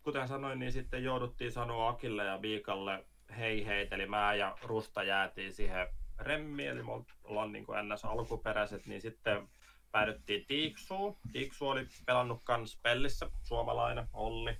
Kuten 0.05 0.27
sanoin, 0.27 0.59
niin 0.59 0.71
sitten 0.71 1.03
jouduttiin 1.03 1.51
sanoa 1.51 1.89
Akille 1.89 2.25
ja 2.25 2.41
Viikalle 2.41 3.05
hei 3.37 3.65
hei, 3.65 3.87
eli 3.91 4.05
mä 4.05 4.33
ja 4.33 4.57
Rusta 4.63 5.03
jäätiin 5.03 5.53
siihen 5.53 5.87
remmiin, 6.19 6.69
eli 6.69 6.83
me 6.83 6.91
ollaan 7.23 7.51
niin 7.51 7.65
kuin 7.65 7.89
ns. 7.89 8.05
alkuperäiset, 8.05 8.85
niin 8.85 9.01
sitten 9.01 9.47
päädyttiin 9.91 10.45
Tiiksuun. 10.47 11.17
Tiiksu 11.31 11.67
oli 11.67 11.87
pelannut 12.05 12.41
kans 12.43 12.79
pellissä, 12.83 13.29
suomalainen 13.43 14.07
Olli, 14.13 14.57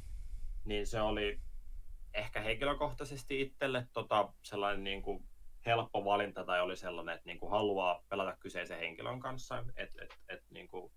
niin 0.66 0.88
se 0.88 1.02
oli 1.02 1.39
ehkä 2.14 2.41
henkilökohtaisesti 2.41 3.41
itselle 3.41 3.88
tota, 3.93 4.34
sellainen 4.43 4.84
niin 4.84 5.02
kuin 5.02 5.24
helppo 5.66 6.06
valinta 6.06 6.43
tai 6.43 6.62
oli 6.62 6.78
sellainen, 6.78 7.16
että 7.16 7.30
niin 7.30 7.39
kuin 7.39 7.52
haluaa 7.52 8.04
pelata 8.10 8.38
kyseisen 8.39 8.80
henkilön 8.80 9.20
kanssa, 9.20 9.66
että 9.76 10.04
et, 10.04 10.20
et, 10.30 10.43
niin 10.50 10.68
kuin 10.68 10.91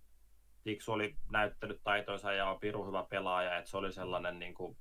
Tiksu 0.63 0.93
oli 0.93 1.17
näyttänyt 1.31 1.81
taitoinsa 1.85 2.33
ja 2.33 2.51
on 2.51 2.61
pirun 2.61 2.87
hyvä 2.87 3.07
pelaaja, 3.11 3.57
että 3.57 3.71
se 3.71 3.77
oli 3.77 3.93
sellainen 3.93 4.39
niin 4.39 4.55
kuin 4.55 4.77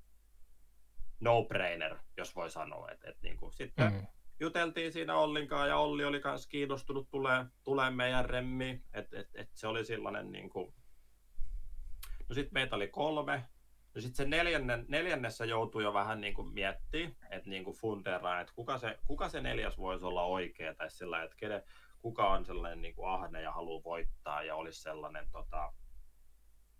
no-brainer, 1.19 1.97
jos 2.17 2.35
voi 2.35 2.49
sanoa. 2.49 2.91
Et, 2.91 3.03
et 3.03 3.17
niin 3.21 3.37
kuin, 3.37 3.53
sitten 3.53 3.93
mm. 3.93 4.07
Juteltiin 4.39 4.91
siinä 4.91 5.15
Ollin 5.15 5.47
kanssa 5.47 5.67
ja 5.67 5.77
Olli 5.77 6.05
oli 6.05 6.21
myös 6.23 6.47
kiinnostunut 6.47 7.09
tulee, 7.09 7.45
tulee 7.63 7.91
meidän 7.91 8.25
remmiin. 8.25 8.83
Et, 8.93 9.13
et, 9.13 9.29
et 9.33 9.49
se 9.53 9.67
oli 9.67 9.85
sellainen 9.85 10.31
niin 10.31 10.49
kuin... 10.49 10.73
No 12.29 12.35
sitten 12.35 12.53
meitä 12.53 12.75
oli 12.75 12.87
kolme. 12.87 13.45
No 13.95 14.01
sitten 14.01 14.15
se 14.15 14.25
neljännen, 14.25 14.85
neljännessä 14.87 15.45
joutui 15.45 15.83
jo 15.83 15.93
vähän 15.93 16.21
niin 16.21 16.33
kuin 16.33 16.53
miettimään, 16.53 17.15
että 17.31 17.49
niin 17.49 17.63
kuin 17.63 17.77
fundeeraan, 17.77 18.41
että 18.41 18.53
kuka 18.55 18.77
se, 18.77 18.99
kuka 19.07 19.29
se 19.29 19.41
neljäs 19.41 19.77
voisi 19.77 20.05
olla 20.05 20.23
oikea 20.23 20.75
tai 20.75 20.89
sillä 20.89 21.23
että 21.23 21.37
kenen, 21.39 21.63
kuka 22.07 22.29
on 22.29 22.45
sellainen 22.45 22.81
niin 22.81 22.95
kuin 22.95 23.09
ahne 23.09 23.41
ja 23.41 23.51
haluaa 23.51 23.83
voittaa 23.83 24.43
ja 24.43 24.55
olisi 24.55 24.81
sellainen 24.81 25.29
tota, 25.31 25.73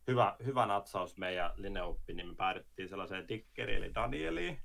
hyvä, 0.07 0.35
hyvä 0.45 0.65
natsaus 0.65 1.17
meidän 1.17 1.51
lineuppi, 1.55 2.13
niin 2.13 2.27
me 2.27 2.35
päädyttiin 2.35 2.89
sellaiseen 2.89 3.27
tikkeriin, 3.27 3.83
eli 3.83 3.95
Danieliin. 3.95 4.59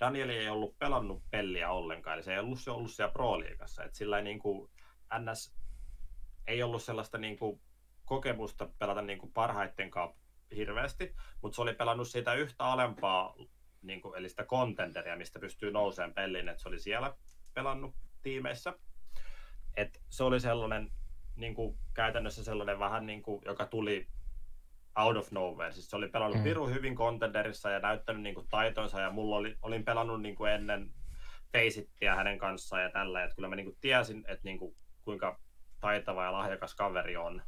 Danieli 0.00 0.36
ei 0.36 0.48
ollut 0.48 0.78
pelannut 0.78 1.22
pelliä 1.30 1.70
ollenkaan, 1.70 2.14
eli 2.14 2.22
se 2.22 2.32
ei 2.32 2.38
ollut, 2.38 2.60
se 2.60 2.70
ollut 2.70 2.90
siellä 2.90 3.12
Pro-liigassa. 3.12 3.84
Et 3.84 3.94
sillä 3.94 4.18
ei 4.18 4.24
niin 4.24 4.38
kuin, 4.38 4.70
NS 5.18 5.56
ei 6.46 6.62
ollut 6.62 6.82
sellaista 6.82 7.18
niin 7.18 7.38
kuin, 7.38 7.60
kokemusta 8.04 8.68
pelata 8.78 9.02
niin 9.02 9.18
kuin 9.18 9.32
parhaiten 9.32 9.90
kanssa 9.90 10.20
hirveästi, 10.56 11.14
mutta 11.42 11.56
se 11.56 11.62
oli 11.62 11.74
pelannut 11.74 12.08
siitä 12.08 12.34
yhtä 12.34 12.64
alempaa, 12.64 13.34
niin 13.82 14.00
kuin, 14.00 14.18
eli 14.18 14.28
sitä 14.28 14.44
contenderia, 14.44 15.16
mistä 15.16 15.38
pystyy 15.38 15.70
nousemaan 15.70 16.14
peliin, 16.14 16.48
että 16.48 16.62
se 16.62 16.68
oli 16.68 16.78
siellä 16.78 17.14
pelannut 17.54 17.94
tiimeissä. 18.22 18.78
Et 19.76 20.02
se 20.10 20.24
oli 20.24 20.40
sellainen 20.40 20.90
niin 21.36 21.54
kuin, 21.54 21.78
käytännössä 21.94 22.44
sellainen 22.44 22.78
vähän 22.78 23.06
niin 23.06 23.22
kuin, 23.22 23.42
joka 23.44 23.66
tuli 23.66 24.06
out 24.96 25.16
of 25.16 25.30
nowhere. 25.32 25.72
Siis 25.72 25.90
se 25.90 25.96
oli 25.96 26.08
pelannut 26.08 26.38
Mm. 26.38 26.44
pirun 26.44 26.74
hyvin 26.74 26.94
contenderissa 26.94 27.70
ja 27.70 27.78
näyttänyt 27.78 28.22
niin 28.22 28.34
kuin, 28.34 28.48
taitonsa 28.48 29.00
ja 29.00 29.10
mulla 29.10 29.36
oli, 29.36 29.56
olin 29.62 29.84
pelannut 29.84 30.22
niin 30.22 30.34
kuin 30.36 30.52
ennen 30.52 30.90
Faceittiä 31.52 32.14
hänen 32.14 32.38
kanssaan 32.38 32.82
ja 32.82 32.90
tällä, 32.90 33.24
että 33.24 33.36
kyllä 33.36 33.48
mä 33.48 33.56
niin 33.56 33.66
kuin, 33.66 33.76
tiesin, 33.80 34.18
että 34.28 34.44
niin 34.44 34.58
kuin, 34.58 34.76
kuinka 35.04 35.40
taitava 35.80 36.24
ja 36.24 36.32
lahjakas 36.32 36.74
kaveri 36.74 37.16
on. 37.16 37.42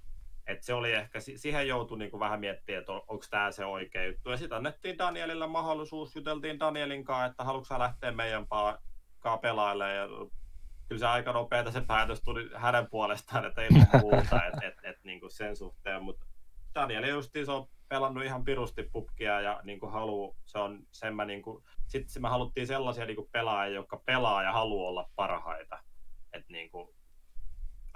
Et 0.46 0.62
se 0.62 0.74
oli 0.74 0.92
ehkä, 0.92 1.20
si- 1.20 1.38
siihen 1.38 1.68
joutui 1.68 1.98
niin 1.98 2.10
kuin 2.10 2.20
vähän 2.20 2.40
miettimään, 2.40 2.80
että 2.80 2.92
on- 2.92 3.02
onko 3.08 3.24
tämä 3.30 3.50
se 3.50 3.64
oikea 3.64 4.04
juttu. 4.04 4.30
Ja 4.30 4.36
sitten 4.36 4.56
annettiin 4.56 4.98
Danielille 4.98 5.46
mahdollisuus, 5.46 6.16
juteltiin 6.16 6.60
Danielin 6.60 7.04
kanssa, 7.04 7.24
että 7.26 7.44
haluatko 7.44 7.78
lähteä 7.78 8.12
meidän 8.12 8.42
pa- 8.42 8.80
kanssa 9.18 9.38
pelailemaan. 9.38 9.96
Ja 9.96 10.08
kyllä 10.88 10.98
se 10.98 11.06
aika 11.06 11.32
nopeata 11.32 11.72
se 11.72 11.80
päätös 11.80 12.22
tuli 12.22 12.50
hänen 12.54 12.86
puolestaan, 12.90 13.44
että 13.44 13.62
ei 13.62 13.68
ollut 13.72 14.02
muuta 14.02 14.44
et, 14.44 14.54
et, 14.62 14.74
et, 14.82 15.04
niin 15.04 15.20
kuin 15.20 15.30
sen 15.30 15.56
suhteen. 15.56 16.02
Mutta 16.02 16.26
Daniel 16.74 17.04
justiin 17.04 17.46
se 17.46 17.52
on 17.52 17.68
pelannut 17.88 18.24
ihan 18.24 18.44
pirusti 18.44 18.82
pubkia 18.82 19.40
ja 19.40 19.60
niin 19.64 19.80
kuin 19.80 19.92
haluu, 19.92 20.36
se 20.44 20.58
on 20.58 20.86
sen 20.92 21.16
mä 21.16 21.24
niin 21.24 21.42
kuin, 21.42 21.64
sitten 21.86 22.22
me 22.22 22.28
haluttiin 22.28 22.66
sellaisia 22.66 23.06
niin 23.06 23.16
kuin 23.16 23.28
pelaajia, 23.32 23.74
jotka 23.74 24.02
pelaa 24.06 24.42
ja 24.42 24.52
haluaa 24.52 24.88
olla 24.88 25.10
parhaita. 25.16 25.78
Et 26.32 26.48
niin 26.48 26.70
kuin, 26.70 26.88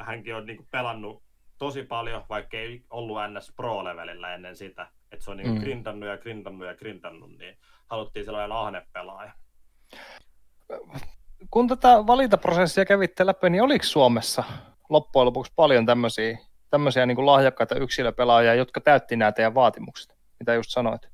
hänkin 0.01 0.35
on 0.35 0.47
niin 0.47 0.57
kuin 0.57 0.69
pelannut 0.71 1.23
tosi 1.59 1.83
paljon, 1.83 2.25
vaikka 2.29 2.57
ei 2.57 2.85
ollut 2.91 3.19
NS 3.31 3.53
Pro-levelillä 3.57 4.35
ennen 4.35 4.57
sitä. 4.57 4.89
Että 5.13 5.25
se 5.25 5.31
on 5.31 5.37
niin 5.37 5.47
kuin 5.47 5.55
Mm. 5.55 5.61
mm. 5.61 5.65
grindannut 5.65 6.09
ja 6.09 6.19
grindannut 6.19 6.67
ja 6.67 6.75
grindannut, 6.77 7.31
niin 7.39 7.59
haluttiin 7.87 8.25
sellainen 8.25 8.53
ahne 8.53 8.87
pelaaja. 8.93 9.33
Kun 11.51 11.69
tätä 11.69 11.89
valintaprosessia 12.07 12.85
kävitte 12.85 13.27
läpi, 13.27 13.51
niin 13.51 13.63
oliko 13.63 13.85
Suomessa 13.85 14.45
loppujen 14.89 15.27
lopuksi 15.27 15.53
paljon 15.57 15.87
tämmöisiä, 15.87 16.39
tämmöisiä 16.71 17.07
niin 17.07 17.15
kuin 17.15 17.27
lahjakkaita 17.27 17.75
yksilöpelaajia, 17.75 18.55
jotka 18.55 18.81
täytti 18.81 19.17
nämä 19.17 19.33
teidän 19.33 19.55
vaatimukset, 19.55 20.17
mitä 20.39 20.55
just 20.55 20.71
sanoit? 20.71 21.09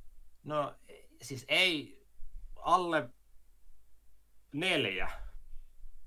No 0.44 0.74
siis 1.22 1.44
ei 1.48 2.02
alle 2.56 3.08
neljä. 4.52 5.10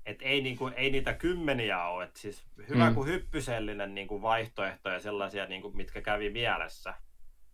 Et 0.06 0.22
ei, 0.22 0.40
niinku, 0.42 0.70
ei 0.76 0.90
niitä 0.90 1.12
kymmeniä 1.14 1.84
ole. 1.84 2.04
Et 2.04 2.16
siis 2.16 2.44
hyvä 2.68 2.88
Mm. 2.88 2.94
kuin 2.94 3.08
hyppysellinen 3.08 3.94
niinku 3.94 4.22
vaihtoehtoja 4.22 5.00
sellaisia, 5.00 5.46
niinku, 5.46 5.70
mitkä 5.70 6.00
kävi 6.02 6.30
mielessä. 6.30 6.94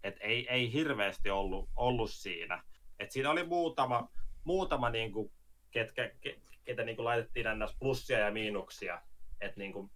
Et 0.04 0.16
ei, 0.20 0.48
ei 0.48 0.72
hirveästi 0.72 1.30
ollut, 1.30 1.68
ollut 1.76 2.10
siinä. 2.10 2.62
Et 2.98 3.10
siinä 3.10 3.30
oli 3.30 3.44
muutama, 3.44 4.08
muutama 4.44 4.90
niinku, 4.90 5.32
ketkä, 5.70 6.10
ke, 6.20 6.38
ketä 6.66 6.84
niinku 6.84 7.04
laitettiin 7.04 7.46
ns. 7.58 7.76
plussia 7.78 8.18
ja 8.18 8.30
miinuksia. 8.30 9.02
Että 9.40 9.60
niinku, 9.60 9.90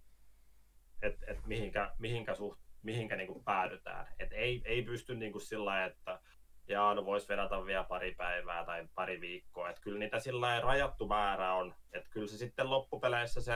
et, 1.01 1.15
et 1.27 1.45
mihinkä, 1.45 1.91
mihinkä, 1.99 2.35
suht, 2.35 2.59
mihinkä 2.83 3.15
niinku 3.15 3.43
päädytään. 3.43 4.07
Et 4.19 4.33
ei, 4.33 4.61
ei 4.65 4.81
pysty 4.83 5.15
niinku 5.15 5.39
sillä 5.39 5.65
lailla, 5.65 5.85
että 5.85 6.19
jaa, 6.67 6.93
no 6.93 7.05
voisi 7.05 7.27
vedata 7.27 7.65
vielä 7.65 7.83
pari 7.83 8.15
päivää 8.15 8.65
tai 8.65 8.87
pari 8.95 9.21
viikkoa. 9.21 9.69
Et 9.69 9.79
kyllä 9.79 9.99
niitä 9.99 10.19
sillä 10.19 10.59
rajattu 10.59 11.07
määrä 11.07 11.53
on. 11.53 11.75
Et 11.93 12.07
kyllä 12.09 12.27
se 12.27 12.37
sitten 12.37 12.69
loppupeleissä 12.69 13.41
se 13.41 13.53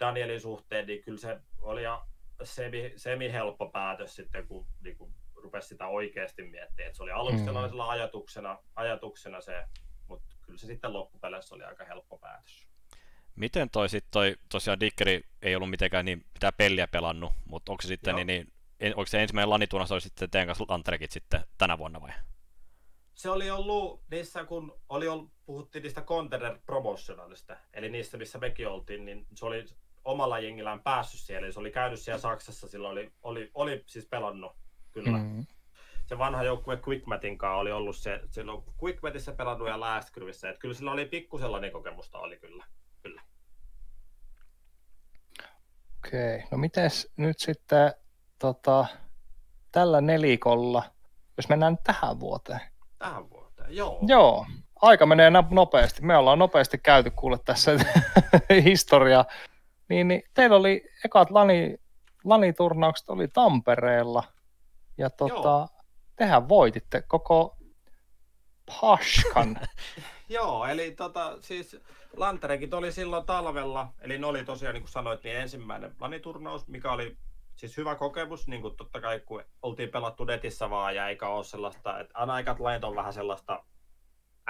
Danielin 0.00 0.40
suhteen, 0.40 0.86
niin 0.86 1.02
kyllä 1.04 1.18
se 1.18 1.40
oli 1.58 1.82
ja 1.82 2.06
semi, 2.42 2.92
semi-helppo 2.96 3.70
päätös 3.70 4.14
sitten, 4.14 4.46
kun 4.46 4.66
niin 4.80 4.98
kun 4.98 5.14
rupesi 5.34 5.68
sitä 5.68 5.86
oikeasti 5.86 6.42
miettimään. 6.42 6.88
Et 6.88 6.94
se 6.94 7.02
oli 7.02 7.10
aluksi 7.10 7.38
Mm. 7.38 7.44
sellaisella 7.44 7.90
ajatuksena, 7.90 8.58
ajatuksena 8.76 9.40
se, 9.40 9.64
kyllä 10.46 10.58
se 10.58 10.66
sitten 10.66 10.92
loppupeleissä 10.92 11.54
oli 11.54 11.64
aika 11.64 11.84
helppo 11.84 12.18
päätös. 12.18 12.66
Miten 13.36 13.70
toi 13.70 13.88
sit 13.88 14.04
toi, 14.10 14.36
tosiaan 14.48 14.80
Dikkeri 14.80 15.22
ei 15.42 15.56
ollut 15.56 15.70
mitenkään 15.70 16.04
niin 16.04 16.24
mitään 16.34 16.52
peliä 16.56 16.86
pelannut, 16.86 17.32
mutta 17.44 17.72
onko 17.72 17.82
se 17.82 17.88
sitten 17.88 18.10
Joo. 18.10 18.16
niin, 18.16 18.26
niin 18.26 18.52
en, 18.80 18.96
onko 18.96 19.06
se 19.06 19.22
ensimmäinen 19.22 19.50
laniturnaus 19.50 19.92
oli 19.92 20.00
sitten 20.00 20.30
teidän 20.30 20.46
kanssa 20.46 20.64
Lantrekit 20.68 21.10
sitten 21.10 21.40
tänä 21.58 21.78
vuonna 21.78 22.00
vai? 22.00 22.12
Se 23.14 23.30
oli 23.30 23.50
ollut 23.50 24.02
niissä, 24.10 24.44
kun 24.44 24.80
oli 24.88 25.08
ollut, 25.08 25.30
puhuttiin 25.46 25.82
niistä 25.82 26.02
Contender 26.02 26.58
Promotionalista, 26.66 27.56
eli 27.72 27.90
niissä, 27.90 28.18
missä 28.18 28.38
mekin 28.38 28.68
oltiin, 28.68 29.04
niin 29.04 29.26
se 29.34 29.46
oli 29.46 29.64
omalla 30.04 30.38
jengillään 30.38 30.82
päässyt 30.82 31.20
siellä, 31.20 31.46
eli 31.46 31.52
se 31.52 31.60
oli 31.60 31.70
käynyt 31.70 32.00
siellä 32.00 32.20
Saksassa, 32.20 32.68
silloin 32.68 32.92
oli, 32.92 33.12
oli, 33.22 33.50
oli 33.54 33.84
siis 33.86 34.06
pelannut, 34.06 34.52
kyllä. 34.92 35.18
Mm. 35.18 35.46
Se 36.06 36.18
vanha 36.18 36.42
joukkue 36.42 36.78
Quickmatin 36.88 37.38
kanssa 37.38 37.56
oli 37.56 37.72
ollut 37.72 37.96
se, 37.96 38.20
silloin 38.30 38.62
Quickmatissa 38.82 39.32
pelannut 39.32 39.68
ja 39.68 39.80
Lastgryvissä, 39.80 40.48
että 40.48 40.60
kyllä 40.60 40.74
sillä 40.74 40.92
oli 40.92 41.06
pikku 41.06 41.38
sellainen 41.38 41.72
kokemusta, 41.72 42.18
oli 42.18 42.36
kyllä. 42.36 42.64
kyllä. 43.02 43.22
Okei, 46.06 46.44
no 46.50 46.58
mites 46.58 47.12
nyt 47.16 47.38
sitten 47.38 47.92
tota, 48.38 48.86
tällä 49.72 50.00
nelikolla, 50.00 50.82
jos 51.36 51.48
mennään 51.48 51.78
tähän 51.84 52.20
vuoteen. 52.20 52.60
Tähän 52.98 53.30
vuoteen, 53.30 53.76
joo. 53.76 53.98
Joo, 54.06 54.46
aika 54.82 55.06
menee 55.06 55.30
nopeasti. 55.50 56.02
Me 56.02 56.16
ollaan 56.16 56.38
nopeasti 56.38 56.78
käyty 56.78 57.10
kuule 57.10 57.38
tässä 57.44 57.70
historiaa. 58.64 59.24
Niin, 59.88 60.08
niin 60.08 60.22
teillä 60.34 60.56
oli 60.56 60.82
ekat 61.04 61.30
lani, 61.30 61.76
laniturnaukset 62.24 63.08
oli 63.08 63.28
Tampereella. 63.28 64.22
Ja 64.98 65.10
tota, 65.10 65.34
Joo. 65.34 65.68
Tehän 66.16 66.48
voititte 66.48 67.02
koko 67.02 67.56
Pashkan. 68.66 69.60
Joo, 70.28 70.66
eli 70.66 70.90
tota, 70.90 71.36
siis 71.40 71.76
Lanterekit 72.16 72.74
oli 72.74 72.92
silloin 72.92 73.26
talvella, 73.26 73.92
eli 74.00 74.18
ne 74.18 74.26
oli 74.26 74.44
tosiaan, 74.44 74.74
niin 74.74 74.82
kuin 74.82 74.92
sanoit, 74.92 75.24
niin 75.24 75.36
ensimmäinen 75.36 75.94
laniturnaus, 76.00 76.68
mikä 76.68 76.92
oli 76.92 77.16
siis 77.56 77.76
hyvä 77.76 77.94
kokemus, 77.94 78.48
niin 78.48 78.62
kuin 78.62 78.76
totta 78.76 79.00
kai 79.00 79.20
kun 79.20 79.44
oltiin 79.62 79.88
pelattu 79.88 80.24
netissä 80.24 80.70
vaan 80.70 80.96
ja 80.96 81.08
eikä 81.08 81.28
ole 81.28 81.44
sellaista, 81.44 82.00
että 82.00 82.18
aina 82.18 82.38
ekat 82.38 82.60
lanit 82.60 82.84
on 82.84 82.96
vähän 82.96 83.12
sellaista 83.12 83.64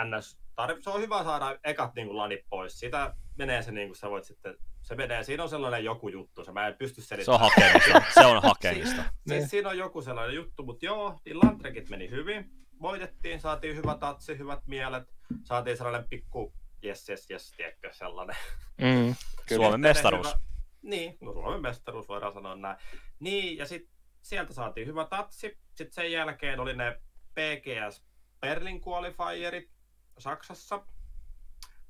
ns. 0.04 0.43
Tarv- 0.62 0.82
se 0.82 0.90
on 0.90 1.00
hyvä 1.00 1.24
saada 1.24 1.58
ekat 1.64 1.94
niin 1.94 2.06
kuin, 2.06 2.16
lanit 2.16 2.40
pois. 2.50 2.78
Sitä 2.78 3.14
menee 3.38 3.62
se, 3.62 3.72
niin 3.72 3.88
kuin 3.88 3.96
sä 3.96 4.10
voit 4.10 4.24
sitten, 4.24 4.56
se 4.82 4.94
menee, 4.94 5.24
siinä 5.24 5.42
on 5.42 5.48
sellainen 5.48 5.84
joku 5.84 6.08
juttu, 6.08 6.44
se 6.44 6.52
mä 6.52 6.66
en 6.66 6.74
pysty 6.78 7.00
Se 7.02 7.14
on 7.14 7.24
selittämään. 7.24 7.40
hakemista. 7.40 8.02
se 8.20 8.26
on 8.26 8.42
hakemista. 8.42 9.02
Siis 9.02 9.12
Niin. 9.26 9.48
siinä 9.48 9.68
on 9.68 9.78
joku 9.78 10.02
sellainen 10.02 10.34
juttu, 10.36 10.62
mutta 10.62 10.86
joo, 10.86 11.18
niin 11.24 11.38
Lantrekit 11.38 11.88
meni 11.88 12.10
hyvin. 12.10 12.50
Voitettiin, 12.82 13.40
saatiin 13.40 13.76
hyvä 13.76 13.96
tatsi, 14.00 14.38
hyvät 14.38 14.60
mielet. 14.66 15.04
Saatiin 15.44 15.76
sellainen 15.76 16.08
pikku 16.08 16.54
jes, 16.82 17.08
jes, 17.08 17.30
jes, 17.30 17.50
tiedätkö, 17.56 17.92
sellainen. 17.92 18.36
mm, 18.80 19.14
kyllä. 19.48 19.62
Suomen 19.64 19.80
mestaruus. 19.80 20.26
Hyvä, 20.26 20.38
niin, 20.82 21.18
no 21.20 21.32
Suomen 21.32 21.62
mestaruus 21.62 22.08
voidaan 22.08 22.32
sanoa 22.32 22.56
näin. 22.56 22.76
Niin, 23.20 23.58
ja 23.58 23.66
sitten 23.66 23.94
sieltä 24.22 24.52
saatiin 24.52 24.86
hyvä 24.86 25.04
tatsi. 25.06 25.58
Sitten 25.74 25.92
sen 25.92 26.12
jälkeen 26.12 26.60
oli 26.60 26.76
ne 26.76 27.00
PGS 27.34 28.04
Berlin 28.40 28.80
qualifierit 28.88 29.70
Saksassa. 30.18 30.86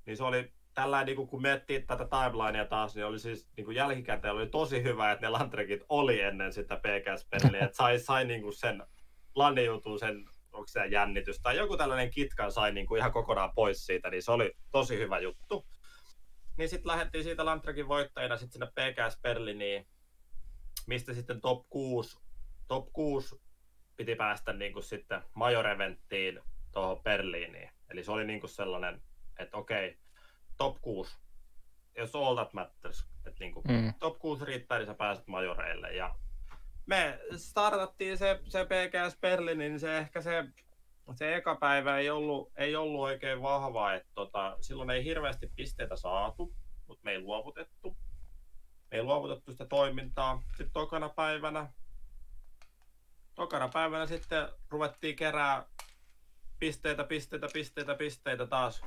Niin 0.06 0.16
se 0.16 0.24
oli 0.24 0.52
tällä 0.74 1.04
niin 1.04 1.26
kun 1.26 1.42
miettii 1.42 1.80
tätä 1.82 2.04
timelinea 2.04 2.64
taas, 2.64 2.94
niin 2.94 3.06
oli 3.06 3.18
siis 3.18 3.48
niin 3.56 3.64
kuin 3.64 3.76
jälkikäteen 3.76 4.34
oli 4.34 4.46
tosi 4.46 4.82
hyvä, 4.82 5.12
että 5.12 5.26
ne 5.26 5.30
Landrekit 5.30 5.84
oli 5.88 6.20
ennen 6.20 6.52
sitä 6.52 6.80
Berlinia, 7.30 7.64
että 7.64 7.76
sai, 7.76 7.98
sai 7.98 8.24
niin 8.24 8.42
kuin 8.42 8.54
sen 8.54 8.82
lannijutun, 9.34 9.98
sen 9.98 10.24
onko 10.52 10.66
se 10.66 10.86
jännitys 10.86 11.40
tai 11.40 11.56
joku 11.56 11.76
tällainen 11.76 12.10
kitkan 12.10 12.52
sai 12.52 12.72
niin 12.72 12.86
kuin 12.86 12.98
ihan 12.98 13.12
kokonaan 13.12 13.52
pois 13.54 13.86
siitä, 13.86 14.10
niin 14.10 14.22
se 14.22 14.32
oli 14.32 14.52
tosi 14.72 14.98
hyvä 14.98 15.18
juttu. 15.18 15.66
Niin 16.56 16.68
sitten 16.68 16.92
lähdettiin 16.92 17.24
siitä 17.24 17.44
Landrekin 17.44 17.88
voittajina 17.88 18.36
sitten 18.36 18.52
sinne 18.52 18.66
PGS 18.66 19.20
Berliniin, 19.22 19.86
mistä 20.86 21.14
sitten 21.14 21.40
top 21.40 21.66
6, 21.70 22.18
top 22.68 22.92
6 22.92 23.40
piti 23.96 24.14
päästä 24.14 24.52
niin 24.52 24.72
kuin 24.72 24.82
sitten 24.82 25.22
major 25.34 25.66
eventtiin 25.66 26.40
tuohon 26.72 27.02
Berliiniin. 27.02 27.70
Eli 27.94 28.04
se 28.04 28.12
oli 28.12 28.24
niin 28.24 28.40
kuin 28.40 28.50
sellainen, 28.50 29.02
että 29.38 29.56
okei, 29.56 29.98
top 30.56 30.76
6, 30.80 31.16
jos 31.98 32.16
all 32.16 32.34
that 32.36 32.52
matters, 32.52 33.08
että 33.26 33.40
niin 33.40 33.52
kuin 33.54 33.64
Mm. 33.68 33.94
top 33.98 34.18
6 34.18 34.44
riittää, 34.44 34.78
niin 34.78 34.86
sä 34.86 34.94
pääset 34.94 35.26
majoreille. 35.26 35.92
Ja 35.92 36.14
me 36.86 37.18
startattiin 37.36 38.18
se, 38.18 38.40
se 38.48 38.64
PGS 38.64 39.18
Berlin, 39.20 39.58
niin 39.58 39.80
se 39.80 39.98
ehkä 39.98 40.20
se, 40.22 40.44
se 41.14 41.36
eka 41.36 41.54
päivä 41.56 41.98
ei 41.98 42.10
ollut, 42.10 42.52
ei 42.56 42.76
ollut 42.76 43.00
oikein 43.00 43.42
vahva, 43.42 43.94
että 43.94 44.10
tota, 44.14 44.56
silloin 44.60 44.90
ei 44.90 45.04
hirveästi 45.04 45.52
pisteitä 45.56 45.96
saatu, 45.96 46.54
mutta 46.86 47.04
me 47.04 47.10
ei 47.10 47.20
luovutettu. 47.20 47.96
Me 48.90 48.96
ei 48.96 49.02
luovutettu 49.02 49.52
sitä 49.52 49.66
toimintaa. 49.66 50.42
Sitten 50.48 50.70
tokana 50.72 51.08
päivänä, 51.08 51.72
tokana 53.34 53.68
päivänä 53.68 54.06
sitten 54.06 54.48
ruvettiin 54.70 55.16
kerää 55.16 55.66
pisteitä, 56.64 57.04
pisteitä, 57.04 57.48
pisteitä, 57.52 57.94
pisteitä 57.94 58.46
taas 58.46 58.82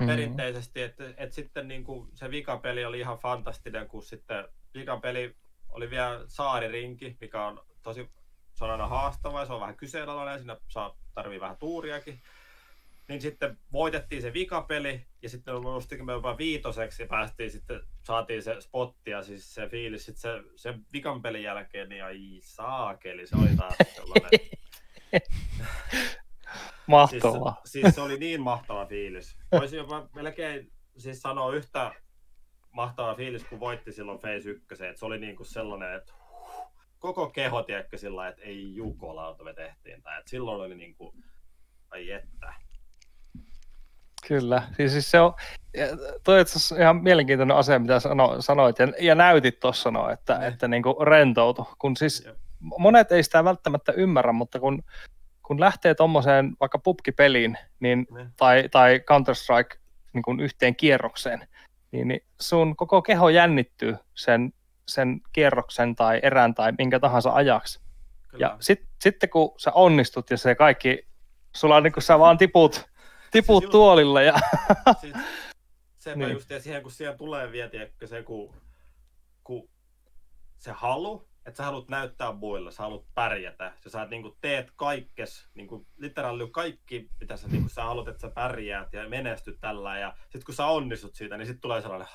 Mm. 0.00 0.06
perinteisesti, 0.06 0.82
että 0.82 1.04
et 1.16 1.32
sitten 1.32 1.68
niin 1.68 1.84
kuin 1.84 2.08
se 2.14 2.30
vikapeli 2.30 2.84
oli 2.84 2.98
ihan 3.00 3.18
fantastinen, 3.18 3.88
kun 3.88 4.02
sitten 4.02 4.48
vikapeli 4.74 5.36
oli 5.68 5.90
vielä 5.90 6.24
saaririnki, 6.26 7.16
mikä 7.20 7.46
on 7.46 7.64
tosi 7.82 8.10
se 8.54 8.64
on 8.64 8.70
aina 8.70 8.86
haastava 8.86 9.40
ja 9.40 9.46
se 9.46 9.52
on 9.52 9.60
vähän 9.60 9.76
kyseenalainen, 9.76 10.38
siinä 10.38 10.56
saa, 10.68 10.96
tarvii 11.14 11.40
vähän 11.40 11.56
tuuriakin. 11.56 12.22
Niin 13.08 13.20
sitten 13.20 13.58
voitettiin 13.72 14.22
se 14.22 14.32
vikapeli 14.32 15.06
ja 15.22 15.28
sitten 15.28 15.54
me 15.54 15.60
nostimme 15.60 16.12
jopa 16.12 16.38
viitoseksi 16.38 17.02
ja 17.02 17.06
päästiin 17.06 17.50
sitten, 17.50 17.80
saatiin 18.02 18.42
se 18.42 18.60
spotti 18.60 19.10
ja 19.10 19.22
siis 19.22 19.54
se 19.54 19.68
fiilis 19.68 20.06
sitten 20.06 20.20
se, 20.20 20.42
se 20.56 20.74
vikan 20.92 21.22
pelin 21.22 21.42
jälkeen, 21.42 21.88
niin 21.88 22.04
ai 22.04 22.38
saakeli, 22.42 23.26
se 23.26 23.36
oli 23.36 23.56
taas 23.56 23.74
sellainen. 23.96 24.30
Siis, 26.50 27.22
Mahtavaa. 27.22 27.60
siis 27.64 27.94
se 27.94 28.00
oli 28.00 28.18
niin 28.18 28.40
mahtava 28.40 28.86
fiilis. 28.86 29.36
Voisin 29.52 29.76
jopa 29.76 30.08
melkein 30.14 30.72
siis 30.98 31.22
sanoa 31.22 31.52
yhtä 31.52 31.92
mahtava 32.72 33.14
fiilis, 33.14 33.44
kun 33.44 33.60
voitti 33.60 33.92
silloin 33.92 34.18
Phase 34.18 34.50
1. 34.50 34.66
Että 34.72 34.98
se 34.98 35.06
oli 35.06 35.18
niin 35.18 35.36
kuin 35.36 35.46
sellainen, 35.46 35.94
että 35.94 36.12
koko 36.98 37.30
keho, 37.30 37.62
tiedätkö, 37.62 37.98
sillä 37.98 38.28
että 38.28 38.42
ei 38.42 38.74
jukolauta 38.74 39.44
me 39.44 39.54
tehtiin. 39.54 40.02
Tai 40.02 40.18
että 40.18 40.30
silloin 40.30 40.60
oli 40.60 40.74
niin 40.74 40.94
kuin, 40.94 41.24
ai 41.90 42.10
että. 42.10 42.54
Kyllä, 44.28 44.62
siis, 44.76 44.92
siis 44.92 45.10
se 45.10 45.20
on, 45.20 45.34
toi 46.24 46.34
on 46.34 46.40
itse 46.40 46.76
ihan 46.80 46.96
mielenkiintoinen 46.96 47.56
asia, 47.56 47.78
mitä 47.78 48.00
sano, 48.00 48.36
sanoit 48.42 48.78
ja, 48.78 48.92
ja 49.00 49.14
näytit 49.14 49.60
tuossa, 49.60 49.90
no, 49.90 50.10
että, 50.10 50.38
Ne. 50.38 50.46
että 50.46 50.68
niin 50.68 50.82
kuin 50.82 51.06
rentoutu, 51.06 51.68
kun 51.78 51.96
siis 51.96 52.24
Jep. 52.26 52.36
monet 52.60 53.12
ei 53.12 53.22
sitä 53.22 53.44
välttämättä 53.44 53.92
ymmärrä, 53.92 54.32
mutta 54.32 54.60
kun, 54.60 54.82
kun 55.50 55.60
lähtee 55.60 55.94
tuommoiseen 55.94 56.56
vaikka 56.60 56.78
pubkipeliin 56.78 57.58
niin, 57.80 58.06
Ne. 58.10 58.30
tai, 58.36 58.68
tai 58.68 59.00
Counter-Strike 59.10 59.78
niin 60.12 60.22
kuin 60.22 60.40
yhteen 60.40 60.76
kierrokseen, 60.76 61.48
niin, 61.92 62.08
niin 62.08 62.20
sun 62.40 62.76
koko 62.76 63.02
keho 63.02 63.28
jännittyy 63.28 63.96
sen, 64.14 64.52
sen 64.88 65.20
kierroksen 65.32 65.96
tai 65.96 66.20
erän 66.22 66.54
tai 66.54 66.72
minkä 66.78 67.00
tahansa 67.00 67.30
ajaksi. 67.32 67.80
Kyllä. 68.28 68.46
Ja 68.46 68.56
sit, 68.60 68.82
sitten 69.00 69.30
kun 69.30 69.54
sä 69.56 69.72
onnistut 69.72 70.30
ja 70.30 70.36
se 70.36 70.54
kaikki, 70.54 71.06
sulla 71.56 71.76
on 71.76 71.82
niin 71.82 71.92
kuin 71.92 72.04
sä 72.04 72.18
vaan 72.18 72.38
tiput, 72.38 72.88
tiput 73.30 73.62
Siis 73.62 73.70
tuolille 73.70 74.24
ja 74.24 74.38
siis, 75.00 75.14
sepä 75.98 76.16
Niin. 76.16 76.26
niin. 76.26 76.32
just, 76.32 76.50
ja 76.50 76.60
siihen 76.60 76.82
kun 76.82 76.92
siihen 76.92 77.18
tulee 77.18 77.52
vielä, 77.52 77.70
tiedätkö, 77.70 78.06
se 78.06 78.22
kun, 78.22 78.54
kun 79.44 79.68
se 80.58 80.72
halu, 80.72 81.28
että 81.50 81.56
sä 81.56 81.64
haluat 81.64 81.88
näyttää 81.88 82.32
muille, 82.32 82.72
sä 82.72 82.82
haluat 82.82 83.04
pärjätä, 83.14 83.72
sä 83.76 83.90
saat 83.90 84.10
niin 84.10 84.36
teet 84.40 84.72
kaikkes, 84.76 85.48
niin 85.54 85.66
kuin, 85.66 85.86
literally 85.96 86.46
kaikki, 86.46 87.10
mitä 87.20 87.36
sä, 87.36 87.48
niin 87.48 87.68
sä 87.68 87.84
haluat, 87.84 88.08
että 88.08 88.20
sä 88.20 88.30
pärjäät 88.30 88.92
ja 88.92 89.08
menestyt 89.08 89.60
tällä, 89.60 89.98
ja 89.98 90.14
sitten 90.22 90.44
kun 90.44 90.54
sä 90.54 90.66
onnistut 90.66 91.14
siitä, 91.14 91.36
niin 91.36 91.46
sitten 91.46 91.60
tulee 91.60 91.80
sellainen, 91.80 92.08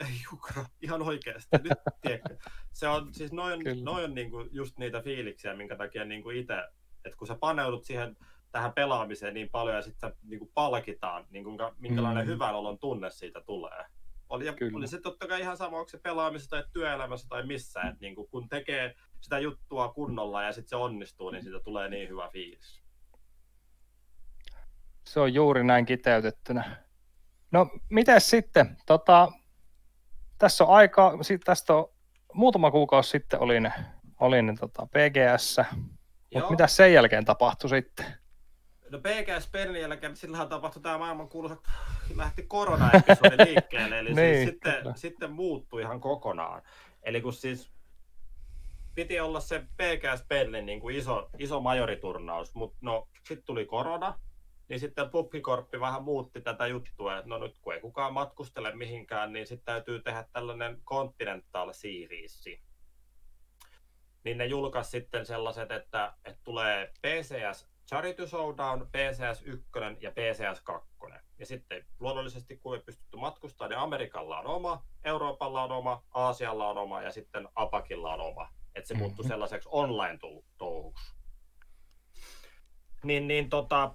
ei 0.00 0.14
jukra, 0.32 0.64
ihan 0.82 1.02
oikeasti, 1.02 1.56
nyt 1.62 1.72
tiedätkö. 2.00 2.36
Se 2.72 2.88
on, 2.88 3.14
siis 3.14 3.32
noin, 3.32 3.64
Kyllä. 3.64 3.84
noin 3.84 4.14
niin 4.14 4.30
kuin 4.30 4.48
just 4.52 4.78
niitä 4.78 5.00
fiiliksiä, 5.00 5.54
minkä 5.54 5.76
takia 5.76 6.04
niin 6.04 6.22
kuin 6.22 6.36
itse, 6.36 6.54
että 7.04 7.16
kun 7.16 7.26
sä 7.26 7.34
paneudut 7.34 7.84
siihen 7.84 8.16
tähän 8.52 8.72
pelaamiseen 8.72 9.34
niin 9.34 9.50
paljon 9.50 9.76
ja 9.76 9.82
sitten 9.82 10.12
niin 10.22 10.38
kuin 10.38 10.50
palkitaan, 10.54 11.26
niin 11.30 11.44
kuinka, 11.44 11.74
minkälainen 11.78 12.26
mm. 12.26 12.32
hyvän 12.32 12.54
olon 12.54 12.78
tunne 12.78 13.10
siitä 13.10 13.40
tulee. 13.40 13.84
Oli, 14.30 14.52
Kyllä. 14.52 14.78
oli 14.78 14.88
se 14.88 15.00
totta 15.00 15.26
kai 15.26 15.40
ihan 15.40 15.56
sama, 15.56 15.78
onko 15.78 15.88
se 15.88 15.98
pelaamisessa 15.98 16.50
tai 16.50 16.64
työelämässä 16.72 17.28
tai 17.28 17.46
missä, 17.46 17.80
että 17.80 17.96
niin 18.00 18.14
kuin, 18.14 18.28
kun 18.28 18.48
tekee 18.48 18.94
sitä 19.20 19.38
juttua 19.38 19.92
kunnolla 19.92 20.42
ja 20.42 20.52
sitten 20.52 20.68
se 20.68 20.76
onnistuu, 20.76 21.30
niin 21.30 21.42
siitä 21.42 21.60
tulee 21.60 21.88
niin 21.88 22.08
hyvä 22.08 22.28
fiilis. 22.32 22.82
se 25.06 25.20
on 25.20 25.34
juuri 25.34 25.64
näin 25.64 25.86
kiteytettynä. 25.86 26.84
No, 27.52 27.70
miten 27.90 28.20
sitten? 28.20 28.76
Tota, 28.86 29.32
tässä 30.38 30.64
on 30.64 30.70
aika, 30.70 31.18
tästä 31.44 31.74
on 31.74 31.88
muutama 32.34 32.70
kuukausi 32.70 33.10
sitten 33.10 33.40
oli 33.40 33.60
ne, 33.60 33.72
oli 34.20 34.42
ne 34.42 34.54
tota, 34.60 34.86
PGS, 34.86 35.56
mutta 36.34 36.50
mitä 36.50 36.66
sen 36.66 36.92
jälkeen 36.92 37.24
tapahtui 37.24 37.70
sitten? 37.70 38.06
No 38.90 38.98
PGS 38.98 39.50
Bernin 39.50 39.82
jälkeen, 39.82 40.16
sillähän 40.16 40.48
tapahtui 40.48 40.82
tämä 40.82 40.98
maailman 40.98 41.28
kuuluisa, 41.28 41.56
lähti 42.16 42.42
korona-episodi 42.42 43.36
liikkeelle, 43.46 43.98
eli 43.98 44.14
Niin, 44.14 44.36
siis 44.36 44.48
sitten, 44.48 44.74
kyllä. 44.74 44.92
sitten 44.96 45.32
muuttui 45.32 45.82
ihan 45.82 46.00
kokonaan. 46.00 46.62
Eli 47.02 47.20
kun 47.20 47.32
siis 47.32 47.70
piti 48.94 49.20
olla 49.20 49.40
se 49.40 49.58
PGS 49.60 50.24
Berlin 50.28 50.66
niin 50.66 50.80
kuin 50.80 50.96
iso, 50.96 51.30
iso 51.38 51.60
majoriturnaus, 51.60 52.54
mutta 52.54 52.78
no 52.80 53.08
sitten 53.24 53.46
tuli 53.46 53.66
korona, 53.66 54.18
niin 54.68 54.80
sitten 54.80 55.10
Pubkikorppi 55.10 55.80
vähän 55.80 56.02
muutti 56.02 56.40
tätä 56.40 56.66
juttua, 56.66 57.16
että 57.16 57.28
no 57.28 57.38
nyt 57.38 57.58
kun 57.58 57.74
ei 57.74 57.80
kukaan 57.80 58.12
matkustele 58.12 58.74
mihinkään, 58.76 59.32
niin 59.32 59.46
sitten 59.46 59.64
täytyy 59.64 60.02
tehdä 60.02 60.24
tällainen 60.32 60.80
Continental 60.84 61.72
Series. 61.72 62.44
Niin 64.24 64.38
ne 64.38 64.46
julkaisi 64.46 64.90
sitten 64.90 65.26
sellaiset, 65.26 65.70
että, 65.70 66.14
että 66.24 66.40
tulee 66.44 66.92
PCS 67.02 67.68
Charity 67.90 68.26
Showdown, 68.26 68.86
PCS 68.86 69.42
1 69.44 69.66
ja 70.00 70.10
PCS 70.10 70.60
2. 70.60 70.90
Ja 71.38 71.46
sitten 71.46 71.84
luonnollisesti, 72.00 72.56
kun 72.56 72.74
ei 72.76 72.82
pystytty 72.82 73.16
matkustamaan, 73.16 73.70
niin 73.70 73.78
Amerikalla 73.78 74.38
on 74.38 74.46
oma, 74.46 74.84
Euroopalla 75.04 75.64
on 75.64 75.72
oma, 75.72 76.02
Aasialla 76.14 76.68
on 76.68 76.78
oma 76.78 77.02
ja 77.02 77.10
sitten 77.10 77.48
Apakilla 77.54 78.14
on 78.14 78.20
oma. 78.20 78.48
Että 78.74 78.88
se 78.88 78.94
muuttui 78.94 79.24
sellaiseksi 79.24 79.68
online-touhuksi. 79.72 81.14
Niin, 83.04 83.28
niin 83.28 83.50
tota, 83.50 83.94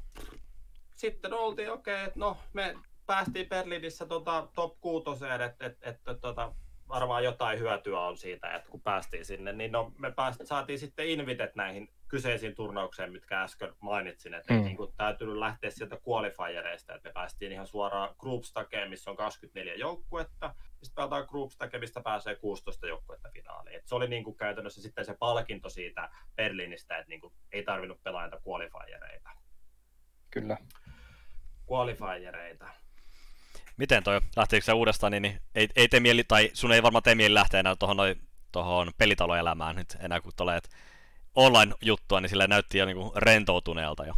sitten 0.96 1.34
oltiin 1.34 1.72
okei, 1.72 1.94
okay, 1.94 2.08
että 2.08 2.20
no 2.20 2.38
me 2.54 2.76
päästiin 3.06 3.50
Berliinissä 3.50 4.06
tota, 4.06 4.48
top 4.56 4.82
6, 4.82 5.10
että 5.26 5.46
et, 5.46 5.82
et, 5.82 6.08
et, 6.08 6.22
tota, 6.22 6.54
varmaan 6.88 7.24
jotain 7.24 7.60
hyötyä 7.60 8.00
on 8.00 8.18
siitä, 8.18 8.56
että 8.56 8.70
kun 8.70 8.82
päästiin 8.82 9.26
sinne, 9.26 9.54
niin 9.54 9.72
no, 9.72 9.92
me 9.98 10.12
pääst, 10.12 10.42
saatiin 10.44 10.80
sitten 10.80 11.10
invitet 11.10 11.56
näihin 11.56 11.95
kyseisiin 12.08 12.56
turnaukseen, 12.56 13.12
mitkä 13.12 13.42
äsken 13.42 13.74
mainitsin, 13.80 14.34
että 14.34 14.54
Mm. 14.54 14.64
niin 14.64 14.78
täytyy 14.98 15.40
lähteä 15.40 15.70
sieltä 15.70 15.98
qualifiereista, 16.08 16.96
että 16.96 17.10
me 17.10 17.14
päästiin 17.14 17.52
ihan 17.52 17.68
suoraan 17.68 18.16
groupstakeen, 18.20 18.90
missä 18.90 19.12
on 19.12 19.18
24 19.18 19.76
joukkuetta, 19.76 20.56
sitten 20.72 20.96
pelataan 20.96 21.26
groupstake, 21.30 21.80
mistä 21.80 22.02
pääsee 22.02 22.36
16 22.36 22.88
joukkuetta 22.88 23.30
finaaliin. 23.34 23.76
Et 23.76 23.88
se 23.88 23.96
oli 23.96 24.08
niin 24.08 24.24
kuin 24.24 24.38
käytännössä 24.38 24.82
sitten 24.82 25.06
se 25.06 25.16
palkinto 25.20 25.70
siitä 25.70 26.10
Berliinistä, 26.36 26.98
että 26.98 27.10
niin 27.10 27.22
kuin 27.22 27.34
ei 27.52 27.64
tarvinnut 27.64 28.04
pelaa 28.04 28.24
niitä 28.24 28.42
qualifiereita. 28.48 29.30
Kyllä. 30.32 30.58
Qualifiereita. 31.72 32.68
Miten 33.78 34.04
toi, 34.04 34.22
lähteekö 34.36 34.66
se 34.66 34.74
uudestaan, 34.74 35.12
niin, 35.12 35.22
niin 35.22 35.40
ei, 35.56 35.68
ei 35.76 35.88
tee 35.88 36.00
mieli, 36.00 36.24
tai 36.24 36.50
sun 36.54 36.72
ei 36.72 36.84
varmaan 36.84 37.04
tee 37.04 37.16
mieli 37.16 37.34
lähteä 37.34 37.60
enää 37.60 37.76
tuohon 37.76 37.98
noi, 37.98 38.16
tohon 38.52 38.92
pelitaloelämään 38.98 39.76
nyt 39.76 39.98
enää, 40.00 40.22
kun 40.22 40.32
tulee 40.38 40.60
online-juttua, 41.36 42.22
niin 42.22 42.30
sillä 42.30 42.48
näytti 42.48 42.78
jo 42.78 42.86
niinku 42.86 43.14
rentoutuneelta 43.16 44.06
jo. 44.06 44.14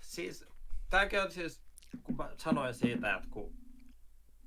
Siis, 0.00 0.46
tämäkin 0.90 1.22
on 1.22 1.30
siis, 1.30 1.62
kun 2.02 2.16
mä 2.16 2.30
sanoin 2.36 2.74
siitä, 2.74 3.14
että 3.14 3.28
kun 3.30 3.54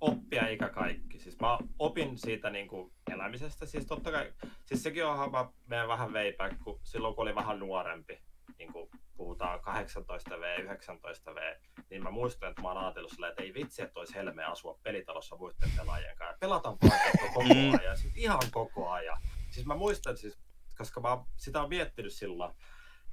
oppia 0.02 0.48
ikä 0.48 0.70
kaikki. 0.70 1.20
Siis 1.20 1.40
mä 1.40 1.58
opin 1.80 2.18
siitä 2.18 2.50
niin 2.50 2.68
kuin 2.68 2.94
elämisestä. 3.14 3.66
Siis 3.66 3.86
totta 3.86 4.12
kai, 4.12 4.34
siis 4.66 4.84
sekin 4.84 5.06
on 5.06 5.32
mä 5.32 5.46
menen 5.68 5.88
vähän 5.88 6.14
veipä, 6.14 6.50
kun 6.64 6.80
silloin 6.84 7.16
kun 7.16 7.22
oli 7.22 7.36
vähän 7.36 7.60
nuorempi, 7.60 8.22
niin 8.58 8.74
kuin 8.74 8.90
puhutaan 9.18 9.60
18V, 9.60 10.62
19V, 10.64 11.60
niin 11.90 12.04
mä 12.04 12.12
muistan, 12.12 12.50
että 12.50 12.62
mä 12.62 12.68
oon 12.68 12.78
ajatellut 12.78 13.12
sillä, 13.12 13.30
että 13.30 13.44
ei 13.44 13.54
vitsi, 13.54 13.82
että 13.82 14.00
olisi 14.00 14.16
helmeä 14.16 14.48
asua 14.48 14.80
pelitalossa 14.84 15.36
muiden 15.38 15.72
pelaajien 15.78 16.18
kanssa. 16.18 16.38
Pelata 16.40 16.70
vaan 16.70 17.02
koko 17.22 17.42
Mm. 17.44 17.80
ajan, 17.80 17.98
siis 17.98 18.14
ihan 18.16 18.42
koko 18.52 18.90
ajan. 18.90 19.18
Siis 19.50 19.66
mä 19.66 19.76
muistan, 19.76 20.18
siis, 20.18 20.38
koska 20.82 21.02
mä 21.02 21.26
sitä 21.36 21.62
on 21.62 21.70
miettinyt 21.70 22.14
silloin, 22.14 22.54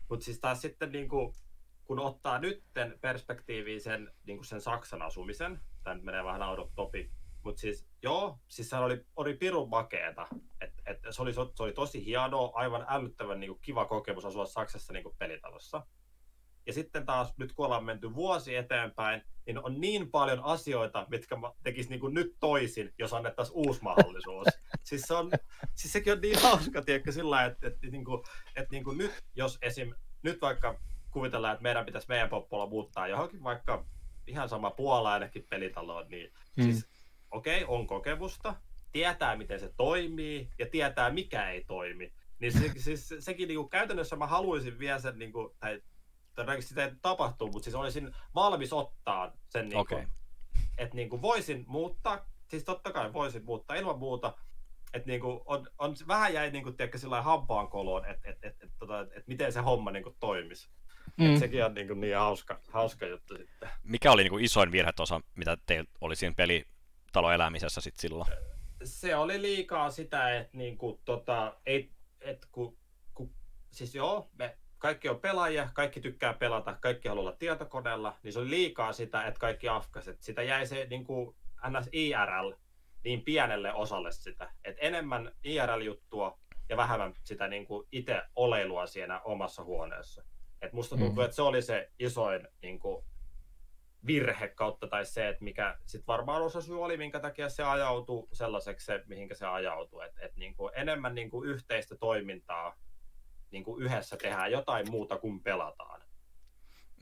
mutta 0.09 0.25
siis 0.25 0.41
taas 0.41 0.61
sitten 0.61 0.93
niin 0.93 1.09
kuin, 1.09 1.35
kun 1.85 1.99
ottaa 1.99 2.39
nytten 2.39 2.99
perspektiiviin 3.01 3.81
sen, 3.81 4.13
niin 4.27 4.39
kuin 4.39 4.47
sen 4.47 4.61
Saksan 4.61 5.03
asumisen, 5.03 5.61
tämä 5.85 5.95
nyt 5.95 6.05
menee 6.05 6.25
vähän 6.25 6.43
out 6.43 6.59
of 6.59 6.75
topic, 6.75 7.11
mutta 7.45 7.61
siis 7.61 7.87
joo, 8.03 8.39
siis 8.49 8.71
sehän 8.71 8.85
oli, 8.85 9.07
oli 9.17 9.35
pirun 9.35 9.71
makeeta. 9.71 10.27
Et, 10.61 10.73
et 10.87 10.99
se, 11.11 11.23
oli, 11.23 11.35
se 11.35 11.41
oli 11.59 11.73
tosi 11.73 12.05
hienoa, 12.05 12.51
aivan 12.55 12.87
älyttävän 12.89 13.41
niin 13.41 13.51
kuin, 13.51 13.61
kiva 13.61 13.85
kokemus 13.85 14.25
asua 14.25 14.47
Saksassa 14.47 14.93
niin 14.93 15.03
kuin 15.03 15.17
pelitalossa. 15.19 15.87
Ja 16.69 16.73
sitten 16.75 17.07
taas 17.07 17.35
nyt 17.37 17.53
kun 17.53 17.65
ollaan 17.65 17.85
menty 17.85 18.15
vuosi 18.15 18.57
eteenpäin, 18.57 19.23
niin 19.47 19.65
on 19.65 19.81
niin 19.81 20.11
paljon 20.11 20.41
asioita, 20.41 21.07
mitkä 21.11 21.37
mä 21.37 21.53
tekis 21.63 21.89
niin 21.89 22.01
kuin 22.01 22.15
nyt 22.15 22.37
toisin, 22.41 22.95
jos 22.99 23.13
annettaisiin 23.13 23.57
uusi 23.57 23.83
mahdollisuus. 23.83 24.47
siis, 24.89 25.03
se 25.03 25.15
on, 25.15 25.31
siis 25.75 25.93
sekin 25.93 26.13
on 26.13 26.21
niin 26.21 26.39
hauska, 26.43 26.83
tiedätkö, 26.83 27.13
sillä 27.13 27.45
että, 27.45 27.67
että, 27.67 27.87
niin 27.87 28.05
kuin, 28.05 28.23
että 28.57 28.71
niin 28.71 28.85
kuin 28.85 28.99
nyt, 28.99 29.25
jos 29.35 29.59
esim. 29.63 29.95
nyt 30.23 30.41
vaikka 30.41 30.81
kuvitellaan, 31.11 31.53
että 31.53 31.63
meidän 31.63 31.87
pitäisi 31.87 32.09
meidän 32.09 32.29
poppola 32.29 32.67
muuttaa 32.67 33.09
johonkin 33.09 33.43
vaikka 33.43 33.87
ihan 34.27 34.49
sama 34.49 34.71
Puola 34.71 35.13
ainakin 35.13 35.47
pelitaloon, 35.51 36.09
niin 36.09 36.33
Mm. 36.59 36.65
mm. 36.65 36.73
siis 36.73 36.89
okei, 37.31 37.65
okay, 37.65 37.77
on 37.77 37.87
kokemusta, 37.87 38.57
tietää 38.93 39.37
miten 39.37 39.61
se 39.61 39.73
toimii 39.77 40.51
ja 40.59 40.67
tietää 40.67 41.11
mikä 41.11 41.51
ei 41.51 41.65
toimi. 41.65 42.13
Niin 42.39 42.53
se, 42.53 42.73
siis 42.77 43.15
sekin 43.19 43.49
niin 43.49 43.59
kuin, 43.59 43.71
käytännössä 43.71 44.17
mä 44.17 44.27
haluaisin 44.27 44.79
vielä 44.79 44.99
sen, 44.99 45.19
niin 45.19 45.33
kuin, 45.33 45.57
tai 45.59 45.83
todennäköisesti 46.43 46.69
sitä 46.69 46.85
ei 46.85 46.93
tapahtuu, 47.03 47.51
mutta 47.53 47.65
siis 47.65 47.75
olisin 47.75 48.15
valmis 48.35 48.73
ottaa 48.73 49.33
sen, 49.49 49.69
niin 49.69 49.87
kuin, 49.87 49.99
Okei. 49.99 50.07
että 50.79 50.97
niin 50.97 51.09
kuin 51.09 51.23
voisin 51.23 51.65
muuttaa, 51.67 52.27
siis 52.49 52.65
totta 52.65 52.93
kai 52.93 53.13
voisin 53.13 53.45
muuttaa 53.45 53.77
ilman 53.77 53.99
muuta, 53.99 54.35
että 54.95 55.09
niin 55.09 55.21
kuin 55.21 55.41
on, 55.47 55.67
on, 55.79 55.97
vähän 56.09 56.35
jäi 56.35 56.51
niin 56.51 56.65
kuin, 56.65 56.77
tiedätkö, 56.77 56.99
sillä 56.99 57.23
hampaan 57.23 57.69
koloon, 57.69 58.05
että 58.05 58.31
et, 58.31 58.39
et, 58.43 58.63
et, 58.63 58.71
tota, 58.79 59.01
et, 59.01 59.09
et 59.17 59.27
miten 59.27 59.53
se 59.53 59.61
homma 59.61 59.91
niin 59.91 60.03
kuin, 60.03 60.17
toimisi. 60.21 60.69
Mm. 61.17 61.27
Mm. 61.27 61.39
Sekin 61.39 61.65
on 61.65 61.75
niin, 61.75 61.87
kuin, 61.87 62.01
niin 62.01 62.17
hauska, 62.17 62.61
hauska 62.69 63.07
juttu 63.07 63.37
sitten. 63.37 63.69
Mikä 63.83 64.13
oli 64.13 64.23
niinku 64.23 64.39
isoin 64.39 64.73
virhe 64.73 64.93
tuossa, 64.93 65.21
mitä 65.35 65.57
teillä 65.67 65.91
oli 66.01 66.17
siinä 66.17 66.35
pelitaloelämisessä 66.35 67.81
sit 67.81 67.97
silloin? 67.97 68.31
se 68.85 69.17
oli 69.17 69.43
liikaa 69.43 69.91
sitä, 69.91 70.39
että 70.39 70.57
niinku, 70.57 71.01
tota, 71.05 71.57
ei, 71.67 71.91
et 72.21 72.47
ku, 72.53 72.79
ku, 73.15 73.33
siis 73.71 73.95
joo, 73.95 74.31
me 74.39 74.59
kaikki 74.79 75.09
on 75.09 75.21
pelaajia, 75.21 75.69
kaikki 75.75 76.01
tykkää 76.01 76.33
pelata, 76.35 76.77
kaikki 76.81 77.09
haluaa 77.09 77.23
olla 77.23 77.37
tietokoneella, 77.37 78.17
niin 78.23 78.33
se 78.33 78.39
oli 78.39 78.51
liikaa 78.51 78.93
sitä, 78.93 79.27
että 79.27 79.41
kaikki 79.41 79.69
afkaset. 79.69 80.23
Sitä 80.23 80.43
jäi 80.43 80.67
se 80.67 80.87
niinku, 80.91 81.37
ns. 81.71 81.89
IRL 81.93 82.53
niin 83.05 83.23
pienelle 83.23 83.73
osalle 83.73 84.13
sitä, 84.13 84.53
että 84.65 84.83
enemmän 84.83 85.33
IRL-juttua 85.45 86.39
ja 86.69 86.77
vähemmän 86.77 87.15
sitä 87.25 87.49
niinku 87.49 87.89
itse 87.93 88.23
oleilua 88.37 88.87
siinä 88.87 89.21
omassa 89.21 89.65
huoneessa. 89.65 90.25
Et 90.63 90.73
musta 90.73 90.97
tuntuu, 90.97 91.23
Mm. 91.23 91.25
että 91.25 91.37
se 91.37 91.43
oli 91.43 91.63
se 91.63 91.91
isoin 91.99 92.49
niinku, 92.63 93.05
virhe 94.07 94.49
kautta 94.49 94.87
tai 94.87 95.07
se, 95.07 95.29
että 95.29 95.45
mikä 95.45 95.79
sitten 95.87 96.07
varmaan 96.07 96.43
osa 96.43 96.61
syy 96.61 96.83
oli, 96.85 96.97
minkä 96.97 97.21
takia 97.21 97.49
se 97.49 97.63
ajautui 97.63 98.29
sellaiseksi 98.33 98.87
se, 98.87 99.03
mihinkä 99.07 99.35
se 99.35 99.47
ajautui. 99.47 100.07
Et, 100.07 100.13
et 100.21 100.37
niinku 100.37 100.69
enemmän 100.75 101.15
niinku 101.15 101.45
yhteistä 101.45 101.97
toimintaa 101.97 102.77
niinku 103.51 103.79
yhdessä 103.79 104.17
tehdään 104.17 104.53
jotain 104.53 104.91
muuta 104.91 105.19
kuin 105.19 105.41
pelataan. 105.41 106.01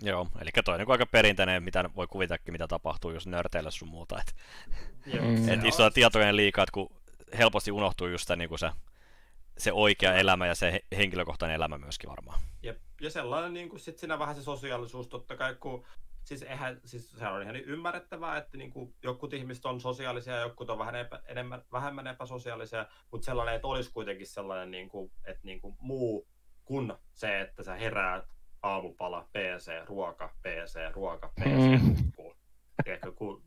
Joo, 0.02 0.28
eli 0.40 0.50
toi 0.64 0.78
niinku 0.78 0.92
aika 0.92 1.06
perinteinen, 1.06 1.62
mitä 1.62 1.90
voi 1.96 2.06
kuvitakin, 2.06 2.52
mitä 2.54 2.66
tapahtuu, 2.68 3.10
jos 3.10 3.26
nörteillä 3.26 3.70
sun 3.70 3.88
muuta. 3.88 4.20
Et, 4.20 4.34
Ja 5.06 5.22
Mm. 5.22 5.48
et 5.48 5.60
on- 5.60 5.66
isoja 5.66 5.90
tietojen 5.90 6.36
liikaa, 6.36 6.62
että 6.62 6.72
kun 6.72 6.88
helposti 7.38 7.70
unohtuu 7.72 8.06
just 8.06 8.28
se, 8.28 8.36
niinku 8.36 8.58
se, 8.58 8.70
se 9.58 9.72
oikea 9.72 10.14
elämä 10.14 10.46
ja 10.46 10.54
se 10.54 10.72
he- 10.72 10.84
henkilökohtainen 10.96 11.54
elämä 11.54 11.78
myöskin 11.78 12.10
varmaan. 12.10 12.40
Ja, 12.62 12.74
ja 13.00 13.10
sellainen 13.10 13.54
niin 13.54 13.68
kuin, 13.68 13.80
sit 13.80 13.98
siinä 13.98 14.18
vähän 14.18 14.34
se 14.34 14.42
sosiaalisuus 14.42 15.08
totta 15.08 15.36
kai, 15.36 15.54
kun 15.54 15.86
siis, 16.24 16.42
eihän, 16.42 16.80
siis 16.84 17.10
sehän 17.10 17.32
on 17.32 17.42
ihan 17.42 17.56
ymmärrettävää, 17.56 18.36
että 18.36 18.58
niin 18.58 18.70
kuin, 18.70 18.94
jotkut 19.02 19.32
ihmiset 19.32 19.64
on 19.64 19.80
sosiaalisia 19.80 20.34
ja 20.34 20.40
jotkut 20.40 20.70
on 20.70 20.78
vähän 20.78 20.94
epä, 20.96 21.22
enemmän, 21.26 21.62
vähemmän 21.72 22.06
epäsosiaalisia, 22.06 22.86
mutta 23.10 23.24
sellainen, 23.24 23.54
että 23.54 23.66
olisi 23.68 23.92
kuitenkin 23.92 24.26
sellainen, 24.26 24.70
niin 24.70 24.88
kuin, 24.88 25.12
että 25.24 25.40
niin 25.42 25.60
kuin, 25.60 25.76
muu 25.80 26.28
kuin 26.66 26.92
se, 27.12 27.40
että 27.40 27.62
sä 27.62 27.74
heräät 27.74 28.24
aamupala, 28.62 29.28
PC, 29.32 29.72
ruoka, 29.86 30.30
PC, 30.42 30.78
ruoka, 30.94 31.32
PC, 31.40 31.82
Mm. 31.82 31.96
nukkuu. 32.04 32.34
Tiedätkö, 32.84 33.12
kun 33.12 33.42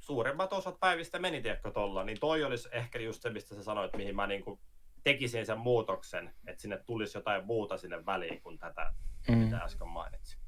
suurimmat 0.00 0.52
osat 0.52 0.80
päivistä 0.80 1.18
meni, 1.18 1.42
tiedätkö, 1.42 1.70
tolla, 1.70 2.04
niin 2.04 2.20
toi 2.20 2.44
olisi 2.44 2.68
ehkä 2.72 2.98
just 2.98 3.22
se, 3.22 3.30
mistä 3.30 3.54
sä 3.54 3.62
sanoit, 3.62 3.96
mihin 3.96 4.16
mä 4.16 4.26
niin 4.26 4.44
kuin, 4.44 4.60
tekisin 5.04 5.46
sen 5.46 5.58
muutoksen, 5.58 6.34
että 6.46 6.62
sinne 6.62 6.78
tulisi 6.86 7.18
jotain 7.18 7.44
muuta 7.46 7.76
sinne 7.76 8.06
väliin 8.06 8.42
kuin 8.42 8.58
tätä, 8.58 8.92
Mm. 9.28 9.36
mitä 9.38 9.56
äsken 9.58 9.88
mainitsin. 9.88 10.38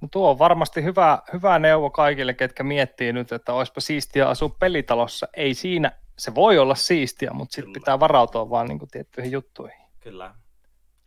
No 0.00 0.08
tuo 0.12 0.30
on 0.30 0.38
varmasti 0.38 0.82
hyvä, 0.82 1.22
hyvä 1.32 1.58
neuvo 1.58 1.90
kaikille, 1.90 2.34
ketkä 2.34 2.62
miettii 2.62 3.12
nyt, 3.12 3.32
että 3.32 3.52
olisipa 3.52 3.80
siistiä 3.80 4.28
asua 4.28 4.48
pelitalossa. 4.48 5.28
Ei 5.36 5.54
siinä, 5.54 5.92
se 6.18 6.34
voi 6.34 6.58
olla 6.58 6.74
siistiä, 6.74 7.30
mutta 7.32 7.52
sitten 7.54 7.72
pitää 7.72 8.00
varautua 8.00 8.50
vaan 8.50 8.66
niin 8.68 8.78
kuin 8.78 8.90
tiettyihin 8.90 9.32
juttuihin. 9.32 9.78
Kyllä. 10.00 10.34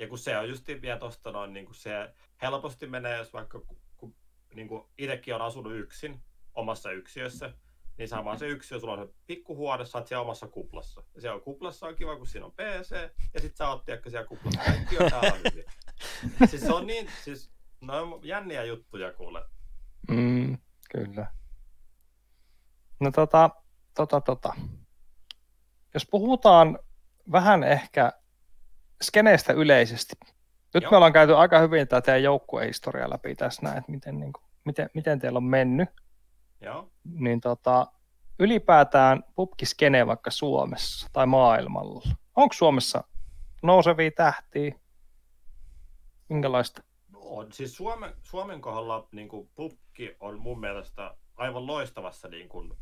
Ja 0.02 0.07
kun 0.07 0.18
se 0.18 0.38
on 0.38 0.49
just 0.49 0.68
vielä 0.82 0.99
tuosta 0.99 1.32
noin, 1.32 1.53
niin 1.53 1.65
kuin 1.65 1.76
se 1.76 2.14
helposti 2.41 2.88
menee, 2.88 3.18
jos 3.18 3.34
vaikka 3.34 3.60
kun, 3.60 3.78
kun 3.98 4.15
niin 4.53 4.68
kuin 4.68 4.84
itsekin 4.98 5.36
on 5.36 5.41
asunut 5.41 5.73
yksin 5.76 6.23
omassa 6.53 6.91
yksiössä, 6.91 7.53
niin 7.98 8.07
sama 8.07 8.38
se 8.38 8.48
yksiö, 8.48 8.80
sulla 8.80 8.94
on 8.94 9.07
se 9.07 9.14
pikkuhuone, 9.28 9.86
sä 9.86 9.98
oot 9.98 10.07
siellä 10.07 10.22
omassa 10.22 10.48
kuplassa. 10.48 11.03
Ja 11.15 11.22
siellä 11.22 11.40
kuplassa 11.40 11.88
on 11.88 11.95
kiva, 11.95 12.15
kun 12.15 12.28
siinä 12.28 12.45
on 12.45 12.52
PC, 12.52 12.91
ja 13.34 13.41
sit 13.41 13.56
sä 13.56 13.69
oot 13.69 13.86
tiedätkö 13.86 14.10
siellä 14.10 14.28
kuplassa, 14.28 14.61
kaikki 14.65 14.98
on 14.98 15.11
täällä 15.11 15.38
hyvin. 15.38 15.65
Siis 16.49 16.61
se 16.61 16.73
on 16.73 16.88
niin, 16.88 17.10
siis 17.23 17.52
No 17.82 18.02
on 18.02 18.19
jänniä 18.23 18.64
juttuja 18.64 19.14
kuule. 19.14 19.45
Mm, 20.07 20.57
kyllä. 20.91 21.28
No 22.99 23.11
tota, 23.11 23.49
tota, 23.94 24.22
tota. 24.22 24.53
Jos 25.94 26.07
puhutaan 26.11 26.80
vähän 27.32 27.64
ehkä 27.64 28.14
skeneestä 29.02 29.53
yleisesti. 29.53 30.14
Nyt 30.73 30.84
Joo. 30.84 30.91
me 30.91 30.98
ollaan 30.98 31.14
käyty 31.14 31.36
aika 31.36 31.60
hyvin 31.60 31.88
tätä 31.88 32.02
teidän 32.02 32.23
joukkuehistoriaa 32.23 33.10
läpi 33.10 33.36
tässä 33.36 33.61
näin, 33.61 33.78
että 33.78 33.91
miten, 33.91 34.19
niin 34.19 34.34
kuin, 34.34 34.44
miten, 34.65 34.90
miten 34.94 35.19
teillä 35.19 35.38
on 35.38 35.44
mennyt. 35.44 35.90
Joo. 36.61 36.90
Niin 37.03 37.41
tota, 37.41 37.88
ylipäätään 38.40 39.23
pubkiskene 39.36 40.07
vaikka 40.07 40.32
Suomessa 40.32 41.07
tai 41.14 41.26
maailmalla. 41.26 42.02
Onko 42.36 42.53
Suomessa 42.53 43.03
nousevia 43.64 44.11
tähtiä? 44.11 44.76
Minkälaista? 46.30 46.84
On. 47.15 47.52
Siis 47.52 47.76
Suomen, 47.76 48.14
Suomen 48.23 48.61
kohdalla 48.61 49.07
niin 49.11 49.30
kuin, 49.30 49.49
pukki 49.56 50.15
on 50.19 50.40
mun 50.40 50.60
mielestä 50.60 51.15
aivan 51.36 51.68
loistavassa 51.68 52.28
niin 52.28 52.49
kuin, 52.49 52.73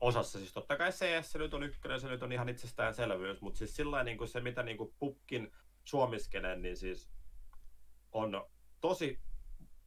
osassa. 0.00 0.38
Siis 0.38 0.52
totta 0.52 0.76
kai 0.76 0.90
CS 0.90 1.34
nyt 1.34 1.54
on 1.54 1.62
ykkönen, 1.62 2.00
se 2.00 2.08
nyt 2.08 2.22
on 2.22 2.32
ihan 2.32 2.48
itsestäänselvyys, 2.48 3.40
mutta 3.40 3.58
siis 3.58 3.76
sillä 3.76 4.04
niin 4.04 4.18
kuin 4.18 4.28
se, 4.28 4.40
mitä 4.40 4.62
niin 4.62 4.76
kuin, 4.76 4.94
pukkin 4.98 5.52
suomiskenen, 5.84 6.62
niin 6.62 6.76
siis 6.76 7.10
on 8.12 8.46
tosi, 8.80 9.20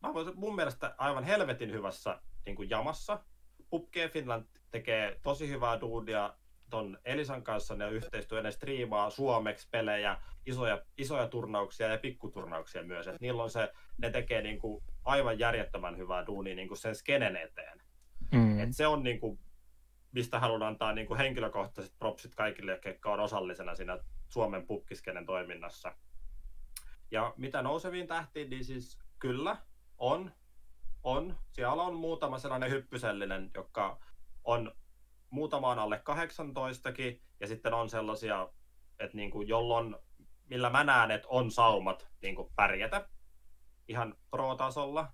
mä 0.02 0.14
voisin, 0.14 0.34
mun 0.36 0.56
mielestä 0.56 0.96
aivan 0.98 1.24
helvetin 1.24 1.72
hyvässä 1.72 2.22
niin 2.46 2.56
kuin, 2.56 2.70
jamassa. 2.70 3.24
Pupkeen 3.70 4.10
Finland 4.10 4.46
tekee 4.72 5.20
tosi 5.24 5.50
hyvää 5.50 5.82
duunia 5.82 6.34
ton 6.70 6.98
Elisan 7.06 7.44
kanssa, 7.44 7.76
ne 7.76 7.90
yhteistyö, 7.90 8.42
ne 8.42 8.52
striimaa 8.52 9.10
suomeksi 9.10 9.68
pelejä, 9.72 10.18
isoja, 10.46 10.86
isoja 10.98 11.28
turnauksia 11.28 11.88
ja 11.88 11.98
pikkuturnauksia 11.98 12.84
myös. 12.84 13.08
Et 13.08 13.22
niillä 13.22 13.44
on 13.44 13.50
se, 13.50 13.74
ne 13.98 14.10
tekee 14.10 14.42
niinku 14.42 14.84
aivan 15.04 15.40
järjettömän 15.40 15.98
hyvää 15.98 16.26
duunia 16.26 16.56
niinku 16.56 16.76
sen 16.76 16.96
skenen 16.96 17.36
eteen. 17.36 17.82
Mm. 18.32 18.60
Et 18.60 18.70
se 18.72 18.88
on 18.88 19.04
niinku, 19.04 19.40
mistä 20.14 20.40
haluan 20.40 20.64
antaa 20.64 20.94
niinku 20.94 21.16
henkilökohtaiset 21.16 22.00
propsit 22.00 22.36
kaikille, 22.36 22.82
jotka 22.86 23.14
on 23.14 23.20
osallisena 23.20 23.76
siinä 23.76 24.00
Suomen 24.30 24.68
pukkiskenen 24.68 25.26
toiminnassa. 25.26 25.96
Ja 27.12 27.34
mitä 27.38 27.62
nouseviin 27.62 28.08
tähtiin, 28.08 28.50
niin 28.50 28.66
siis 28.66 29.00
kyllä 29.20 29.58
on, 29.98 30.32
on. 31.04 31.38
Siellä 31.52 31.84
on 31.84 31.96
muutama 31.96 32.40
sellainen 32.40 32.70
hyppysellinen, 32.70 33.52
joka 33.56 34.00
on 34.44 34.76
muutama 35.30 35.70
on 35.70 35.80
alle 35.80 36.02
18kin, 36.10 37.22
ja 37.40 37.48
sitten 37.48 37.74
on 37.74 37.90
sellaisia, 37.90 38.50
että 39.00 39.18
niinku, 39.18 39.42
jolloin, 39.42 39.96
millä 40.50 40.70
mä 40.70 40.84
näen, 40.84 41.12
että 41.12 41.28
on 41.28 41.52
saumat 41.52 42.08
niinku, 42.22 42.52
pärjätä 42.56 43.10
ihan 43.88 44.16
pro-tasolla. 44.32 45.12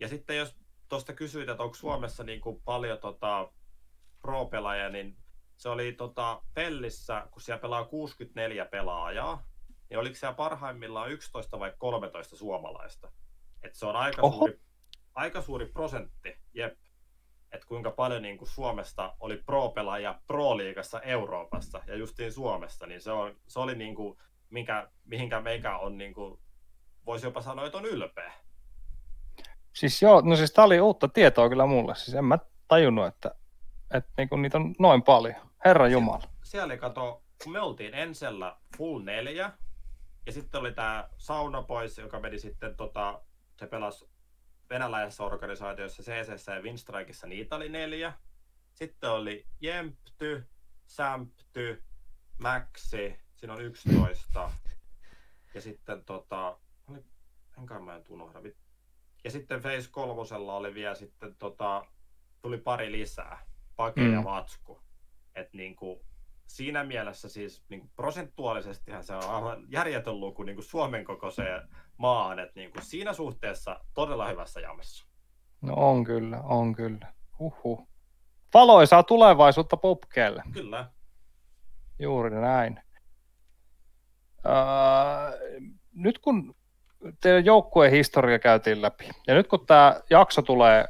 Ja 0.00 0.08
sitten 0.08 0.36
jos 0.36 0.56
tuosta 0.88 1.12
kysyit, 1.12 1.48
että 1.48 1.62
onko 1.62 1.74
Suomessa 1.74 2.24
niinku, 2.24 2.62
paljon 2.64 2.98
tota, 2.98 3.52
pro-pelaajia, 4.22 4.88
niin 4.88 5.16
se 5.56 5.68
oli 5.68 5.92
tota, 5.92 6.42
Pellissä, 6.54 7.26
kun 7.30 7.42
siellä 7.42 7.60
pelaa 7.60 7.84
64 7.84 8.64
pelaajaa, 8.64 9.42
niin 9.90 9.98
oliko 9.98 10.16
siellä 10.16 10.34
parhaimmillaan 10.34 11.10
11 11.10 11.58
vai 11.58 11.72
13 11.78 12.36
suomalaista? 12.36 13.12
Et 13.62 13.74
se 13.74 13.86
on 13.86 13.96
aika 13.96 14.22
Oho. 14.22 14.36
suuri, 14.36 14.60
aika 15.14 15.42
suuri 15.42 15.66
prosentti, 15.66 16.36
jep. 16.54 16.78
Että 17.52 17.66
kuinka 17.66 17.90
paljon 17.90 18.22
niin 18.22 18.38
kuin 18.38 18.48
Suomesta 18.48 19.16
oli 19.20 19.36
pro-pelaajia 19.36 20.20
pro-liigassa 20.26 21.00
Euroopassa 21.00 21.80
ja 21.86 21.96
justiin 21.96 22.32
Suomessa, 22.32 22.86
niin 22.86 23.00
se, 23.00 23.12
on, 23.12 23.36
se 23.48 23.60
oli 23.60 23.74
niin 23.74 23.94
kuin, 23.94 24.18
minkä, 24.50 24.90
mihinkä 25.04 25.40
meikä 25.40 25.78
on, 25.78 25.98
niin 25.98 26.14
kuin, 26.14 26.40
voisi 27.06 27.26
jopa 27.26 27.42
sanoa, 27.42 27.66
että 27.66 27.78
on 27.78 27.84
ylpeä. 27.84 28.32
Siis 29.72 30.02
joo, 30.02 30.20
no 30.20 30.36
siis 30.36 30.52
tää 30.52 30.64
oli 30.64 30.80
uutta 30.80 31.08
tietoa 31.08 31.48
kyllä 31.48 31.66
mulle. 31.66 31.94
Siis 31.94 32.14
en 32.14 32.24
mä 32.24 32.38
tajunnut, 32.68 33.06
että, 33.06 33.34
että 33.92 34.10
niinku 34.16 34.36
niitä 34.36 34.58
on 34.58 34.74
noin 34.78 35.02
paljon. 35.02 35.34
Herra 35.64 35.88
Jumala. 35.88 36.24
siellä 36.42 36.64
oli 36.66 36.78
kato, 36.78 37.22
kun 37.44 37.52
me 37.52 37.60
oltiin 37.60 37.94
ensellä 37.94 38.56
full 38.76 39.02
neljä, 39.02 39.52
ja 40.26 40.32
sitten 40.32 40.60
oli 40.60 40.72
tämä 40.72 41.08
Sauna 41.16 41.62
Boys, 41.62 41.98
joka 41.98 42.20
meni 42.20 42.38
sitten, 42.38 42.76
tota, 42.76 43.22
se 43.56 43.66
pelasi 43.66 44.08
venäläisessä 44.70 45.24
organisaatiossa 45.24 46.02
CCS 46.02 46.46
ja 46.46 46.60
Winstrikeissa, 46.62 47.26
niitä 47.26 47.56
oli 47.56 47.68
neljä. 47.68 48.12
Sitten 48.74 49.10
oli 49.10 49.46
Jempty, 49.60 50.48
Sämpty, 50.86 51.84
Maxi, 52.38 53.18
siinä 53.36 53.54
on 53.54 53.60
11. 53.62 54.50
Ja 55.54 55.60
sitten 55.60 56.04
tota, 56.04 56.58
oli, 56.90 57.04
enkä 57.58 57.78
mä 57.78 57.96
en 57.96 58.04
unohda. 58.08 58.40
vit- 58.40 58.56
Ja 59.24 59.30
sitten 59.30 59.60
Face 59.60 59.88
kolmosella 59.90 60.56
oli 60.56 60.74
vielä 60.74 60.94
sitten 60.94 61.34
tota, 61.34 61.84
tuli 62.42 62.58
pari 62.58 62.92
lisää, 62.92 63.46
Pake 63.76 64.00
mm. 64.00 64.12
ja 64.12 64.18
Mm. 64.18 64.24
Vatsku. 64.24 64.82
Et 65.34 65.52
niinku, 65.52 66.04
siinä 66.46 66.84
mielessä 66.84 67.28
siis 67.28 67.64
niinku 67.68 67.90
prosentuaalisestihan 67.96 69.04
se 69.04 69.14
on 69.14 69.30
aivan 69.30 69.66
järjetön 69.68 70.20
luku 70.20 70.42
niinku 70.42 70.62
Suomen 70.62 71.04
kokoiseen 71.04 71.68
maahan, 71.96 72.38
että 72.38 72.60
niinku 72.60 72.78
siinä 72.82 73.12
suhteessa 73.12 73.80
todella 73.94 74.28
hyvässä 74.28 74.60
jamassa. 74.60 75.06
No 75.60 75.74
on 75.76 76.04
kyllä, 76.04 76.40
on 76.40 76.74
kyllä. 76.74 77.12
Huhhuh. 77.38 77.88
Valoisaa 78.54 79.02
tulevaisuutta 79.02 79.76
pubkeelle. 79.76 80.42
Kyllä. 80.52 80.90
Juuri 81.98 82.30
näin. 82.30 82.80
Öö, 84.46 85.38
nyt 85.94 86.18
kun 86.18 86.54
teidän 87.20 87.44
joukkueen 87.44 87.92
historia 87.92 88.38
käytiin 88.38 88.82
läpi, 88.82 89.08
ja 89.26 89.34
nyt 89.34 89.46
kun 89.46 89.66
tämä 89.66 90.00
jakso 90.10 90.42
tulee 90.42 90.84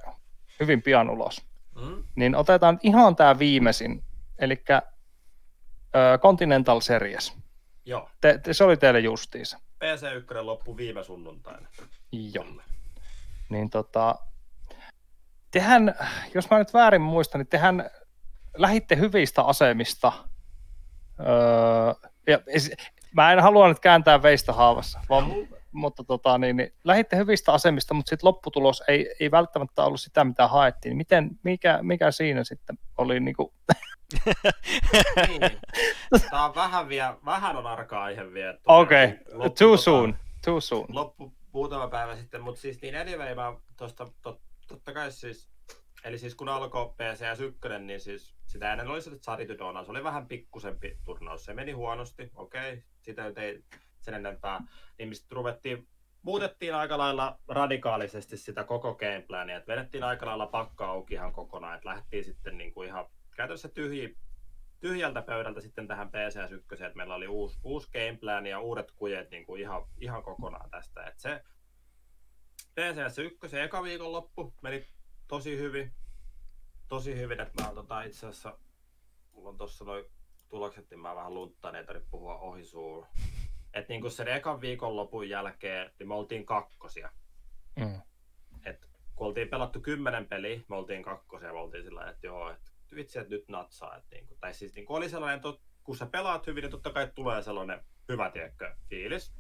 hyvin 0.60 0.82
pian 0.82 1.10
ulos, 1.10 1.46
Mm. 1.74 2.04
niin 2.16 2.34
otetaan 2.34 2.78
ihan 2.82 3.16
tämä 3.16 3.38
viimeisin, 3.38 4.04
eli 4.38 4.64
Continental 6.20 6.80
Series. 6.80 7.32
Joo. 7.84 8.10
Te, 8.20 8.38
te, 8.38 8.52
se 8.52 8.64
oli 8.64 8.76
teille 8.76 9.00
justiinsa. 9.00 9.58
PC1 9.84 10.44
loppu 10.44 10.76
viime 10.76 11.04
sunnuntaina. 11.04 11.68
Joo. 12.12 12.44
Niin 13.48 13.70
tota, 13.70 14.14
tehän, 15.50 15.94
jos 16.34 16.50
mä 16.50 16.58
nyt 16.58 16.74
väärin 16.74 17.02
muistan, 17.02 17.38
niin 17.38 17.48
tehän 17.48 17.90
lähitte 18.56 18.96
hyvistä 18.96 19.42
asemista. 19.42 20.12
Öö, 21.20 22.10
ja, 22.26 22.38
mä 23.12 23.32
en 23.32 23.42
halua 23.42 23.68
nyt 23.68 23.80
kääntää 23.80 24.22
veistä 24.22 24.52
haavassa, 24.52 25.00
vaan, 25.08 25.32
mutta 25.72 26.04
tota, 26.04 26.38
niin, 26.38 26.56
niin, 26.56 26.72
lähitte 26.84 27.16
hyvistä 27.16 27.52
asemista, 27.52 27.94
mutta 27.94 28.10
sitten 28.10 28.28
lopputulos 28.28 28.82
ei, 28.88 29.14
ei 29.20 29.30
välttämättä 29.30 29.84
ollut 29.84 30.00
sitä, 30.00 30.24
mitä 30.24 30.48
haettiin. 30.48 30.96
Miten, 30.96 31.30
mikä, 31.42 31.78
mikä 31.82 32.10
siinä 32.10 32.44
sitten 32.44 32.78
oli 32.98 33.20
niin 33.20 33.36
kuin, 33.36 33.52
Niin. 35.28 35.40
Tää 36.30 36.44
on 36.44 36.54
vähän, 36.54 36.88
vielä, 36.88 37.16
vähän 37.24 37.56
on 37.56 37.66
arka 37.66 38.02
aihe 38.02 38.32
vielä. 38.32 38.58
okei, 38.66 39.08
tosiaan 39.08 39.26
okay. 39.28 39.38
loppu- 39.38 39.54
too 39.58 39.74
tota- 39.74 39.78
soon, 39.78 40.16
too 40.44 40.60
soon. 40.60 40.86
loppu 40.88 41.32
muutama 41.52 41.88
päivä 41.88 42.16
sitten, 42.16 42.40
mutta 42.40 42.60
siis 42.60 42.82
niin 42.82 42.96
anyway, 42.96 43.34
mä 43.34 43.56
tosta, 43.76 44.06
tot, 44.22 44.40
totta 44.68 44.92
kai 44.92 45.12
siis, 45.12 45.48
eli 46.04 46.18
siis 46.18 46.34
kun 46.34 46.48
alkoi 46.48 46.88
PCS 46.88 47.40
1, 47.40 47.60
niin 47.78 48.00
siis 48.00 48.34
sitä 48.46 48.72
ennen 48.72 48.88
oli 48.88 49.02
se 49.02 49.10
Saritydona, 49.20 49.84
se 49.84 49.90
oli 49.90 50.04
vähän 50.04 50.26
pikkusempi 50.26 50.98
turnaus, 51.04 51.44
se 51.44 51.54
meni 51.54 51.72
huonosti, 51.72 52.30
okei, 52.34 52.84
sitä 53.00 53.24
nyt 53.24 53.38
ei 53.38 53.64
sen 54.04 54.14
enempää, 54.14 54.60
niin 54.98 55.08
mistä 55.08 55.34
ruvettiin, 55.34 55.88
muutettiin 56.22 56.74
aika 56.74 56.98
lailla 56.98 57.38
radikaalisesti 57.48 58.36
sitä 58.36 58.64
koko 58.64 58.94
gameplania, 58.94 59.56
että 59.56 59.72
vedettiin 59.72 60.04
aika 60.04 60.26
lailla 60.26 60.46
pakka 60.46 60.86
auki 60.86 61.14
ihan 61.14 61.32
kokonaan, 61.32 61.74
että 61.74 61.88
lähdettiin 61.88 62.24
sitten 62.24 62.58
niin 62.58 62.74
kuin 62.74 62.88
ihan 62.88 63.06
käytännössä 63.36 63.68
tyhji, 63.68 64.16
tyhjältä 64.80 65.22
pöydältä 65.22 65.60
sitten 65.60 65.88
tähän 65.88 66.08
PCS 66.08 66.52
1, 66.52 66.84
että 66.84 66.96
meillä 66.96 67.14
oli 67.14 67.28
uusi, 67.28 67.58
uusi 67.64 67.90
gameplan 67.92 68.46
ja 68.46 68.60
uudet 68.60 68.92
kujet 68.96 69.30
niin 69.30 69.46
kuin 69.46 69.60
ihan, 69.60 69.82
ihan 70.00 70.22
kokonaan 70.22 70.70
tästä. 70.70 71.04
Et 71.04 71.18
se 71.18 71.42
PCS 72.74 73.18
1 73.18 73.58
eka 73.58 73.82
viikonloppu 73.82 74.54
meni 74.62 74.86
tosi 75.28 75.58
hyvin. 75.58 75.92
Tosi 76.88 77.16
hyvin, 77.16 77.40
että 77.40 77.62
mä 77.62 77.74
tota 77.74 78.02
itse 78.02 78.26
asiassa, 78.26 78.58
mulla 79.32 79.48
on 79.48 79.56
tossa 79.56 79.84
noin 79.84 80.04
tulokset, 80.48 80.90
niin 80.90 81.00
mä 81.00 81.14
vähän 81.14 81.34
lunttaan, 81.34 81.74
ei 81.74 81.86
tarvitse 81.86 82.10
puhua 82.10 82.38
ohi 82.38 82.64
suulla. 82.64 83.06
Et 83.74 83.88
niin 83.88 84.00
kuin 84.00 84.10
sen 84.10 84.28
ekan 84.28 84.60
viikonlopun 84.60 85.28
jälkeen, 85.28 85.90
niin 85.98 86.08
me 86.08 86.14
oltiin 86.14 86.46
kakkosia. 86.46 87.10
Mm. 87.76 88.00
Et 88.64 88.86
kun 89.14 89.26
oltiin 89.26 89.48
pelattu 89.48 89.80
kymmenen 89.80 90.26
peliä, 90.26 90.60
me 90.68 90.76
oltiin 90.76 91.02
kakkosia, 91.02 91.52
me 91.52 91.58
oltiin 91.58 91.84
sillä 91.84 92.10
että 92.10 92.26
joo, 92.26 92.50
että 92.50 92.70
vitsi, 92.94 93.18
että 93.18 93.30
nyt 93.30 93.48
natsaa. 93.48 93.96
Että 93.96 94.16
niinku, 94.16 94.36
tai 94.40 94.54
siis 94.54 94.74
niinku 94.74 94.94
oli 94.94 95.08
sellainen, 95.08 95.40
tot, 95.40 95.62
kun 95.84 95.96
sä 95.96 96.06
pelaat 96.06 96.46
hyvin, 96.46 96.62
niin 96.62 96.70
totta 96.70 96.90
kai 96.90 97.10
tulee 97.14 97.42
sellainen 97.42 97.84
hyvä, 98.08 98.30
tiekkö, 98.30 98.76
fiilis. 98.88 99.34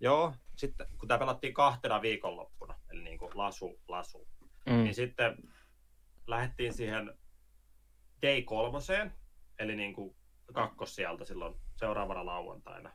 Joo, 0.00 0.34
sitten 0.56 0.86
kun 0.98 1.08
tämä 1.08 1.18
pelattiin 1.18 1.54
kahtena 1.54 2.02
viikonloppuna, 2.02 2.74
eli 2.90 3.02
niinku 3.02 3.30
lasu, 3.34 3.80
lasu, 3.88 4.28
Mm. 4.66 4.72
niin 4.72 4.94
sitten 4.94 5.36
lähdettiin 6.26 6.72
siihen 6.72 7.18
day 8.22 8.42
kolmoseen, 8.42 9.12
eli 9.58 9.76
niinku 9.76 10.16
kakkos 10.52 10.94
sieltä 10.94 11.24
silloin 11.24 11.54
seuraavana 11.76 12.26
lauantaina. 12.26 12.92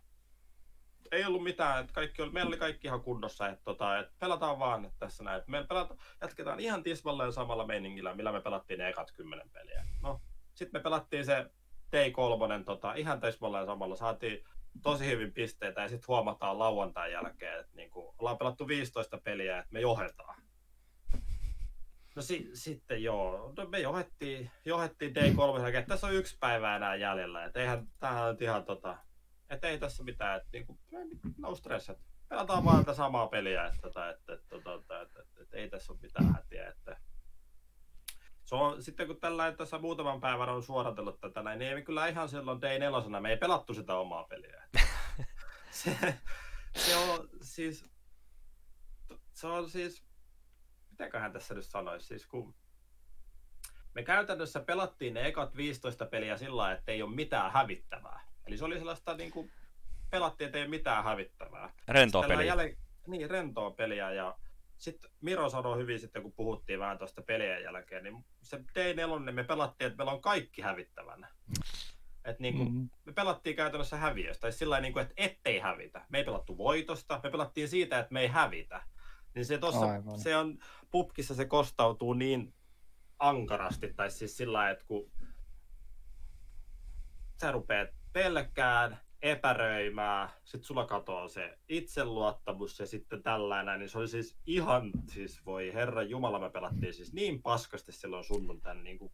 Ei 1.12 1.26
ollut 1.26 1.44
mitään, 1.44 1.82
että 1.82 1.94
kaikki 1.94 2.22
oli, 2.22 2.32
meillä 2.32 2.48
oli 2.48 2.58
kaikki 2.58 2.88
ihan 2.88 3.02
kunnossa, 3.02 3.48
että, 3.48 3.64
tota, 3.64 4.00
että 4.00 4.14
pelataan 4.20 4.60
vaan 4.60 4.86
että 4.86 5.00
tässä 5.00 5.24
näin. 5.24 5.42
Me 5.48 5.64
pelata, 5.64 5.96
jatketaan 6.22 6.60
ihan 6.60 6.84
tismalleen 6.84 7.34
samalla 7.34 7.66
meiningillä, 7.68 8.16
millä 8.16 8.32
me 8.32 8.42
pelattiin 8.42 8.80
ne 8.80 8.90
ekat 8.90 9.12
kymmenen 9.12 9.50
peliä. 9.50 9.86
No, 10.02 10.22
sitten 10.54 10.80
me 10.80 10.84
pelattiin 10.84 11.26
se 11.26 11.46
T3 11.96 12.64
tota, 12.66 12.94
ihan 12.94 13.22
tismalleen 13.22 13.66
samalla, 13.66 13.96
saatiin 13.96 14.44
tosi 14.84 15.06
hyvin 15.06 15.34
pisteitä 15.34 15.82
ja 15.82 15.90
sitten 15.90 16.08
huomataan 16.08 16.60
lauantain 16.60 17.12
jälkeen, 17.12 17.60
että 17.60 17.76
niinku, 17.76 18.16
ollaan 18.20 18.38
pelattu 18.38 18.68
15 18.68 19.18
peliä, 19.18 19.60
että 19.60 19.74
me 19.74 19.80
johdetaan. 19.80 20.42
No 22.16 22.22
si- 22.22 22.50
sitten 22.54 23.04
joo, 23.04 23.54
no 23.58 23.66
me 23.66 23.80
johettiin, 23.80 24.52
johettiin 24.66 25.16
D3 25.16 25.62
jälkeen, 25.62 25.82
että 25.82 25.94
tässä 25.94 26.08
on 26.08 26.14
yksi 26.14 26.38
päivä 26.40 26.76
enää 26.76 26.96
jäljellä, 26.96 27.46
että 27.46 27.60
eihän 27.60 27.88
tämähän 28.00 28.30
on 28.30 28.38
ihan 28.40 28.66
tota, 28.66 28.98
että 29.50 29.68
ei 29.68 29.80
tässä 29.80 30.04
mitään, 30.04 30.38
että 30.38 30.50
niinku, 30.52 30.80
no 31.38 31.56
stress, 31.56 31.90
että 31.90 32.04
pelataan 32.30 32.66
vaan 32.66 32.86
tätä 32.86 32.94
samaa 32.94 33.28
peliä, 33.28 33.66
että, 33.66 33.82
tota, 33.82 34.10
että, 34.10 34.34
että, 34.34 34.56
että, 34.56 34.74
että, 34.76 35.02
että, 35.02 35.22
että, 35.22 35.42
että 35.42 35.58
ei 35.58 35.70
tässä 35.70 35.94
ole 35.94 36.00
mitään 36.02 36.34
hätiä, 36.34 36.70
että 36.70 36.98
se 38.48 38.56
on, 38.56 38.84
sitten 38.84 39.08
kun 39.08 39.20
tällä 39.20 39.52
tässä 39.52 39.80
muutaman 39.80 40.22
päivän 40.22 40.50
on 40.50 40.64
suoratellut 40.64 41.22
tätä 41.22 41.44
näin, 41.44 41.60
niin 41.60 41.70
ei 41.70 41.76
me 41.76 41.82
kyllä 41.82 42.08
ihan 42.08 42.30
silloin 42.30 42.62
day 42.62 42.80
nelosena, 42.80 43.22
me 43.22 43.30
ei 43.30 43.38
pelattu 43.38 43.74
sitä 43.74 43.96
omaa 43.96 44.24
peliä. 44.24 44.64
se, 45.72 46.18
se 46.76 46.96
on 46.96 47.30
siis, 47.42 47.86
se 49.34 49.48
on 49.48 49.70
siis, 49.70 50.06
mitäköhän 50.92 51.34
tässä 51.34 51.54
nyt 51.54 51.66
sanoisi, 51.66 52.08
siis 52.08 52.28
kun 52.28 52.56
me 53.94 54.04
käytännössä 54.04 54.60
pelattiin 54.60 55.14
ne 55.14 55.28
ekat 55.28 55.56
15 55.56 56.06
peliä 56.06 56.38
sillä 56.38 56.58
lailla, 56.58 56.78
että 56.78 56.92
ei 56.92 57.02
ole 57.02 57.16
mitään 57.16 57.52
hävittävää. 57.52 58.28
Eli 58.48 58.58
se 58.58 58.66
oli 58.66 58.78
sellaista 58.78 59.14
niin 59.18 59.32
kuin, 59.32 59.52
pelattiin, 60.10 60.46
että 60.46 60.58
ei 60.58 60.64
ole 60.64 60.70
mitään 60.70 61.04
hävittävää. 61.04 61.70
Rentoa 61.88 62.22
Tällä 62.22 62.36
peliä. 62.36 62.48
Jälle, 62.48 62.78
niin, 63.08 63.30
rentoa 63.30 63.72
peliä 63.72 64.12
ja 64.12 64.38
sitten 64.78 65.12
Miro 65.22 65.50
sanoi 65.50 65.78
hyvin 65.78 66.00
sitten, 66.00 66.22
kun 66.22 66.34
puhuttiin 66.34 66.80
vähän 66.80 66.98
tuosta 66.98 67.22
pelien 67.22 67.64
jälkeen, 67.64 68.04
niin 68.04 68.26
se 68.42 68.58
D4 68.58 69.26
niin 69.26 69.36
me 69.36 69.44
pelattiin, 69.44 69.88
että 69.88 69.98
meillä 69.98 70.12
on 70.12 70.22
kaikki 70.22 70.62
hävittävänä. 70.62 71.28
Et 72.26 72.40
niin 72.40 72.58
kuin, 72.58 72.74
Mm. 72.74 72.90
me 73.06 73.14
pelattiin 73.14 73.56
käytännössä 73.56 73.98
häviöstä, 73.98 74.42
tai 74.42 74.52
sillä 74.52 74.80
niin 74.80 74.94
kuin, 74.94 75.02
että 75.02 75.14
ettei 75.18 75.60
hävitä. 75.60 76.06
Me 76.10 76.18
ei 76.18 76.24
pelattu 76.24 76.58
voitosta, 76.58 77.20
me 77.24 77.30
pelattiin 77.30 77.70
siitä, 77.70 78.00
että 78.00 78.14
me 78.14 78.22
ei 78.22 78.28
hävitä. 78.28 78.82
Niin 79.36 79.46
se, 79.46 79.58
tossa, 79.58 79.92
Aivan. 79.92 80.20
se 80.20 80.38
on, 80.38 80.58
pupkissa 80.92 81.36
se 81.36 81.46
kostautuu 81.46 82.14
niin 82.14 82.54
ankarasti, 83.20 83.94
tai 83.94 84.12
siis 84.12 84.38
sillä 84.38 84.70
että 84.70 84.86
kun 84.88 85.12
sä 87.42 87.52
rupeat 87.52 87.90
pelkään, 88.18 89.00
epäröimään, 89.22 90.30
sit 90.44 90.64
sulla 90.64 90.86
katoaa 90.86 91.28
se 91.28 91.58
itseluottamus 91.70 92.80
ja 92.80 92.86
sitten 92.86 93.24
tällainen, 93.24 93.80
niin 93.80 93.90
se 93.90 93.98
oli 93.98 94.08
siis 94.08 94.38
ihan, 94.46 94.92
siis 95.10 95.46
voi 95.46 95.74
herra 95.74 96.04
jumala, 96.04 96.40
me 96.40 96.50
pelattiin 96.50 96.94
siis 96.94 97.14
niin 97.14 97.42
paskasti 97.42 97.92
silloin 97.92 98.24
sunnuntaina, 98.24 98.82
niin 98.82 99.00
kuin 99.00 99.12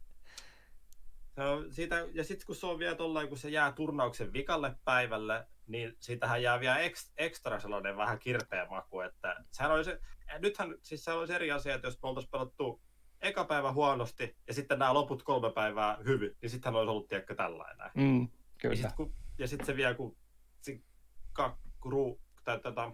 on 1.36 1.72
siitä, 1.72 2.06
ja 2.12 2.24
sitten 2.24 2.46
kun 2.46 2.56
se 2.56 2.66
on 2.66 2.78
vielä 2.78 2.94
tollain, 2.94 3.28
kun 3.28 3.38
se 3.38 3.50
jää 3.50 3.72
turnauksen 3.72 4.32
vikalle 4.32 4.76
päivälle, 4.84 5.46
niin 5.66 5.96
siitähän 6.00 6.42
jää 6.42 6.60
vielä 6.60 6.78
eks, 6.78 7.12
ekstra 7.16 7.60
sellainen 7.60 7.96
vähän 7.96 8.18
kirpeä 8.18 8.66
maku, 8.70 9.00
että 9.00 9.44
sehän 9.50 9.72
olisi, 9.72 9.90
nythän 10.38 10.74
siis 10.82 11.04
se 11.04 11.12
olisi 11.12 11.34
eri 11.34 11.50
asia, 11.50 11.74
että 11.74 11.86
jos 11.86 12.02
me 12.02 12.08
oltaisiin 12.08 12.30
pelattu 12.30 12.80
eka 13.20 13.44
päivä 13.44 13.72
huonosti 13.72 14.36
ja 14.46 14.54
sitten 14.54 14.78
nämä 14.78 14.94
loput 14.94 15.22
kolme 15.22 15.52
päivää 15.52 15.98
hyvin, 16.04 16.36
niin 16.42 16.50
sittenhän 16.50 16.78
olisi 16.78 16.90
ollut 16.90 17.08
tiedätkö 17.08 17.34
tällainen. 17.34 17.90
Mm, 17.94 18.28
Ja 18.64 18.70
kyllä. 18.70 18.82
sitten 18.82 18.96
kun, 18.96 19.14
ja 19.38 19.48
sit 19.48 19.64
se 19.64 19.76
vielä, 19.76 19.94
kun 19.94 20.16
se 20.60 20.80
kakku, 21.32 21.90
ruu, 21.90 22.20
tai, 22.44 22.60
tätä, 22.60 22.92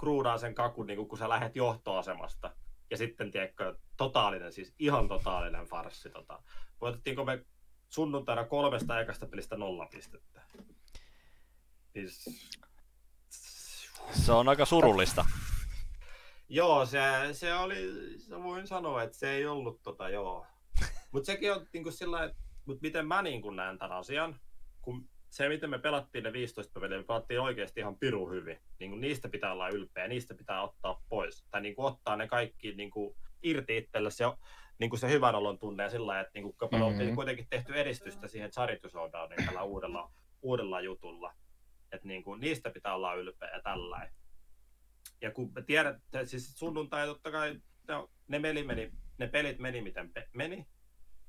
kruudaa 0.00 0.38
sen 0.38 0.54
kakun, 0.54 0.86
niin 0.86 1.08
kun 1.08 1.18
sä 1.18 1.28
lähet 1.28 1.56
johtoasemasta. 1.56 2.56
Ja 2.90 2.96
sitten, 2.96 3.30
tiedätkö, 3.30 3.78
totaalinen, 3.96 4.52
siis 4.52 4.74
ihan 4.78 5.08
totaalinen 5.08 5.66
farssi. 5.66 6.10
Tota. 6.10 6.42
Voitettiinko 6.80 7.24
me 7.24 7.44
sunnuntaina 7.88 8.44
kolmesta 8.44 9.00
ekasta 9.00 9.26
pelistä 9.26 9.56
nolla 9.56 9.86
pistettä? 9.86 10.42
Siis... 11.92 12.24
Se 14.12 14.32
on 14.32 14.48
aika 14.48 14.64
surullista. 14.64 15.24
Joo, 16.48 16.86
se, 16.86 17.00
se 17.32 17.54
oli, 17.54 17.92
se 18.18 18.42
voin 18.42 18.66
sanoa, 18.66 19.02
että 19.02 19.18
se 19.18 19.30
ei 19.30 19.46
ollut 19.46 19.82
tota, 19.82 20.08
joo. 20.08 20.46
Mutta 21.12 21.26
sekin 21.26 21.52
on 21.52 21.66
niin 21.72 21.92
sillä 21.92 22.24
että 22.24 22.36
mut 22.64 22.82
miten 22.82 23.06
mä 23.06 23.22
niin 23.22 23.56
näen 23.56 23.78
tämän 23.78 23.96
asian, 23.96 24.40
kun 24.86 25.08
se, 25.30 25.48
miten 25.48 25.70
me 25.70 25.78
pelattiin 25.78 26.24
ne 26.24 26.32
15 26.32 26.80
peliä, 26.80 26.98
me 26.98 27.04
pelattiin 27.04 27.40
oikeasti 27.40 27.80
ihan 27.80 27.98
piru 27.98 28.30
hyvin. 28.30 28.58
Niin 28.78 28.90
kuin 28.90 29.00
niistä 29.00 29.28
pitää 29.28 29.52
olla 29.52 29.68
ylpeä, 29.68 30.08
niistä 30.08 30.34
pitää 30.34 30.62
ottaa 30.62 31.02
pois. 31.08 31.44
Tai 31.50 31.60
niin 31.60 31.74
kuin 31.76 31.86
ottaa 31.86 32.16
ne 32.16 32.28
kaikki 32.28 32.72
niin 32.74 32.90
kuin 32.90 33.16
irti 33.42 33.76
itselle 33.76 34.10
se, 34.10 34.24
niin 34.78 34.90
kuin 34.90 35.00
se 35.00 35.08
hyvän 35.10 35.34
olon 35.34 35.58
tunne 35.58 35.82
ja 35.82 35.90
sillä 35.90 36.20
että 36.20 36.30
niin 36.34 36.42
kuin, 36.42 36.56
Mhm. 36.72 36.82
oltiin 36.82 37.14
kuitenkin 37.14 37.46
tehty 37.50 37.74
edistystä 37.74 38.28
siihen 38.28 38.50
Charity 38.50 38.88
Showdowniin 38.88 39.46
tällä 39.46 39.62
uudella, 39.62 40.12
uudella 40.42 40.80
jutulla. 40.80 41.34
Että 41.92 42.08
niin 42.08 42.24
kuin, 42.24 42.40
niistä 42.40 42.70
pitää 42.70 42.94
olla 42.94 43.14
ylpeä 43.14 43.50
ja 43.50 43.62
tällä 43.62 44.10
ja 45.20 45.30
kun 45.30 45.52
me 45.54 45.62
tiedät, 45.62 45.96
siis 46.24 46.58
sunnuntai 46.58 47.06
totta 47.06 47.30
kai, 47.30 47.60
no, 47.88 48.10
ne, 48.28 48.38
meni, 48.38 48.62
meni, 48.62 48.92
ne 49.18 49.26
pelit 49.28 49.58
meni 49.58 49.82
miten 49.82 50.12
pe- 50.12 50.28
meni. 50.32 50.66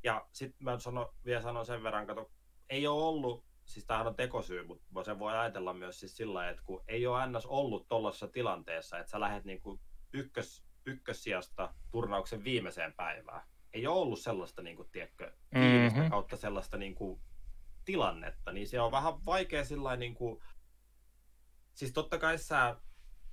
Ja 0.03 0.27
sitten 0.31 0.63
mä 0.63 0.79
sano, 0.79 1.13
vielä 1.25 1.41
sanon 1.41 1.65
sen 1.65 1.83
verran, 1.83 2.07
kato, 2.07 2.31
ei 2.69 2.87
ole 2.87 3.03
ollut, 3.03 3.45
siis 3.67 3.85
tämähän 3.85 4.07
on 4.07 4.15
tekosyy, 4.15 4.67
mutta 4.67 5.03
sen 5.03 5.19
voi 5.19 5.37
ajatella 5.37 5.73
myös 5.73 5.99
siis 5.99 6.17
sillä 6.17 6.33
lailla, 6.33 6.51
että 6.51 6.63
kun 6.65 6.83
ei 6.87 7.07
ole 7.07 7.27
ns. 7.27 7.45
ollut 7.45 7.87
tuollaisessa 7.87 8.27
tilanteessa, 8.27 8.99
että 8.99 9.09
sä 9.11 9.19
lähdet 9.19 9.45
niinku 9.45 9.79
ykkös, 10.13 10.63
ykkössijasta 10.85 11.73
turnauksen 11.91 12.43
viimeiseen 12.43 12.93
päivään. 12.93 13.41
Ei 13.73 13.87
ole 13.87 13.99
ollut 13.99 14.19
sellaista, 14.19 14.61
niin 14.61 14.75
kuin, 14.75 14.89
tiedätkö, 14.91 15.33
Mhm. 15.51 16.09
kautta 16.09 16.37
sellaista 16.37 16.77
niin 16.77 16.95
kuin, 16.95 17.21
tilannetta, 17.85 18.51
niin 18.51 18.67
se 18.67 18.81
on 18.81 18.91
vähän 18.91 19.25
vaikea 19.25 19.65
sillä 19.65 19.95
niin 19.95 20.15
kuin, 20.15 20.43
siis 21.73 21.93
totta 21.93 22.17
kai 22.17 22.37
sä, 22.37 22.75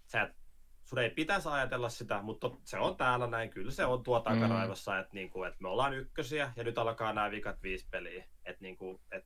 sä 0.06 0.22
et 0.22 0.36
sun 0.84 0.98
ei 0.98 1.10
pitäisi 1.10 1.48
ajatella 1.48 1.88
sitä, 1.88 2.22
mutta 2.22 2.50
se 2.64 2.78
on 2.78 2.96
täällä 2.96 3.26
näin, 3.26 3.50
kyllä 3.50 3.70
se 3.70 3.84
on 3.84 4.02
tuo 4.02 4.20
takaraivossa, 4.20 4.92
mm. 4.92 5.00
että, 5.00 5.14
niinku, 5.14 5.42
että 5.44 5.62
me 5.62 5.68
ollaan 5.68 5.94
ykkösiä 5.94 6.52
ja 6.56 6.64
nyt 6.64 6.78
alkaa 6.78 7.12
nämä 7.12 7.30
vikat 7.30 7.62
viisi 7.62 7.86
peliä. 7.90 8.24
Et, 8.44 8.60
niinku, 8.60 9.00
et, 9.12 9.24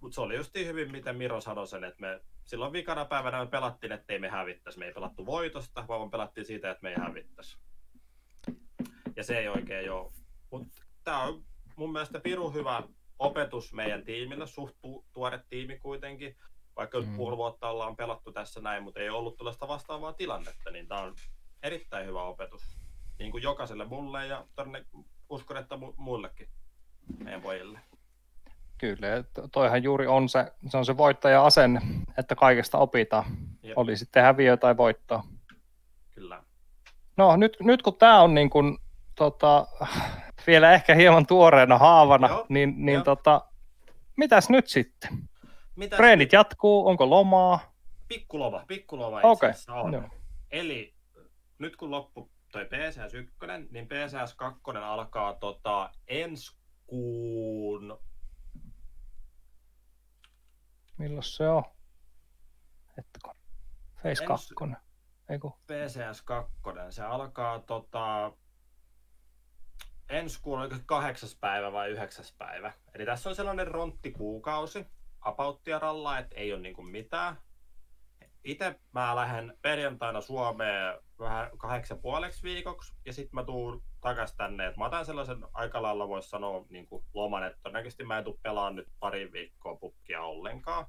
mutta 0.00 0.14
se 0.14 0.20
oli 0.20 0.36
just 0.36 0.54
hyvin, 0.54 0.92
miten 0.92 1.16
Miro 1.16 1.40
sanoi 1.40 1.66
sen, 1.66 1.84
että 1.84 2.00
me 2.00 2.20
silloin 2.44 2.72
vikana 2.72 3.04
päivänä 3.04 3.44
me 3.44 3.50
pelattiin, 3.50 3.92
ettei 3.92 4.18
me 4.18 4.28
hävittäisi. 4.28 4.78
Me 4.78 4.84
ei 4.86 4.92
pelattu 4.92 5.26
voitosta, 5.26 5.84
vaan 5.88 6.00
me 6.06 6.10
pelattiin 6.10 6.44
siitä, 6.44 6.70
että 6.70 6.82
me 6.82 6.88
ei 6.90 6.96
hävittäisi. 7.00 7.58
Ja 9.16 9.24
se 9.24 9.38
ei 9.38 9.48
oikein 9.48 9.92
ole. 9.92 10.12
Mutta 10.50 10.82
tämä 11.04 11.22
on 11.22 11.44
mun 11.76 11.92
mielestä 11.92 12.20
pirun 12.20 12.54
hyvä 12.54 12.82
opetus 13.18 13.72
meidän 13.72 14.04
tiimille, 14.04 14.46
suht 14.46 14.76
tu- 14.82 15.04
tuore 15.12 15.40
tiimi 15.48 15.78
kuitenkin 15.78 16.36
vaikka 16.76 16.98
nyt 16.98 17.08
Mm. 17.08 17.16
puoli 17.16 17.36
vuotta 17.36 17.68
ollaan 17.68 17.96
pelattu 17.96 18.32
tässä 18.32 18.60
näin, 18.60 18.82
mutta 18.82 19.00
ei 19.00 19.10
ollut 19.10 19.36
tällaista 19.36 19.68
vastaavaa 19.68 20.12
tilannetta, 20.12 20.70
niin 20.70 20.88
tämä 20.88 21.00
on 21.00 21.14
erittäin 21.62 22.06
hyvä 22.06 22.22
opetus. 22.22 22.78
Niin 23.18 23.30
kuin 23.30 23.42
jokaiselle 23.42 23.84
mulle 23.84 24.26
ja 24.26 24.46
uskon, 25.28 25.56
että 25.56 25.74
mu- 25.76 25.94
muillekin 25.96 26.48
meidän 27.24 27.42
pojille. 27.42 27.80
Kyllä, 28.80 29.06
toihan 29.52 29.82
juuri 29.82 30.06
on 30.06 30.28
se, 30.28 30.52
se 30.68 30.76
on 30.76 30.84
se 30.84 30.96
voittaja 30.96 31.44
asenne, 31.44 31.80
että 32.18 32.34
kaikesta 32.34 32.78
opitaan. 32.78 33.24
Jep. 33.62 33.78
Oli 33.78 33.96
sitten 33.96 34.22
häviö 34.22 34.56
tai 34.56 34.76
voittoa. 34.76 35.24
Kyllä. 36.10 36.42
No 37.16 37.36
nyt, 37.36 37.56
nyt 37.60 37.82
kun 37.82 37.96
tämä 37.96 38.20
on 38.20 38.34
niin 38.34 38.50
kuin, 38.50 38.78
tota, 39.14 39.66
vielä 40.46 40.72
ehkä 40.72 40.94
hieman 40.94 41.26
tuoreena 41.26 41.78
haavana, 41.78 42.28
Joo, 42.28 42.46
niin, 42.48 42.74
niin 42.76 42.94
joo. 42.94 43.04
tota, 43.04 43.44
mitäs 44.16 44.50
nyt 44.50 44.66
sitten? 44.66 45.10
Mitä 45.76 45.96
Treenit 45.96 46.32
jatkuu, 46.32 46.88
onko 46.88 47.10
lomaa? 47.10 47.72
Pikkuloma, 48.08 48.64
pikkuloma 48.66 49.20
itse 49.32 49.46
asiassa 49.46 49.74
on. 49.74 49.92
joo. 49.92 50.02
Eli 50.50 50.94
nyt 51.58 51.76
kun 51.76 51.90
loppu 51.90 52.30
toi 52.52 52.64
PCS 52.64 53.14
1, 53.14 53.34
niin 53.70 53.88
PCS 53.88 54.34
2 54.34 54.60
alkaa 54.84 55.34
tota, 55.34 55.90
ensi 56.08 56.56
kuun 56.86 57.98
Milloin 61.00 61.22
se 61.22 61.48
on? 61.48 61.64
Hetko. 62.96 63.34
Face 64.02 64.08
Ensi- 64.08 64.26
2. 64.26 64.54
Eiku. 65.28 65.50
PCS 65.66 66.22
2, 66.22 66.52
se 66.90 67.02
alkaa 67.02 67.58
tota, 67.58 68.32
ensi 70.08 70.40
kuun 70.42 70.60
oliko 70.60 70.76
kahdeksas 70.86 71.36
päivä 71.40 71.72
vai 71.72 71.90
yhdeksäs 71.90 72.34
päivä. 72.38 72.72
Eli 72.94 73.06
tässä 73.06 73.28
on 73.28 73.36
sellainen 73.36 73.66
ronttikuukausi, 73.66 74.86
apauttia 75.20 75.78
rallaa, 75.78 76.18
että 76.18 76.36
ei 76.36 76.52
ole 76.52 76.60
niinku 76.60 76.82
mitään. 76.82 77.36
Itse 78.44 78.80
mä 78.92 79.16
lähden 79.16 79.58
perjantaina 79.62 80.20
Suomeen 80.20 80.98
vähän 81.18 81.58
kahdeksan 81.58 81.98
puoleksi 81.98 82.42
viikoksi, 82.42 82.94
ja 83.06 83.12
sitten 83.12 83.34
mä 83.34 83.44
tuun 83.44 83.82
takas 84.00 84.34
tänne, 84.34 84.66
että 84.66 84.78
mä 84.78 84.86
otan 84.86 85.06
sellaisen 85.06 85.44
aika 85.52 85.82
lailla 85.82 86.08
voisi 86.08 86.28
sanoa 86.28 86.64
niin 86.68 86.86
kuin 86.86 87.04
loman, 87.14 87.46
että 87.46 87.58
todennäköisesti 87.62 88.04
mä 88.04 88.18
en 88.18 88.24
tuu 88.24 88.40
pelaamaan 88.42 88.76
nyt 88.76 88.88
pari 89.00 89.32
viikkoa 89.32 89.76
pukkia 89.76 90.22
ollenkaan. 90.22 90.86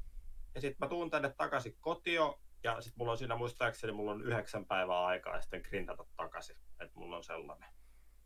ja 0.55 0.61
sitten 0.61 0.77
mä 0.79 0.89
tuun 0.89 1.09
tänne 1.09 1.33
takaisin 1.38 1.77
kotio, 1.81 2.39
ja 2.63 2.81
sitten 2.81 2.97
mulla 2.97 3.11
on 3.11 3.17
siinä 3.17 3.35
muistaakseni, 3.35 3.93
mulla 3.93 4.11
on 4.11 4.21
yhdeksän 4.21 4.65
päivää 4.65 5.05
aikaa 5.05 5.35
ja 5.35 5.41
sitten 5.41 5.61
grindata 5.61 6.05
takaisin. 6.17 6.55
Että 6.79 6.99
mulla 6.99 7.17
on 7.17 7.23
sellainen, 7.23 7.69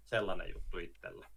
sellainen 0.06 0.50
juttu 0.54 0.78
itsellä. 0.78 1.28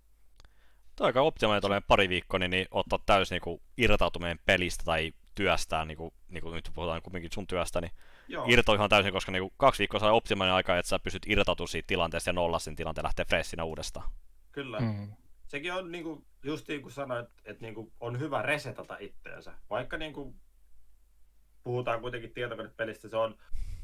Tuo 0.96 1.06
aika 1.06 1.22
optimaalinen 1.22 1.60
tuollainen 1.60 1.88
pari 1.88 2.08
viikkoa, 2.08 2.38
niin, 2.38 2.50
niin 2.50 2.66
ottaa 2.70 2.98
täysin 3.06 3.40
niin 3.46 3.60
irtautuminen 3.76 4.38
pelistä 4.46 4.84
tai 4.84 5.12
työstään, 5.34 5.88
niin 5.88 5.98
kuin, 5.98 6.14
niin 6.28 6.42
kuin 6.42 6.54
nyt 6.54 6.70
puhutaan 6.74 7.02
kumminkin 7.02 7.30
sun 7.32 7.46
työstä, 7.46 7.80
niin 7.80 7.92
Joo, 8.28 8.44
irto 8.48 8.74
ihan 8.74 8.88
täysin, 8.88 9.12
koska 9.12 9.32
niin 9.32 9.42
kuin 9.42 9.52
kaksi 9.56 9.78
viikkoa 9.78 10.00
saa 10.00 10.12
optimaalinen 10.12 10.54
aika, 10.54 10.78
että 10.78 10.88
sä 10.88 10.98
pystyt 10.98 11.26
irtautumaan 11.26 11.68
siitä 11.68 11.86
tilanteesta 11.86 12.30
ja 12.30 12.34
nolla 12.34 12.58
sen 12.58 12.76
tilanteen 12.76 13.04
lähtee 13.04 13.24
freshinä 13.24 13.64
uudestaan. 13.64 14.10
kyllä. 14.52 14.80
Mm. 14.80 15.12
Sekin 15.46 15.72
on 15.72 15.92
niinku, 15.92 16.24
just 16.42 16.68
niin 16.68 16.82
kuin 16.82 16.92
sanoit, 16.92 17.28
että 17.44 17.62
niinku, 17.62 17.92
on 18.00 18.20
hyvä 18.20 18.42
resetata 18.42 18.96
itteensä. 19.00 19.52
Vaikka 19.70 19.96
niinku, 19.96 20.34
puhutaan 21.64 22.00
kuitenkin 22.00 22.32
tietokonepelistä, 22.34 23.08
se 23.08 23.16
on, 23.16 23.38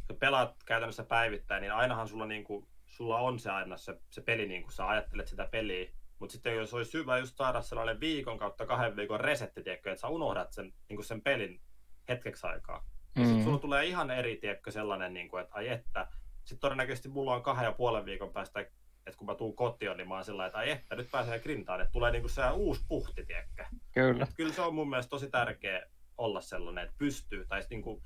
kun 0.07 0.16
pelaat 0.16 0.65
käytännössä 0.65 1.05
päivittäin, 1.05 1.61
niin 1.61 1.73
ainahan 1.73 2.09
sulla, 2.09 2.27
niinku, 2.27 2.69
sulla 2.87 3.19
on 3.19 3.39
se 3.39 3.51
aina 3.51 3.77
se, 3.77 4.01
se 4.11 4.21
peli, 4.21 4.47
niin 4.47 4.62
kuin 4.62 4.73
sä 4.73 4.89
ajattelet 4.89 5.29
sitä 5.29 5.49
peliä. 5.51 5.91
Mutta 6.19 6.33
sitten 6.33 6.57
jos 6.57 6.75
olisi 6.75 6.99
hyvä 6.99 7.19
just 7.19 7.37
saada 7.37 7.62
sellainen 7.62 8.01
viikon 8.01 8.39
kautta 8.39 8.66
kahden 8.66 8.97
viikon 8.97 9.21
resetti, 9.21 9.62
tiedätkö, 9.62 9.91
että 9.91 10.01
sä 10.01 10.09
unohdat 10.09 10.53
sen, 10.53 10.75
niin 10.89 10.97
kuin 10.97 11.05
sen 11.05 11.23
pelin 11.23 11.61
hetkeksi 12.09 12.47
aikaa. 12.47 12.87
Ja 13.16 13.20
Mm. 13.23 13.27
sitten 13.27 13.45
sulla 13.45 13.59
tulee 13.59 13.85
ihan 13.86 14.11
eri, 14.11 14.36
tiedätkö, 14.36 14.70
sellainen, 14.70 15.15
niin 15.15 15.28
kuin, 15.28 15.43
että 15.43 15.55
ai 15.55 15.69
että. 15.69 16.09
Sitten 16.45 16.59
todennäköisesti 16.61 17.09
mulla 17.09 17.35
on 17.35 17.43
kahden 17.43 17.65
ja 17.65 17.73
puolen 17.73 18.05
viikon 18.05 18.32
päästä, 18.32 18.61
että 18.61 19.19
kun 19.19 19.27
mä 19.27 19.35
tuun 19.35 19.57
kotiin, 19.57 19.97
niin 19.97 20.09
mä 20.09 20.15
oon 20.15 20.24
sillä 20.24 20.47
että 20.47 20.59
ai 20.59 20.70
että, 20.70 20.97
nyt 20.97 21.11
pääsee 21.11 21.39
grintaan, 21.39 21.81
että 21.81 21.93
tulee 21.93 22.11
niinku 22.11 22.28
se 22.28 22.51
uusi 22.51 22.85
puhti, 22.89 23.27
tiedätkö. 23.27 23.65
Kyllä. 23.93 24.27
Kyllä 24.36 24.53
se 24.53 24.62
on 24.62 24.74
mun 24.74 24.91
mielestä 24.91 25.11
tosi 25.11 25.31
tärkeä 25.31 25.86
olla 26.19 26.41
sellainen, 26.41 26.85
että 26.85 26.95
pystyy, 26.99 27.47
tai 27.47 27.62
sit 27.62 27.70
niinku, 27.70 28.03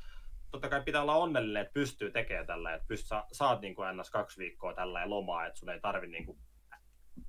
totta 0.51 0.69
kai 0.69 0.83
pitää 0.83 1.03
olla 1.03 1.15
onnellinen, 1.15 1.61
että 1.63 1.73
pystyy 1.73 2.11
tekemään 2.11 2.47
tällä, 2.47 2.75
että 2.75 2.89
pystyt, 2.89 3.09
sa, 3.09 3.25
saat 3.33 3.61
niinku 3.61 3.83
ns. 3.93 4.11
kaksi 4.11 4.39
viikkoa 4.39 4.75
tällä 4.75 5.01
ja 5.01 5.11
lomaa, 5.11 5.47
että 5.47 5.59
sun 5.59 5.71
ei 5.71 5.81
tarvi 5.81 6.07
niinku 6.07 6.39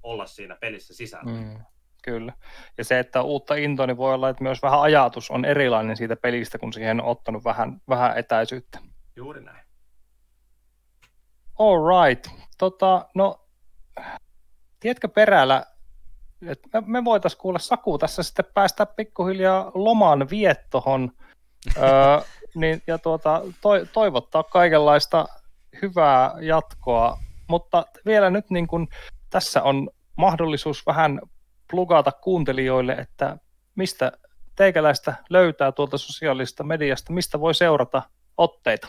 olla 0.04 0.26
siinä 0.26 0.56
pelissä 0.56 0.94
sisällä. 0.96 1.32
Mm. 1.32 1.60
Kyllä. 2.02 2.34
Ja 2.78 2.84
se, 2.84 3.00
että 3.00 3.22
uutta 3.22 3.56
intoa, 3.56 3.88
niin 3.88 3.98
voi 3.98 4.14
olla, 4.14 4.30
että 4.30 4.44
myös 4.44 4.62
vähän 4.62 4.82
ajatus 4.82 5.32
on 5.32 5.46
erilainen 5.46 5.98
siitä 5.98 6.16
pelistä, 6.16 6.58
kun 6.58 6.74
siihen 6.74 7.00
on 7.00 7.06
ottanut 7.06 7.44
vähän, 7.44 7.82
vähän 7.90 8.18
etäisyyttä. 8.18 8.80
Juuri 9.16 9.42
näin. 9.42 9.66
All 11.60 12.06
right. 12.06 12.28
Tota, 12.58 13.06
no, 13.16 13.48
tiedätkö 14.80 15.08
perällä, 15.08 15.66
että 16.48 16.70
me, 16.74 16.84
me 16.88 17.06
voitaisiin 17.06 17.42
kuulla 17.42 17.60
Saku 17.60 17.98
tässä 17.98 18.24
sitten 18.24 18.46
päästä 18.54 18.86
pikkuhiljaa 18.86 19.72
loman 19.74 20.30
viettohon 20.30 21.12
öö, 21.78 21.84
niin, 22.56 22.82
ja 22.88 22.98
tuota, 22.98 23.42
toi, 23.62 23.86
toivottaa 23.94 24.44
kaikenlaista 24.44 25.26
hyvää 25.82 26.34
jatkoa, 26.42 27.20
mutta 27.48 27.86
vielä 28.06 28.30
nyt 28.30 28.50
niin 28.50 28.68
kun, 28.68 28.88
tässä 29.30 29.64
on 29.64 29.90
mahdollisuus 30.16 30.86
vähän 30.86 31.22
plugata 31.72 32.12
kuuntelijoille, 32.12 32.94
että 32.94 33.38
mistä 33.76 34.12
teikäläistä 34.56 35.16
löytää 35.30 35.72
tuolta 35.72 35.98
sosiaalista 35.98 36.64
mediasta, 36.64 37.14
mistä 37.14 37.40
voi 37.40 37.56
seurata 37.56 38.02
otteita. 38.38 38.88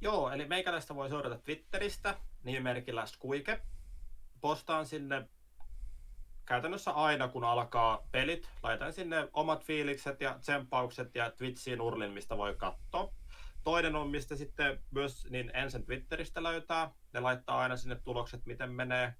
Joo, 0.00 0.30
eli 0.30 0.46
meikäläistä 0.46 0.94
voi 0.94 1.08
seurata 1.08 1.38
Twitteristä 1.38 2.14
nimimerkillä 2.42 3.06
Squike. 3.06 3.62
Postaan 4.40 4.86
sinne 4.86 5.28
käytännössä 6.46 6.90
aina, 6.90 7.28
kun 7.28 7.44
alkaa 7.44 8.08
pelit. 8.12 8.48
Laitan 8.62 8.92
sinne 8.92 9.28
omat 9.32 9.64
fiilikset 9.64 10.20
ja 10.20 10.38
tsemppaukset 10.38 11.14
ja 11.14 11.30
Twitchiin 11.30 11.80
urlin, 11.80 12.12
mistä 12.12 12.36
voi 12.36 12.54
katsoa. 12.54 13.12
Toinen 13.64 13.96
on, 13.96 14.10
mistä 14.10 14.36
sitten 14.36 14.80
myös 14.90 15.26
niin 15.30 15.50
ensin 15.54 15.84
Twitteristä 15.84 16.42
löytää. 16.42 16.90
Ne 17.12 17.20
laittaa 17.20 17.58
aina 17.58 17.76
sinne 17.76 17.96
tulokset, 18.04 18.46
miten 18.46 18.72
menee. 18.72 19.14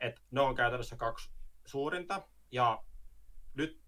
Et 0.00 0.20
ne 0.30 0.40
on 0.40 0.54
käytännössä 0.54 0.96
kaksi 0.96 1.35
suurinta. 1.66 2.22
Ja 2.52 2.82
nyt 3.54 3.80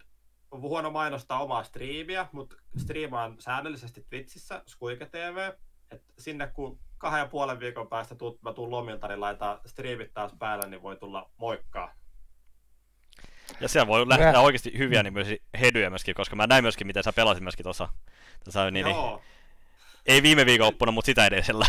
on 0.51 0.61
huono 0.61 0.91
mainostaa 0.91 1.43
omaa 1.43 1.65
striimiä, 1.65 2.27
mutta 2.33 2.57
striimaan 2.77 3.37
säännöllisesti 3.39 4.07
Twitchissä, 4.11 4.63
Squike 4.69 5.07
TV. 5.07 5.53
Et 5.91 6.03
sinne 6.19 6.47
kun 6.47 6.81
kahden 6.99 7.21
ja 7.21 7.27
puolen 7.27 7.61
viikon 7.61 7.89
päästä 7.89 8.15
tuut, 8.15 8.43
mä 8.43 8.53
tuun 8.53 8.71
lomilta, 8.71 9.09
niin 9.09 9.21
laitetaan 9.21 9.61
striimit 9.67 10.15
taas 10.15 10.33
päälle, 10.39 10.69
niin 10.69 10.83
voi 10.83 10.97
tulla 10.97 11.31
moikkaa. 11.37 11.95
Ja 13.61 13.69
siellä 13.69 13.87
voi 13.87 14.09
lähteä 14.09 14.29
Hyvä. 14.29 14.41
oikeasti 14.41 14.79
hyviä 14.79 15.03
niin 15.03 15.13
myös 15.13 15.29
hedyjä 15.61 15.91
myöskin, 15.91 16.15
koska 16.15 16.37
mä 16.37 16.47
näin 16.47 16.65
myöskin, 16.65 16.87
miten 16.87 17.05
sä 17.05 17.13
pelasit 17.13 17.43
myöskin 17.43 17.65
tuossa. 17.65 17.89
Tuossa, 18.45 18.71
niin, 18.71 18.85
niin, 18.85 18.97
Joo, 18.97 19.23
ei 20.07 20.23
viime 20.23 20.47
viikonloppuna, 20.47 20.93
mutta 20.93 21.07
sitä 21.07 21.27
edesellä. 21.27 21.67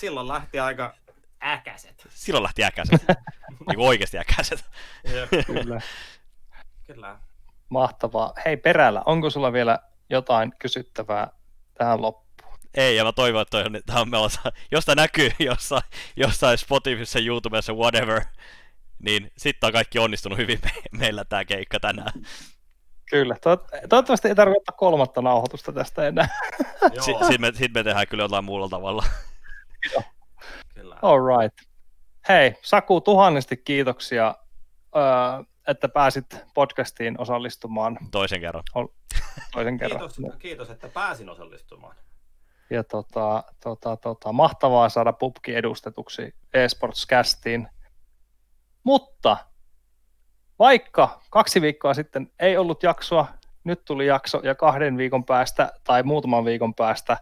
silloin 0.00 0.28
lähti 0.28 0.60
aika 0.60 0.94
äkäset. 1.44 2.06
Silloin 2.08 2.42
lähti 2.42 2.64
äkäiset. 2.64 3.02
niin 3.68 3.76
kuin 3.76 3.88
oikeasti 3.88 4.18
äkäiset. 4.18 4.64
Kyllä. 5.46 5.80
Kyllä. 6.86 7.18
Mahtavaa. 7.68 8.32
Hei 8.44 8.56
Perällä, 8.56 9.02
onko 9.06 9.30
sulla 9.30 9.52
vielä 9.52 9.78
jotain 10.10 10.52
kysyttävää 10.58 11.28
tähän 11.78 12.02
loppuun? 12.02 12.58
Ei, 12.74 12.96
ja 12.96 13.04
mä 13.04 13.12
toivon, 13.12 13.42
että 13.42 13.50
toi 13.50 13.64
on, 13.64 13.80
tää 13.86 14.00
on 14.00 14.10
meillä, 14.10 14.28
jos 14.70 14.84
tää 14.84 14.94
näkyy 14.94 15.30
jossain, 15.38 15.82
jossain 16.16 16.58
Spotifyssa, 16.58 17.18
YouTubessa, 17.18 17.72
whatever, 17.72 18.20
niin 18.98 19.30
sitten 19.38 19.66
on 19.66 19.72
kaikki 19.72 19.98
onnistunut 19.98 20.38
hyvin 20.38 20.58
me- 20.64 20.98
meillä 20.98 21.24
tää 21.24 21.44
keikka 21.44 21.80
tänään. 21.80 22.12
Kyllä. 23.10 23.34
Toiv- 23.34 23.88
toivottavasti 23.88 24.28
ei 24.28 24.34
tarvitse 24.34 24.58
ottaa 24.58 24.76
kolmatta 24.76 25.22
nauhoitusta 25.22 25.72
tästä 25.72 26.06
enää. 26.08 26.28
Joo, 26.80 27.04
Si- 27.04 27.12
Sitten 27.12 27.40
me, 27.40 27.52
sit 27.54 27.74
me 27.74 27.82
tehdään 27.84 28.08
kyllä 28.08 28.24
jotain 28.24 28.44
muulla 28.44 28.68
tavalla. 28.68 29.04
Kyllä. 30.84 30.98
All 31.02 31.20
right. 31.38 31.58
Hei, 32.28 32.54
Saku, 32.62 33.00
tuhannesti 33.00 33.56
kiitoksia, 33.56 34.34
että 35.68 35.88
pääsit 35.88 36.36
podcastiin 36.54 37.20
osallistumaan 37.20 37.98
Toisen 38.10 38.40
kerran. 38.40 38.62
toisen 39.52 39.78
kerran. 39.78 40.00
Kiitos, 40.00 40.36
kiitos, 40.38 40.70
että 40.70 40.88
pääsin 40.88 41.28
osallistumaan. 41.28 41.96
Ja 42.70 42.84
tota, 42.84 43.44
tota, 43.62 43.96
tota, 43.96 44.32
mahtavaa 44.32 44.88
saada 44.88 45.12
pubki 45.12 45.54
edustetuksi 45.54 46.34
eSports-kästiin. 46.54 47.68
Mutta 48.84 49.36
vaikka 50.58 51.20
kaksi 51.30 51.60
viikkoa 51.60 51.94
sitten 51.94 52.32
ei 52.38 52.56
ollut 52.56 52.82
jaksoa, 52.82 53.26
nyt 53.64 53.84
tuli 53.84 54.06
jakso 54.06 54.40
ja 54.42 54.54
kahden 54.54 54.96
viikon 54.96 55.24
päästä 55.24 55.72
tai 55.84 56.02
muutaman 56.02 56.44
viikon 56.44 56.74
päästä 56.74 57.16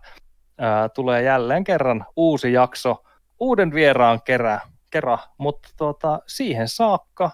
ää, 0.58 0.88
tulee 0.88 1.22
jälleen 1.22 1.64
kerran 1.64 2.06
uusi 2.16 2.52
jakso 2.52 3.04
uuden 3.42 3.74
vieraan 3.74 4.22
kerä, 4.22 4.60
kerä. 4.90 5.18
mutta 5.38 5.68
tota, 5.76 6.20
siihen 6.26 6.68
saakka 6.68 7.30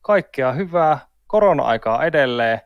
kaikkea 0.00 0.52
hyvää, 0.52 0.98
korona-aikaa 1.26 2.04
edelleen, 2.04 2.60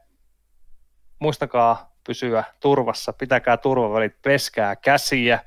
muistakaa 1.19 1.97
pysyä 2.07 2.45
turvassa, 2.61 3.13
pitäkää 3.13 3.57
turvavälit, 3.57 4.23
peskää 4.23 4.77
käsiä 4.77 5.41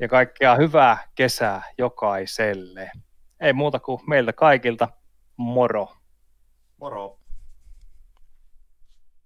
ja 0.00 0.08
kaikkea 0.08 0.54
hyvää 0.54 0.98
kesää 1.14 1.62
jokaiselle. 1.78 2.90
Ei 3.40 3.52
muuta 3.52 3.80
kuin 3.80 4.00
meiltä 4.06 4.32
kaikilta, 4.32 4.88
moro! 5.36 5.88
Moro. 6.80 7.19